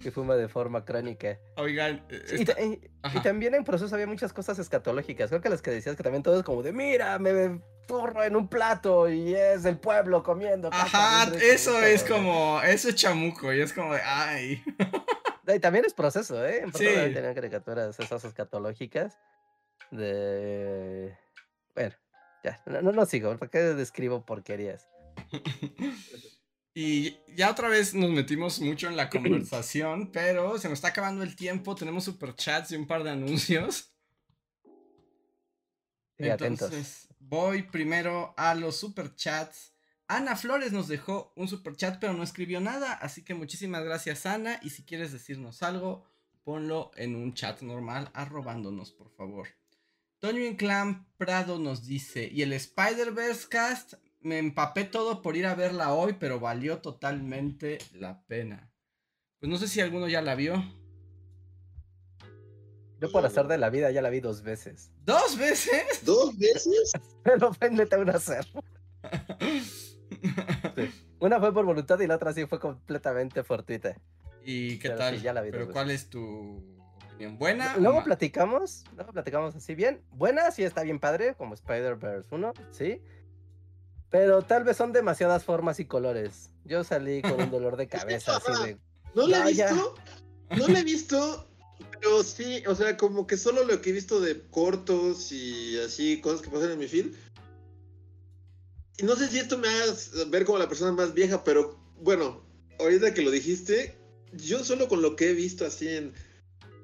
que 0.00 0.10
fuma 0.10 0.36
de 0.36 0.48
forma 0.48 0.84
crónica. 0.84 1.38
Oigan, 1.56 2.04
eh, 2.08 2.80
y, 2.82 2.88
Ajá. 3.02 3.22
también 3.22 3.54
en 3.54 3.64
proceso 3.64 3.94
había 3.94 4.06
muchas 4.06 4.32
cosas 4.32 4.58
escatológicas. 4.58 5.28
Creo 5.28 5.40
que 5.40 5.48
las 5.48 5.60
que 5.62 5.70
decías 5.70 5.96
que 5.96 6.02
también 6.02 6.22
todo 6.22 6.38
es 6.38 6.44
como 6.44 6.62
de, 6.62 6.72
mira, 6.72 7.18
me 7.18 7.60
turro 7.86 8.22
en 8.22 8.36
un 8.36 8.48
plato 8.48 9.08
y 9.10 9.34
es 9.34 9.64
el 9.64 9.78
pueblo 9.78 10.22
comiendo. 10.22 10.70
Ajá, 10.72 11.26
bien 11.26 11.40
rico", 11.40 11.52
eso 11.52 11.82
es 11.82 12.04
como, 12.04 12.60
eso 12.62 12.88
es 12.90 12.94
chamuco 12.94 13.52
y 13.52 13.60
es 13.60 13.72
como 13.72 13.94
de, 13.94 14.00
ay. 14.04 14.62
Y 15.52 15.58
también 15.58 15.84
es 15.84 15.94
proceso, 15.94 16.46
¿eh? 16.46 16.58
En 16.58 16.70
proceso 16.70 16.90
Sí. 16.90 16.94
también 16.94 17.14
tenían 17.14 17.34
caricaturas 17.34 17.98
esas 17.98 18.24
escatológicas 18.24 19.18
de... 19.90 21.16
Bueno, 21.74 21.96
ya, 22.44 22.62
no, 22.66 22.92
no, 22.92 23.06
sigo, 23.06 23.36
¿por 23.36 23.50
qué 23.50 23.58
describo 23.58 24.24
porquerías? 24.24 24.88
Y 26.72 27.18
ya 27.34 27.50
otra 27.50 27.68
vez 27.68 27.94
nos 27.94 28.10
metimos 28.10 28.60
mucho 28.60 28.86
en 28.86 28.96
la 28.96 29.10
conversación, 29.10 30.12
pero 30.12 30.56
se 30.58 30.68
nos 30.68 30.78
está 30.78 30.88
acabando 30.88 31.24
el 31.24 31.34
tiempo, 31.34 31.74
tenemos 31.74 32.04
superchats 32.04 32.70
y 32.70 32.76
un 32.76 32.86
par 32.86 33.02
de 33.02 33.10
anuncios. 33.10 33.92
Sí, 36.16 36.28
atentos. 36.28 36.70
Entonces, 36.70 37.08
voy 37.18 37.64
primero 37.64 38.34
a 38.36 38.54
los 38.54 38.76
superchats. 38.76 39.74
Ana 40.06 40.36
Flores 40.36 40.72
nos 40.72 40.86
dejó 40.86 41.32
un 41.34 41.48
superchat, 41.48 41.98
pero 42.00 42.12
no 42.12 42.22
escribió 42.22 42.60
nada, 42.60 42.92
así 42.92 43.24
que 43.24 43.34
muchísimas 43.34 43.84
gracias 43.84 44.24
Ana. 44.26 44.60
Y 44.62 44.70
si 44.70 44.84
quieres 44.84 45.12
decirnos 45.12 45.62
algo, 45.62 46.04
ponlo 46.44 46.92
en 46.96 47.16
un 47.16 47.34
chat 47.34 47.62
normal, 47.62 48.10
arrobándonos, 48.14 48.92
por 48.92 49.10
favor. 49.10 49.48
Toño 50.20 50.44
Inclán 50.44 51.06
Prado 51.16 51.58
nos 51.58 51.86
dice, 51.86 52.28
y 52.30 52.42
el 52.42 52.52
Spider-Verse 52.52 53.48
cast, 53.48 53.94
me 54.20 54.36
empapé 54.36 54.84
todo 54.84 55.22
por 55.22 55.34
ir 55.34 55.46
a 55.46 55.54
verla 55.54 55.94
hoy, 55.94 56.14
pero 56.20 56.38
valió 56.38 56.78
totalmente 56.78 57.78
la 57.94 58.22
pena. 58.26 58.70
Pues 59.38 59.48
no 59.48 59.56
sé 59.56 59.66
si 59.66 59.80
alguno 59.80 60.08
ya 60.08 60.20
la 60.20 60.34
vio. 60.34 60.62
Yo 63.00 63.10
por 63.10 63.24
hacer 63.24 63.46
de 63.46 63.56
la 63.56 63.70
vida 63.70 63.90
ya 63.90 64.02
la 64.02 64.10
vi 64.10 64.20
dos 64.20 64.42
veces. 64.42 64.92
¿Dos 65.06 65.38
veces? 65.38 66.04
¿Dos 66.04 66.36
veces? 66.36 66.92
Pero 67.24 67.54
fue 67.54 67.70
neta 67.70 67.98
un 67.98 68.10
hacer. 68.10 68.46
Una 71.18 71.40
fue 71.40 71.54
por 71.54 71.64
voluntad 71.64 71.98
y 72.00 72.06
la 72.06 72.16
otra 72.16 72.34
sí 72.34 72.44
fue 72.44 72.60
completamente 72.60 73.42
fortuita. 73.42 73.96
¿Y 74.44 74.78
qué 74.78 74.88
Pero 74.88 74.98
tal? 74.98 75.16
sí, 75.16 75.22
ya 75.22 75.32
la 75.32 75.40
vi 75.40 75.50
¿Pero 75.50 75.64
dos 75.64 75.72
cuál 75.72 75.90
es 75.90 76.10
tu 76.10 76.78
opinión? 77.20 77.38
¿Buena? 77.38 77.74
o 77.76 77.80
Luego 77.80 78.04
platicamos, 78.04 78.84
luego 78.96 79.12
platicamos 79.12 79.54
así 79.54 79.74
bien. 79.74 80.02
Buena, 80.12 80.50
sí 80.50 80.62
está 80.62 80.82
bien 80.82 80.98
padre, 80.98 81.34
como 81.34 81.54
Spider-Verse 81.54 82.34
1, 82.34 82.52
sí. 82.70 83.02
Pero 84.10 84.42
tal 84.42 84.64
vez 84.64 84.76
son 84.76 84.92
demasiadas 84.92 85.44
formas 85.44 85.78
y 85.80 85.84
colores. 85.84 86.50
Yo 86.64 86.82
salí 86.84 87.22
con 87.22 87.40
un 87.40 87.50
dolor 87.50 87.76
de 87.76 87.88
cabeza 87.88 88.36
así 88.36 88.64
de... 88.64 88.78
¿No 89.14 89.26
la 89.26 89.48
he 89.48 89.52
visto? 89.52 89.94
No 90.56 90.68
la 90.68 90.80
he 90.80 90.84
visto, 90.84 91.48
pero 92.00 92.22
sí, 92.22 92.62
o 92.66 92.74
sea, 92.74 92.96
como 92.96 93.26
que 93.26 93.36
solo 93.36 93.64
lo 93.64 93.80
que 93.80 93.90
he 93.90 93.92
visto 93.92 94.20
de 94.20 94.40
cortos 94.50 95.32
y 95.32 95.78
así, 95.78 96.20
cosas 96.20 96.42
que 96.42 96.50
pasan 96.50 96.72
en 96.72 96.78
mi 96.78 96.88
feed. 96.88 97.06
Y 98.98 99.04
no 99.04 99.16
sé 99.16 99.28
si 99.28 99.38
esto 99.38 99.58
me 99.58 99.68
haga 99.68 99.94
ver 100.28 100.44
como 100.44 100.58
la 100.58 100.68
persona 100.68 100.92
más 100.92 101.14
vieja, 101.14 101.42
pero 101.44 101.78
bueno, 102.00 102.42
ahorita 102.78 103.14
que 103.14 103.22
lo 103.22 103.30
dijiste, 103.30 103.96
yo 104.32 104.64
solo 104.64 104.88
con 104.88 105.02
lo 105.02 105.16
que 105.16 105.30
he 105.30 105.34
visto 105.34 105.64
así 105.64 105.88
en... 105.88 106.12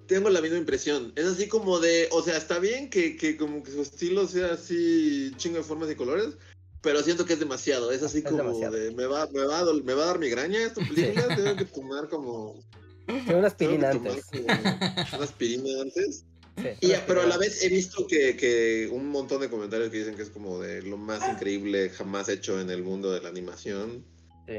Tengo 0.07 0.31
la 0.31 0.41
misma 0.41 0.59
impresión. 0.59 1.13
Es 1.17 1.27
así 1.27 1.49
como 1.49 1.81
de, 1.81 2.09
o 2.13 2.23
sea, 2.23 2.37
está 2.37 2.59
bien 2.59 2.91
que, 2.91 3.17
que 3.17 3.37
como 3.37 3.63
que 3.63 3.73
su 3.73 3.83
estilo 3.83 4.27
sea 4.27 4.53
así 4.53 5.33
chingo 5.37 5.59
de 5.59 5.65
formas 5.65 5.91
y 5.91 5.97
colores, 5.97 6.37
pero 6.81 7.03
siento 7.03 7.25
que 7.25 7.33
es 7.33 7.41
demasiado. 7.41 7.91
Es 7.91 8.03
así 8.03 8.19
Es 8.19 8.25
como 8.25 8.39
demasiado. 8.39 8.77
de, 8.77 8.93
¿me 8.93 9.07
va, 9.07 9.29
me, 9.33 9.45
va 9.45 9.61
a 9.61 9.65
¿me 9.73 9.95
va 9.95 10.05
a 10.05 10.07
dar 10.07 10.19
migraña 10.19 10.63
esta 10.63 10.81
película? 10.89 11.35
Tengo 11.35 11.57
que 11.57 11.65
tomar 11.67 12.09
como... 12.09 12.63
Una 13.09 13.25
tengo 13.25 13.41
que 13.41 13.47
aspirina 13.47 13.91
tomar 13.91 14.13
antes. 14.13 14.27
como 14.27 14.45
una 14.45 15.25
aspirina 15.25 15.81
antes. 15.83 16.25
Sí, 16.57 16.69
Y, 16.81 16.87
una 16.91 17.07
pero 17.07 17.23
a 17.23 17.27
la 17.27 17.37
vez 17.37 17.63
he 17.63 17.69
visto 17.69 18.07
que, 18.07 18.37
que 18.37 18.89
un 18.91 19.09
montón 19.09 19.41
de 19.41 19.51
comentarios 19.51 19.91
que 19.91 19.99
dicen 19.99 20.17
que 20.17 20.23
es 20.23 20.31
como 20.31 20.61
de 20.61 20.83
lo 20.83 20.97
más 20.97 21.29
increíble 21.29 21.91
jamás 21.91 22.29
hecho 22.29 22.61
en 22.61 22.71
el 22.71 22.83
mundo 22.83 23.13
de 23.13 23.21
la 23.21 23.29
animación. 23.29 24.05
Sí. 24.47 24.59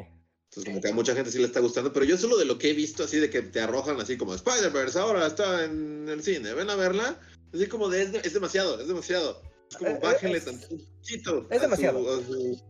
Entonces 0.49 0.65
como 0.73 0.81
que 0.81 0.89
a 0.89 0.93
mucha 0.93 1.13
gente 1.13 1.29
sí 1.31 1.39
le 1.39 1.45
está 1.45 1.59
gustando, 1.59 1.91
pero 1.91 2.05
yo 2.05 2.17
solo 2.17 2.37
de 2.37 2.45
lo 2.45 2.57
que 2.57 2.69
he 2.71 2.73
visto 2.73 3.03
así 3.03 3.17
de 3.19 3.29
que 3.29 3.41
te 3.41 3.59
arrojan 3.59 3.99
así 3.99 4.17
como 4.17 4.33
Spider-Verse 4.33 4.97
ahora 4.99 5.27
está 5.27 5.65
en 5.65 6.07
el 6.09 6.23
cine, 6.23 6.53
ven 6.53 6.69
a 6.69 6.75
verla. 6.75 7.19
Así 7.53 7.67
como 7.67 7.89
de 7.89 8.03
es, 8.03 8.11
de- 8.13 8.19
es 8.19 8.33
demasiado, 8.33 8.79
es 8.79 8.87
demasiado. 8.87 9.41
Es 9.69 9.77
como 9.77 9.91
Eh, 9.91 9.93
eh, 9.95 9.99
bájenle 10.01 10.37
es- 10.37 10.45
tantito. 10.45 11.47
es 11.49 11.57
su- 11.57 11.61
demasiado. 11.61 12.21
su- 12.23 12.61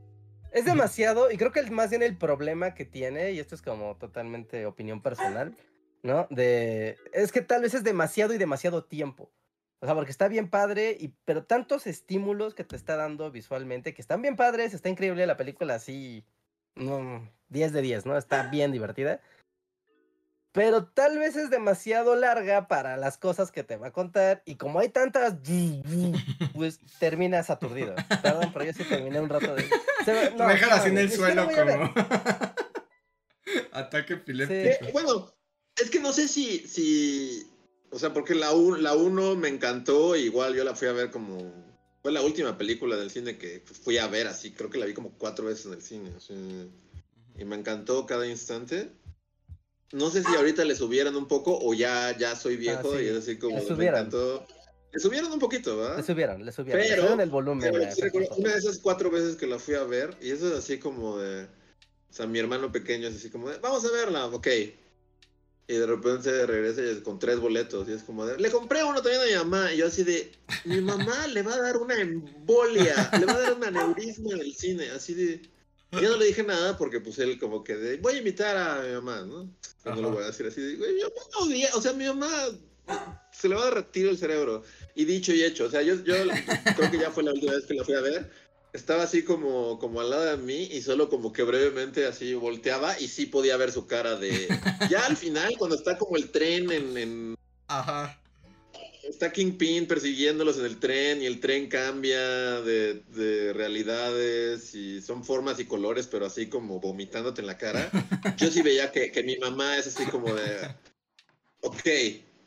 Es 0.52 0.66
demasiado, 0.66 1.30
y 1.30 1.38
creo 1.38 1.52
que 1.52 1.62
más 1.70 1.90
bien 1.91 2.02
el 2.02 2.18
problema 2.18 2.74
que 2.74 2.86
tiene, 2.86 3.32
y 3.34 3.40
esto 3.40 3.54
es 3.54 3.62
como 3.62 3.95
totalmente 3.98 4.66
opinión 4.66 5.04
personal, 5.04 5.56
¿no? 6.04 6.26
De. 6.32 6.98
Es 7.14 7.32
que 7.32 7.41
tal 7.41 7.62
vez 7.62 7.74
es 7.76 7.84
demasiado 7.84 8.34
y 8.34 8.38
demasiado 8.40 8.84
tiempo. 8.86 9.32
O 9.80 9.86
sea, 9.86 9.94
porque 9.94 10.10
está 10.10 10.28
bien 10.28 10.49
padre, 10.49 10.98
y, 10.99 11.10
pero 11.26 11.44
tantos 11.45 11.86
estímulos 11.86 12.56
que 12.56 12.64
te 12.64 12.76
está 12.76 12.95
dando 12.95 13.30
visualmente, 13.30 13.94
que 13.94 14.02
están 14.02 14.22
bien 14.24 14.36
padres, 14.36 14.74
está 14.74 14.90
increíble 14.90 15.28
la 15.28 15.38
película 15.38 15.76
así. 15.76 16.26
Mm, 16.78 17.30
10 17.49 17.74
de 17.74 17.82
10, 17.82 18.06
¿no? 18.06 18.18
Está 18.18 18.44
bien 18.49 18.72
divertida. 18.72 19.20
Pero 20.54 20.86
tal 20.88 21.20
vez 21.20 21.36
es 21.36 21.49
demasiado 21.52 22.16
larga 22.16 22.68
para 22.68 22.98
las 22.98 23.18
cosas 23.18 23.52
que 23.52 23.64
te 23.64 23.76
va 23.78 23.88
a 23.88 23.91
contar. 23.94 24.41
Y 24.45 24.56
como 24.56 24.80
hay 24.80 24.90
tantas, 24.90 25.36
pues 26.54 26.80
terminas 26.99 27.49
aturdido. 27.52 27.94
Perdón, 28.24 28.49
pero 28.54 28.66
yo 28.66 28.74
sí 28.74 28.84
terminé 28.86 29.20
un 29.22 29.30
rato 29.30 29.54
de. 29.54 29.66
se 30.04 30.14
me- 30.14 30.32
no, 30.36 30.48
Déjala 30.48 30.76
no 30.78 30.82
así 30.82 30.90
en 30.90 30.98
el 30.98 31.12
suelo 31.12 31.48
como. 31.48 31.94
Ataque 33.72 34.14
Eh, 34.14 34.18
epiléptico. 34.18 34.91
bueno, 34.94 35.32
es 35.76 35.90
que 35.91 35.99
no 35.99 36.12
sé 36.12 36.28
si, 36.28 36.60
si 36.68 37.48
o 37.91 37.99
sea, 37.99 38.12
porque 38.14 38.34
la 38.36 38.52
1 38.52 38.78
la 38.78 38.94
uno 38.95 39.36
me 39.36 39.48
encantó, 39.49 40.16
igual 40.16 40.56
yo 40.56 40.64
la 40.64 40.76
fui 40.76 40.88
a 40.88 40.94
ver 40.94 41.12
como, 41.12 41.38
fue 42.08 42.14
la 42.14 42.22
última 42.22 42.58
película 42.58 42.96
del 42.96 43.12
cine 43.12 43.38
que 43.38 43.62
fui 43.66 43.98
a 43.98 44.08
ver 44.08 44.28
así, 44.28 44.52
creo 44.52 44.70
que 44.70 44.78
la 44.78 44.86
vi 44.86 44.94
como 44.94 45.12
cuatro 45.18 45.48
veces 45.48 45.66
en 45.66 45.74
el 45.74 45.82
cine, 45.82 46.12
sea, 46.22 46.38
y 47.38 47.44
me 47.44 47.58
encantó 47.58 48.06
cada 48.06 48.26
instante. 48.26 48.92
No 49.92 50.10
sé 50.10 50.24
si 50.24 50.34
ahorita 50.34 50.64
le 50.64 50.78
subieran 50.78 51.18
un 51.18 51.28
poco 51.28 51.60
o 51.62 51.74
ya, 51.74 52.18
ya 52.18 52.38
soy 52.38 52.56
viejo 52.56 52.94
Ah, 52.94 52.98
sí, 52.98 53.04
y 53.04 53.08
es 53.10 53.18
así 53.18 53.38
como, 53.38 53.60
le 53.60 53.76
me 53.76 53.88
encantó. 53.88 54.48
Le 54.94 55.02
subieron 55.02 55.34
un 55.34 55.40
poquito, 55.40 55.76
¿verdad? 55.76 55.98
Le 55.98 56.04
subieron, 56.04 56.46
le 56.46 56.52
subieron. 56.54 56.82
le 56.82 56.88
Pero- 56.88 57.02
subieron 57.02 57.20
el 57.20 57.30
volumen. 57.30 57.74
Pero 57.74 57.86
a 57.86 57.92
sí 57.92 58.02
recuerdo 58.02 58.36
una 58.38 58.54
de 58.54 58.58
esas 58.58 58.78
cuatro 58.78 59.12
veces 59.12 59.36
que 59.36 59.46
la 59.46 59.60
fui 59.60 59.76
a 59.76 59.84
ver, 59.84 60.16
y 60.22 60.32
eso 60.32 60.48
es 60.48 60.54
así 60.60 60.80
como 60.80 61.18
de. 61.18 61.44
O 61.44 62.14
sea, 62.14 62.26
mi 62.26 62.40
hermano 62.40 62.72
pequeño 62.72 63.10
es 63.10 63.18
así 63.18 63.30
como 63.30 63.50
de, 63.50 63.58
vamos 63.58 63.84
a 63.84 63.92
verla, 63.92 64.28
ok. 64.28 64.48
Y 65.69 65.76
de 65.76 65.85
repente 65.85 66.23
se 66.23 66.45
regresa 66.45 66.81
y 66.81 66.88
es 66.88 66.99
con 67.02 67.19
tres 67.19 67.39
boletos, 67.39 67.89
y 67.89 67.91
es 67.91 68.03
como 68.03 68.26
de, 68.26 68.38
le 68.38 68.49
compré 68.49 68.84
uno 68.85 69.02
también 69.02 69.22
a 69.22 69.26
mi 69.26 69.34
mamá, 69.34 69.73
y 69.73 69.77
yo 69.77 69.88
así 69.88 70.03
de, 70.03 70.31
mi 70.64 70.80
mamá 70.80 71.27
le 71.34 71.41
va 71.41 71.56
a 71.56 71.61
dar 71.61 71.77
una 71.77 71.99
embolia, 71.99 73.11
le 73.19 73.26
va 73.26 73.34
a 73.34 73.39
dar 73.39 73.53
un 73.53 73.64
aneurisma 73.65 74.31
en 74.34 74.39
el 74.39 74.56
cine, 74.56 74.89
así 74.91 75.14
de. 75.14 75.41
Yo 75.91 76.10
no 76.10 76.18
le 76.18 76.26
dije 76.26 76.44
nada 76.44 76.77
porque 76.77 76.99
pues 76.99 77.18
él 77.19 77.39
como 77.39 77.64
que 77.64 77.76
de, 77.77 77.98
voy 77.98 78.15
a 78.15 78.18
invitar 78.18 78.57
a 78.57 78.84
mi 78.84 78.94
mamá, 78.94 79.22
¿no? 79.22 79.49
Pero 79.84 79.95
no 79.95 80.02
lo 80.02 80.11
voy 80.11 80.23
a 80.23 80.27
decir 80.27 80.45
así 80.45 80.61
de, 80.61 80.76
mi 80.76 81.02
mamá 81.02 81.22
odia, 81.39 81.69
o 81.76 81.81
sea, 81.81 81.94
mi 81.94 82.06
mamá 82.06 82.30
se 83.31 83.49
le 83.49 83.56
va 83.56 83.61
a 83.61 83.65
derretir 83.65 84.07
el 84.07 84.18
cerebro. 84.18 84.64
Y 84.95 85.06
dicho 85.06 85.34
y 85.34 85.44
hecho, 85.44 85.65
o 85.65 85.69
sea, 85.69 85.81
yo, 85.81 85.95
yo 86.03 86.15
creo 86.76 86.91
que 86.91 86.98
ya 86.98 87.11
fue 87.11 87.23
la 87.23 87.34
última 87.34 87.53
vez 87.53 87.65
que 87.65 87.73
la 87.73 87.84
fui 87.84 87.94
a 87.94 88.02
ver. 88.02 88.31
Estaba 88.73 89.03
así 89.03 89.23
como, 89.23 89.80
como 89.80 90.02
al 90.02 90.10
lado 90.10 90.26
de 90.26 90.38
mí 90.38 90.64
y 90.72 90.81
solo 90.81 91.10
como 91.10 91.31
que 91.34 91.44
brevemente 91.44 92.06
así 92.06 92.34
volteaba 92.35 92.99
y 92.99 93.07
sí 93.07 93.26
podía 93.26 93.57
ver 93.57 93.72
su 93.72 93.88
cara 93.88 94.15
de... 94.15 94.48
Ya 94.89 95.06
al 95.06 95.18
final, 95.18 95.53
cuando 95.57 95.76
está 95.76 95.98
como 95.98 96.18
el 96.18 96.30
tren 96.30 96.72
en... 96.72 96.98
en- 96.98 97.38
Ajá. 97.68 98.22
está 99.03 99.31
Kingpin 99.31 99.88
persiguiéndolos 99.88 100.57
en 100.60 100.65
el 100.65 100.80
tren 100.80 101.22
y 101.22 101.26
el 101.26 101.39
tren 101.39 101.68
cambia 101.68 102.61
de, 102.61 103.02
de 103.15 103.53
realidades 103.53 104.73
y 104.76 105.02
son 105.02 105.23
formas 105.23 105.60
y 105.60 105.65
colores, 105.65 106.07
pero 106.07 106.26
así 106.26 106.48
como 106.48 106.80
vomitándote 106.80 107.41
en 107.41 107.48
la 107.48 107.57
cara. 107.57 107.89
Yo 108.38 108.52
sí 108.52 108.61
veía 108.61 108.91
que, 108.91 109.11
que 109.11 109.23
mi 109.23 109.38
mamá 109.38 109.77
es 109.77 109.88
así 109.88 110.06
como 110.06 110.34
de... 110.34 110.76
Ok, 111.61 111.88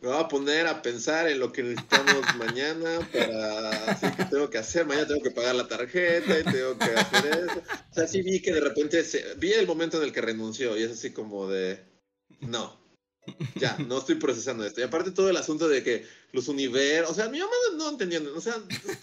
me 0.00 0.08
voy 0.08 0.18
a 0.18 0.28
poner 0.28 0.66
a 0.66 0.82
pensar 0.82 1.28
en 1.28 1.38
lo 1.38 1.52
que 1.52 1.62
necesitamos 1.62 2.22
mañana 2.38 3.06
para 3.12 3.70
así 3.92 4.06
que 4.16 4.24
tengo 4.24 4.48
que 4.50 4.58
hacer. 4.58 4.86
Mañana 4.86 5.06
tengo 5.08 5.22
que 5.22 5.30
pagar 5.30 5.54
la 5.54 5.68
tarjeta 5.68 6.38
y 6.40 6.44
tengo 6.44 6.78
que 6.78 6.84
hacer 6.84 7.26
eso. 7.44 7.62
O 7.90 7.94
sea, 7.94 8.06
sí 8.06 8.22
vi 8.22 8.40
que 8.40 8.52
de 8.52 8.60
repente 8.60 9.04
se- 9.04 9.34
vi 9.36 9.52
el 9.52 9.66
momento 9.66 9.98
en 9.98 10.04
el 10.04 10.12
que 10.12 10.20
renunció 10.20 10.76
y 10.78 10.82
es 10.84 10.92
así 10.92 11.10
como 11.10 11.48
de 11.48 11.84
no. 12.40 12.78
Ya, 13.56 13.76
no 13.86 13.98
estoy 13.98 14.14
procesando 14.16 14.64
esto. 14.64 14.80
Y 14.80 14.84
aparte 14.84 15.10
todo 15.12 15.28
el 15.28 15.36
asunto 15.36 15.68
de 15.68 15.82
que 15.84 16.04
los 16.32 16.48
universos, 16.48 17.10
o 17.10 17.14
sea, 17.14 17.28
mi 17.28 17.38
mamá 17.38 17.52
no 17.76 17.90
entendiendo, 17.90 18.34
o 18.36 18.40
sea, 18.40 18.54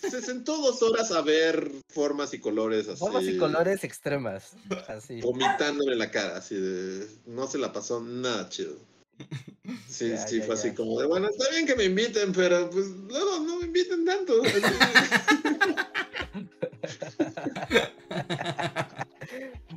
se 0.01 0.21
sentó 0.21 0.57
dos 0.57 0.81
horas 0.81 1.11
a 1.11 1.21
ver 1.21 1.71
formas 1.87 2.33
y 2.33 2.39
colores 2.39 2.87
así. 2.89 2.97
Formas 2.99 3.23
y 3.25 3.37
colores 3.37 3.83
extremas. 3.83 4.53
Así. 4.87 5.21
Vomitándole 5.21 5.93
en 5.93 5.99
la 5.99 6.09
cara, 6.11 6.37
así 6.37 6.55
de, 6.55 7.07
no 7.27 7.47
se 7.47 7.57
la 7.59 7.71
pasó 7.71 8.01
nada 8.01 8.49
chido. 8.49 8.75
Sí, 9.87 10.09
Ya, 10.11 10.17
sí, 10.27 10.39
ya, 10.39 10.45
fue 10.45 10.55
así 10.55 10.69
ya. 10.69 10.75
como 10.75 10.99
de, 10.99 11.07
bueno, 11.07 11.27
está 11.29 11.49
bien 11.51 11.65
que 11.65 11.75
me 11.75 11.85
inviten, 11.85 12.31
pero 12.33 12.69
pues 12.69 12.87
luego 12.87 13.39
no 13.41 13.59
me 13.59 13.65
inviten 13.65 14.05
tanto. 14.05 14.33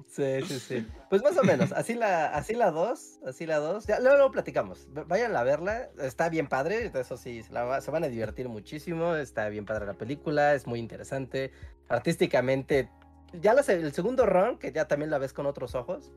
Sí, 0.08 0.42
sí, 0.46 0.58
sí. 0.60 0.86
Pues 1.08 1.22
más 1.22 1.36
o 1.38 1.42
menos, 1.44 1.72
así 1.72 1.94
la, 1.94 2.26
así 2.34 2.54
la 2.54 2.70
2, 2.70 3.20
así 3.26 3.46
la 3.46 3.58
2. 3.58 3.86
Ya, 3.86 4.00
luego, 4.00 4.16
luego 4.16 4.32
platicamos. 4.32 4.86
Vayan 5.06 5.34
a 5.36 5.42
verla, 5.42 5.88
está 6.00 6.28
bien 6.28 6.48
padre, 6.48 6.90
eso 6.94 7.16
sí, 7.16 7.42
se, 7.42 7.52
la 7.52 7.64
va- 7.64 7.80
se 7.80 7.90
van 7.90 8.04
a 8.04 8.08
divertir 8.08 8.48
muchísimo, 8.48 9.14
está 9.16 9.48
bien 9.48 9.64
padre 9.66 9.86
la 9.86 9.94
película, 9.94 10.54
es 10.54 10.66
muy 10.66 10.78
interesante. 10.80 11.52
Artísticamente, 11.88 12.90
ya 13.40 13.54
la 13.54 13.62
se- 13.62 13.74
el 13.74 13.92
segundo 13.92 14.26
run, 14.26 14.58
que 14.58 14.72
ya 14.72 14.86
también 14.88 15.10
la 15.10 15.18
ves 15.18 15.32
con 15.32 15.46
otros 15.46 15.74
ojos. 15.74 16.12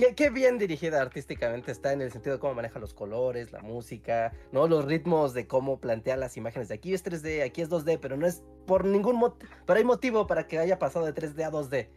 Qué, 0.00 0.14
qué 0.14 0.30
bien 0.30 0.56
dirigida 0.56 1.02
artísticamente 1.02 1.70
está 1.70 1.92
en 1.92 2.00
el 2.00 2.10
sentido 2.10 2.36
de 2.36 2.40
cómo 2.40 2.54
maneja 2.54 2.78
los 2.78 2.94
colores, 2.94 3.52
la 3.52 3.60
música, 3.60 4.32
¿no? 4.50 4.66
Los 4.66 4.86
ritmos 4.86 5.34
de 5.34 5.46
cómo 5.46 5.78
plantea 5.78 6.16
las 6.16 6.38
imágenes 6.38 6.68
de 6.68 6.74
aquí 6.76 6.94
es 6.94 7.04
3D, 7.04 7.44
aquí 7.44 7.60
es 7.60 7.68
2D, 7.68 7.98
pero 8.00 8.16
no 8.16 8.26
es 8.26 8.42
por 8.66 8.86
ningún 8.86 9.16
motivo, 9.16 9.52
pero 9.66 9.78
hay 9.78 9.84
motivo 9.84 10.26
para 10.26 10.46
que 10.48 10.58
haya 10.58 10.78
pasado 10.78 11.04
de 11.04 11.12
3D 11.14 11.44
a 11.44 11.50
2D. 11.50 11.90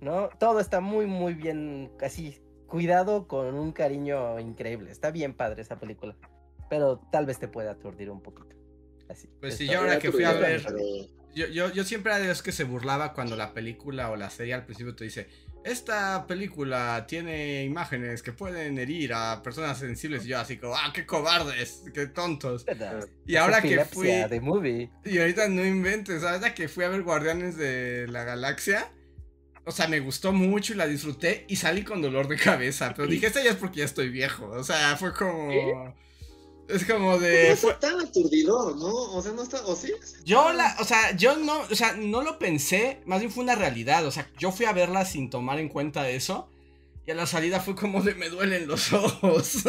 ¿no? 0.00 0.28
Todo 0.40 0.58
está 0.58 0.80
muy, 0.80 1.06
muy 1.06 1.34
bien, 1.34 1.92
así, 2.00 2.42
cuidado 2.66 3.28
con 3.28 3.54
un 3.54 3.70
cariño 3.70 4.40
increíble. 4.40 4.90
Está 4.90 5.12
bien 5.12 5.32
padre 5.32 5.62
esa 5.62 5.78
película, 5.78 6.16
pero 6.68 6.98
tal 7.12 7.26
vez 7.26 7.38
te 7.38 7.46
pueda 7.46 7.70
aturdir 7.70 8.10
un 8.10 8.22
poquito. 8.22 8.56
Así. 9.08 9.28
Pues 9.38 9.56
sí, 9.56 9.68
yo 9.68 9.78
ahora 9.78 10.00
que 10.00 10.10
fui 10.10 10.24
a 10.24 10.32
ver- 10.32 10.66
Yo, 11.32 11.46
yo, 11.46 11.70
yo 11.70 11.84
siempre 11.84 12.10
era 12.12 12.20
de 12.20 12.26
los 12.26 12.42
que 12.42 12.50
se 12.50 12.64
burlaba 12.64 13.12
cuando 13.12 13.36
la 13.36 13.52
película 13.54 14.10
o 14.10 14.16
la 14.16 14.30
serie 14.30 14.54
al 14.54 14.64
principio 14.64 14.96
te 14.96 15.04
dice, 15.04 15.28
esta 15.66 16.26
película 16.26 17.06
tiene 17.08 17.64
imágenes 17.64 18.22
que 18.22 18.32
pueden 18.32 18.78
herir 18.78 19.12
a 19.12 19.42
personas 19.42 19.78
sensibles 19.78 20.24
y 20.24 20.28
yo 20.28 20.38
así 20.38 20.58
como, 20.58 20.76
ah, 20.76 20.92
qué 20.94 21.04
cobardes, 21.04 21.82
qué 21.92 22.06
tontos. 22.06 22.64
Y 23.26 23.36
ahora 23.36 23.60
que 23.60 23.84
fui, 23.84 24.08
de 24.08 24.40
movie. 24.40 24.90
y 25.04 25.18
ahorita 25.18 25.48
no 25.48 25.64
inventes, 25.64 26.22
ahorita 26.22 26.54
que 26.54 26.68
fui 26.68 26.84
a 26.84 26.88
ver 26.88 27.02
Guardianes 27.02 27.56
de 27.56 28.06
la 28.08 28.22
Galaxia, 28.24 28.88
o 29.64 29.72
sea, 29.72 29.88
me 29.88 29.98
gustó 29.98 30.32
mucho 30.32 30.72
y 30.72 30.76
la 30.76 30.86
disfruté 30.86 31.44
y 31.48 31.56
salí 31.56 31.82
con 31.82 32.00
dolor 32.00 32.28
de 32.28 32.36
cabeza, 32.36 32.94
pero 32.94 33.08
dije, 33.08 33.26
esta 33.26 33.42
ya 33.42 33.50
es 33.50 33.56
porque 33.56 33.80
ya 33.80 33.84
estoy 33.86 34.08
viejo, 34.08 34.46
o 34.46 34.62
sea, 34.62 34.96
fue 34.96 35.12
como... 35.12 35.94
Es 36.68 36.84
como 36.84 37.12
no 37.12 37.18
de... 37.18 37.52
está 37.52 37.78
tan 37.78 38.00
aturdido, 38.00 38.74
¿no? 38.74 38.92
O 38.92 39.22
sea, 39.22 39.32
no 39.32 39.42
está, 39.42 39.64
o 39.66 39.76
sí. 39.76 39.92
Yo 40.24 40.52
la, 40.52 40.76
o 40.80 40.84
sea, 40.84 41.16
yo 41.16 41.36
no, 41.36 41.60
o 41.60 41.74
sea, 41.74 41.92
no 41.92 42.22
lo 42.22 42.38
pensé, 42.38 43.02
más 43.06 43.20
bien 43.20 43.30
fue 43.30 43.44
una 43.44 43.54
realidad, 43.54 44.04
o 44.06 44.10
sea, 44.10 44.28
yo 44.38 44.50
fui 44.50 44.66
a 44.66 44.72
verla 44.72 45.04
sin 45.04 45.30
tomar 45.30 45.58
en 45.58 45.68
cuenta 45.68 46.08
eso 46.08 46.48
y 47.06 47.12
a 47.12 47.14
la 47.14 47.26
salida 47.26 47.60
fue 47.60 47.76
como 47.76 48.02
de 48.02 48.14
me 48.14 48.28
duelen 48.28 48.66
los 48.66 48.92
ojos. 48.92 49.64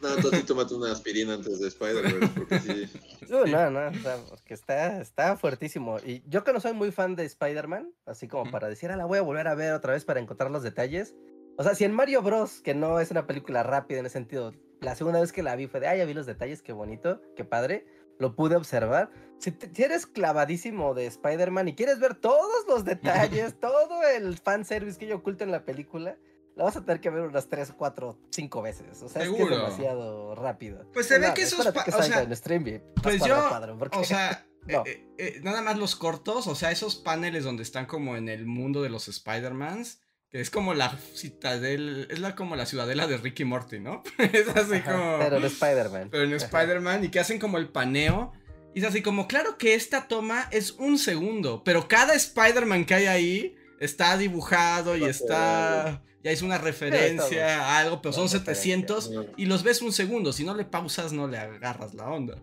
No, 0.00 0.14
entonces 0.14 0.40
sí 0.40 0.46
tómate 0.46 0.74
una 0.74 0.92
aspirina 0.92 1.34
antes 1.34 1.60
de 1.60 1.68
Spider-Man, 1.68 2.32
porque 2.34 2.58
sí. 2.58 2.88
No, 3.28 3.44
no, 3.46 3.70
no, 3.70 3.88
o 3.88 4.02
sea, 4.02 4.18
porque 4.28 4.54
está, 4.54 5.00
está 5.00 5.36
fuertísimo. 5.36 5.98
Y 6.04 6.22
yo 6.28 6.44
que 6.44 6.52
no 6.52 6.60
soy 6.60 6.74
muy 6.74 6.92
fan 6.92 7.16
de 7.16 7.24
Spider-Man, 7.24 7.92
así 8.06 8.28
como 8.28 8.50
para 8.50 8.68
decir, 8.68 8.90
ah, 8.90 8.96
la 8.96 9.06
voy 9.06 9.18
a 9.18 9.22
volver 9.22 9.48
a 9.48 9.54
ver 9.54 9.72
otra 9.72 9.94
vez 9.94 10.04
para 10.04 10.20
encontrar 10.20 10.50
los 10.50 10.62
detalles. 10.62 11.14
O 11.60 11.62
sea, 11.62 11.74
si 11.74 11.84
en 11.84 11.92
Mario 11.92 12.22
Bros, 12.22 12.62
que 12.62 12.74
no 12.74 13.00
es 13.00 13.10
una 13.10 13.26
película 13.26 13.62
rápida 13.62 13.98
en 14.00 14.06
ese 14.06 14.14
sentido, 14.14 14.54
la 14.80 14.94
segunda 14.94 15.20
vez 15.20 15.30
que 15.30 15.42
la 15.42 15.56
vi 15.56 15.66
fue 15.66 15.78
de, 15.80 15.88
ah, 15.88 15.94
ya 15.94 16.06
vi 16.06 16.14
los 16.14 16.24
detalles, 16.24 16.62
qué 16.62 16.72
bonito, 16.72 17.20
qué 17.36 17.44
padre, 17.44 17.84
lo 18.18 18.34
pude 18.34 18.56
observar. 18.56 19.10
Si, 19.38 19.50
te- 19.52 19.68
si 19.74 19.82
eres 19.82 20.06
clavadísimo 20.06 20.94
de 20.94 21.04
Spider-Man 21.04 21.68
y 21.68 21.74
quieres 21.74 21.98
ver 22.00 22.14
todos 22.14 22.64
los 22.66 22.86
detalles, 22.86 23.54
todo 23.60 24.02
el 24.16 24.38
fanservice 24.38 24.98
que 24.98 25.06
yo 25.06 25.16
oculto 25.16 25.44
en 25.44 25.50
la 25.50 25.66
película, 25.66 26.16
la 26.56 26.64
vas 26.64 26.76
a 26.78 26.80
tener 26.84 27.02
que 27.02 27.10
ver 27.10 27.24
unas 27.24 27.50
3, 27.50 27.74
4, 27.76 28.18
5 28.30 28.62
veces. 28.62 29.02
O 29.02 29.08
sea, 29.10 29.20
es 29.22 29.28
que 29.28 29.34
es 29.34 29.38
Seguro. 29.38 29.56
demasiado 29.58 30.34
rápido. 30.36 30.86
Pues 30.94 31.08
se 31.08 31.18
ve 31.18 31.34
que 31.34 31.42
esos 31.42 31.62
que 31.84 31.90
o 31.94 32.02
sea, 32.02 32.22
en 32.22 32.34
stream 32.34 32.64
Pues 33.02 33.22
yo, 33.22 33.36
a 33.36 33.48
cuadro, 33.50 33.76
porque- 33.76 33.98
o 33.98 34.04
sea, 34.04 34.46
No. 34.66 34.82
eh, 34.86 35.06
eh, 35.18 35.40
nada 35.42 35.60
más 35.60 35.78
los 35.78 35.94
cortos, 35.94 36.46
o 36.46 36.54
sea, 36.54 36.70
esos 36.70 36.96
paneles 36.96 37.44
donde 37.44 37.62
están 37.62 37.84
como 37.84 38.16
en 38.16 38.28
el 38.30 38.46
mundo 38.46 38.80
de 38.82 38.88
los 38.90 39.08
Spider-Mans, 39.08 40.00
que 40.30 40.40
es 40.40 40.50
como 40.50 40.74
la 40.74 40.96
citadel, 41.14 42.06
es 42.08 42.20
la 42.20 42.36
como 42.36 42.54
la 42.54 42.64
ciudadela 42.64 43.06
de 43.06 43.16
Ricky 43.16 43.44
Morty, 43.44 43.80
¿no? 43.80 44.02
es 44.18 44.48
así 44.48 44.76
Ajá, 44.76 44.92
como... 44.92 45.18
Pero 45.18 45.36
en 45.38 45.44
Spider-Man. 45.44 46.08
pero 46.10 46.24
en. 46.24 46.32
Spider-Man 46.32 47.04
y 47.04 47.08
que 47.08 47.20
hacen 47.20 47.38
como 47.38 47.58
el 47.58 47.68
paneo. 47.68 48.32
Y 48.72 48.80
es 48.80 48.84
así 48.84 49.02
como, 49.02 49.26
claro 49.26 49.58
que 49.58 49.74
esta 49.74 50.06
toma 50.06 50.48
es 50.52 50.72
un 50.72 50.98
segundo, 50.98 51.64
pero 51.64 51.88
cada 51.88 52.14
Spider-Man 52.14 52.84
que 52.84 52.94
hay 52.94 53.06
ahí 53.06 53.56
está 53.80 54.16
dibujado 54.16 54.96
y 54.96 55.04
está... 55.04 56.04
Ya 56.22 56.30
es 56.30 56.42
una 56.42 56.58
referencia 56.58 57.64
a 57.64 57.78
algo, 57.78 58.02
pero 58.02 58.12
son 58.12 58.24
Una 58.24 58.32
referencia. 58.32 58.76
700 59.00 59.10
y 59.38 59.46
los 59.46 59.62
ves 59.62 59.80
un 59.80 59.90
segundo. 59.90 60.34
Si 60.34 60.44
no 60.44 60.54
le 60.54 60.66
pausas, 60.66 61.14
no 61.14 61.26
le 61.26 61.38
agarras 61.38 61.94
la 61.94 62.10
onda. 62.10 62.42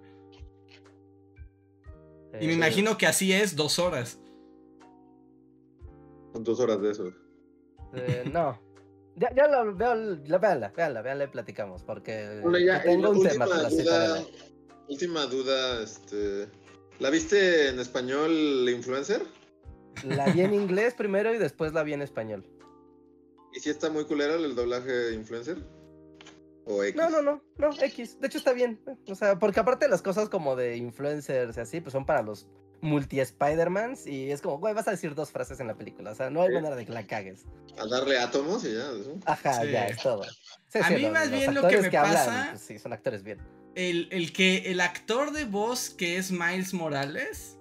Y 2.42 2.48
me 2.48 2.54
imagino 2.54 2.98
que 2.98 3.06
así 3.06 3.32
es 3.32 3.56
dos 3.56 3.78
horas. 3.78 4.18
Son 6.34 6.44
dos 6.44 6.60
horas 6.60 6.82
de 6.82 6.92
eso. 6.92 7.14
Eh, 7.98 8.30
no. 8.32 8.60
Ya, 9.16 9.34
ya 9.36 9.48
lo 9.48 9.76
veo, 9.76 9.96
la, 9.96 10.38
véanla, 10.38 10.70
véanla, 10.70 11.02
véanla 11.02 11.24
y 11.24 11.28
platicamos, 11.28 11.84
porque 11.84 12.44
ya, 12.64 12.84
tengo 12.84 13.10
un 13.10 13.28
tema 13.28 13.46
duda, 13.46 14.08
la- 14.20 14.26
última 14.88 15.26
duda, 15.26 15.82
este, 15.82 16.48
¿la 17.00 17.10
viste 17.10 17.70
en 17.70 17.80
español 17.80 18.32
influencer? 18.70 19.24
La 20.04 20.32
vi 20.32 20.42
en 20.42 20.54
inglés 20.54 20.94
primero 20.94 21.34
y 21.34 21.40
después 21.40 21.74
la 21.74 21.84
vi 21.84 21.94
en 21.94 22.04
español. 22.04 22.46
¿Y 23.54 23.60
si 23.60 23.72
está 23.72 23.90
muy 23.90 24.06
culera 24.06 24.36
el 24.36 24.56
doblaje 24.56 25.14
influencer? 25.14 25.58
¿O 26.66 26.84
X? 26.84 26.96
No, 26.96 27.10
no, 27.10 27.22
no, 27.24 27.42
no, 27.58 27.70
X. 27.82 28.20
De 28.20 28.28
hecho 28.28 28.38
está 28.38 28.54
bien. 28.54 28.80
O 29.10 29.16
sea, 29.16 29.40
porque 29.40 29.60
aparte 29.60 29.88
las 29.88 30.02
cosas 30.04 30.30
como 30.30 30.56
de 30.56 30.76
influencers 30.78 31.58
y 31.58 31.60
así, 31.60 31.82
pues 31.82 31.94
son 31.94 32.06
para 32.06 32.22
los 32.22 32.46
multi-Spider-Mans 32.82 34.06
y 34.08 34.32
es 34.32 34.42
como, 34.42 34.60
güey, 34.60 34.74
vas 34.74 34.88
a 34.88 34.92
decir 34.92 35.16
dos 35.16 35.32
frases 35.32 35.60
en 35.60 35.68
la 35.68 35.76
película. 35.76 36.12
O 36.12 36.16
sea, 36.16 36.30
no 36.30 36.42
hay 36.42 36.54
manera 36.54 36.76
de 36.76 36.86
que 36.86 36.92
la 36.92 37.06
cagues. 37.06 37.46
A 37.78 37.88
darle 37.88 38.18
átomos 38.20 38.64
y 38.66 38.74
ya. 38.74 38.92
¿no? 38.92 39.20
Ajá, 39.26 39.62
Sí. 39.64 39.72
ya, 39.72 39.88
es 39.88 39.98
todo. 40.02 40.24
Sí, 40.70 40.80
A 40.80 40.88
sí, 40.88 40.94
mí 40.96 41.02
lo- 41.04 41.12
más 41.12 41.32
bien 41.32 41.54
lo 41.54 41.68
que 41.68 41.82
me 41.82 41.90
pasa- 41.92 42.48
pues 42.52 42.62
sí, 42.62 42.80
son 42.80 42.94
actores 42.94 43.24
bien. 43.24 43.40
El, 43.76 44.08
el 44.12 44.34
que 44.34 44.72
el 44.72 44.82
actor 44.82 45.32
de 45.32 45.46
voz 45.46 45.90
que 45.92 46.18
es 46.18 46.32
Miles 46.32 46.74
Morales, 46.74 47.58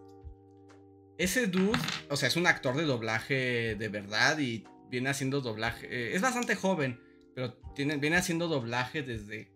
ese 1.19 1.47
dude, 1.47 1.79
o 2.11 2.17
sea, 2.17 2.29
es 2.29 2.37
un 2.37 2.47
actor 2.47 2.77
de 2.77 2.85
doblaje 2.85 3.75
de 3.77 3.89
verdad 3.89 4.39
y 4.39 4.65
viene 4.91 5.09
haciendo 5.11 5.41
doblaje. 5.41 5.87
eh, 5.91 6.15
es 6.15 6.23
bastante 6.23 6.55
joven, 6.57 7.01
pero 7.35 7.55
tiene, 7.75 7.97
viene 7.97 8.17
haciendo 8.17 8.49
doblaje 8.49 9.03
desde 9.03 9.53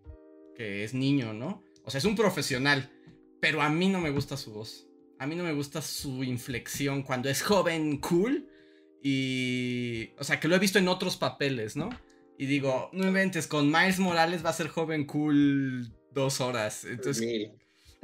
que 0.55 0.83
es 0.83 0.93
niño, 0.93 1.33
¿no? 1.33 1.63
O 1.83 1.89
sea, 1.91 1.97
es 1.99 2.05
un 2.05 2.15
profesional, 2.15 2.91
pero 3.39 3.61
a 3.61 3.69
mí 3.69 3.89
no 3.89 3.99
me 3.99 4.11
gusta 4.11 4.37
su 4.37 4.53
voz. 4.53 4.87
A 5.21 5.27
mí 5.27 5.35
no 5.35 5.43
me 5.43 5.53
gusta 5.53 5.83
su 5.83 6.23
inflexión 6.23 7.03
cuando 7.03 7.29
es 7.29 7.43
joven, 7.43 7.99
cool. 7.99 8.49
Y. 9.03 10.15
O 10.17 10.23
sea, 10.23 10.39
que 10.39 10.47
lo 10.47 10.55
he 10.55 10.59
visto 10.59 10.79
en 10.79 10.87
otros 10.87 11.15
papeles, 11.15 11.75
¿no? 11.75 11.89
Y 12.39 12.47
digo, 12.47 12.89
no 12.91 13.05
inventes, 13.05 13.45
con 13.45 13.67
Miles 13.67 13.99
Morales 13.99 14.43
va 14.43 14.49
a 14.49 14.53
ser 14.53 14.69
joven, 14.69 15.05
cool 15.05 15.93
dos 16.09 16.41
horas. 16.41 16.85
Entonces. 16.85 17.17
Sí, 17.17 17.51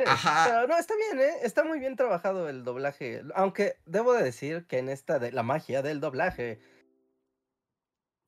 Ajá. 0.05 0.45
Pero 0.47 0.67
no, 0.67 0.77
está 0.77 0.93
bien, 0.95 1.19
¿eh? 1.27 1.33
Está 1.41 1.63
muy 1.63 1.79
bien 1.79 1.95
trabajado 1.95 2.49
el 2.49 2.63
doblaje. 2.63 3.23
Aunque 3.33 3.77
debo 3.87 4.13
de 4.13 4.21
decir 4.21 4.67
que 4.67 4.77
en 4.77 4.87
esta 4.87 5.17
de 5.17 5.31
la 5.31 5.41
magia 5.41 5.81
del 5.81 5.99
doblaje. 5.99 6.59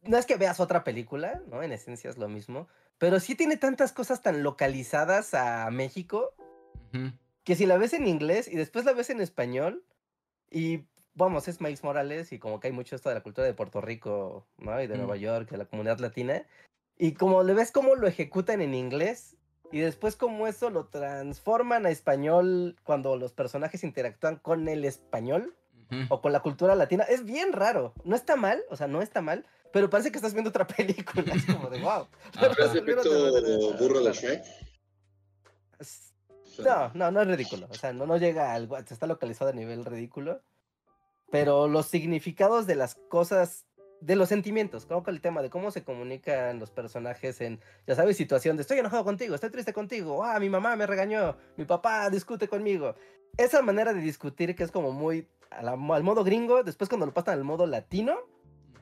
No 0.01 0.17
es 0.17 0.25
que 0.25 0.37
veas 0.37 0.59
otra 0.59 0.83
película, 0.83 1.43
¿no? 1.47 1.61
En 1.61 1.73
esencia 1.73 2.09
es 2.09 2.17
lo 2.17 2.27
mismo. 2.27 2.67
Pero 2.97 3.19
sí 3.19 3.35
tiene 3.35 3.55
tantas 3.55 3.91
cosas 3.91 4.23
tan 4.23 4.41
localizadas 4.41 5.35
a 5.35 5.69
México 5.69 6.33
ujú. 6.91 7.11
Que 7.49 7.55
si 7.55 7.65
la 7.65 7.79
ves 7.79 7.93
en 7.93 8.05
inglés 8.07 8.47
y 8.47 8.55
después 8.55 8.85
la 8.85 8.93
ves 8.93 9.09
en 9.09 9.21
español 9.21 9.83
y 10.51 10.81
vamos, 11.15 11.47
es 11.47 11.59
Miles 11.61 11.83
Morales 11.83 12.31
y 12.31 12.37
como 12.37 12.59
que 12.59 12.67
hay 12.67 12.73
mucho 12.73 12.95
esto 12.95 13.09
de 13.09 13.15
la 13.15 13.23
cultura 13.23 13.47
de 13.47 13.55
Puerto 13.55 13.81
Rico, 13.81 14.45
¿no? 14.59 14.79
Y 14.79 14.85
de 14.85 14.93
Mm. 14.93 14.97
Nueva 14.99 15.15
York, 15.17 15.49
de 15.49 15.57
la 15.57 15.65
comunidad 15.65 15.97
latina. 15.97 16.45
Y 16.99 17.13
como 17.13 17.41
le 17.41 17.55
ves 17.55 17.71
cómo 17.71 17.95
lo 17.95 18.05
ejecutan 18.07 18.61
en 18.61 18.75
inglés 18.75 19.35
y 19.71 19.79
después 19.79 20.15
cómo 20.15 20.45
eso 20.45 20.69
lo 20.69 20.89
transforman 20.89 21.87
a 21.87 21.89
español 21.89 22.75
cuando 22.83 23.17
los 23.17 23.33
personajes 23.33 23.83
interactúan 23.83 24.35
con 24.35 24.67
el 24.67 24.85
español 24.85 25.55
o 26.09 26.21
con 26.21 26.31
la 26.31 26.41
cultura 26.41 26.75
latina, 26.75 27.03
es 27.05 27.25
bien 27.25 27.51
raro. 27.51 27.95
No 28.03 28.15
está 28.15 28.35
mal, 28.35 28.61
o 28.69 28.75
sea, 28.75 28.85
no 28.85 29.01
está 29.01 29.23
mal, 29.23 29.43
pero 29.73 29.89
parece 29.89 30.11
que 30.11 30.19
estás 30.19 30.33
viendo 30.33 30.51
otra 30.51 30.67
película. 30.77 31.33
Es 31.33 31.45
como 31.45 31.67
de 31.71 31.79
wow. 31.79 32.05
Ajá. 32.35 32.53
¿Pero 32.55 32.69
es 32.69 32.75
efecto 32.75 33.73
burro 33.79 34.01
de 34.03 34.13
Shrek? 34.13 34.43
No, 36.59 36.91
no, 36.93 37.11
no 37.11 37.21
es 37.21 37.27
ridículo. 37.27 37.67
O 37.69 37.73
sea, 37.73 37.93
no, 37.93 38.05
no 38.05 38.17
llega 38.17 38.53
al. 38.53 38.69
Está 38.89 39.07
localizado 39.07 39.49
a 39.51 39.53
nivel 39.53 39.85
ridículo. 39.85 40.41
Pero 41.31 41.67
los 41.67 41.85
significados 41.85 42.65
de 42.65 42.75
las 42.75 42.95
cosas, 42.95 43.65
de 44.01 44.15
los 44.15 44.29
sentimientos, 44.29 44.85
como 44.87 45.03
con 45.03 45.13
el 45.13 45.21
tema 45.21 45.41
de 45.43 45.49
cómo 45.51 45.69
se 45.69 45.83
comunican 45.83 46.57
los 46.59 46.71
personajes 46.71 47.39
en, 47.41 47.59
ya 47.85 47.93
sabes, 47.95 48.17
situación 48.17 48.57
de 48.57 48.61
estoy 48.61 48.79
enojado 48.79 49.03
contigo, 49.03 49.35
estoy 49.35 49.51
triste 49.51 49.71
contigo, 49.73 50.23
ah, 50.23 50.39
mi 50.39 50.49
mamá 50.49 50.75
me 50.75 50.87
regañó, 50.87 51.37
mi 51.55 51.65
papá 51.65 52.09
discute 52.09 52.47
conmigo. 52.47 52.95
Esa 53.37 53.61
manera 53.61 53.93
de 53.93 54.01
discutir 54.01 54.55
que 54.55 54.63
es 54.63 54.71
como 54.71 54.91
muy 54.91 55.27
la- 55.61 55.73
al 55.73 56.03
modo 56.03 56.23
gringo, 56.23 56.63
después 56.63 56.89
cuando 56.89 57.05
lo 57.05 57.13
pasan 57.13 57.35
al 57.35 57.43
modo 57.43 57.67
latino, 57.67 58.17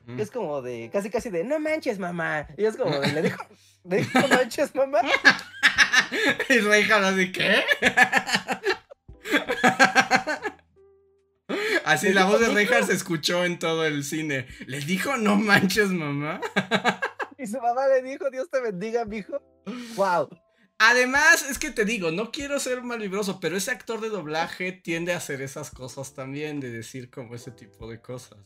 Ujú. 0.08 0.18
es 0.22 0.30
como 0.30 0.62
de, 0.62 0.88
casi 0.90 1.10
casi 1.10 1.28
de, 1.28 1.44
no 1.44 1.58
manches 1.60 1.98
mamá. 1.98 2.46
Y 2.56 2.64
es 2.64 2.76
como, 2.78 2.98
de, 2.98 3.12
le 3.12 3.20
dijo, 3.22 3.42
le 3.84 3.96
dijo, 3.98 4.20
no 4.20 4.28
manches 4.28 4.74
mamá. 4.74 5.00
y 6.48 6.58
Reinhardt 6.58 7.04
así, 7.04 7.32
¿qué? 7.32 7.62
Así 11.84 12.06
¿Les 12.06 12.14
la 12.14 12.26
voz 12.26 12.40
de? 12.40 12.48
Reinhardt 12.48 12.88
se 12.88 12.92
escuchó 12.92 13.44
en 13.44 13.58
todo 13.58 13.86
el 13.86 14.04
cine. 14.04 14.46
¿Les 14.66 14.86
dijo 14.86 15.16
no 15.16 15.36
manches, 15.36 15.88
mamá? 15.88 16.40
Y 17.38 17.46
su 17.46 17.58
mamá 17.60 17.88
le 17.88 18.02
dijo, 18.02 18.30
Dios 18.30 18.50
te 18.50 18.60
bendiga, 18.60 19.04
mijo. 19.04 19.40
Wow. 19.94 20.28
Además, 20.78 21.48
es 21.48 21.58
que 21.58 21.70
te 21.70 21.84
digo, 21.84 22.10
no 22.10 22.30
quiero 22.30 22.60
ser 22.60 22.82
malvibroso, 22.82 23.40
pero 23.40 23.56
ese 23.56 23.70
actor 23.70 24.00
de 24.00 24.10
doblaje 24.10 24.72
tiende 24.72 25.12
a 25.12 25.16
hacer 25.16 25.40
esas 25.40 25.70
cosas 25.70 26.14
también, 26.14 26.60
de 26.60 26.70
decir 26.70 27.10
como 27.10 27.34
ese 27.34 27.50
tipo 27.50 27.88
de 27.88 28.00
cosas. 28.00 28.38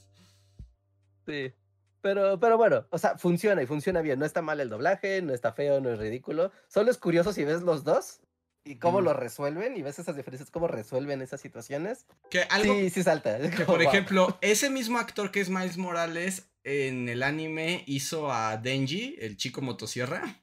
Sí. 1.26 1.52
Pero, 2.02 2.38
pero 2.40 2.58
bueno, 2.58 2.86
o 2.90 2.98
sea, 2.98 3.16
funciona 3.16 3.62
y 3.62 3.66
funciona 3.66 4.02
bien. 4.02 4.18
No 4.18 4.26
está 4.26 4.42
mal 4.42 4.60
el 4.60 4.68
doblaje, 4.68 5.22
no 5.22 5.32
está 5.32 5.52
feo, 5.52 5.80
no 5.80 5.90
es 5.92 5.98
ridículo. 5.98 6.50
Solo 6.68 6.90
es 6.90 6.98
curioso 6.98 7.32
si 7.32 7.44
ves 7.44 7.62
los 7.62 7.84
dos 7.84 8.20
y 8.64 8.76
cómo 8.76 9.00
Mm. 9.00 9.04
lo 9.04 9.12
resuelven 9.14 9.76
y 9.76 9.82
ves 9.82 9.98
esas 10.00 10.16
diferencias, 10.16 10.50
cómo 10.50 10.66
resuelven 10.68 11.22
esas 11.22 11.40
situaciones. 11.40 12.06
Que 12.28 12.42
algo 12.50 12.74
Sí, 12.74 12.90
sí 12.90 13.02
salta. 13.02 13.38
que, 13.40 13.64
como, 13.64 13.66
por 13.66 13.78
wow. 13.82 13.88
ejemplo, 13.88 14.38
ese 14.40 14.68
mismo 14.68 14.98
actor 14.98 15.30
que 15.30 15.40
es 15.40 15.48
Miles 15.48 15.78
Morales 15.78 16.50
en 16.64 17.08
el 17.08 17.22
anime 17.22 17.84
hizo 17.86 18.32
a 18.32 18.56
Denji, 18.56 19.16
el 19.20 19.36
chico 19.36 19.62
motosierra. 19.62 20.42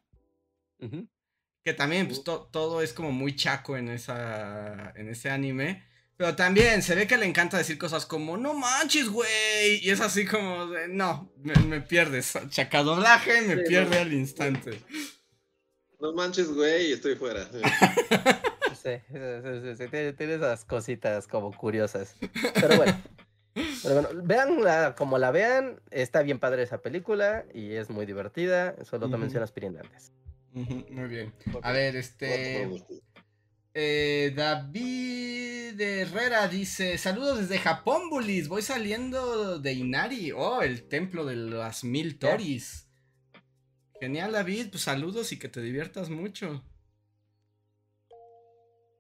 Ujú. 0.80 1.07
Que 1.65 1.73
también 1.73 2.07
pues, 2.07 2.23
to- 2.23 2.48
todo 2.52 2.81
es 2.81 2.94
como 2.94 3.11
muy 3.11 3.36
chaco 3.36 3.76
en, 3.76 3.90
esa, 3.90 4.91
en 4.95 5.10
ese 5.10 5.30
anime. 5.30 5.84
Pero 6.20 6.36
también 6.36 6.84
se 6.84 6.96
ve 6.96 7.08
que 7.08 7.16
le 7.16 7.26
encanta 7.26 7.58
decir 7.58 7.78
cosas 7.78 8.06
como, 8.06 8.36
no 8.36 8.54
manches, 8.54 9.08
güey. 9.08 9.80
Y 9.82 9.90
es 9.90 10.02
así 10.02 10.26
como, 10.26 10.68
de, 10.68 10.90
no, 10.90 11.32
me, 11.38 11.54
me 11.64 11.80
pierdes. 11.80 12.38
Chacadoblaje 12.50 13.41
me 13.44 13.56
Sí, 13.56 13.62
pierde 13.70 13.96
no. 13.96 14.02
al 14.02 14.12
instante. 14.12 14.82
No 16.02 16.12
manches, 16.12 16.50
güey, 16.54 16.91
estoy 16.91 17.16
fuera. 17.16 17.48
Sí, 18.82 18.91
sí, 19.12 19.18
sí, 19.44 19.76
sí, 19.76 19.76
sí, 19.76 20.14
tiene, 20.16 20.36
esas 20.36 20.64
cositas 20.64 21.28
como 21.28 21.52
curiosas. 21.56 22.16
Pero 22.54 22.78
bueno. 22.78 23.02
Pero 23.84 23.94
bueno, 24.02 24.10
vean 24.24 24.94
como 24.94 25.18
la 25.18 25.32
vean, 25.32 25.82
está 25.91 26.22
bien 26.22 26.40
padre 26.40 26.64
esa 26.64 26.82
película 26.82 27.46
y 27.54 27.74
es 27.74 27.90
muy 27.90 28.06
divertida. 28.06 28.76
Solo 28.86 29.08
te 29.08 29.14
Ujú. 29.16 29.18
menciono 29.20 29.44
aspirina 29.44 29.82
antes. 29.82 30.14
Ujú, 30.54 30.86
Muy 30.91 31.08
bien. 31.10 31.34
A 31.62 31.72
ver, 31.74 31.96
este... 31.98 32.68
Eh, 33.74 34.34
David 34.36 35.80
Herrera 35.80 36.48
dice: 36.48 36.98
Saludos 36.98 37.40
desde 37.40 37.60
Japón, 37.60 38.10
Bulis. 38.10 38.48
Voy 38.48 38.62
saliendo 38.62 39.60
de 39.60 39.74
Inari. 39.74 40.32
Oh, 40.32 40.62
el 40.62 40.88
templo 40.88 41.26
de 41.26 41.36
las 41.36 41.84
mil 41.84 42.18
toris. 42.20 42.88
Genial, 44.00 44.32
David. 44.34 44.70
Pues 44.72 44.84
saludos 44.84 45.32
y 45.32 45.40
que 45.40 45.50
te 45.50 45.62
diviertas 45.62 46.10
mucho. 46.10 46.64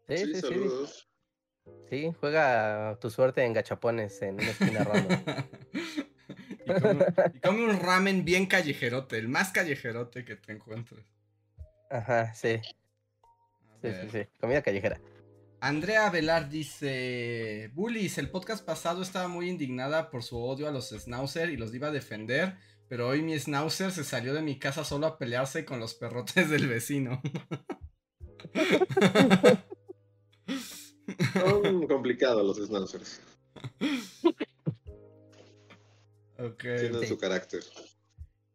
Sí, 0.07 0.25
Sí, 0.25 0.35
sí, 0.35 0.41
sí. 0.41 0.41
saludos. 0.41 1.09
Sí, 1.89 2.11
juega 2.19 2.97
tu 2.99 3.09
suerte 3.09 3.43
en 3.43 3.53
gachapones 3.53 4.21
en 4.21 4.35
una 4.39 4.51
esquina 4.51 4.83
random. 4.83 5.23
y, 6.65 6.73
come, 6.75 7.07
y 7.33 7.39
come 7.39 7.63
un 7.65 7.79
ramen 7.79 8.25
bien 8.25 8.45
callejerote, 8.47 9.17
el 9.17 9.27
más 9.27 9.51
callejerote 9.51 10.25
que 10.25 10.35
te 10.35 10.53
encuentres. 10.53 11.05
Ajá, 11.89 12.33
sí. 12.33 12.61
A 13.83 13.87
Sí, 13.87 13.93
sí, 14.01 14.09
sí. 14.11 14.27
Comida 14.39 14.61
callejera. 14.61 14.99
Andrea 15.61 16.09
Velar 16.09 16.49
dice: 16.49 17.69
Bullies, 17.73 18.17
el 18.17 18.29
podcast 18.29 18.65
pasado 18.65 19.01
estaba 19.01 19.27
muy 19.27 19.49
indignada 19.49 20.09
por 20.09 20.23
su 20.23 20.37
odio 20.41 20.67
a 20.67 20.71
los 20.71 20.89
Schnauzer 20.89 21.49
y 21.49 21.57
los 21.57 21.73
iba 21.73 21.87
a 21.87 21.91
defender, 21.91 22.57
pero 22.87 23.07
hoy 23.09 23.21
mi 23.21 23.37
schnauzer 23.37 23.91
se 23.91 24.03
salió 24.03 24.33
de 24.33 24.41
mi 24.41 24.57
casa 24.57 24.83
solo 24.83 25.05
a 25.07 25.17
pelearse 25.17 25.65
con 25.65 25.79
los 25.79 25.93
perrotes 25.95 26.49
del 26.49 26.67
vecino. 26.67 27.21
Son 31.33 31.87
complicados 31.87 32.45
los 32.45 32.65
schnauzers. 32.67 33.21
Ok. 36.37 36.61
Tienen 36.61 36.99
Sí. 37.01 37.07
su 37.07 37.17
carácter. 37.17 37.63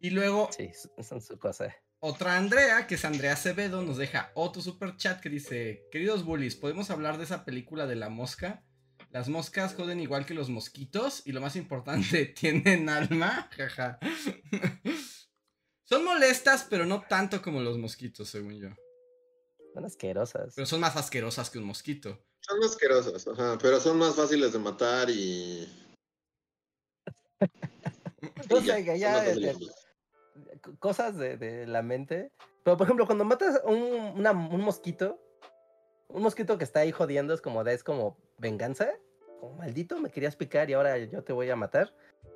Y 0.00 0.10
luego 0.10 0.48
Sí, 0.56 0.70
son 1.02 1.20
su 1.20 1.38
cosa. 1.38 1.74
Otra 2.06 2.36
Andrea, 2.36 2.86
que 2.86 2.96
es 2.96 3.04
Andrea 3.06 3.32
Acevedo, 3.32 3.80
nos 3.80 3.96
deja 3.96 4.30
otro 4.34 4.60
super 4.60 4.94
chat 4.98 5.20
que 5.22 5.30
dice: 5.30 5.88
Queridos 5.90 6.22
bullies, 6.22 6.54
¿podemos 6.54 6.90
hablar 6.90 7.16
de 7.16 7.24
esa 7.24 7.46
película 7.46 7.86
de 7.86 7.96
la 7.96 8.10
mosca? 8.10 8.62
Las 9.10 9.30
moscas 9.30 9.74
joden 9.74 10.00
igual 10.00 10.26
que 10.26 10.34
los 10.34 10.50
mosquitos 10.50 11.22
y 11.24 11.32
lo 11.32 11.40
más 11.40 11.56
importante, 11.56 12.26
¿tienen 12.38 12.90
alma? 12.90 13.48
Jaja. 13.56 13.98
Son 15.84 16.04
molestas, 16.04 16.66
pero 16.68 16.84
no 16.84 17.04
tanto 17.08 17.40
como 17.40 17.62
los 17.62 17.78
mosquitos, 17.78 18.28
según 18.28 18.60
yo. 18.60 18.68
Son 19.72 19.84
asquerosas. 19.86 20.52
Pero 20.54 20.66
son 20.66 20.80
más 20.80 20.96
asquerosas 20.96 21.48
que 21.48 21.58
un 21.58 21.64
mosquito. 21.64 22.22
Son 22.40 22.62
asquerosas, 22.62 23.26
ajá, 23.26 23.56
pero 23.62 23.80
son 23.80 23.96
más 23.96 24.14
fáciles 24.14 24.52
de 24.52 24.58
matar 24.58 25.08
y. 25.08 25.66
No 28.50 28.60
sé, 28.60 28.98
ya, 28.98 29.24
eh, 29.24 29.28
fáciles. 29.28 29.56
c- 29.56 29.83
cosas 30.78 31.16
de, 31.16 31.36
de 31.36 31.66
la 31.66 31.82
mente. 31.82 32.30
Pero, 32.62 32.76
por 32.76 32.86
ejemplo, 32.86 33.06
cuando 33.06 33.24
matas 33.24 33.60
un, 33.64 33.78
una- 34.18 34.32
un 34.32 34.60
mosquito, 34.60 35.18
un 36.08 36.22
mosquito 36.22 36.58
que 36.58 36.64
está 36.64 36.80
ahí 36.80 36.92
jodiendo 36.92 37.34
es 37.34 37.40
como, 37.40 37.62
es 37.62 37.82
como 37.84 38.16
venganza. 38.38 38.88
Como 39.40 39.56
maldito, 39.56 39.98
me 40.00 40.10
querías 40.10 40.36
picar 40.36 40.70
y 40.70 40.72
ahora 40.74 40.96
yo 40.98 41.22
te 41.22 41.32
voy 41.32 41.50
a 41.50 41.56
matar. 41.56 41.94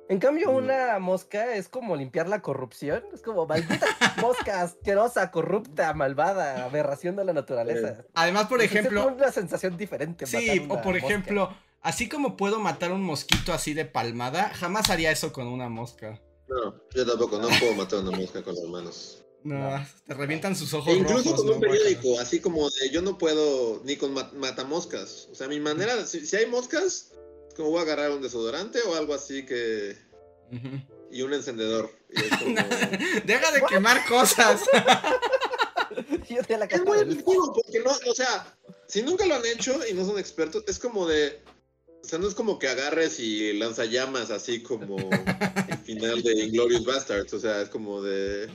En 0.09 0.19
cambio, 0.19 0.51
Mm. 0.51 0.55
una 0.55 0.99
mosca 0.99 1.55
es 1.55 1.69
como 1.69 1.95
limpiar 1.95 2.27
la 2.27 2.41
corrupción. 2.41 3.03
Es 3.13 3.21
como 3.21 3.45
maldita 3.47 3.85
mosca 4.21 4.61
asquerosa, 4.61 5.31
corrupta, 5.31 5.93
malvada, 5.93 6.65
aberración 6.65 7.15
de 7.15 7.25
la 7.25 7.33
naturaleza. 7.33 8.03
Además, 8.13 8.47
por 8.47 8.61
Entonces, 8.61 8.77
ejemplo, 8.85 9.09
Es 9.09 9.15
una 9.17 9.31
sensación 9.31 9.77
diferente. 9.77 10.25
Sí, 10.25 10.65
o 10.69 10.81
por 10.81 10.93
mosca. 10.93 10.97
ejemplo, 10.97 11.53
así 11.81 12.09
como 12.09 12.37
puedo 12.37 12.59
matar 12.59 12.91
un 12.91 13.01
mosquito 13.03 13.53
así 13.53 13.73
de 13.73 13.85
palmada, 13.85 14.49
jamás 14.49 14.89
haría 14.89 15.09
eso 15.11 15.31
con 15.31 15.47
una 15.47 15.69
mosca. 15.69 16.19
No, 16.49 16.75
yo 16.95 17.05
tampoco, 17.05 17.37
no 17.39 17.47
puedo 17.59 17.73
matar 17.75 17.99
una 17.99 18.17
mosca 18.17 18.41
con 18.43 18.55
las 18.55 18.63
manos. 18.65 19.23
No, 19.43 19.85
te 20.05 20.13
revientan 20.13 20.55
sus 20.55 20.73
ojos 20.73 20.89
E 20.89 20.97
incluso 20.97 21.29
rojos. 21.29 21.41
con 21.41 21.49
un 21.49 21.55
¿no? 21.55 21.59
Periódico, 21.61 22.19
así 22.19 22.41
como 22.41 22.69
de 22.69 22.89
yo 22.91 23.01
no 23.01 23.17
puedo 23.17 23.81
ni 23.85 23.95
con 23.95 24.13
ma- 24.13 24.31
matamoscas. 24.35 25.29
O 25.31 25.35
sea, 25.35 25.47
mi 25.47 25.59
manera, 25.61 26.05
si, 26.05 26.25
si 26.25 26.35
hay 26.35 26.45
moscas, 26.47 27.11
es 27.47 27.53
como 27.55 27.69
voy 27.69 27.79
a 27.79 27.83
agarrar 27.83 28.11
un 28.11 28.21
desodorante 28.21 28.79
o 28.81 28.95
algo 28.95 29.13
así 29.13 29.45
que. 29.45 29.95
Y 31.11 31.21
un 31.21 31.33
encendedor. 31.33 31.89
Y 32.09 32.19
es 32.21 32.29
como. 32.37 32.55
Deja 33.25 33.51
de 33.51 33.61
quemar 33.69 34.05
cosas. 34.07 34.61
Yo 36.29 36.43
tenía 36.43 36.59
la 36.59 36.65
Es 36.65 36.83
muy 36.85 36.99
efectivo, 36.99 37.53
porque 37.53 37.79
no, 37.79 37.91
o 37.91 38.15
sea, 38.15 38.55
si 38.87 39.01
nunca 39.01 39.25
lo 39.25 39.35
han 39.35 39.45
hecho 39.45 39.79
y 39.87 39.93
no 39.93 40.05
son 40.05 40.19
expertos, 40.19 40.63
es 40.67 40.79
como 40.79 41.07
de. 41.07 41.41
O 42.03 42.07
sea, 42.07 42.17
no 42.17 42.27
es 42.27 42.33
como 42.33 42.57
que 42.57 42.67
agarres 42.67 43.19
y 43.19 43.53
lanzallamas 43.53 44.31
así 44.31 44.63
como 44.63 44.97
el 44.97 45.77
final 45.79 46.23
de 46.23 46.45
Inglorious 46.45 46.85
Bastards. 46.85 47.33
O 47.33 47.39
sea, 47.39 47.61
es 47.61 47.69
como 47.69 48.01
de. 48.01 48.49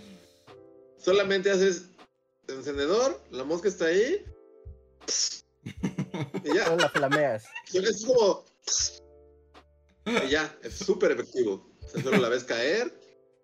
Solamente 0.99 1.51
haces 1.51 1.85
encendedor, 2.49 3.21
la 3.31 3.45
mosca 3.45 3.69
está 3.69 3.87
ahí. 3.87 4.25
Y 6.45 6.55
ya. 6.55 6.65
Solo 6.65 6.77
la 6.79 6.89
flameas. 6.91 7.45
Es 7.73 8.05
como. 8.05 8.45
Y 10.07 10.31
ya, 10.31 10.57
es 10.63 10.75
súper 10.75 11.13
efectivo. 11.13 11.71
O 11.83 11.89
sea, 11.89 12.03
solo 12.03 12.19
la 12.19 12.29
ves 12.29 12.45
caer, 12.45 12.93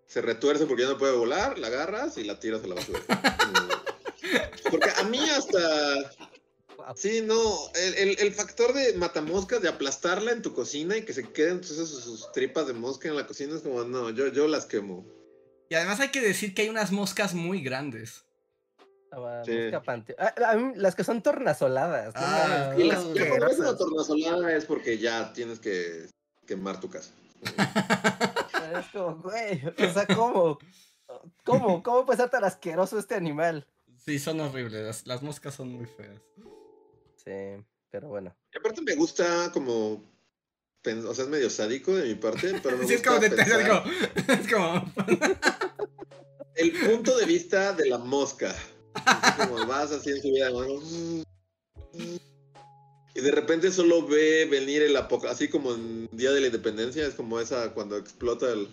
se 0.06 0.20
retuerce 0.20 0.66
porque 0.66 0.82
ya 0.82 0.88
no 0.88 0.98
puede 0.98 1.16
volar, 1.16 1.58
la 1.58 1.68
agarras 1.68 2.18
y 2.18 2.24
la 2.24 2.38
tiras 2.38 2.64
a 2.64 2.66
la 2.66 2.74
basura. 2.74 3.00
Porque 4.70 4.90
a 4.96 5.02
mí 5.04 5.18
hasta. 5.30 6.12
Sí, 6.96 7.20
no, 7.22 7.36
el, 7.74 7.94
el- 7.94 8.20
el 8.20 8.32
factor 8.32 8.72
de 8.72 8.92
matamoscas, 8.94 9.60
de 9.62 9.68
aplastarla 9.68 10.32
en 10.32 10.42
tu 10.42 10.52
cocina 10.54 10.96
y 10.96 11.02
que 11.04 11.12
se 11.12 11.24
queden 11.30 11.52
entonces 11.54 11.88
sus, 11.88 12.02
sus 12.04 12.32
tripas 12.32 12.66
de 12.66 12.72
mosca 12.72 13.08
en 13.08 13.16
la 13.16 13.26
cocina, 13.26 13.54
es 13.56 13.62
como, 13.62 13.84
no, 13.84 14.10
yo, 14.10 14.28
yo 14.28 14.46
las 14.48 14.66
quemo. 14.66 15.04
Y 15.68 15.74
además 15.74 16.00
hay 16.00 16.08
que 16.10 16.20
decir 16.20 16.54
que 16.54 16.62
hay 16.62 16.68
unas 16.68 16.90
moscas 16.92 17.34
muy 17.34 17.62
grandes. 17.62 18.24
Ah, 19.12 19.42
Sí. 19.44 19.52
mosca 19.52 19.82
pante- 19.82 20.14
Ah, 20.18 20.54
mí, 20.56 20.72
las 20.76 20.94
que 20.94 21.04
son 21.04 21.22
tornasoladas. 21.22 22.14
no 22.14 22.20
Ah, 22.22 22.74
Y 22.78 22.84
las 22.84 23.04
que 23.04 23.38
ves 23.38 23.58
una 23.58 23.76
tornasolada 23.76 24.52
es 24.56 24.64
porque 24.64 24.98
ya 24.98 25.32
tienes 25.32 25.58
que 25.60 26.06
quemar 26.46 26.80
tu 26.80 26.88
casa. 26.90 27.12
Es 27.42 28.86
como, 28.92 29.16
güey, 29.16 29.62
o 29.66 29.92
sea, 29.92 30.06
¿cómo? 30.14 30.58
¿Cómo? 31.44 31.82
¿Cómo 31.82 32.06
puede 32.06 32.18
ser 32.18 32.30
tan 32.30 32.44
asqueroso 32.44 32.98
este 32.98 33.14
animal? 33.16 33.66
Sí, 34.04 34.18
son 34.18 34.40
horribles. 34.40 34.84
Las, 34.86 35.06
las 35.06 35.22
moscas 35.22 35.54
son 35.54 35.68
muy 35.72 35.86
feas. 35.86 36.20
Sí, 37.24 37.64
pero 37.90 38.08
bueno. 38.08 38.34
Y 38.52 38.58
aparte 38.58 38.80
me 38.82 38.94
gusta 38.94 39.50
como. 39.52 40.08
O 41.06 41.14
sea, 41.14 41.24
es 41.24 41.30
medio 41.30 41.50
sádico 41.50 41.94
de 41.94 42.08
mi 42.08 42.14
parte, 42.14 42.58
pero 42.62 42.78
me 42.78 42.86
Sí, 42.86 42.94
es 42.94 43.02
como 43.02 43.18
de 43.18 43.30
pensar 43.30 43.60
es 44.28 44.52
como, 44.52 44.92
el 46.54 46.72
punto 46.72 47.16
de 47.18 47.26
vista 47.26 47.72
de 47.74 47.88
la 47.88 47.98
mosca. 47.98 48.54
Como 49.36 49.66
vas 49.66 49.92
así 49.92 50.10
en 50.10 50.22
su 50.22 50.28
vida. 50.28 50.50
¿no? 50.50 50.66
Y 53.14 53.20
de 53.20 53.30
repente 53.30 53.70
solo 53.70 54.06
ve 54.06 54.46
venir 54.46 54.82
el 54.82 54.96
apocalipsis, 54.96 55.36
así 55.36 55.48
como 55.48 55.74
en 55.74 56.08
Día 56.12 56.30
de 56.30 56.40
la 56.40 56.46
Independencia, 56.46 57.06
es 57.06 57.14
como 57.14 57.40
esa 57.40 57.74
cuando 57.74 57.96
explota 57.96 58.50
el, 58.52 58.68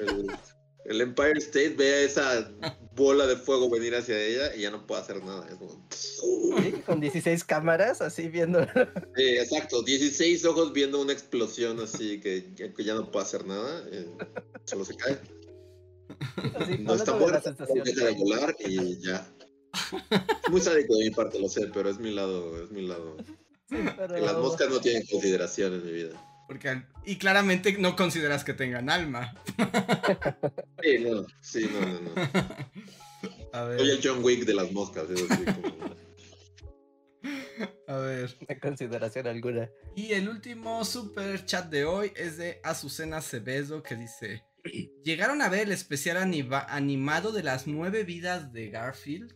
el, 0.00 0.26
el 0.88 1.00
Empire 1.00 1.38
State, 1.38 1.74
ve 1.76 1.94
a 1.94 2.00
esa 2.02 2.50
bola 2.94 3.26
de 3.26 3.36
fuego 3.36 3.68
venir 3.70 3.94
hacia 3.94 4.18
ella 4.20 4.54
y 4.56 4.62
ya 4.62 4.70
no 4.70 4.86
puede 4.86 5.02
hacer 5.02 5.22
nada. 5.22 5.46
Es 5.48 5.54
como... 5.56 5.86
Sí, 5.90 6.72
con 6.86 7.00
16 7.00 7.44
cámaras, 7.44 8.00
así 8.00 8.28
viendo. 8.28 8.60
Sí, 9.16 9.22
exacto, 9.38 9.82
16 9.82 10.44
ojos 10.46 10.72
viendo 10.72 11.00
una 11.00 11.12
explosión 11.12 11.78
así 11.80 12.20
que, 12.20 12.54
que 12.54 12.84
ya 12.84 12.94
no 12.94 13.10
puede 13.10 13.24
hacer 13.26 13.46
nada, 13.46 13.84
eh, 13.92 14.06
solo 14.64 14.84
se 14.84 14.96
cae. 14.96 15.18
Así, 16.56 16.78
No 16.78 16.94
está 16.94 17.40
sensación. 17.42 17.84
deja 17.84 18.06
de 18.06 18.12
volar 18.12 18.56
y 18.60 18.98
ya. 19.00 19.30
Es 20.44 20.50
muy 20.50 20.60
sádico 20.60 20.96
de 20.96 21.04
mi 21.04 21.10
parte, 21.10 21.38
lo 21.38 21.48
sé, 21.48 21.68
pero 21.72 21.90
es 21.90 21.98
mi 21.98 22.12
lado, 22.12 22.62
es 22.64 22.70
mi 22.70 22.86
lado. 22.86 23.16
Sí, 23.68 23.76
pero- 23.96 24.14
Que 24.14 24.20
las 24.20 24.38
moscas 24.38 24.70
no 24.70 24.80
tienen 24.80 25.06
consideración 25.06 25.74
en 25.74 25.84
mi 25.86 25.92
vida. 25.92 26.27
Porque, 26.48 26.82
y 27.04 27.16
claramente 27.18 27.76
no 27.78 27.94
consideras 27.94 28.42
que 28.42 28.54
tengan 28.54 28.90
alma. 28.90 29.34
Sí, 30.80 30.98
no, 31.00 31.26
sí, 31.42 31.68
no, 31.72 31.80
no, 31.80 32.00
no. 32.00 32.10
A 33.52 33.66
Soy 33.66 33.76
ver, 33.76 33.80
el 33.80 34.00
John 34.02 34.22
Wick 34.22 34.44
de 34.44 34.54
las 34.54 34.70
moscas, 34.70 35.06
como... 35.08 35.96
a 37.88 37.96
ver. 37.98 38.38
De 38.38 38.60
consideración 38.60 39.26
alguna. 39.26 39.68
Y 39.96 40.12
el 40.12 40.28
último 40.28 40.84
super 40.84 41.44
chat 41.44 41.68
de 41.68 41.84
hoy 41.84 42.12
es 42.14 42.36
de 42.36 42.60
Azucena 42.62 43.20
Cebedo 43.20 43.82
que 43.82 43.96
dice: 43.96 44.44
¿Llegaron 45.02 45.42
a 45.42 45.48
ver 45.48 45.62
el 45.62 45.72
especial 45.72 46.16
animado 46.16 47.32
de 47.32 47.42
las 47.42 47.66
nueve 47.66 48.04
vidas 48.04 48.52
de 48.52 48.70
Garfield? 48.70 49.34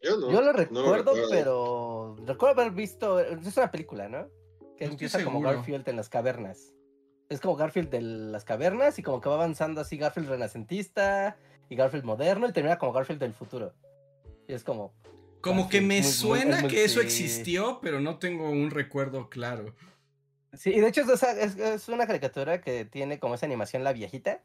Yo 0.00 0.16
no. 0.16 0.32
Yo 0.32 0.40
lo 0.40 0.46
no 0.46 0.52
recuerdo, 0.54 1.14
recuerdo. 1.14 1.28
pero 1.28 2.16
recuerdo 2.26 2.62
haber 2.62 2.72
visto. 2.72 3.20
Es 3.20 3.56
una 3.58 3.70
película, 3.70 4.08
¿no? 4.08 4.30
Que 4.76 4.86
No 4.86 4.92
estoy 4.92 5.06
empieza 5.06 5.24
como. 5.24 5.40
Garfield 5.40 5.88
en 5.88 5.96
las 5.96 6.08
cavernas. 6.08 6.72
Es 7.28 7.40
como 7.40 7.56
Garfield 7.56 7.90
de 7.90 8.00
las 8.02 8.44
cavernas 8.44 8.98
y 8.98 9.02
como 9.02 9.20
que 9.20 9.28
va 9.28 9.36
avanzando 9.36 9.80
así 9.80 9.96
Garfield 9.96 10.28
renacentista 10.28 11.36
y 11.68 11.76
Garfield 11.76 12.04
moderno 12.04 12.48
y 12.48 12.52
termina 12.52 12.78
como 12.78 12.92
Garfield 12.92 13.20
del 13.20 13.32
futuro. 13.32 13.72
Y 14.48 14.52
es 14.52 14.64
como. 14.64 14.92
Como 15.40 15.68
que 15.68 15.80
me 15.80 15.86
muy- 15.96 16.02
muy- 16.02 16.10
suena 16.12 16.60
muy- 16.62 16.70
que 16.70 16.84
eso 16.84 17.00
sí. 17.00 17.06
existió, 17.06 17.78
pero 17.82 18.00
no 18.00 18.18
tengo 18.18 18.50
un 18.50 18.70
recuerdo 18.70 19.28
claro. 19.28 19.74
Sí, 20.54 20.70
y 20.70 20.80
de 20.80 20.88
hecho 20.88 21.02
es, 21.02 21.22
es, 21.22 21.56
es 21.58 21.88
una 21.88 22.06
caricatura 22.06 22.60
que 22.60 22.84
tiene 22.84 23.18
como 23.18 23.34
esa 23.34 23.46
animación 23.46 23.84
la 23.84 23.92
viejita. 23.92 24.42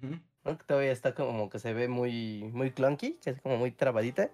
Que 0.00 0.54
todavía 0.66 0.90
está 0.90 1.14
como 1.14 1.48
que 1.50 1.58
se 1.60 1.72
ve 1.72 1.86
muy, 1.86 2.50
muy 2.52 2.72
clunky, 2.72 3.18
que 3.22 3.30
es 3.30 3.40
como 3.40 3.56
muy 3.58 3.70
trabadita. 3.70 4.30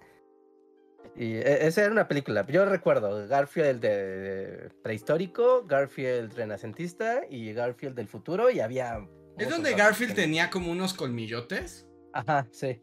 Y 1.15 1.33
e- 1.35 1.67
esa 1.67 1.83
era 1.83 1.91
una 1.91 2.07
película. 2.07 2.45
Yo 2.47 2.65
recuerdo 2.65 3.27
Garfield 3.27 3.81
de 3.81 4.69
prehistórico, 4.83 5.65
Garfield 5.65 6.33
renacentista 6.33 7.21
y 7.29 7.53
Garfield 7.53 7.95
del 7.95 8.07
futuro 8.07 8.49
y 8.49 8.59
había... 8.59 9.05
¿Es 9.37 9.49
donde 9.49 9.73
Garfield 9.73 10.15
que- 10.15 10.21
tenía 10.21 10.49
como 10.49 10.71
unos 10.71 10.93
colmillotes? 10.93 11.87
Ajá, 12.13 12.47
sí, 12.51 12.81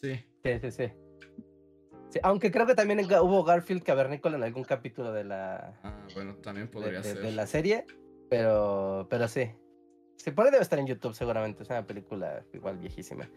Sí. 0.00 0.14
sí, 0.44 0.58
sí, 0.60 0.70
sí. 0.70 0.92
Sí, 2.10 2.20
aunque 2.22 2.50
creo 2.52 2.66
que 2.66 2.74
también 2.74 3.00
hubo 3.00 3.42
Garfield 3.44 3.82
cavernícola 3.82 4.36
en 4.36 4.44
algún 4.44 4.64
capítulo 4.64 5.12
de 5.12 5.24
la, 5.24 5.78
Ah, 5.82 6.06
bueno, 6.14 6.36
también 6.36 6.66
de, 6.66 6.72
podría 6.72 6.98
de- 7.00 7.04
ser. 7.04 7.22
de 7.22 7.32
la 7.32 7.46
serie, 7.46 7.84
pero, 8.30 9.06
pero 9.10 9.26
sí. 9.28 9.50
Sí, 10.16 10.30
por 10.30 10.46
ahí 10.46 10.50
debe 10.52 10.62
estar 10.62 10.78
en 10.78 10.86
YouTube 10.86 11.14
seguramente, 11.14 11.62
es 11.62 11.68
una 11.70 11.86
película 11.86 12.44
igual 12.52 12.78
viejísima. 12.78 13.28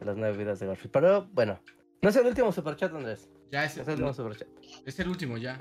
De 0.00 0.04
las 0.06 0.16
nueve 0.16 0.36
vidas 0.36 0.58
de 0.60 0.66
Garfield. 0.66 0.90
Pero 0.92 1.28
bueno, 1.32 1.60
no 2.04 2.10
es 2.10 2.16
el 2.16 2.26
último 2.26 2.52
superchat, 2.52 2.92
Andrés. 2.92 3.30
Ya 3.50 3.64
es, 3.64 3.76
No 3.78 3.82
es 3.82 3.88
el 3.88 3.94
último 3.94 4.12
superchat. 4.12 4.48
es 4.84 5.00
el 5.00 5.08
último, 5.08 5.38
ya. 5.38 5.56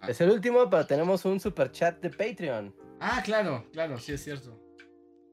Ah. 0.00 0.08
Es 0.08 0.20
el 0.20 0.30
último, 0.30 0.70
pero 0.70 0.86
tenemos 0.86 1.24
un 1.24 1.40
superchat 1.40 2.00
de 2.00 2.10
Patreon. 2.10 2.72
Ah, 3.00 3.20
claro, 3.24 3.64
claro, 3.72 3.98
sí 3.98 4.12
es 4.12 4.22
cierto. 4.22 4.56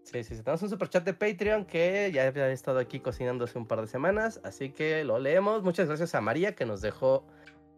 Sí, 0.04 0.24
sí, 0.24 0.36
sí. 0.36 0.42
Tenemos 0.42 0.64
un 0.64 0.70
super 0.72 0.90
chat 0.90 1.06
de 1.06 1.14
Patreon 1.14 1.66
que 1.66 2.12
ya 2.12 2.26
había 2.26 2.50
estado 2.50 2.80
aquí 2.80 3.00
cocinando 3.00 3.46
hace 3.46 3.60
un 3.60 3.68
par 3.68 3.82
de 3.82 3.86
semanas, 3.86 4.42
así 4.44 4.72
que 4.72 5.04
lo 5.04 5.20
leemos. 5.20 5.62
Muchas 5.62 5.88
gracias 5.88 6.16
a 6.16 6.22
María 6.22 6.56
que 6.56 6.66
nos 6.66 6.82
dejó 6.82 7.28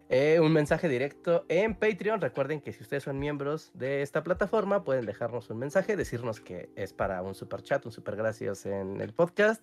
eh, 0.07 0.39
un 0.39 0.53
mensaje 0.53 0.87
directo 0.87 1.43
en 1.49 1.75
Patreon. 1.75 2.21
Recuerden 2.21 2.61
que 2.61 2.71
si 2.71 2.83
ustedes 2.83 3.03
son 3.03 3.19
miembros 3.19 3.71
de 3.73 4.01
esta 4.01 4.23
plataforma, 4.23 4.85
pueden 4.85 5.05
dejarnos 5.05 5.49
un 5.49 5.59
mensaje, 5.59 5.97
decirnos 5.97 6.39
que 6.39 6.69
es 6.77 6.93
para 6.93 7.21
un 7.21 7.35
super 7.35 7.63
chat, 7.63 7.85
un 7.85 7.91
super 7.91 8.15
gracias 8.15 8.65
en 8.65 9.01
el 9.01 9.13
podcast. 9.13 9.61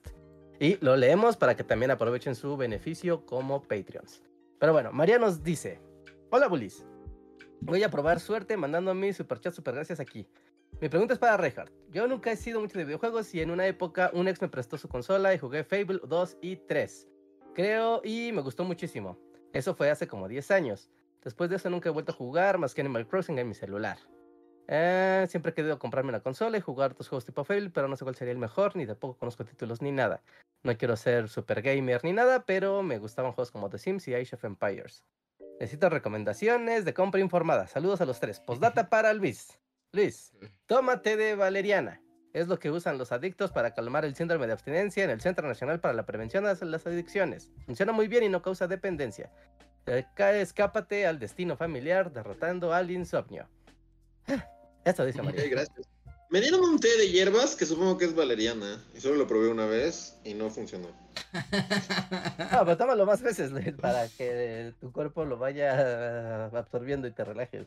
Y 0.60 0.76
lo 0.84 0.96
leemos 0.96 1.36
para 1.36 1.56
que 1.56 1.64
también 1.64 1.90
aprovechen 1.90 2.34
su 2.34 2.56
beneficio 2.56 3.24
como 3.24 3.62
Patreons. 3.62 4.22
Pero 4.58 4.72
bueno, 4.72 4.92
María 4.92 5.18
nos 5.18 5.42
dice: 5.42 5.80
Hola, 6.30 6.48
Bulis. 6.48 6.84
Voy 7.60 7.82
a 7.82 7.90
probar 7.90 8.20
suerte 8.20 8.56
mandando 8.56 8.94
mi 8.94 9.12
super 9.12 9.40
chat, 9.40 9.52
super 9.52 9.74
gracias 9.74 10.00
aquí. 10.00 10.26
Mi 10.80 10.88
pregunta 10.88 11.14
es 11.14 11.18
para 11.18 11.36
Reinhardt. 11.36 11.72
Yo 11.90 12.06
nunca 12.06 12.30
he 12.30 12.36
sido 12.36 12.60
mucho 12.60 12.78
de 12.78 12.84
videojuegos 12.84 13.34
y 13.34 13.40
en 13.40 13.50
una 13.50 13.66
época 13.66 14.10
un 14.12 14.28
ex 14.28 14.40
me 14.40 14.48
prestó 14.48 14.78
su 14.78 14.88
consola 14.88 15.34
y 15.34 15.38
jugué 15.38 15.64
Fable 15.64 16.00
2 16.06 16.38
y 16.40 16.56
3. 16.56 17.08
Creo 17.54 18.00
y 18.04 18.30
me 18.32 18.42
gustó 18.42 18.62
muchísimo. 18.64 19.18
Eso 19.52 19.74
fue 19.74 19.90
hace 19.90 20.06
como 20.06 20.28
10 20.28 20.50
años. 20.52 20.88
Después 21.24 21.50
de 21.50 21.56
eso 21.56 21.68
nunca 21.68 21.88
he 21.88 21.92
vuelto 21.92 22.12
a 22.12 22.14
jugar 22.14 22.58
más 22.58 22.74
que 22.74 22.80
Animal 22.80 23.08
Crossing 23.08 23.38
en 23.38 23.48
mi 23.48 23.54
celular. 23.54 23.98
Eh, 24.70 25.26
siempre 25.30 25.50
he 25.50 25.54
querido 25.54 25.78
comprarme 25.78 26.10
una 26.10 26.20
consola 26.20 26.58
y 26.58 26.60
jugar 26.60 26.92
otros 26.92 27.08
juegos 27.08 27.24
tipo 27.24 27.42
Fable, 27.42 27.70
pero 27.70 27.88
no 27.88 27.96
sé 27.96 28.04
cuál 28.04 28.14
sería 28.14 28.32
el 28.32 28.38
mejor, 28.38 28.76
ni 28.76 28.86
tampoco 28.86 29.18
conozco 29.18 29.44
títulos 29.44 29.80
ni 29.80 29.92
nada. 29.92 30.22
No 30.62 30.76
quiero 30.76 30.94
ser 30.96 31.28
super 31.30 31.62
gamer 31.62 32.04
ni 32.04 32.12
nada, 32.12 32.44
pero 32.44 32.82
me 32.82 32.98
gustaban 32.98 33.32
juegos 33.32 33.50
como 33.50 33.70
The 33.70 33.78
Sims 33.78 34.06
y 34.08 34.14
Age 34.14 34.36
of 34.36 34.44
Empires. 34.44 35.04
Necesito 35.58 35.88
recomendaciones 35.88 36.84
de 36.84 36.92
compra 36.94 37.20
informada. 37.20 37.66
Saludos 37.66 38.02
a 38.02 38.04
los 38.04 38.20
tres. 38.20 38.40
Postdata 38.40 38.88
para 38.90 39.14
Luis. 39.14 39.58
Luis, 39.92 40.34
tómate 40.66 41.16
de 41.16 41.34
valeriana. 41.34 42.02
Es 42.34 42.46
lo 42.46 42.58
que 42.58 42.70
usan 42.70 42.98
los 42.98 43.10
adictos 43.10 43.50
para 43.50 43.72
calmar 43.72 44.04
el 44.04 44.14
síndrome 44.14 44.46
de 44.46 44.52
abstinencia 44.52 45.02
en 45.02 45.10
el 45.10 45.22
Centro 45.22 45.48
Nacional 45.48 45.80
para 45.80 45.94
la 45.94 46.04
Prevención 46.04 46.44
de 46.44 46.66
las 46.66 46.86
Adicciones. 46.86 47.50
Funciona 47.64 47.92
muy 47.92 48.06
bien 48.06 48.22
y 48.22 48.28
no 48.28 48.42
causa 48.42 48.68
dependencia. 48.68 49.32
Escápate 49.86 51.06
al 51.06 51.18
destino 51.18 51.56
familiar 51.56 52.12
derrotando 52.12 52.74
al 52.74 52.90
insomnio. 52.90 53.48
Esto 54.88 55.04
dice 55.04 55.22
María. 55.22 55.42
Ok, 55.44 55.50
gracias. 55.50 55.86
Me 56.30 56.40
dieron 56.40 56.60
un 56.60 56.78
té 56.78 56.88
de 56.98 57.08
hierbas 57.10 57.54
que 57.56 57.64
supongo 57.66 57.96
que 57.98 58.04
es 58.06 58.14
valeriana. 58.14 58.84
Y 58.94 59.00
solo 59.00 59.16
lo 59.16 59.26
probé 59.26 59.48
una 59.48 59.66
vez 59.66 60.18
y 60.24 60.34
no 60.34 60.50
funcionó. 60.50 60.88
No, 62.52 62.64
pero 62.64 62.76
tómalo 62.76 63.04
más 63.06 63.20
veces 63.22 63.50
Luis, 63.50 63.72
para 63.74 64.08
que 64.08 64.72
tu 64.80 64.90
cuerpo 64.92 65.24
lo 65.24 65.36
vaya 65.36 66.46
absorbiendo 66.46 67.06
y 67.06 67.12
te 67.12 67.22
relajes. 67.24 67.66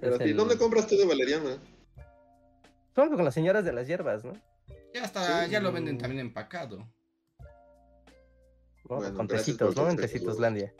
Pero 0.00 0.16
el- 0.16 0.36
¿dónde 0.36 0.58
compras 0.58 0.86
té 0.86 0.96
de 0.96 1.06
valeriana? 1.06 1.58
Supongo 2.94 3.16
con 3.16 3.24
las 3.24 3.34
señoras 3.34 3.64
de 3.64 3.72
las 3.72 3.86
hierbas, 3.86 4.24
¿no? 4.24 4.34
Ya 4.94 5.04
está, 5.04 5.44
Sí. 5.46 5.50
ya 5.50 5.60
lo 5.60 5.72
venden 5.72 5.96
también 5.98 6.20
empacado. 6.20 6.78
¿no? 6.78 6.92
Bueno, 8.84 9.14
con 9.14 9.26
tecitos, 9.28 9.74
¿no? 9.76 9.88
En 9.88 9.96
tus 9.96 10.06
Tecitoslandia. 10.06 10.74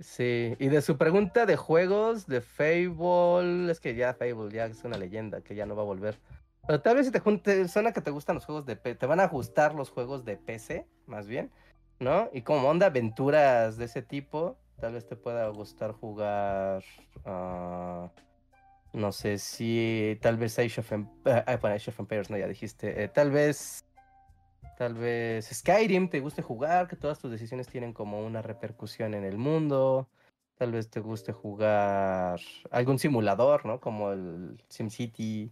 Sí, 0.00 0.54
y 0.58 0.68
de 0.68 0.80
su 0.80 0.96
pregunta 0.96 1.44
de 1.44 1.56
juegos, 1.56 2.26
de 2.26 2.40
Fable, 2.40 3.70
es 3.70 3.80
que 3.80 3.94
ya 3.94 4.14
Fable 4.14 4.50
ya 4.50 4.66
es 4.66 4.84
una 4.84 4.96
leyenda 4.96 5.40
que 5.40 5.54
ya 5.54 5.66
no 5.66 5.74
va 5.74 5.82
a 5.82 5.86
volver. 5.86 6.18
Pero 6.66 6.80
tal 6.80 6.96
vez 6.96 7.06
si 7.06 7.12
te 7.12 7.20
junte, 7.20 7.66
suena 7.66 7.92
que 7.92 8.00
te 8.00 8.10
gustan 8.10 8.36
los 8.36 8.44
juegos 8.44 8.66
de 8.66 8.76
P, 8.76 8.94
te 8.94 9.06
van 9.06 9.20
a 9.20 9.26
gustar 9.26 9.74
los 9.74 9.90
juegos 9.90 10.24
de 10.24 10.36
PC, 10.36 10.86
más 11.06 11.26
bien, 11.26 11.50
¿no? 11.98 12.28
Y 12.32 12.42
como 12.42 12.68
onda 12.68 12.86
aventuras 12.86 13.76
de 13.76 13.86
ese 13.86 14.02
tipo, 14.02 14.56
tal 14.80 14.92
vez 14.92 15.06
te 15.06 15.16
pueda 15.16 15.48
gustar 15.48 15.92
jugar, 15.92 16.84
ah, 17.24 18.10
no 18.92 19.12
sé 19.12 19.38
si, 19.38 20.18
tal 20.20 20.36
vez 20.36 20.58
Age 20.58 20.80
of, 20.80 20.92
Em- 20.92 21.08
ah, 21.24 21.44
ah, 21.46 21.56
bueno, 21.56 21.74
Age 21.74 21.90
of 21.90 21.98
Empires, 21.98 22.30
no, 22.30 22.36
ya 22.36 22.46
dijiste, 22.46 23.02
eh, 23.02 23.08
tal 23.08 23.30
vez 23.30 23.84
Tal 24.78 24.94
vez 24.94 25.44
Skyrim 25.52 26.08
te 26.08 26.20
guste 26.20 26.40
jugar, 26.40 26.86
que 26.86 26.94
todas 26.94 27.18
tus 27.18 27.32
decisiones 27.32 27.66
tienen 27.66 27.92
como 27.92 28.24
una 28.24 28.42
repercusión 28.42 29.12
en 29.14 29.24
el 29.24 29.36
mundo. 29.36 30.08
Tal 30.54 30.70
vez 30.70 30.88
te 30.88 31.00
guste 31.00 31.32
jugar 31.32 32.38
algún 32.70 33.00
simulador, 33.00 33.66
¿no? 33.66 33.80
Como 33.80 34.12
el 34.12 34.62
SimCity 34.68 35.50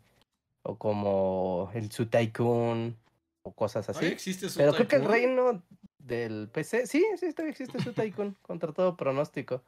o 0.63 0.79
como 0.79 1.73
el 1.75 1.91
Zoo 1.91 2.07
Tycoon 2.07 2.97
o 3.43 3.53
cosas 3.53 3.89
así. 3.89 4.07
existe 4.07 4.49
su 4.49 4.59
Pero 4.59 4.73
creo 4.75 4.87
que 4.87 4.95
el 4.95 5.03
Tycoon? 5.03 5.13
reino 5.13 5.63
del 5.99 6.49
PC, 6.49 6.87
sí, 6.87 7.05
sí, 7.17 7.33
todavía 7.33 7.51
existe 7.51 7.83
Zoo 7.83 7.95
Tycoon 7.95 8.37
contra 8.43 8.73
todo 8.73 8.97
pronóstico. 8.97 9.65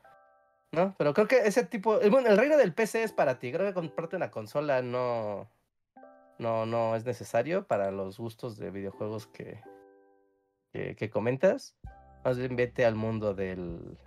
¿No? 0.70 0.94
Pero 0.98 1.12
creo 1.14 1.26
que 1.26 1.38
ese 1.38 1.64
tipo, 1.64 2.00
eh, 2.00 2.10
bueno, 2.10 2.28
el 2.28 2.38
reino 2.38 2.56
del 2.56 2.74
PC 2.74 3.02
es 3.02 3.12
para 3.12 3.40
ti. 3.40 3.50
Creo 3.50 3.66
que 3.66 3.74
comprarte 3.74 4.14
una 4.14 4.30
consola 4.30 4.82
no, 4.82 5.48
no, 6.38 6.66
no 6.66 6.94
es 6.96 7.04
necesario 7.04 7.66
para 7.66 7.90
los 7.90 8.18
gustos 8.18 8.56
de 8.56 8.70
videojuegos 8.70 9.26
que, 9.26 9.60
que, 10.72 11.10
comentas. 11.10 11.76
Más 12.24 12.38
bien 12.38 12.56
vete 12.56 12.84
al 12.84 12.94
mundo 12.94 13.34
del, 13.34 13.98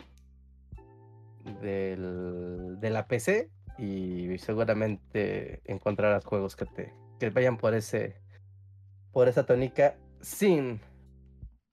del 1.62 2.80
de 2.80 2.90
la 2.90 3.08
PC 3.08 3.49
y 3.78 4.38
seguramente 4.38 5.62
encontrarás 5.66 6.26
juegos 6.26 6.56
que 6.56 6.66
te 6.66 6.94
que 7.20 7.30
vayan 7.30 7.58
por 7.58 7.74
ese 7.74 8.22
por 9.12 9.28
esa 9.28 9.45
tónica 9.45 9.98
sin 10.22 10.82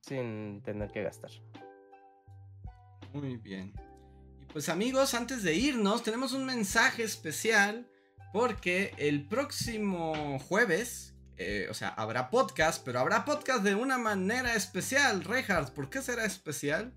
sin 0.01 0.63
tener 0.63 0.91
que 0.91 1.03
gastar. 1.03 1.31
Muy 3.13 3.37
bien. 3.37 3.75
Y 4.41 4.45
pues 4.47 4.69
amigos, 4.69 5.15
antes 5.15 5.43
de 5.43 5.55
irnos, 5.55 6.03
tenemos 6.03 6.33
un 6.33 6.45
mensaje 6.45 7.03
especial 7.03 7.91
porque 8.33 8.93
el 8.99 9.27
próximo 9.27 10.39
jueves, 10.41 11.15
eh, 11.37 11.67
o 11.71 11.75
sea, 11.75 11.89
habrá 11.89 12.31
podcast, 12.31 12.85
pero 12.85 13.01
habrá 13.01 13.25
podcast 13.25 13.63
de 13.63 13.75
una 13.75 13.99
manera 13.99 14.55
especial. 14.55 15.25
Reinhardt, 15.25 15.73
¿por 15.73 15.91
qué 15.91 16.03
será 16.03 16.25
especial? 16.25 16.93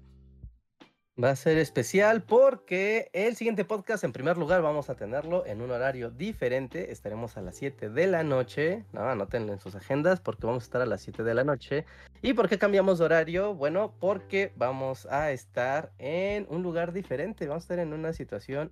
Va 1.22 1.30
a 1.30 1.36
ser 1.36 1.58
especial 1.58 2.24
porque 2.24 3.10
el 3.14 3.36
siguiente 3.36 3.66
podcast, 3.66 4.04
en 4.06 4.14
primer 4.14 4.38
lugar, 4.38 4.62
vamos 4.62 4.90
a 4.90 4.96
tenerlo 4.96 5.46
en 5.46 5.62
un 5.62 5.70
horario 5.70 6.10
diferente. 6.10 6.92
Estaremos 6.92 7.38
a 7.38 7.42
las 7.42 7.58
7 7.58 7.90
de 7.90 8.08
la 8.08 8.24
noche. 8.24 8.86
No, 8.94 9.02
anótenlo 9.02 9.52
en 9.52 9.60
sus 9.60 9.76
agendas 9.76 10.22
porque 10.22 10.48
vamos 10.48 10.64
a 10.64 10.66
estar 10.66 10.82
a 10.82 10.86
las 10.86 11.02
7 11.02 11.24
de 11.24 11.34
la 11.34 11.44
noche. 11.44 11.86
¿Y 12.22 12.34
por 12.34 12.48
qué 12.48 12.58
cambiamos 12.58 12.98
de 12.98 13.06
horario? 13.06 13.54
Bueno, 13.54 13.94
porque 14.00 14.54
vamos 14.56 15.06
a 15.08 15.32
estar 15.32 15.92
en 16.00 16.48
un 16.50 16.64
lugar 16.64 16.94
diferente. 16.94 17.46
Vamos 17.46 17.64
a 17.64 17.66
estar 17.66 17.80
en 17.80 17.94
una 17.94 18.14
situación 18.14 18.72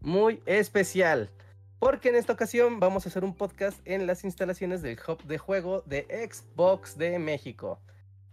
muy 0.00 0.42
especial. 0.44 1.30
Porque 1.78 2.08
en 2.08 2.16
esta 2.16 2.32
ocasión 2.32 2.80
vamos 2.80 3.06
a 3.06 3.08
hacer 3.08 3.22
un 3.22 3.36
podcast 3.36 3.78
en 3.84 4.08
las 4.08 4.24
instalaciones 4.24 4.82
del 4.82 4.98
hub 5.06 5.22
de 5.22 5.38
juego 5.38 5.82
de 5.86 6.28
Xbox 6.28 6.98
de 6.98 7.20
México. 7.20 7.80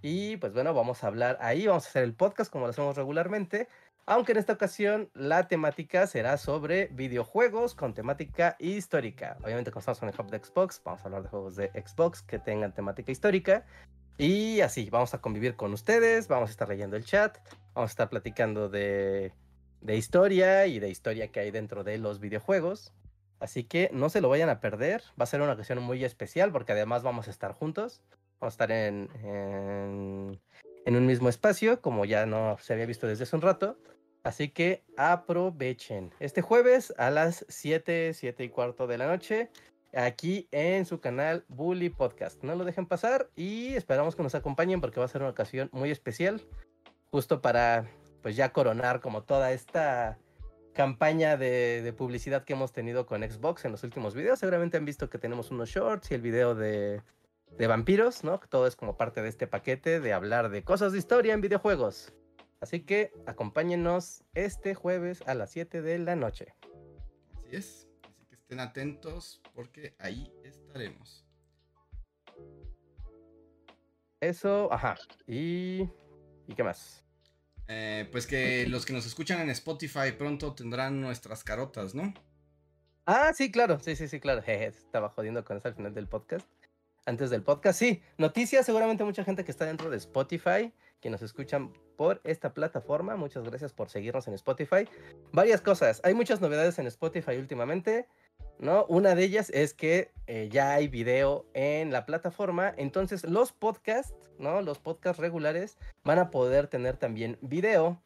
Y 0.02 0.38
pues 0.38 0.54
bueno, 0.54 0.74
vamos 0.74 1.04
a 1.04 1.08
hablar 1.08 1.38
ahí, 1.40 1.68
vamos 1.68 1.86
a 1.86 1.90
hacer 1.90 2.04
el 2.04 2.16
podcast 2.16 2.52
como 2.52 2.66
lo 2.66 2.72
hacemos 2.72 2.98
regularmente. 2.98 3.68
Aunque 4.08 4.32
en 4.32 4.40
esta 4.40 4.54
ocasión 4.54 5.12
la 5.14 5.48
temática 5.48 6.08
será 6.08 6.38
sobre 6.38 6.88
videojuegos 6.88 7.76
con 7.76 7.94
temática 7.94 8.56
histórica. 8.58 9.38
Obviamente, 9.44 9.70
como 9.70 9.82
estamos 9.82 10.02
en 10.02 10.10
el 10.10 10.16
hub 10.20 10.32
de 10.32 10.40
Xbox, 10.40 10.82
vamos 10.84 11.02
a 11.02 11.06
hablar 11.06 11.22
de 11.24 11.30
juegos 11.30 11.56
de 11.56 11.70
Xbox 11.70 12.24
que 12.24 12.40
tengan 12.40 12.74
temática 12.74 13.12
histórica. 13.12 13.64
Y 14.18 14.62
así, 14.62 14.90
vamos 14.90 15.14
a 15.14 15.22
convivir 15.22 15.56
con 15.56 15.72
ustedes, 15.72 16.28
vamos 16.28 16.50
a 16.50 16.52
estar 16.52 16.68
leyendo 16.68 16.96
el 16.96 17.06
chat, 17.06 17.38
vamos 17.76 17.90
a 17.90 17.94
estar 17.94 18.10
platicando 18.10 18.70
de, 18.70 19.34
de 19.82 19.98
historia 19.98 20.66
y 20.66 20.80
de 20.80 20.90
historia 20.90 21.28
que 21.32 21.42
hay 21.42 21.52
dentro 21.52 21.84
de 21.84 22.00
los 22.00 22.20
videojuegos. 22.20 22.92
Así 23.40 23.64
que 23.64 23.90
no 23.94 24.10
se 24.10 24.22
lo 24.22 24.30
vayan 24.30 24.50
a 24.50 24.60
perder, 24.60 25.04
va 25.20 25.24
a 25.24 25.28
ser 25.28 25.42
una 25.42 25.54
ocasión 25.54 25.82
muy 25.82 26.04
especial 26.04 26.52
porque 26.52 26.72
además 26.72 27.04
vamos 27.04 27.28
a 27.28 27.32
estar 27.32 27.54
juntos. 27.54 28.02
Vamos 28.40 28.54
a 28.54 28.56
estar 28.56 28.72
en, 28.72 29.10
en, 29.24 30.42
en 30.86 30.96
un 30.96 31.06
mismo 31.06 31.30
espacio, 31.30 31.82
como 31.82 32.06
ya 32.06 32.26
no 32.26 32.58
se 32.60 32.74
había 32.74 32.86
visto 32.86 33.08
desde 33.08 33.24
hace 33.24 33.36
un 33.36 33.42
rato. 33.42 33.78
Así 34.24 34.50
que 34.50 34.84
aprovechen. 34.98 36.12
Este 36.20 36.42
jueves 36.42 36.94
a 36.98 37.12
las 37.12 37.46
7, 37.48 38.14
7 38.14 38.44
y 38.44 38.50
cuarto 38.50 38.88
de 38.88 38.98
la 38.98 39.08
noche, 39.08 39.52
aquí 39.94 40.48
en 40.52 40.86
su 40.86 41.00
canal 41.00 41.46
Bully 41.48 41.90
Podcast. 41.90 42.44
No 42.44 42.56
lo 42.56 42.66
dejen 42.66 42.88
pasar 42.88 43.30
y 43.36 43.76
esperamos 43.76 44.16
que 44.16 44.24
nos 44.24 44.36
acompañen 44.36 44.82
porque 44.82 45.00
va 45.00 45.06
a 45.06 45.10
ser 45.10 45.22
una 45.22 45.32
ocasión 45.32 45.70
muy 45.72 45.92
especial, 45.92 46.42
justo 47.12 47.42
para 47.42 47.88
pues 48.22 48.36
ya 48.36 48.52
coronar 48.52 49.00
como 49.00 49.22
toda 49.22 49.52
esta 49.52 50.18
campaña 50.76 51.38
de, 51.38 51.82
de 51.82 51.94
publicidad 51.94 52.44
que 52.44 52.54
hemos 52.54 52.72
tenido 52.72 53.08
con 53.08 53.24
Xbox 53.24 53.66
en 53.66 53.72
los 53.72 53.84
últimos 53.84 54.14
videos. 54.14 54.38
Seguramente 54.40 54.78
han 54.78 54.86
visto 54.86 55.10
que 55.10 55.18
tenemos 55.18 55.50
unos 55.50 55.70
shorts 55.70 56.12
y 56.12 56.16
el 56.16 56.22
video 56.22 56.54
de, 56.54 57.02
de 57.58 57.68
vampiros, 57.68 58.24
¿no? 58.24 58.40
Todo 58.40 58.68
es 58.68 58.76
como 58.76 58.98
parte 58.98 59.22
de 59.22 59.30
este 59.30 59.48
paquete 59.48 60.00
de 60.00 60.14
hablar 60.14 60.50
de 60.50 60.64
cosas 60.64 60.92
de 60.92 61.00
historia 61.00 61.34
en 61.34 61.42
videojuegos. 61.42 62.14
Así 62.60 62.82
que 62.82 63.12
acompáñenos 63.26 64.24
este 64.34 64.76
jueves 64.76 65.24
a 65.28 65.34
las 65.34 65.52
7 65.52 65.82
de 65.82 66.00
la 66.00 66.16
noche. 66.16 66.54
Así 67.38 67.56
es. 67.56 67.90
Así 68.04 68.26
que 68.28 68.36
estén 68.36 68.60
atentos 68.60 69.42
porque 69.54 69.96
ahí 70.00 70.32
estaremos. 70.44 71.26
Eso, 74.20 74.72
ajá. 74.74 74.96
Y. 75.28 75.90
¿Y 76.48 76.56
qué 76.56 76.64
más? 76.64 77.05
Eh, 77.68 78.08
pues 78.12 78.28
que 78.28 78.68
los 78.68 78.86
que 78.86 78.94
nos 78.94 79.06
escuchan 79.06 79.42
en 79.42 79.50
Spotify 79.50 80.12
pronto 80.18 80.54
tendrán 80.54 81.02
nuestras 81.02 81.44
carotas, 81.44 81.96
¿no? 81.96 82.14
Ah, 83.06 83.34
sí, 83.34 83.52
claro. 83.52 83.80
Sí, 83.80 83.96
sí, 83.96 84.08
sí, 84.08 84.20
claro. 84.20 84.42
Jeje, 84.46 84.68
estaba 84.68 85.10
jodiendo 85.10 85.44
con 85.44 85.58
eso 85.58 85.68
al 85.68 85.76
final 85.76 85.94
del 85.94 86.08
podcast. 86.08 86.48
antes 87.06 87.30
del 87.30 87.44
podcast. 87.44 87.78
Sí, 87.80 88.02
noticias, 88.18 88.66
seguramente 88.66 89.04
mucha 89.04 89.24
gente 89.24 89.44
que 89.44 89.52
está 89.52 89.66
dentro 89.66 89.90
de 89.90 89.98
Spotify, 89.98 90.74
que 91.02 91.10
nos 91.10 91.22
escuchan 91.22 91.72
por 91.98 92.20
esta 92.24 92.54
plataforma. 92.54 93.16
Muchas 93.16 93.44
gracias 93.44 93.74
por 93.74 93.90
seguirnos 93.90 94.28
en 94.28 94.34
Spotify. 94.34 94.88
Varias 95.32 95.62
cosas, 95.62 96.02
hay 96.04 96.14
muchas 96.16 96.42
novedades 96.42 96.80
en 96.80 96.88
Spotify 96.88 97.38
últimamente. 97.38 98.08
¿no? 98.60 98.86
Una 98.86 99.16
de 99.16 99.24
ellas 99.24 99.50
es 99.52 99.74
que 99.74 100.12
eh, 100.28 100.50
ya 100.52 100.74
hay 100.74 100.88
video 100.88 101.46
en 101.54 101.92
la 101.92 102.06
plataforma, 102.06 102.74
entonces 102.78 103.24
los 103.24 103.52
podcasts, 103.52 104.14
¿no? 104.40 104.62
Los 104.62 104.80
podcasts 104.80 105.20
regulares 105.20 105.78
van 106.04 106.20
a 106.20 106.32
poder 106.32 106.68
tener 106.68 106.98
también 106.98 107.38
video. 107.42 108.02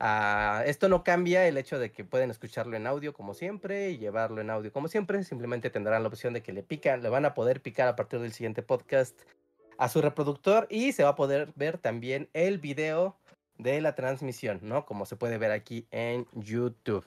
Ah, 0.00 0.62
esto 0.66 0.88
no 0.88 1.04
cambia 1.04 1.46
el 1.46 1.56
hecho 1.56 1.78
de 1.78 1.90
que 1.90 2.04
pueden 2.04 2.30
escucharlo 2.30 2.76
en 2.76 2.86
audio 2.86 3.12
como 3.12 3.34
siempre 3.34 3.90
y 3.90 3.98
llevarlo 3.98 4.40
en 4.40 4.50
audio 4.50 4.72
como 4.72 4.88
siempre, 4.88 5.22
simplemente 5.24 5.70
tendrán 5.70 6.02
la 6.02 6.08
opción 6.08 6.34
de 6.34 6.42
que 6.42 6.52
le 6.52 6.62
pican, 6.62 7.02
le 7.02 7.08
van 7.08 7.24
a 7.24 7.34
poder 7.34 7.60
picar 7.60 7.88
a 7.88 7.96
partir 7.96 8.20
del 8.20 8.32
siguiente 8.32 8.62
podcast 8.62 9.18
a 9.78 9.88
su 9.88 10.00
reproductor 10.00 10.66
y 10.70 10.92
se 10.92 11.04
va 11.04 11.10
a 11.10 11.16
poder 11.16 11.52
ver 11.56 11.78
también 11.78 12.28
el 12.32 12.58
video 12.58 13.16
de 13.58 13.80
la 13.80 13.94
transmisión, 13.94 14.60
¿no? 14.62 14.84
Como 14.84 15.06
se 15.06 15.16
puede 15.16 15.38
ver 15.38 15.52
aquí 15.52 15.86
en 15.90 16.26
YouTube. 16.32 17.04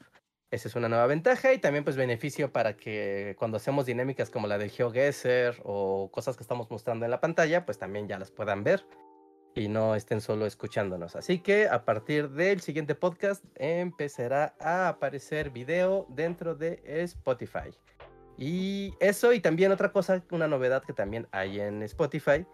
Esa 0.50 0.70
es 0.70 0.76
una 0.76 0.88
nueva 0.88 1.08
ventaja 1.08 1.54
y 1.54 1.58
también 1.58 1.84
pues 1.84 1.98
beneficio 1.98 2.54
para 2.54 2.78
que 2.78 3.36
cuando 3.38 3.58
hacemos 3.58 3.86
dinámicas 3.86 4.30
como 4.30 4.48
la 4.48 4.58
de 4.58 4.70
GeoGuessr 4.70 5.62
o 5.64 6.10
cosas 6.10 6.38
que 6.38 6.44
estamos 6.44 6.72
mostrando 6.72 7.04
en 7.04 7.12
la 7.12 7.20
pantalla, 7.20 7.66
pues 7.66 7.78
también 7.78 8.08
ya 8.08 8.18
las 8.18 8.32
puedan 8.32 8.64
ver 8.64 8.86
y 9.56 9.68
no 9.68 9.96
estén 9.96 10.22
solo 10.22 10.46
escuchándonos. 10.46 11.18
Así 11.18 11.40
que 11.40 11.68
a 11.68 11.84
partir 11.84 12.30
del 12.30 12.62
siguiente 12.62 12.96
podcast 12.96 13.44
empezará 13.56 14.56
a 14.62 14.88
aparecer 14.88 15.50
video 15.50 16.06
dentro 16.10 16.56
de 16.56 16.82
Spotify. 16.86 17.72
Y 18.38 18.94
eso 19.02 19.34
y 19.34 19.42
también 19.42 19.74
otra 19.74 19.92
cosa, 19.92 20.24
una 20.32 20.48
novedad 20.48 20.84
que 20.84 20.94
también 20.94 21.28
hay 21.32 21.60
en 21.60 21.84
Spotify, 21.84 22.46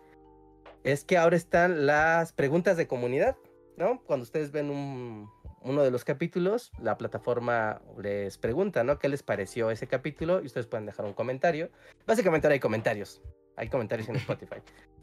es 0.84 1.04
que 1.04 1.18
ahora 1.18 1.36
están 1.36 1.86
las 1.86 2.34
preguntas 2.34 2.76
de 2.76 2.88
comunidad, 2.88 3.36
¿no? 3.78 4.02
Cuando 4.04 4.24
ustedes 4.24 4.52
ven 4.52 4.72
un, 4.72 5.30
uno 5.64 5.82
de 5.84 5.92
los 5.92 6.04
capítulos, 6.04 6.72
la 6.80 6.98
plataforma 6.98 7.82
les 8.02 8.38
pregunta, 8.38 8.84
¿no? 8.84 9.00
¿Qué 9.00 9.10
les 9.10 9.24
pareció 9.24 9.72
ese 9.72 9.88
capítulo? 9.88 10.42
Y 10.42 10.46
ustedes 10.46 10.68
pueden 10.68 10.86
dejar 10.86 11.06
un 11.06 11.14
comentario. 11.14 11.70
Básicamente 12.06 12.48
ahora 12.48 12.54
hay 12.54 12.60
comentarios. 12.60 13.22
Hay 13.56 13.70
comentarios 13.70 14.10
en 14.10 14.16
Spotify, 14.18 14.58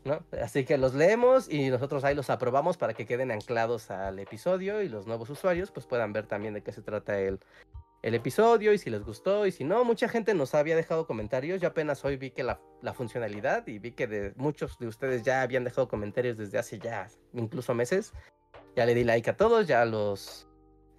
¿no? 0.05 0.25
Así 0.43 0.65
que 0.65 0.77
los 0.77 0.95
leemos 0.95 1.49
y 1.51 1.71
nosotros 1.71 2.05
ahí 2.05 2.15
los 2.15 2.31
aprobamos 2.31 2.77
para 2.77 2.95
que 2.95 3.07
queden 3.07 3.31
anclados 3.31 3.91
al 3.91 4.19
episodio 4.19 4.83
y 4.83 4.89
los 4.89 5.07
nuevos 5.07 5.31
usuarios 5.31 5.71
pues 5.71 5.87
puedan 5.87 6.13
ver 6.13 6.27
también 6.27 6.55
de 6.55 6.63
qué 6.63 6.73
se 6.73 6.83
trata 6.83 7.19
el, 7.19 7.39
el 8.03 8.15
episodio 8.15 8.73
y 8.73 8.79
si 8.79 8.91
les 8.91 9.05
gustó 9.05 9.47
y 9.47 9.53
si 9.53 9.65
no, 9.65 9.85
mucha 9.85 10.09
gente 10.09 10.35
nos 10.35 10.55
había 10.55 10.77
dejado 10.77 11.07
comentarios. 11.07 11.61
Yo 11.61 11.69
apenas 11.69 12.05
hoy 12.05 12.17
vi 12.17 12.31
que 12.33 12.43
la, 12.43 12.61
la 12.83 12.93
funcionalidad 12.93 13.67
y 13.67 13.79
vi 13.79 13.93
que 13.93 14.07
de 14.07 14.33
muchos 14.37 14.79
de 14.79 14.89
ustedes 14.89 15.23
ya 15.23 15.43
habían 15.43 15.65
dejado 15.65 15.89
comentarios 15.89 16.37
desde 16.37 16.59
hace 16.59 16.79
ya 16.79 17.09
incluso 17.33 17.75
meses. 17.75 18.13
Ya 18.77 18.87
le 18.87 18.95
di 18.95 19.05
like 19.05 19.29
a 19.31 19.37
todos, 19.37 19.67
ya 19.67 19.85
los 19.85 20.50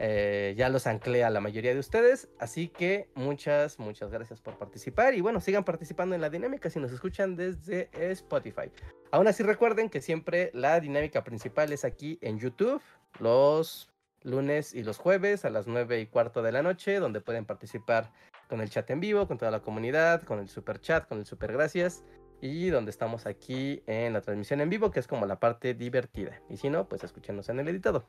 eh, 0.04 0.56
ya 0.58 0.70
los 0.70 0.88
anclé 0.88 1.24
a 1.24 1.30
la 1.30 1.42
mayoría 1.42 1.76
de 1.76 1.80
ustedes, 1.80 2.28
así 2.40 2.70
que 2.70 3.08
muchas, 3.14 3.78
muchas 3.78 4.10
gracias 4.10 4.42
por 4.42 4.58
participar 4.58 5.14
y 5.14 5.22
bueno, 5.22 5.40
sigan 5.40 5.64
participando 5.64 6.16
en 6.16 6.22
la 6.22 6.32
dinámica 6.32 6.72
si 6.72 6.80
nos 6.80 6.92
escuchan 6.92 7.36
desde 7.36 7.88
Spotify. 7.94 8.72
Aún 9.12 9.28
así 9.28 9.44
recuerden 9.44 9.90
que 9.90 10.02
siempre 10.02 10.50
la 10.56 10.80
dinámica 10.80 11.24
principal 11.24 11.72
es 11.72 11.86
aquí 11.86 12.18
en 12.22 12.40
YouTube, 12.40 12.82
los 13.20 13.92
lunes 14.24 14.74
y 14.74 14.82
los 14.82 14.98
jueves 14.98 15.46
a 15.46 15.52
las 15.52 15.68
9 15.68 16.00
y 16.00 16.08
cuarto 16.08 16.42
de 16.42 16.52
la 16.52 16.64
noche, 16.64 16.96
donde 16.96 17.22
pueden 17.22 17.46
participar 17.46 18.12
con 18.50 18.60
el 18.60 18.72
chat 18.72 18.90
en 18.90 19.02
vivo, 19.02 19.28
con 19.28 19.38
toda 19.38 19.52
la 19.52 19.60
comunidad, 19.60 20.24
con 20.24 20.40
el 20.40 20.50
super 20.50 20.82
chat, 20.82 21.08
con 21.08 21.20
el 21.20 21.28
super 21.28 21.54
gracias 21.54 22.04
y 22.42 22.70
donde 22.70 22.90
estamos 22.90 23.28
aquí 23.28 23.84
en 23.86 24.14
la 24.14 24.22
transmisión 24.22 24.62
en 24.62 24.70
vivo, 24.72 24.90
que 24.90 25.00
es 25.00 25.06
como 25.06 25.28
la 25.28 25.40
parte 25.40 25.76
divertida. 25.76 26.42
Y 26.50 26.58
si 26.58 26.72
no, 26.72 26.90
pues 26.90 27.04
escúchenos 27.04 27.50
en 27.50 27.60
el 27.60 27.68
editado. 27.68 28.08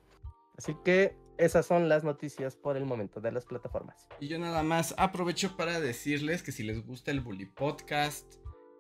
Así 0.57 0.75
que 0.85 1.17
esas 1.39 1.67
son 1.67 1.89
las 1.89 2.05
noticias 2.05 2.57
por 2.57 2.77
el 2.77 2.85
momento 2.85 3.21
de 3.21 3.33
las 3.33 3.45
plataformas. 3.45 4.09
Y 4.21 4.29
yo 4.29 4.39
nada 4.39 4.63
más 4.63 4.95
aprovecho 4.99 5.57
para 5.57 5.81
decirles 5.81 6.43
que 6.43 6.53
si 6.53 6.63
les 6.63 6.85
gusta 6.85 7.11
el 7.11 7.21
Bully 7.21 7.47
Podcast 7.47 8.35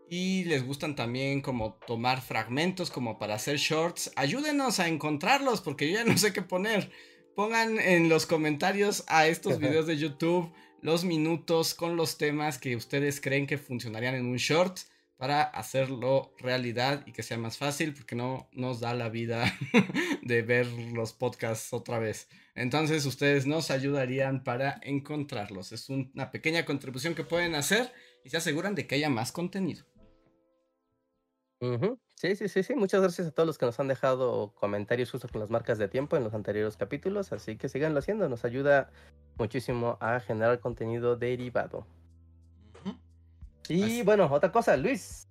y 0.09 0.45
les 0.45 0.65
gustan 0.66 0.95
también 0.95 1.41
como 1.41 1.74
tomar 1.87 2.20
fragmentos 2.20 2.91
como 2.91 3.19
para 3.19 3.35
hacer 3.35 3.57
shorts, 3.57 4.12
ayúdenos 4.16 4.81
a 4.81 4.89
encontrarlos 4.89 5.61
porque 5.61 5.89
yo 5.89 5.95
ya 5.95 6.05
no 6.05 6.19
sé 6.19 6.33
qué 6.33 6.43
poner. 6.43 6.91
Pongan 7.35 7.79
en 7.79 8.09
los 8.09 8.27
comentarios 8.27 9.05
a 9.09 9.27
estos 9.27 9.59
videos 9.61 9.87
de 9.87 9.97
YouTube 9.97 10.53
los 10.83 11.05
minutos 11.05 11.74
con 11.74 11.97
los 11.97 12.19
temas 12.19 12.59
que 12.59 12.74
ustedes 12.77 13.20
creen 13.20 13.47
que 13.47 13.57
funcionarían 13.57 14.16
en 14.16 14.27
un 14.27 14.37
short 14.37 14.81
para 15.23 15.44
hacerlo 15.44 16.35
realidad 16.39 17.05
y 17.07 17.12
que 17.12 17.23
sea 17.23 17.39
más 17.39 17.57
fácil 17.57 17.94
porque 17.94 18.16
no 18.16 18.49
nos 18.51 18.81
da 18.81 18.93
la 18.93 19.09
vida 19.09 19.44
de 20.23 20.43
ver 20.43 20.66
los 20.66 21.12
podcasts 21.12 21.73
otra 21.73 22.01
vez. 22.01 22.28
Entonces 22.57 23.07
ustedes 23.07 23.47
nos 23.47 23.70
ayudarían 23.70 24.43
para 24.43 24.81
encontrarlos. 24.82 25.70
Es 25.70 25.89
una 25.90 26.32
pequeña 26.32 26.65
contribución 26.65 27.15
que 27.15 27.23
pueden 27.23 27.55
hacer 27.55 27.93
y 28.24 28.31
se 28.31 28.39
aseguran 28.39 28.74
de 28.74 28.89
que 28.89 28.97
haya 28.97 29.11
más 29.11 29.31
contenido. 29.31 29.85
Sí, 32.16 32.35
sí, 32.35 32.49
sí, 32.49 32.65
sí. 32.65 32.74
Muchas 32.74 33.01
gracias 33.01 33.28
a 33.28 33.31
todos 33.31 33.47
los 33.47 33.59
que 33.59 33.66
nos 33.66 33.78
han 33.78 33.86
dejado 33.86 34.53
comentarios 34.57 35.12
justo 35.12 35.28
con 35.28 35.40
las 35.40 35.51
marcas 35.51 35.78
de 35.78 35.86
tiempo 35.86 36.16
en 36.16 36.24
los 36.24 36.35
anteriores 36.35 36.77
capítulos. 36.77 37.32
Así 37.32 37.57
que 37.57 37.69
síganlo 37.69 38.01
haciendo. 38.01 38.28
Nos 38.28 38.44
ayuda 38.44 38.90
muchísimo 39.39 39.99
a 40.01 40.19
generar 40.19 40.59
contenido 40.59 41.15
derivado. 41.15 41.86
Y 43.68 44.02
bueno, 44.02 44.28
otra 44.30 44.51
cosa, 44.51 44.76
Luis. 44.76 45.28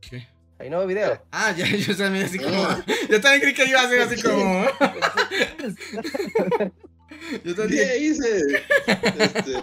¿Qué? 0.00 0.28
Hay 0.58 0.70
nuevo 0.70 0.86
video. 0.86 1.22
Ah, 1.30 1.52
ya, 1.52 1.66
yo 1.76 1.96
también 1.96 2.26
así 2.26 2.38
como. 2.38 2.52
Yo 3.10 3.20
también 3.20 3.40
creí 3.40 3.54
que 3.54 3.66
iba 3.66 3.80
a 3.80 3.88
ser 3.88 4.00
así 4.00 4.22
como. 4.22 4.64
yo 7.44 7.54
también. 7.54 7.88
¿Qué 7.88 7.98
hice? 7.98 8.64
Este, 8.86 9.62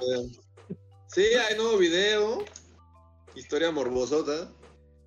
sí, 1.07 1.21
hay 1.21 1.57
nuevo 1.57 1.77
video. 1.77 2.45
Historia 3.35 3.71
morbosota. 3.71 4.49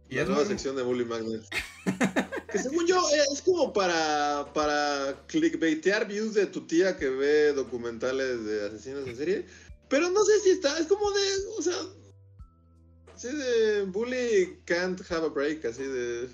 Y 0.08 0.16
la 0.16 0.24
nueva 0.24 0.44
sección 0.44 0.76
de 0.76 0.82
Bully 0.82 1.04
Magnet. 1.04 1.42
que 2.52 2.58
según 2.58 2.86
yo 2.86 2.96
eh, 3.10 3.24
es 3.32 3.42
como 3.42 3.72
para, 3.72 4.52
para 4.52 5.16
clickbaitear 5.26 6.06
views 6.06 6.34
de 6.34 6.46
tu 6.46 6.66
tía 6.66 6.96
que 6.96 7.08
ve 7.08 7.52
documentales 7.52 8.44
de 8.44 8.66
asesinos 8.66 9.06
en 9.06 9.16
serie. 9.16 9.46
Pero 9.88 10.10
no 10.10 10.24
sé 10.24 10.40
si 10.40 10.50
está, 10.50 10.78
es 10.78 10.86
como 10.86 11.10
de, 11.10 11.20
o 11.58 11.62
sea, 11.62 11.74
Sí, 13.16 13.28
de 13.28 13.82
Bully 13.84 14.58
can't 14.66 15.00
have 15.10 15.24
a 15.24 15.28
break, 15.28 15.64
así 15.64 15.82
de. 15.82 16.28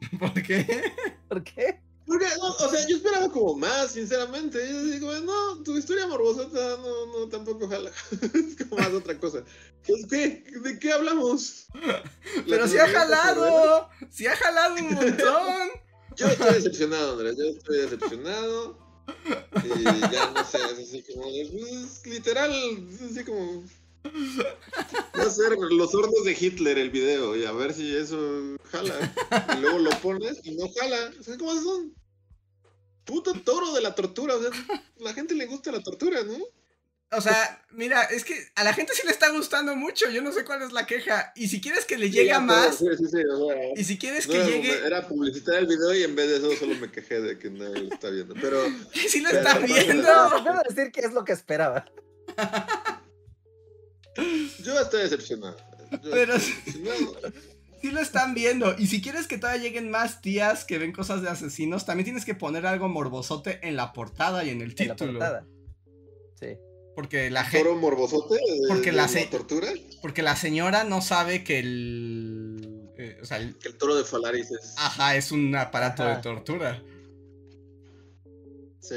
¿Por 0.18 0.32
qué? 0.42 0.92
¿Por 1.28 1.44
qué? 1.44 1.80
Porque, 2.06 2.26
o 2.38 2.70
sea, 2.70 2.86
yo 2.86 2.96
esperaba 2.96 3.30
como 3.30 3.54
más, 3.56 3.92
sinceramente. 3.92 4.58
Yo 4.68 4.84
digo, 4.84 5.12
no, 5.20 5.62
tu 5.62 5.76
historia 5.76 6.06
morbosota 6.06 6.76
no, 6.76 7.06
no, 7.06 7.28
tampoco 7.28 7.66
jala. 7.68 7.90
es 8.20 8.56
como 8.56 8.80
más 8.80 8.92
otra 8.92 9.18
cosa. 9.18 9.42
Pues, 9.86 10.06
¿qué? 10.08 10.44
¿De 10.62 10.78
qué 10.78 10.92
hablamos? 10.92 11.66
Pero 12.48 12.68
si 12.68 12.78
ha 12.78 12.88
jalado, 12.88 13.88
si 14.10 14.26
ha 14.26 14.36
jalado 14.36 14.74
un 14.74 14.94
montón. 14.94 15.70
yo 16.16 16.26
estoy 16.26 16.54
decepcionado, 16.54 17.12
Andrés, 17.12 17.36
yo 17.38 17.44
estoy 17.44 17.78
decepcionado. 17.78 18.78
Y 19.64 19.82
ya 19.82 20.30
no 20.30 20.44
sé, 20.44 20.58
es 20.58 20.88
así 20.88 21.04
como, 21.12 21.24
pues, 21.24 22.06
literal, 22.06 22.50
así 23.10 23.24
como 23.24 23.64
Va 24.04 25.22
a 25.22 25.30
ser 25.30 25.52
los 25.52 25.94
hornos 25.94 26.24
de 26.24 26.36
Hitler 26.38 26.78
el 26.78 26.90
video 26.90 27.36
y 27.36 27.44
a 27.44 27.52
ver 27.52 27.72
si 27.72 27.94
eso 27.94 28.56
jala. 28.70 29.14
Y 29.56 29.60
luego 29.60 29.78
lo 29.78 29.90
pones 30.00 30.40
y 30.44 30.54
no 30.56 30.68
jala. 30.78 31.12
O 31.18 31.22
sea, 31.22 31.38
¿cómo 31.38 31.54
son? 31.54 31.94
Puto 33.04 33.32
toro 33.34 33.72
de 33.72 33.80
la 33.80 33.94
tortura. 33.94 34.36
O 34.36 34.42
sea, 34.42 34.50
la 34.98 35.14
gente 35.14 35.34
le 35.34 35.46
gusta 35.46 35.72
la 35.72 35.82
tortura, 35.82 36.22
¿no? 36.22 36.36
O 37.16 37.20
sea, 37.20 37.62
mira, 37.70 38.02
es 38.02 38.24
que 38.24 38.34
a 38.56 38.64
la 38.64 38.72
gente 38.72 38.92
sí 38.94 39.02
le 39.04 39.12
está 39.12 39.30
gustando 39.30 39.76
mucho. 39.76 40.10
Yo 40.10 40.20
no 40.20 40.32
sé 40.32 40.44
cuál 40.44 40.62
es 40.62 40.72
la 40.72 40.84
queja. 40.84 41.32
Y 41.36 41.48
si 41.48 41.60
quieres 41.60 41.84
que 41.84 41.96
le 41.96 42.10
llegue 42.10 42.38
más. 42.40 42.76
Sí, 42.76 42.86
sí, 42.98 43.04
sí, 43.06 43.18
y 43.76 43.84
si 43.84 43.98
quieres 43.98 44.26
que 44.26 44.44
llegue. 44.44 44.84
Era 44.84 45.06
publicitar 45.06 45.56
el 45.56 45.66
video 45.66 45.94
y 45.94 46.02
en 46.02 46.14
vez 46.14 46.28
de 46.28 46.36
eso 46.38 46.56
solo 46.56 46.74
me 46.74 46.90
quejé 46.90 47.20
de 47.20 47.38
que 47.38 47.50
no 47.50 47.64
lo 47.64 47.94
está 47.94 48.10
viendo. 48.10 48.34
Pero. 48.34 48.62
Sí 49.08 49.20
lo 49.20 49.30
está 49.30 49.58
viendo. 49.58 50.02
Debo 50.44 50.60
decir 50.68 50.90
que 50.92 51.00
es 51.00 51.12
lo 51.12 51.24
que 51.24 51.32
esperaba. 51.32 51.84
Yo 54.62 54.78
estoy 54.80 55.02
decepcionado. 55.02 55.56
Pero 56.02 56.38
sí, 56.38 57.90
lo 57.90 58.00
están 58.00 58.34
viendo. 58.34 58.74
Y 58.78 58.86
si 58.86 59.02
quieres 59.02 59.26
que 59.26 59.38
todavía 59.38 59.62
lleguen 59.62 59.90
más 59.90 60.20
tías 60.20 60.64
que 60.64 60.78
ven 60.78 60.92
cosas 60.92 61.22
de 61.22 61.28
asesinos, 61.28 61.84
también 61.84 62.04
tienes 62.04 62.24
que 62.24 62.34
poner 62.34 62.66
algo 62.66 62.88
morbosote 62.88 63.60
en 63.62 63.76
la 63.76 63.92
portada 63.92 64.44
y 64.44 64.50
en 64.50 64.60
el 64.60 64.74
título. 64.74 65.20
Sí. 66.40 66.56
Porque 66.94 67.30
la 67.30 67.44
gente. 67.44 67.64
¿Toro 67.64 67.76
morbosote? 67.76 68.38
porque 68.68 68.92
la, 68.92 69.08
tortura? 69.30 69.68
Porque 70.00 70.22
la 70.22 70.36
señora 70.36 70.84
no 70.84 71.02
sabe 71.02 71.42
que 71.42 71.58
el. 71.58 72.90
Eh, 72.96 73.18
o 73.20 73.24
sea, 73.24 73.38
el... 73.38 73.56
Que 73.56 73.68
el 73.68 73.76
toro 73.76 73.96
de 73.96 74.04
Falaris 74.04 74.52
es. 74.52 74.74
Ajá, 74.78 75.16
es 75.16 75.32
un 75.32 75.54
aparato 75.56 76.04
de 76.04 76.16
tortura. 76.16 76.82
Sí. 78.80 78.94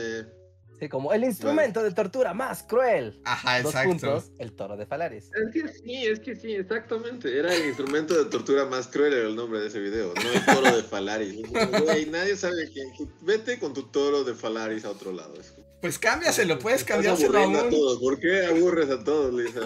Sí, 0.80 0.90
como 0.90 1.12
el 1.12 1.24
instrumento 1.24 1.82
de 1.82 1.92
tortura 1.92 2.34
más 2.36 2.62
cruel. 2.64 3.20
Ajá, 3.26 3.62
Dos 3.62 3.72
exacto. 3.74 3.90
puntos, 3.90 4.32
el 4.38 4.54
toro 4.54 4.78
de 4.78 4.86
Falaris. 4.86 5.32
Es 5.34 5.52
que 5.52 5.68
sí, 5.70 6.06
es 6.06 6.20
que 6.20 6.36
sí, 6.36 6.54
exactamente. 6.54 7.38
Era 7.38 7.54
el 7.54 7.66
instrumento 7.66 8.14
de 8.16 8.30
tortura 8.30 8.66
más 8.66 8.88
cruel, 8.88 9.14
era 9.14 9.28
el 9.28 9.36
nombre 9.36 9.60
de 9.60 9.68
ese 9.68 9.80
video, 9.80 10.14
no 10.14 10.32
el 10.32 10.46
toro 10.46 10.76
de 10.78 10.84
Falaris. 10.84 11.42
Güey, 11.84 12.06
nadie 12.08 12.36
sabe 12.36 12.70
quién. 12.72 12.90
Vete 13.22 13.58
con 13.60 13.74
tu 13.74 13.84
toro 13.84 14.24
de 14.24 14.36
Falaris 14.36 14.86
a 14.86 14.92
otro 14.92 15.12
lado. 15.12 15.34
Es 15.40 15.52
como- 15.52 15.66
Pues 15.82 15.98
cámbiaselo, 15.98 16.60
puedes 16.60 16.84
cambiárselo 16.84 17.38
a 17.40 17.70
todos. 17.70 18.00
¿Por 18.00 18.20
qué 18.20 18.46
aburres 18.46 18.90
a 18.92 19.04
todos, 19.04 19.34
Lisa? 19.34 19.62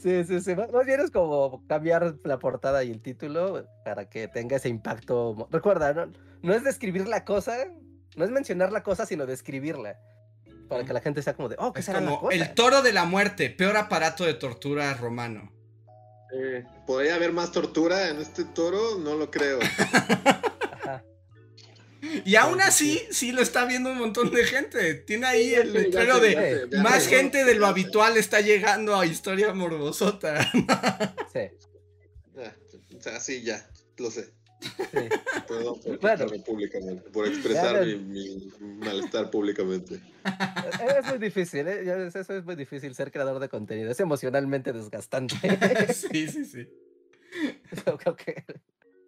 Sí, 0.00 0.24
sí, 0.24 0.40
sí. 0.40 0.54
Más 0.54 0.86
bien 0.86 1.00
es 1.00 1.10
como 1.10 1.66
cambiar 1.66 2.14
la 2.24 2.38
portada 2.38 2.84
y 2.84 2.90
el 2.90 3.00
título 3.02 3.66
para 3.84 4.08
que 4.08 4.28
tenga 4.28 4.56
ese 4.56 4.68
impacto. 4.68 5.48
Recuerda, 5.50 5.92
no, 5.92 6.12
no 6.42 6.54
es 6.54 6.62
describir 6.62 7.08
la 7.08 7.24
cosa, 7.24 7.56
no 8.16 8.24
es 8.24 8.30
mencionar 8.30 8.72
la 8.72 8.82
cosa, 8.82 9.06
sino 9.06 9.26
describirla. 9.26 9.98
Para 10.68 10.84
que 10.84 10.92
la 10.92 11.00
gente 11.00 11.22
sea 11.22 11.34
como 11.34 11.48
de, 11.48 11.56
oh, 11.58 11.72
¿qué 11.72 11.80
Es 11.80 11.86
será 11.86 12.00
la 12.00 12.06
como 12.06 12.20
cosa? 12.22 12.36
el 12.36 12.54
toro 12.54 12.80
de 12.82 12.92
la 12.92 13.04
muerte, 13.04 13.50
peor 13.50 13.76
aparato 13.76 14.24
de 14.24 14.34
tortura 14.34 14.92
romano. 14.94 15.52
Eh, 16.34 16.64
¿Podría 16.86 17.14
haber 17.16 17.32
más 17.32 17.52
tortura 17.52 18.08
en 18.08 18.18
este 18.20 18.44
toro? 18.44 18.98
No 18.98 19.14
lo 19.14 19.30
creo. 19.30 19.58
Ajá. 20.82 21.04
Y 22.24 22.36
aún 22.36 22.58
sí, 22.60 22.64
así, 22.66 23.02
sí 23.10 23.32
lo 23.32 23.40
está 23.42 23.64
viendo 23.66 23.90
un 23.90 23.98
montón 23.98 24.30
de 24.30 24.44
gente. 24.44 24.94
Tiene 24.94 25.26
ahí 25.26 25.54
el 25.54 25.72
letrero 25.72 26.18
de 26.20 26.68
más 26.82 27.06
gente 27.06 27.44
de 27.44 27.54
lo 27.54 27.66
habitual 27.66 28.16
está 28.16 28.40
llegando 28.40 28.96
a 28.98 29.06
historia 29.06 29.52
morbosota. 29.54 30.50
Sí, 31.32 31.50
Ah, 32.38 32.52
o 32.96 33.00
sea, 33.00 33.20
sí, 33.20 33.42
ya, 33.42 33.64
lo 33.98 34.10
sé. 34.10 34.32
Sí. 34.68 35.08
Perdón 35.48 35.80
por 35.80 36.44
públicamente, 36.44 37.10
por 37.10 37.26
expresar 37.26 37.84
mi, 37.84 37.96
mi 37.96 38.52
malestar 38.78 39.30
públicamente. 39.30 40.00
Es 40.24 41.06
muy 41.06 41.18
difícil, 41.18 41.66
¿eh? 41.68 42.08
Eso 42.14 42.34
es 42.34 42.44
muy 42.44 42.56
difícil, 42.56 42.94
ser 42.94 43.10
creador 43.12 43.38
de 43.40 43.48
contenido. 43.48 43.90
Es 43.90 44.00
emocionalmente 44.00 44.72
desgastante. 44.72 45.34
sí, 45.94 46.28
sí, 46.28 46.44
sí. 46.44 46.68
Que- 48.16 48.44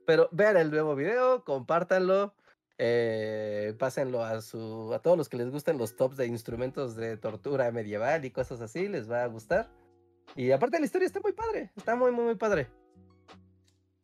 Pero 0.06 0.28
vean 0.32 0.56
el 0.56 0.70
nuevo 0.70 0.94
video, 0.96 1.44
compártanlo, 1.44 2.34
eh, 2.78 3.74
pásenlo 3.78 4.24
a 4.24 4.40
su 4.42 4.92
a 4.92 4.98
todos 5.00 5.16
los 5.16 5.28
que 5.28 5.36
les 5.36 5.50
gusten 5.50 5.78
los 5.78 5.96
tops 5.96 6.16
de 6.16 6.26
instrumentos 6.26 6.96
de 6.96 7.16
tortura 7.16 7.70
medieval 7.72 8.24
y 8.24 8.30
cosas 8.30 8.60
así, 8.60 8.88
les 8.88 9.10
va 9.10 9.22
a 9.24 9.26
gustar. 9.26 9.70
Y 10.34 10.50
aparte 10.50 10.78
la 10.78 10.84
historia 10.86 11.06
está 11.06 11.20
muy 11.20 11.32
padre, 11.32 11.70
está 11.76 11.94
muy, 11.94 12.10
muy, 12.12 12.24
muy 12.24 12.34
padre. 12.34 12.66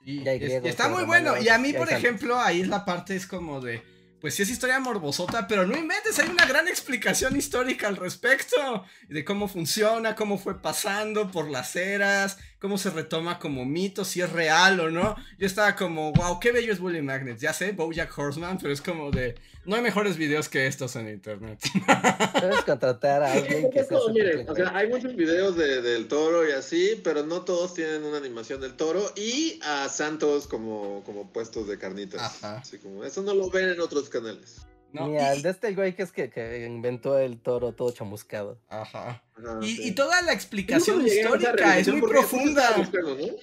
Y, 0.04 0.26
está 0.28 0.88
muy 0.88 1.04
bueno. 1.04 1.40
Y 1.40 1.48
a 1.48 1.58
mí, 1.58 1.72
por 1.72 1.90
ejemplo, 1.90 2.38
ahí 2.38 2.60
es 2.60 2.68
la 2.68 2.84
parte 2.84 3.16
es 3.16 3.26
como 3.26 3.60
de. 3.60 3.82
Pues 4.20 4.36
sí 4.36 4.42
es 4.44 4.50
historia 4.50 4.78
morbosota, 4.78 5.48
pero 5.48 5.66
no 5.66 5.76
inventes, 5.76 6.16
hay 6.20 6.28
una 6.28 6.46
gran 6.46 6.68
explicación 6.68 7.36
histórica 7.36 7.88
al 7.88 7.96
respecto. 7.96 8.84
De 9.08 9.24
cómo 9.24 9.48
funciona, 9.48 10.14
cómo 10.14 10.38
fue 10.38 10.62
pasando 10.62 11.30
por 11.32 11.50
las 11.50 11.74
eras, 11.74 12.38
cómo 12.62 12.78
se 12.78 12.90
retoma 12.90 13.40
como 13.40 13.64
mito, 13.66 14.04
si 14.04 14.20
es 14.22 14.30
real 14.32 14.78
o 14.78 14.88
no. 14.90 15.16
Yo 15.36 15.46
estaba 15.48 15.74
como, 15.74 16.12
wow, 16.12 16.38
qué 16.40 16.52
bello 16.52 16.72
es 16.72 16.78
Bully 16.78 17.02
Magnets. 17.02 17.42
Ya 17.42 17.52
sé, 17.52 17.72
Bojack 17.72 18.16
Horseman, 18.16 18.56
pero 18.58 18.72
es 18.72 18.80
como 18.80 19.10
de. 19.10 19.34
No 19.64 19.76
hay 19.76 19.82
mejores 19.82 20.16
videos 20.16 20.48
que 20.48 20.66
estos 20.68 20.94
en 20.96 21.08
internet. 21.08 21.58
Puedes 22.40 22.62
contratar 22.62 23.22
a 23.22 23.32
alguien 23.32 23.68
que 23.70 23.84
sea 23.84 23.98
miren, 24.12 24.48
o 24.48 24.54
sea, 24.54 24.76
hay 24.76 24.88
muchos 24.88 25.14
videos 25.14 25.56
de- 25.56 25.82
del 25.82 26.08
toro 26.08 26.48
y 26.48 26.52
así, 26.52 27.00
pero 27.04 27.24
no 27.24 27.42
todos 27.42 27.74
tienen 27.74 28.04
una 28.04 28.16
animación 28.18 28.60
del 28.60 28.74
toro 28.74 29.12
y 29.16 29.60
a 29.64 29.88
Santos 29.88 30.46
como, 30.46 31.02
como 31.04 31.32
puestos 31.32 31.66
de 31.68 31.78
carnitas. 31.78 32.20
Ajá. 32.20 32.58
Así 32.58 32.78
como, 32.78 33.04
eso 33.04 33.22
no 33.22 33.34
lo 33.34 33.50
ven 33.50 33.68
en 33.70 33.80
otros 33.80 34.08
canales. 34.08 34.56
¿No? 34.92 35.08
Ni 35.08 35.14
Y- 35.14 35.18
al 35.18 35.42
de 35.42 35.50
este 35.50 35.74
güey 35.74 35.94
que 35.94 36.02
es 36.02 36.12
que, 36.12 36.30
que 36.30 36.66
inventó 36.66 37.18
el 37.18 37.40
toro 37.40 37.72
todo 37.72 37.90
chamuscado. 37.92 38.60
Ajá. 38.68 39.22
Ajá, 39.36 39.58
Y, 39.62 39.76
sí. 39.76 39.88
y 39.88 39.92
toda 39.92 40.20
la 40.22 40.32
explicación 40.32 41.06
histórica 41.06 41.78
es 41.78 41.88
muy 41.88 42.00
profunda. 42.00 42.76
¿Eh? 42.78 43.36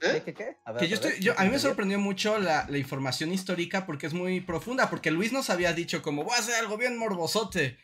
¿Qué, 0.00 0.22
qué, 0.24 0.34
qué? 0.34 0.56
A 0.64 0.72
ver, 0.72 0.80
Que 0.82 0.88
yo 0.88 0.96
otra 0.96 1.10
estoy, 1.10 1.10
vez, 1.12 1.20
yo, 1.20 1.32
a 1.38 1.44
mí 1.44 1.50
me 1.50 1.58
sorprendió 1.60 1.98
mucho 1.98 2.38
la, 2.38 2.66
la 2.68 2.78
información 2.78 3.30
histórica 3.32 3.86
porque 3.86 4.06
es 4.08 4.14
muy 4.14 4.40
profunda, 4.40 4.90
porque 4.90 5.12
Luis 5.12 5.32
nos 5.32 5.48
había 5.48 5.72
dicho 5.72 6.02
como, 6.02 6.24
voy 6.24 6.34
a 6.34 6.40
hacer 6.40 6.56
algo 6.56 6.76
bien 6.76 6.96
morbosote. 6.98 7.78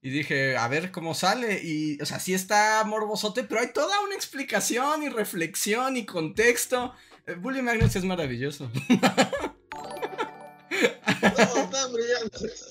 Y 0.00 0.10
dije, 0.10 0.56
a 0.56 0.68
ver 0.68 0.92
cómo 0.92 1.14
sale. 1.14 1.60
Y, 1.64 2.00
o 2.00 2.06
sea, 2.06 2.20
sí 2.20 2.32
está 2.34 2.84
morbosote, 2.84 3.42
pero 3.42 3.60
hay 3.62 3.72
toda 3.72 4.00
una 4.02 4.14
explicación 4.14 5.02
y 5.02 5.08
reflexión 5.08 5.96
y 5.96 6.04
contexto. 6.06 6.94
Eh, 7.26 7.34
Bully 7.34 7.62
Magnus 7.62 7.96
es 7.96 8.04
maravilloso. 8.04 8.70
No, 11.22 11.70
tan 11.70 11.92
brillantes. 11.92 12.68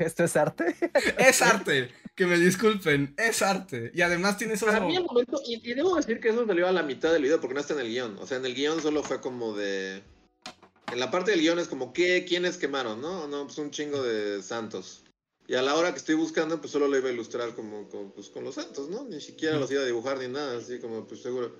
¿Esto 0.00 0.24
es 0.24 0.36
arte? 0.36 0.76
es 1.18 1.42
arte, 1.42 1.90
que 2.14 2.26
me 2.26 2.38
disculpen, 2.38 3.14
es 3.16 3.42
arte. 3.42 3.90
Y 3.94 4.02
además 4.02 4.36
tiene 4.38 4.54
esos... 4.54 4.68
Para 4.68 4.84
mí 4.84 4.96
el 4.96 5.04
momento, 5.04 5.40
y, 5.44 5.60
y 5.68 5.74
debo 5.74 5.96
decir 5.96 6.20
que 6.20 6.30
eso 6.30 6.46
salió 6.46 6.66
a 6.68 6.72
la 6.72 6.82
mitad 6.82 7.12
del 7.12 7.22
video 7.22 7.40
porque 7.40 7.54
no 7.54 7.60
está 7.60 7.74
en 7.74 7.80
el 7.80 7.88
guion. 7.88 8.18
O 8.18 8.26
sea, 8.26 8.38
en 8.38 8.46
el 8.46 8.54
guion 8.54 8.80
solo 8.82 9.02
fue 9.02 9.20
como 9.20 9.54
de... 9.54 10.02
En 10.92 10.98
la 10.98 11.10
parte 11.10 11.30
del 11.30 11.40
guion 11.40 11.58
es 11.58 11.68
como, 11.68 11.92
¿qué, 11.92 12.24
¿quiénes 12.28 12.56
quemaron? 12.56 13.00
No, 13.00 13.28
no, 13.28 13.46
pues 13.46 13.58
un 13.58 13.70
chingo 13.70 14.02
de 14.02 14.42
santos. 14.42 15.04
Y 15.50 15.54
a 15.54 15.62
la 15.62 15.74
hora 15.74 15.90
que 15.92 15.98
estoy 15.98 16.14
buscando, 16.14 16.60
pues 16.60 16.72
solo 16.72 16.86
lo 16.86 16.96
iba 16.96 17.08
a 17.08 17.12
ilustrar 17.12 17.56
como, 17.56 17.88
como, 17.88 18.12
pues, 18.12 18.28
con 18.28 18.44
los 18.44 18.54
santos, 18.54 18.88
¿no? 18.88 19.04
Ni 19.04 19.20
siquiera 19.20 19.58
los 19.58 19.68
iba 19.72 19.82
a 19.82 19.84
dibujar 19.84 20.18
ni 20.18 20.28
nada, 20.28 20.58
así 20.58 20.78
como, 20.78 21.06
pues 21.08 21.22
seguro. 21.22 21.56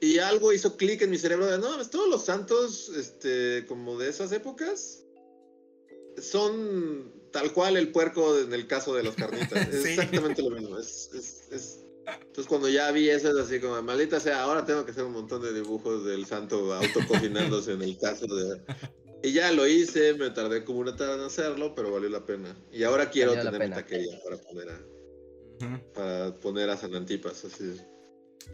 Y 0.00 0.18
algo 0.18 0.52
hizo 0.52 0.76
clic 0.76 1.02
en 1.02 1.10
mi 1.10 1.18
cerebro 1.18 1.46
de, 1.46 1.58
no, 1.58 1.74
pues 1.74 1.90
todos 1.90 2.08
los 2.08 2.24
santos, 2.24 2.88
este, 2.90 3.66
como 3.66 3.98
de 3.98 4.08
esas 4.08 4.30
épocas, 4.32 5.04
son 6.20 7.12
tal 7.32 7.52
cual 7.52 7.76
el 7.76 7.90
puerco 7.92 8.38
en 8.38 8.52
el 8.52 8.66
caso 8.66 8.94
de 8.94 9.02
los 9.02 9.14
carnitas. 9.14 9.68
Es 9.68 9.82
Sí. 9.82 9.88
exactamente 9.90 10.42
lo 10.42 10.50
mismo. 10.50 10.78
Es, 10.78 11.10
es, 11.14 11.48
es- 11.50 11.78
Entonces 12.06 12.46
cuando 12.46 12.68
ya 12.68 12.90
vi 12.90 13.08
eso 13.10 13.28
es 13.30 13.36
así 13.44 13.60
como, 13.60 13.80
maldita 13.82 14.18
sea, 14.20 14.42
ahora 14.42 14.64
tengo 14.64 14.84
que 14.84 14.92
hacer 14.92 15.04
un 15.04 15.12
montón 15.12 15.42
de 15.42 15.52
dibujos 15.52 16.04
del 16.04 16.24
santo 16.26 16.72
autococinándose 16.72 17.72
en 17.72 17.82
el 17.82 17.98
caso 17.98 18.26
de... 18.26 18.60
Y 19.20 19.32
ya 19.32 19.50
lo 19.50 19.66
hice, 19.66 20.14
me 20.14 20.30
tardé 20.30 20.62
como 20.64 20.78
una 20.78 20.94
tarde 20.94 21.14
en 21.16 21.22
hacerlo, 21.22 21.74
pero 21.74 21.90
valió 21.90 22.08
la 22.08 22.24
pena. 22.24 22.56
Y 22.70 22.84
ahora 22.84 23.10
quiero 23.10 23.34
Valió 23.34 23.50
tener 23.50 23.68
mi 23.68 23.74
taquería 23.74 24.16
para 24.22 24.36
poner 24.36 24.68
a, 24.70 24.80
Ujú. 25.66 25.92
para 25.92 26.34
poner 26.36 26.70
a 26.70 26.76
San 26.76 26.94
Antipas, 26.94 27.44
así. 27.44 27.80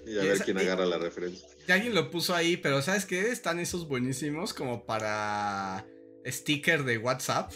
Y 0.06 0.19
a 0.19 0.23
Y 0.24 0.27
ver 0.27 0.36
esa- 0.36 0.44
quién 0.44 0.59
y- 0.59 0.61
agarra 0.61 0.86
la 0.86 0.98
referencia. 0.98 1.48
Y 1.66 1.73
alguien 1.73 1.94
lo 1.94 2.11
puso 2.11 2.35
ahí, 2.35 2.56
pero 2.56 2.82
¿sabes 2.82 3.06
qué? 3.06 3.31
Están 3.31 3.59
esos 3.59 3.89
buenísimos 3.89 4.52
como 4.52 4.85
para 4.85 5.86
sticker 6.27 6.85
de 6.85 6.98
WhatsApp. 6.98 7.52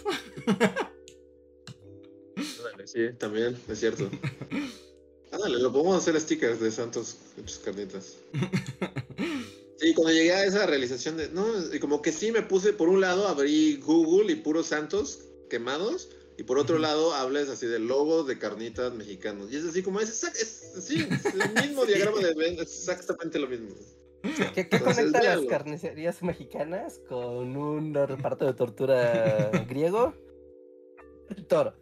Sí, 2.87 3.01
también, 3.19 3.57
es 3.69 3.81
cierto. 3.81 4.11
Ándale, 5.33 5.59
lo 5.59 5.71
podemos 5.73 5.99
hacer 5.99 6.19
stickers 6.21 6.61
de 6.61 6.71
santos 6.71 7.17
hechos 7.39 7.59
carnitas. 7.65 8.17
Sí, 9.81 9.95
cuando 9.95 10.13
llegué 10.13 10.33
a 10.33 10.45
esa 10.45 10.67
realización 10.67 11.17
de, 11.17 11.29
no, 11.29 11.47
y 11.73 11.79
como 11.79 12.03
que 12.03 12.11
sí 12.11 12.33
me 12.33 12.43
puse, 12.43 12.73
por 12.73 12.89
un 12.89 13.01
lado 13.01 13.29
abrí 13.29 13.77
Google 13.77 14.33
y 14.33 14.35
puros 14.35 14.67
santos 14.67 15.21
quemados, 15.49 16.09
y 16.39 16.45
por 16.45 16.57
otro 16.57 16.79
lado 16.79 17.13
hables 17.15 17.49
así 17.49 17.67
de 17.67 17.81
logos 17.81 18.29
de 18.29 18.39
carnitas 18.39 18.95
mexicanos. 18.95 19.51
Y 19.51 19.57
es 19.57 19.65
así 19.65 19.83
como, 19.83 19.99
es, 19.99 20.23
es, 20.23 20.73
sí, 20.81 21.05
es 21.11 21.35
el 21.35 21.53
mismo 21.63 21.85
diagrama 21.85 22.21
de 22.21 22.33
Venn, 22.33 22.55
es 22.55 22.61
exactamente 22.61 23.41
lo 23.41 23.49
mismo. 23.49 23.75
¿Qué, 24.23 24.53
qué 24.55 24.77
Entonces, 24.77 25.07
conecta 25.07 25.37
las 25.37 25.45
carnicerías 25.47 26.23
mexicanas 26.23 27.01
con 27.09 27.57
un 27.57 27.93
reparto 27.93 28.47
de 28.47 28.55
tortura 28.55 29.51
griego? 29.69 30.15
El 31.37 31.45
toro. 31.47 31.75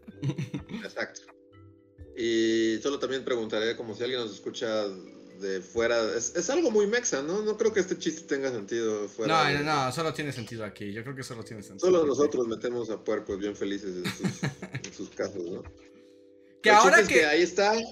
Exacto. 0.82 1.20
Y 2.16 2.78
solo 2.82 2.98
también 2.98 3.24
preguntaré, 3.24 3.76
como 3.76 3.94
si 3.94 4.04
alguien 4.04 4.20
nos 4.20 4.32
escucha 4.32 4.86
de 5.40 5.60
fuera, 5.60 6.00
es, 6.16 6.34
es 6.36 6.50
algo 6.50 6.70
muy 6.70 6.86
mexa, 6.86 7.22
¿no? 7.22 7.42
No 7.42 7.56
creo 7.56 7.72
que 7.72 7.80
este 7.80 7.98
chiste 7.98 8.22
tenga 8.22 8.50
sentido 8.50 9.08
fuera. 9.08 9.44
No, 9.44 9.48
de- 9.50 9.64
no, 9.64 9.86
no, 9.86 9.92
solo 9.92 10.12
tiene 10.12 10.32
sentido 10.32 10.64
aquí. 10.64 10.92
Yo 10.92 11.02
creo 11.02 11.14
que 11.16 11.22
solo 11.22 11.42
tiene 11.44 11.62
sentido. 11.62 11.90
Solo 11.90 12.06
nosotros 12.06 12.46
metemos 12.46 12.90
a 12.90 13.02
puercos 13.02 13.38
bien 13.38 13.54
felices 13.56 13.96
en 13.96 14.04
sus, 14.04 14.42
en 14.84 14.94
sus 14.94 15.10
casos, 15.10 15.42
¿no? 15.44 15.62
Que 16.62 16.70
El 16.70 16.74
ahora 16.76 17.06
que. 17.06 17.24
ahí 17.26 17.42
está. 17.42 17.76
¿eh? 17.76 17.86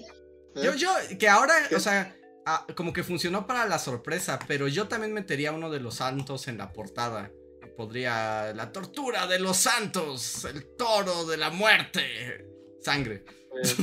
Yo, 0.55 0.73
yo, 0.73 0.89
que 1.19 1.27
ahora, 1.29 1.53
¿Qué? 1.69 1.75
o 1.75 1.79
sea, 1.79 2.15
ah, 2.45 2.65
como 2.75 2.93
que 2.93 3.03
funcionó 3.03 3.45
para 3.45 3.65
la 3.65 3.79
sorpresa, 3.79 4.39
pero 4.47 4.67
yo 4.67 4.87
también 4.87 5.13
metería 5.13 5.51
uno 5.51 5.69
de 5.69 5.79
los 5.79 5.95
santos 5.95 6.47
en 6.47 6.57
la 6.57 6.71
portada. 6.73 7.31
Podría. 7.77 8.53
La 8.53 8.71
tortura 8.71 9.27
de 9.27 9.39
los 9.39 9.57
santos, 9.57 10.45
el 10.45 10.75
toro 10.77 11.25
de 11.25 11.37
la 11.37 11.49
muerte. 11.49 12.47
Sangre. 12.81 13.25
Eh, 13.63 13.75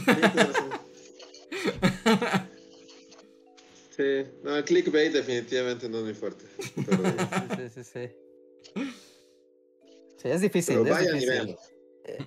sí, 3.96 4.24
no, 4.42 4.56
el 4.56 4.64
clickbait 4.64 5.12
definitivamente 5.12 5.88
no 5.88 5.98
es 5.98 6.04
muy 6.04 6.14
fuerte. 6.14 6.44
Pero, 6.86 7.02
Sí, 7.56 7.68
sí, 7.68 7.84
sí. 7.84 8.08
Sí, 8.74 8.92
Sí, 10.18 10.28
es 10.28 10.40
difícil. 10.40 10.76
pero 10.82 10.94
es 10.96 11.00
vayan 11.02 11.18
difícil. 11.18 11.56
Eh, 12.04 12.18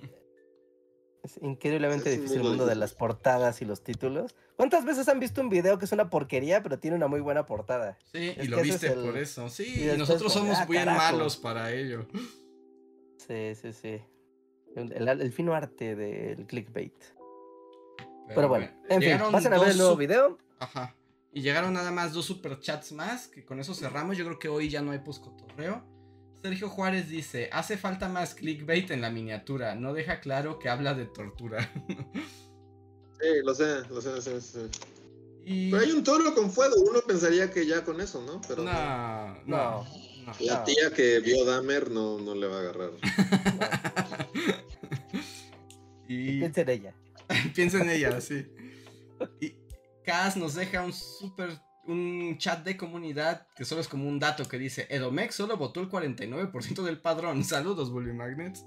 Es 1.22 1.38
increíblemente 1.42 2.10
Es 2.10 2.16
difícil 2.16 2.42
el 2.42 2.48
mundo 2.48 2.66
de 2.66 2.74
las 2.76 2.94
portadas 2.94 3.60
y 3.62 3.64
los 3.64 3.82
títulos. 3.82 4.34
¿Cuántas 4.56 4.84
veces 4.84 5.08
han 5.08 5.18
visto 5.18 5.40
un 5.40 5.48
video 5.48 5.78
que 5.78 5.86
es 5.86 5.92
una 5.92 6.08
porquería, 6.10 6.62
pero 6.62 6.78
tiene 6.78 6.96
una 6.96 7.08
muy 7.08 7.20
buena 7.20 7.46
portada? 7.46 7.98
Sí, 8.12 8.34
Es 8.36 8.44
y 8.44 8.48
lo 8.48 8.60
viste 8.60 8.88
el- 8.88 9.00
por 9.00 9.16
eso. 9.18 9.48
Sí, 9.48 9.82
y 9.92 9.96
nosotros 9.98 10.32
como, 10.32 10.44
somos 10.46 10.58
ah, 10.60 10.66
bien 10.66 10.84
carajo. 10.84 10.98
malos 11.16 11.36
para 11.38 11.72
ello. 11.72 12.06
Sí, 13.26 13.54
sí, 13.54 13.72
sí. 13.72 14.00
El, 14.76 15.08
el 15.08 15.32
fino 15.32 15.54
arte 15.54 15.96
del 15.96 16.46
clickbait. 16.46 16.94
Pero, 18.28 18.48
bueno, 18.48 18.68
en 18.90 19.00
fin, 19.02 19.18
pasen 19.32 19.52
a 19.54 19.58
ver 19.58 19.70
el 19.70 19.78
nuevo 19.78 19.96
video. 19.96 20.36
Ajá. 20.58 20.94
Y 21.36 21.42
llegaron 21.42 21.74
nada 21.74 21.92
más 21.92 22.14
dos 22.14 22.24
superchats 22.24 22.92
más, 22.92 23.28
que 23.28 23.44
con 23.44 23.60
eso 23.60 23.74
cerramos. 23.74 24.16
Yo 24.16 24.24
creo 24.24 24.38
que 24.38 24.48
hoy 24.48 24.70
ya 24.70 24.80
no 24.80 24.92
hay 24.92 25.00
poscotorreo. 25.00 25.84
Sergio 26.42 26.70
Juárez 26.70 27.10
dice, 27.10 27.50
hace 27.52 27.76
falta 27.76 28.08
más 28.08 28.34
clickbait 28.34 28.90
en 28.90 29.02
la 29.02 29.10
miniatura, 29.10 29.74
no 29.74 29.92
deja 29.92 30.20
claro 30.20 30.58
que 30.58 30.70
habla 30.70 30.94
de 30.94 31.04
tortura. 31.04 31.70
sí, 33.20 33.26
lo 33.44 33.54
sé, 33.54 33.82
lo 33.90 34.00
sé, 34.00 34.12
lo 34.12 34.22
sé, 34.22 34.40
sí. 34.40 35.70
Pero 35.70 35.82
hay 35.82 35.90
un 35.90 36.02
toro 36.02 36.34
con 36.34 36.50
fuego, 36.50 36.74
uno 36.88 37.02
pensaría 37.06 37.50
que 37.50 37.66
ya 37.66 37.84
con 37.84 38.00
eso, 38.00 38.22
¿no? 38.22 38.40
Pero 38.48 38.64
no, 38.64 39.34
no. 39.44 39.86
La 40.40 40.64
tía 40.64 40.90
que 40.90 41.20
vio 41.20 41.44
Dahmer 41.44 41.90
no, 41.90 42.18
no 42.18 42.34
le 42.34 42.46
va 42.46 42.56
a 42.56 42.60
agarrar. 42.60 42.92
y... 46.08 46.38
Piensa 46.38 46.62
en 46.62 46.68
ella. 46.70 46.94
Piensa 47.54 47.82
en 47.82 47.90
ella, 47.90 48.22
sí. 48.22 48.46
Y 49.38 49.65
Kaz 50.06 50.36
nos 50.36 50.54
deja 50.54 50.82
un 50.82 50.92
super 50.92 51.50
un 51.88 52.36
chat 52.38 52.64
de 52.64 52.76
comunidad 52.76 53.46
que 53.56 53.64
solo 53.64 53.80
es 53.80 53.88
como 53.88 54.08
un 54.08 54.18
dato 54.18 54.44
que 54.48 54.58
dice 54.58 54.86
Edomex 54.88 55.34
solo 55.34 55.56
votó 55.56 55.80
el 55.80 55.88
49% 55.88 56.82
del 56.82 57.00
padrón. 57.00 57.44
Saludos, 57.44 57.90
Bully 57.90 58.12
Magnets. 58.12 58.64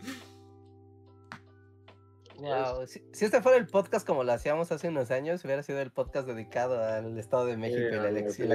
si, 2.88 3.26
este 3.26 3.42
fuera 3.42 3.58
el 3.58 3.68
podcast 3.68 4.06
como 4.06 4.24
lo 4.24 4.32
hacíamos 4.32 4.72
hace 4.72 4.90
unos 4.90 5.12
años, 5.12 5.44
hubiera 5.46 5.64
sido 5.64 5.80
el 5.80 5.92
podcast 5.92 6.28
dedicado 6.28 6.84
al 6.84 7.18
Estado 7.18 7.46
de 7.46 7.58
México 7.58 7.88
y 7.90 7.96
la 7.96 8.10
elección. 8.10 8.52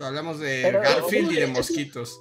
Hablamos 0.00 0.40
de 0.40 0.62
Garfield 0.72 1.32
y 1.32 1.36
de 1.36 1.46
mosquitos. 1.48 2.20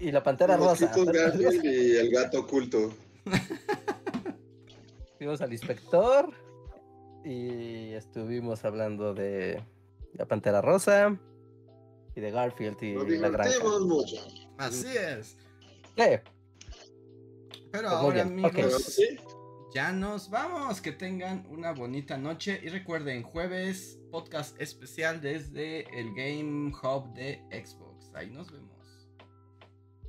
Y 0.00 0.10
la 0.10 0.22
pantera 0.22 0.56
rosa. 0.56 0.90
Garfield 0.94 1.64
y 1.64 1.96
el 1.96 2.10
gato 2.10 2.40
oculto. 2.40 2.92
Fuimos 5.18 5.40
al 5.40 5.52
inspector 5.52 6.43
y 7.24 7.92
estuvimos 7.94 8.64
hablando 8.64 9.14
de 9.14 9.62
la 10.12 10.26
Pantera 10.26 10.60
Rosa 10.60 11.18
y 12.14 12.20
de 12.20 12.30
Garfield 12.30 12.82
y 12.82 12.94
la 13.18 13.30
granja. 13.30 13.58
mucho. 13.80 14.16
Así 14.58 14.88
es. 14.96 15.36
Pero 15.96 16.22
pues 17.72 17.84
ahora, 17.84 18.22
amigos, 18.22 19.00
ya 19.74 19.92
nos 19.92 20.30
vamos. 20.30 20.80
Que 20.80 20.92
tengan 20.92 21.46
una 21.50 21.72
bonita 21.72 22.16
noche. 22.16 22.60
Y 22.62 22.68
recuerden, 22.68 23.22
jueves, 23.22 23.98
podcast 24.10 24.60
especial 24.60 25.20
desde 25.20 25.80
el 25.98 26.14
Game 26.14 26.72
Hub 26.82 27.12
de 27.14 27.42
Xbox. 27.50 28.14
Ahí 28.14 28.30
nos 28.30 28.52
vemos. 28.52 28.73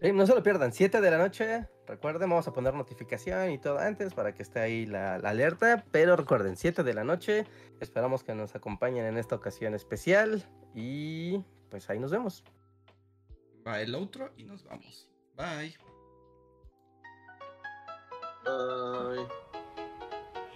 No 0.01 0.27
se 0.27 0.35
lo 0.35 0.43
pierdan, 0.43 0.73
7 0.73 1.01
de 1.01 1.11
la 1.11 1.17
noche. 1.17 1.67
Recuerden, 1.87 2.29
vamos 2.29 2.47
a 2.47 2.53
poner 2.53 2.73
notificación 2.73 3.51
y 3.51 3.57
todo 3.57 3.79
antes 3.79 4.13
para 4.13 4.33
que 4.33 4.43
esté 4.43 4.59
ahí 4.59 4.85
la, 4.85 5.15
alerta. 5.15 5.85
Pero 5.91 6.15
recuerden, 6.15 6.57
7 6.57 6.83
de 6.83 6.93
la 6.93 7.03
noche. 7.03 7.45
Esperamos 7.79 8.23
que 8.23 8.33
nos 8.35 8.55
acompañen 8.55 9.05
en 9.05 9.17
esta 9.17 9.35
ocasión 9.35 9.73
especial. 9.73 10.43
Y 10.73 11.39
pues 11.69 11.89
ahí 11.89 11.99
nos 11.99 12.11
vemos. 12.11 12.43
Va 13.67 13.81
el 13.81 13.95
otro 13.95 14.31
y 14.37 14.43
nos 14.43 14.63
vamos. 14.63 15.09
Bye. 15.35 15.75
Bye. 18.43 19.64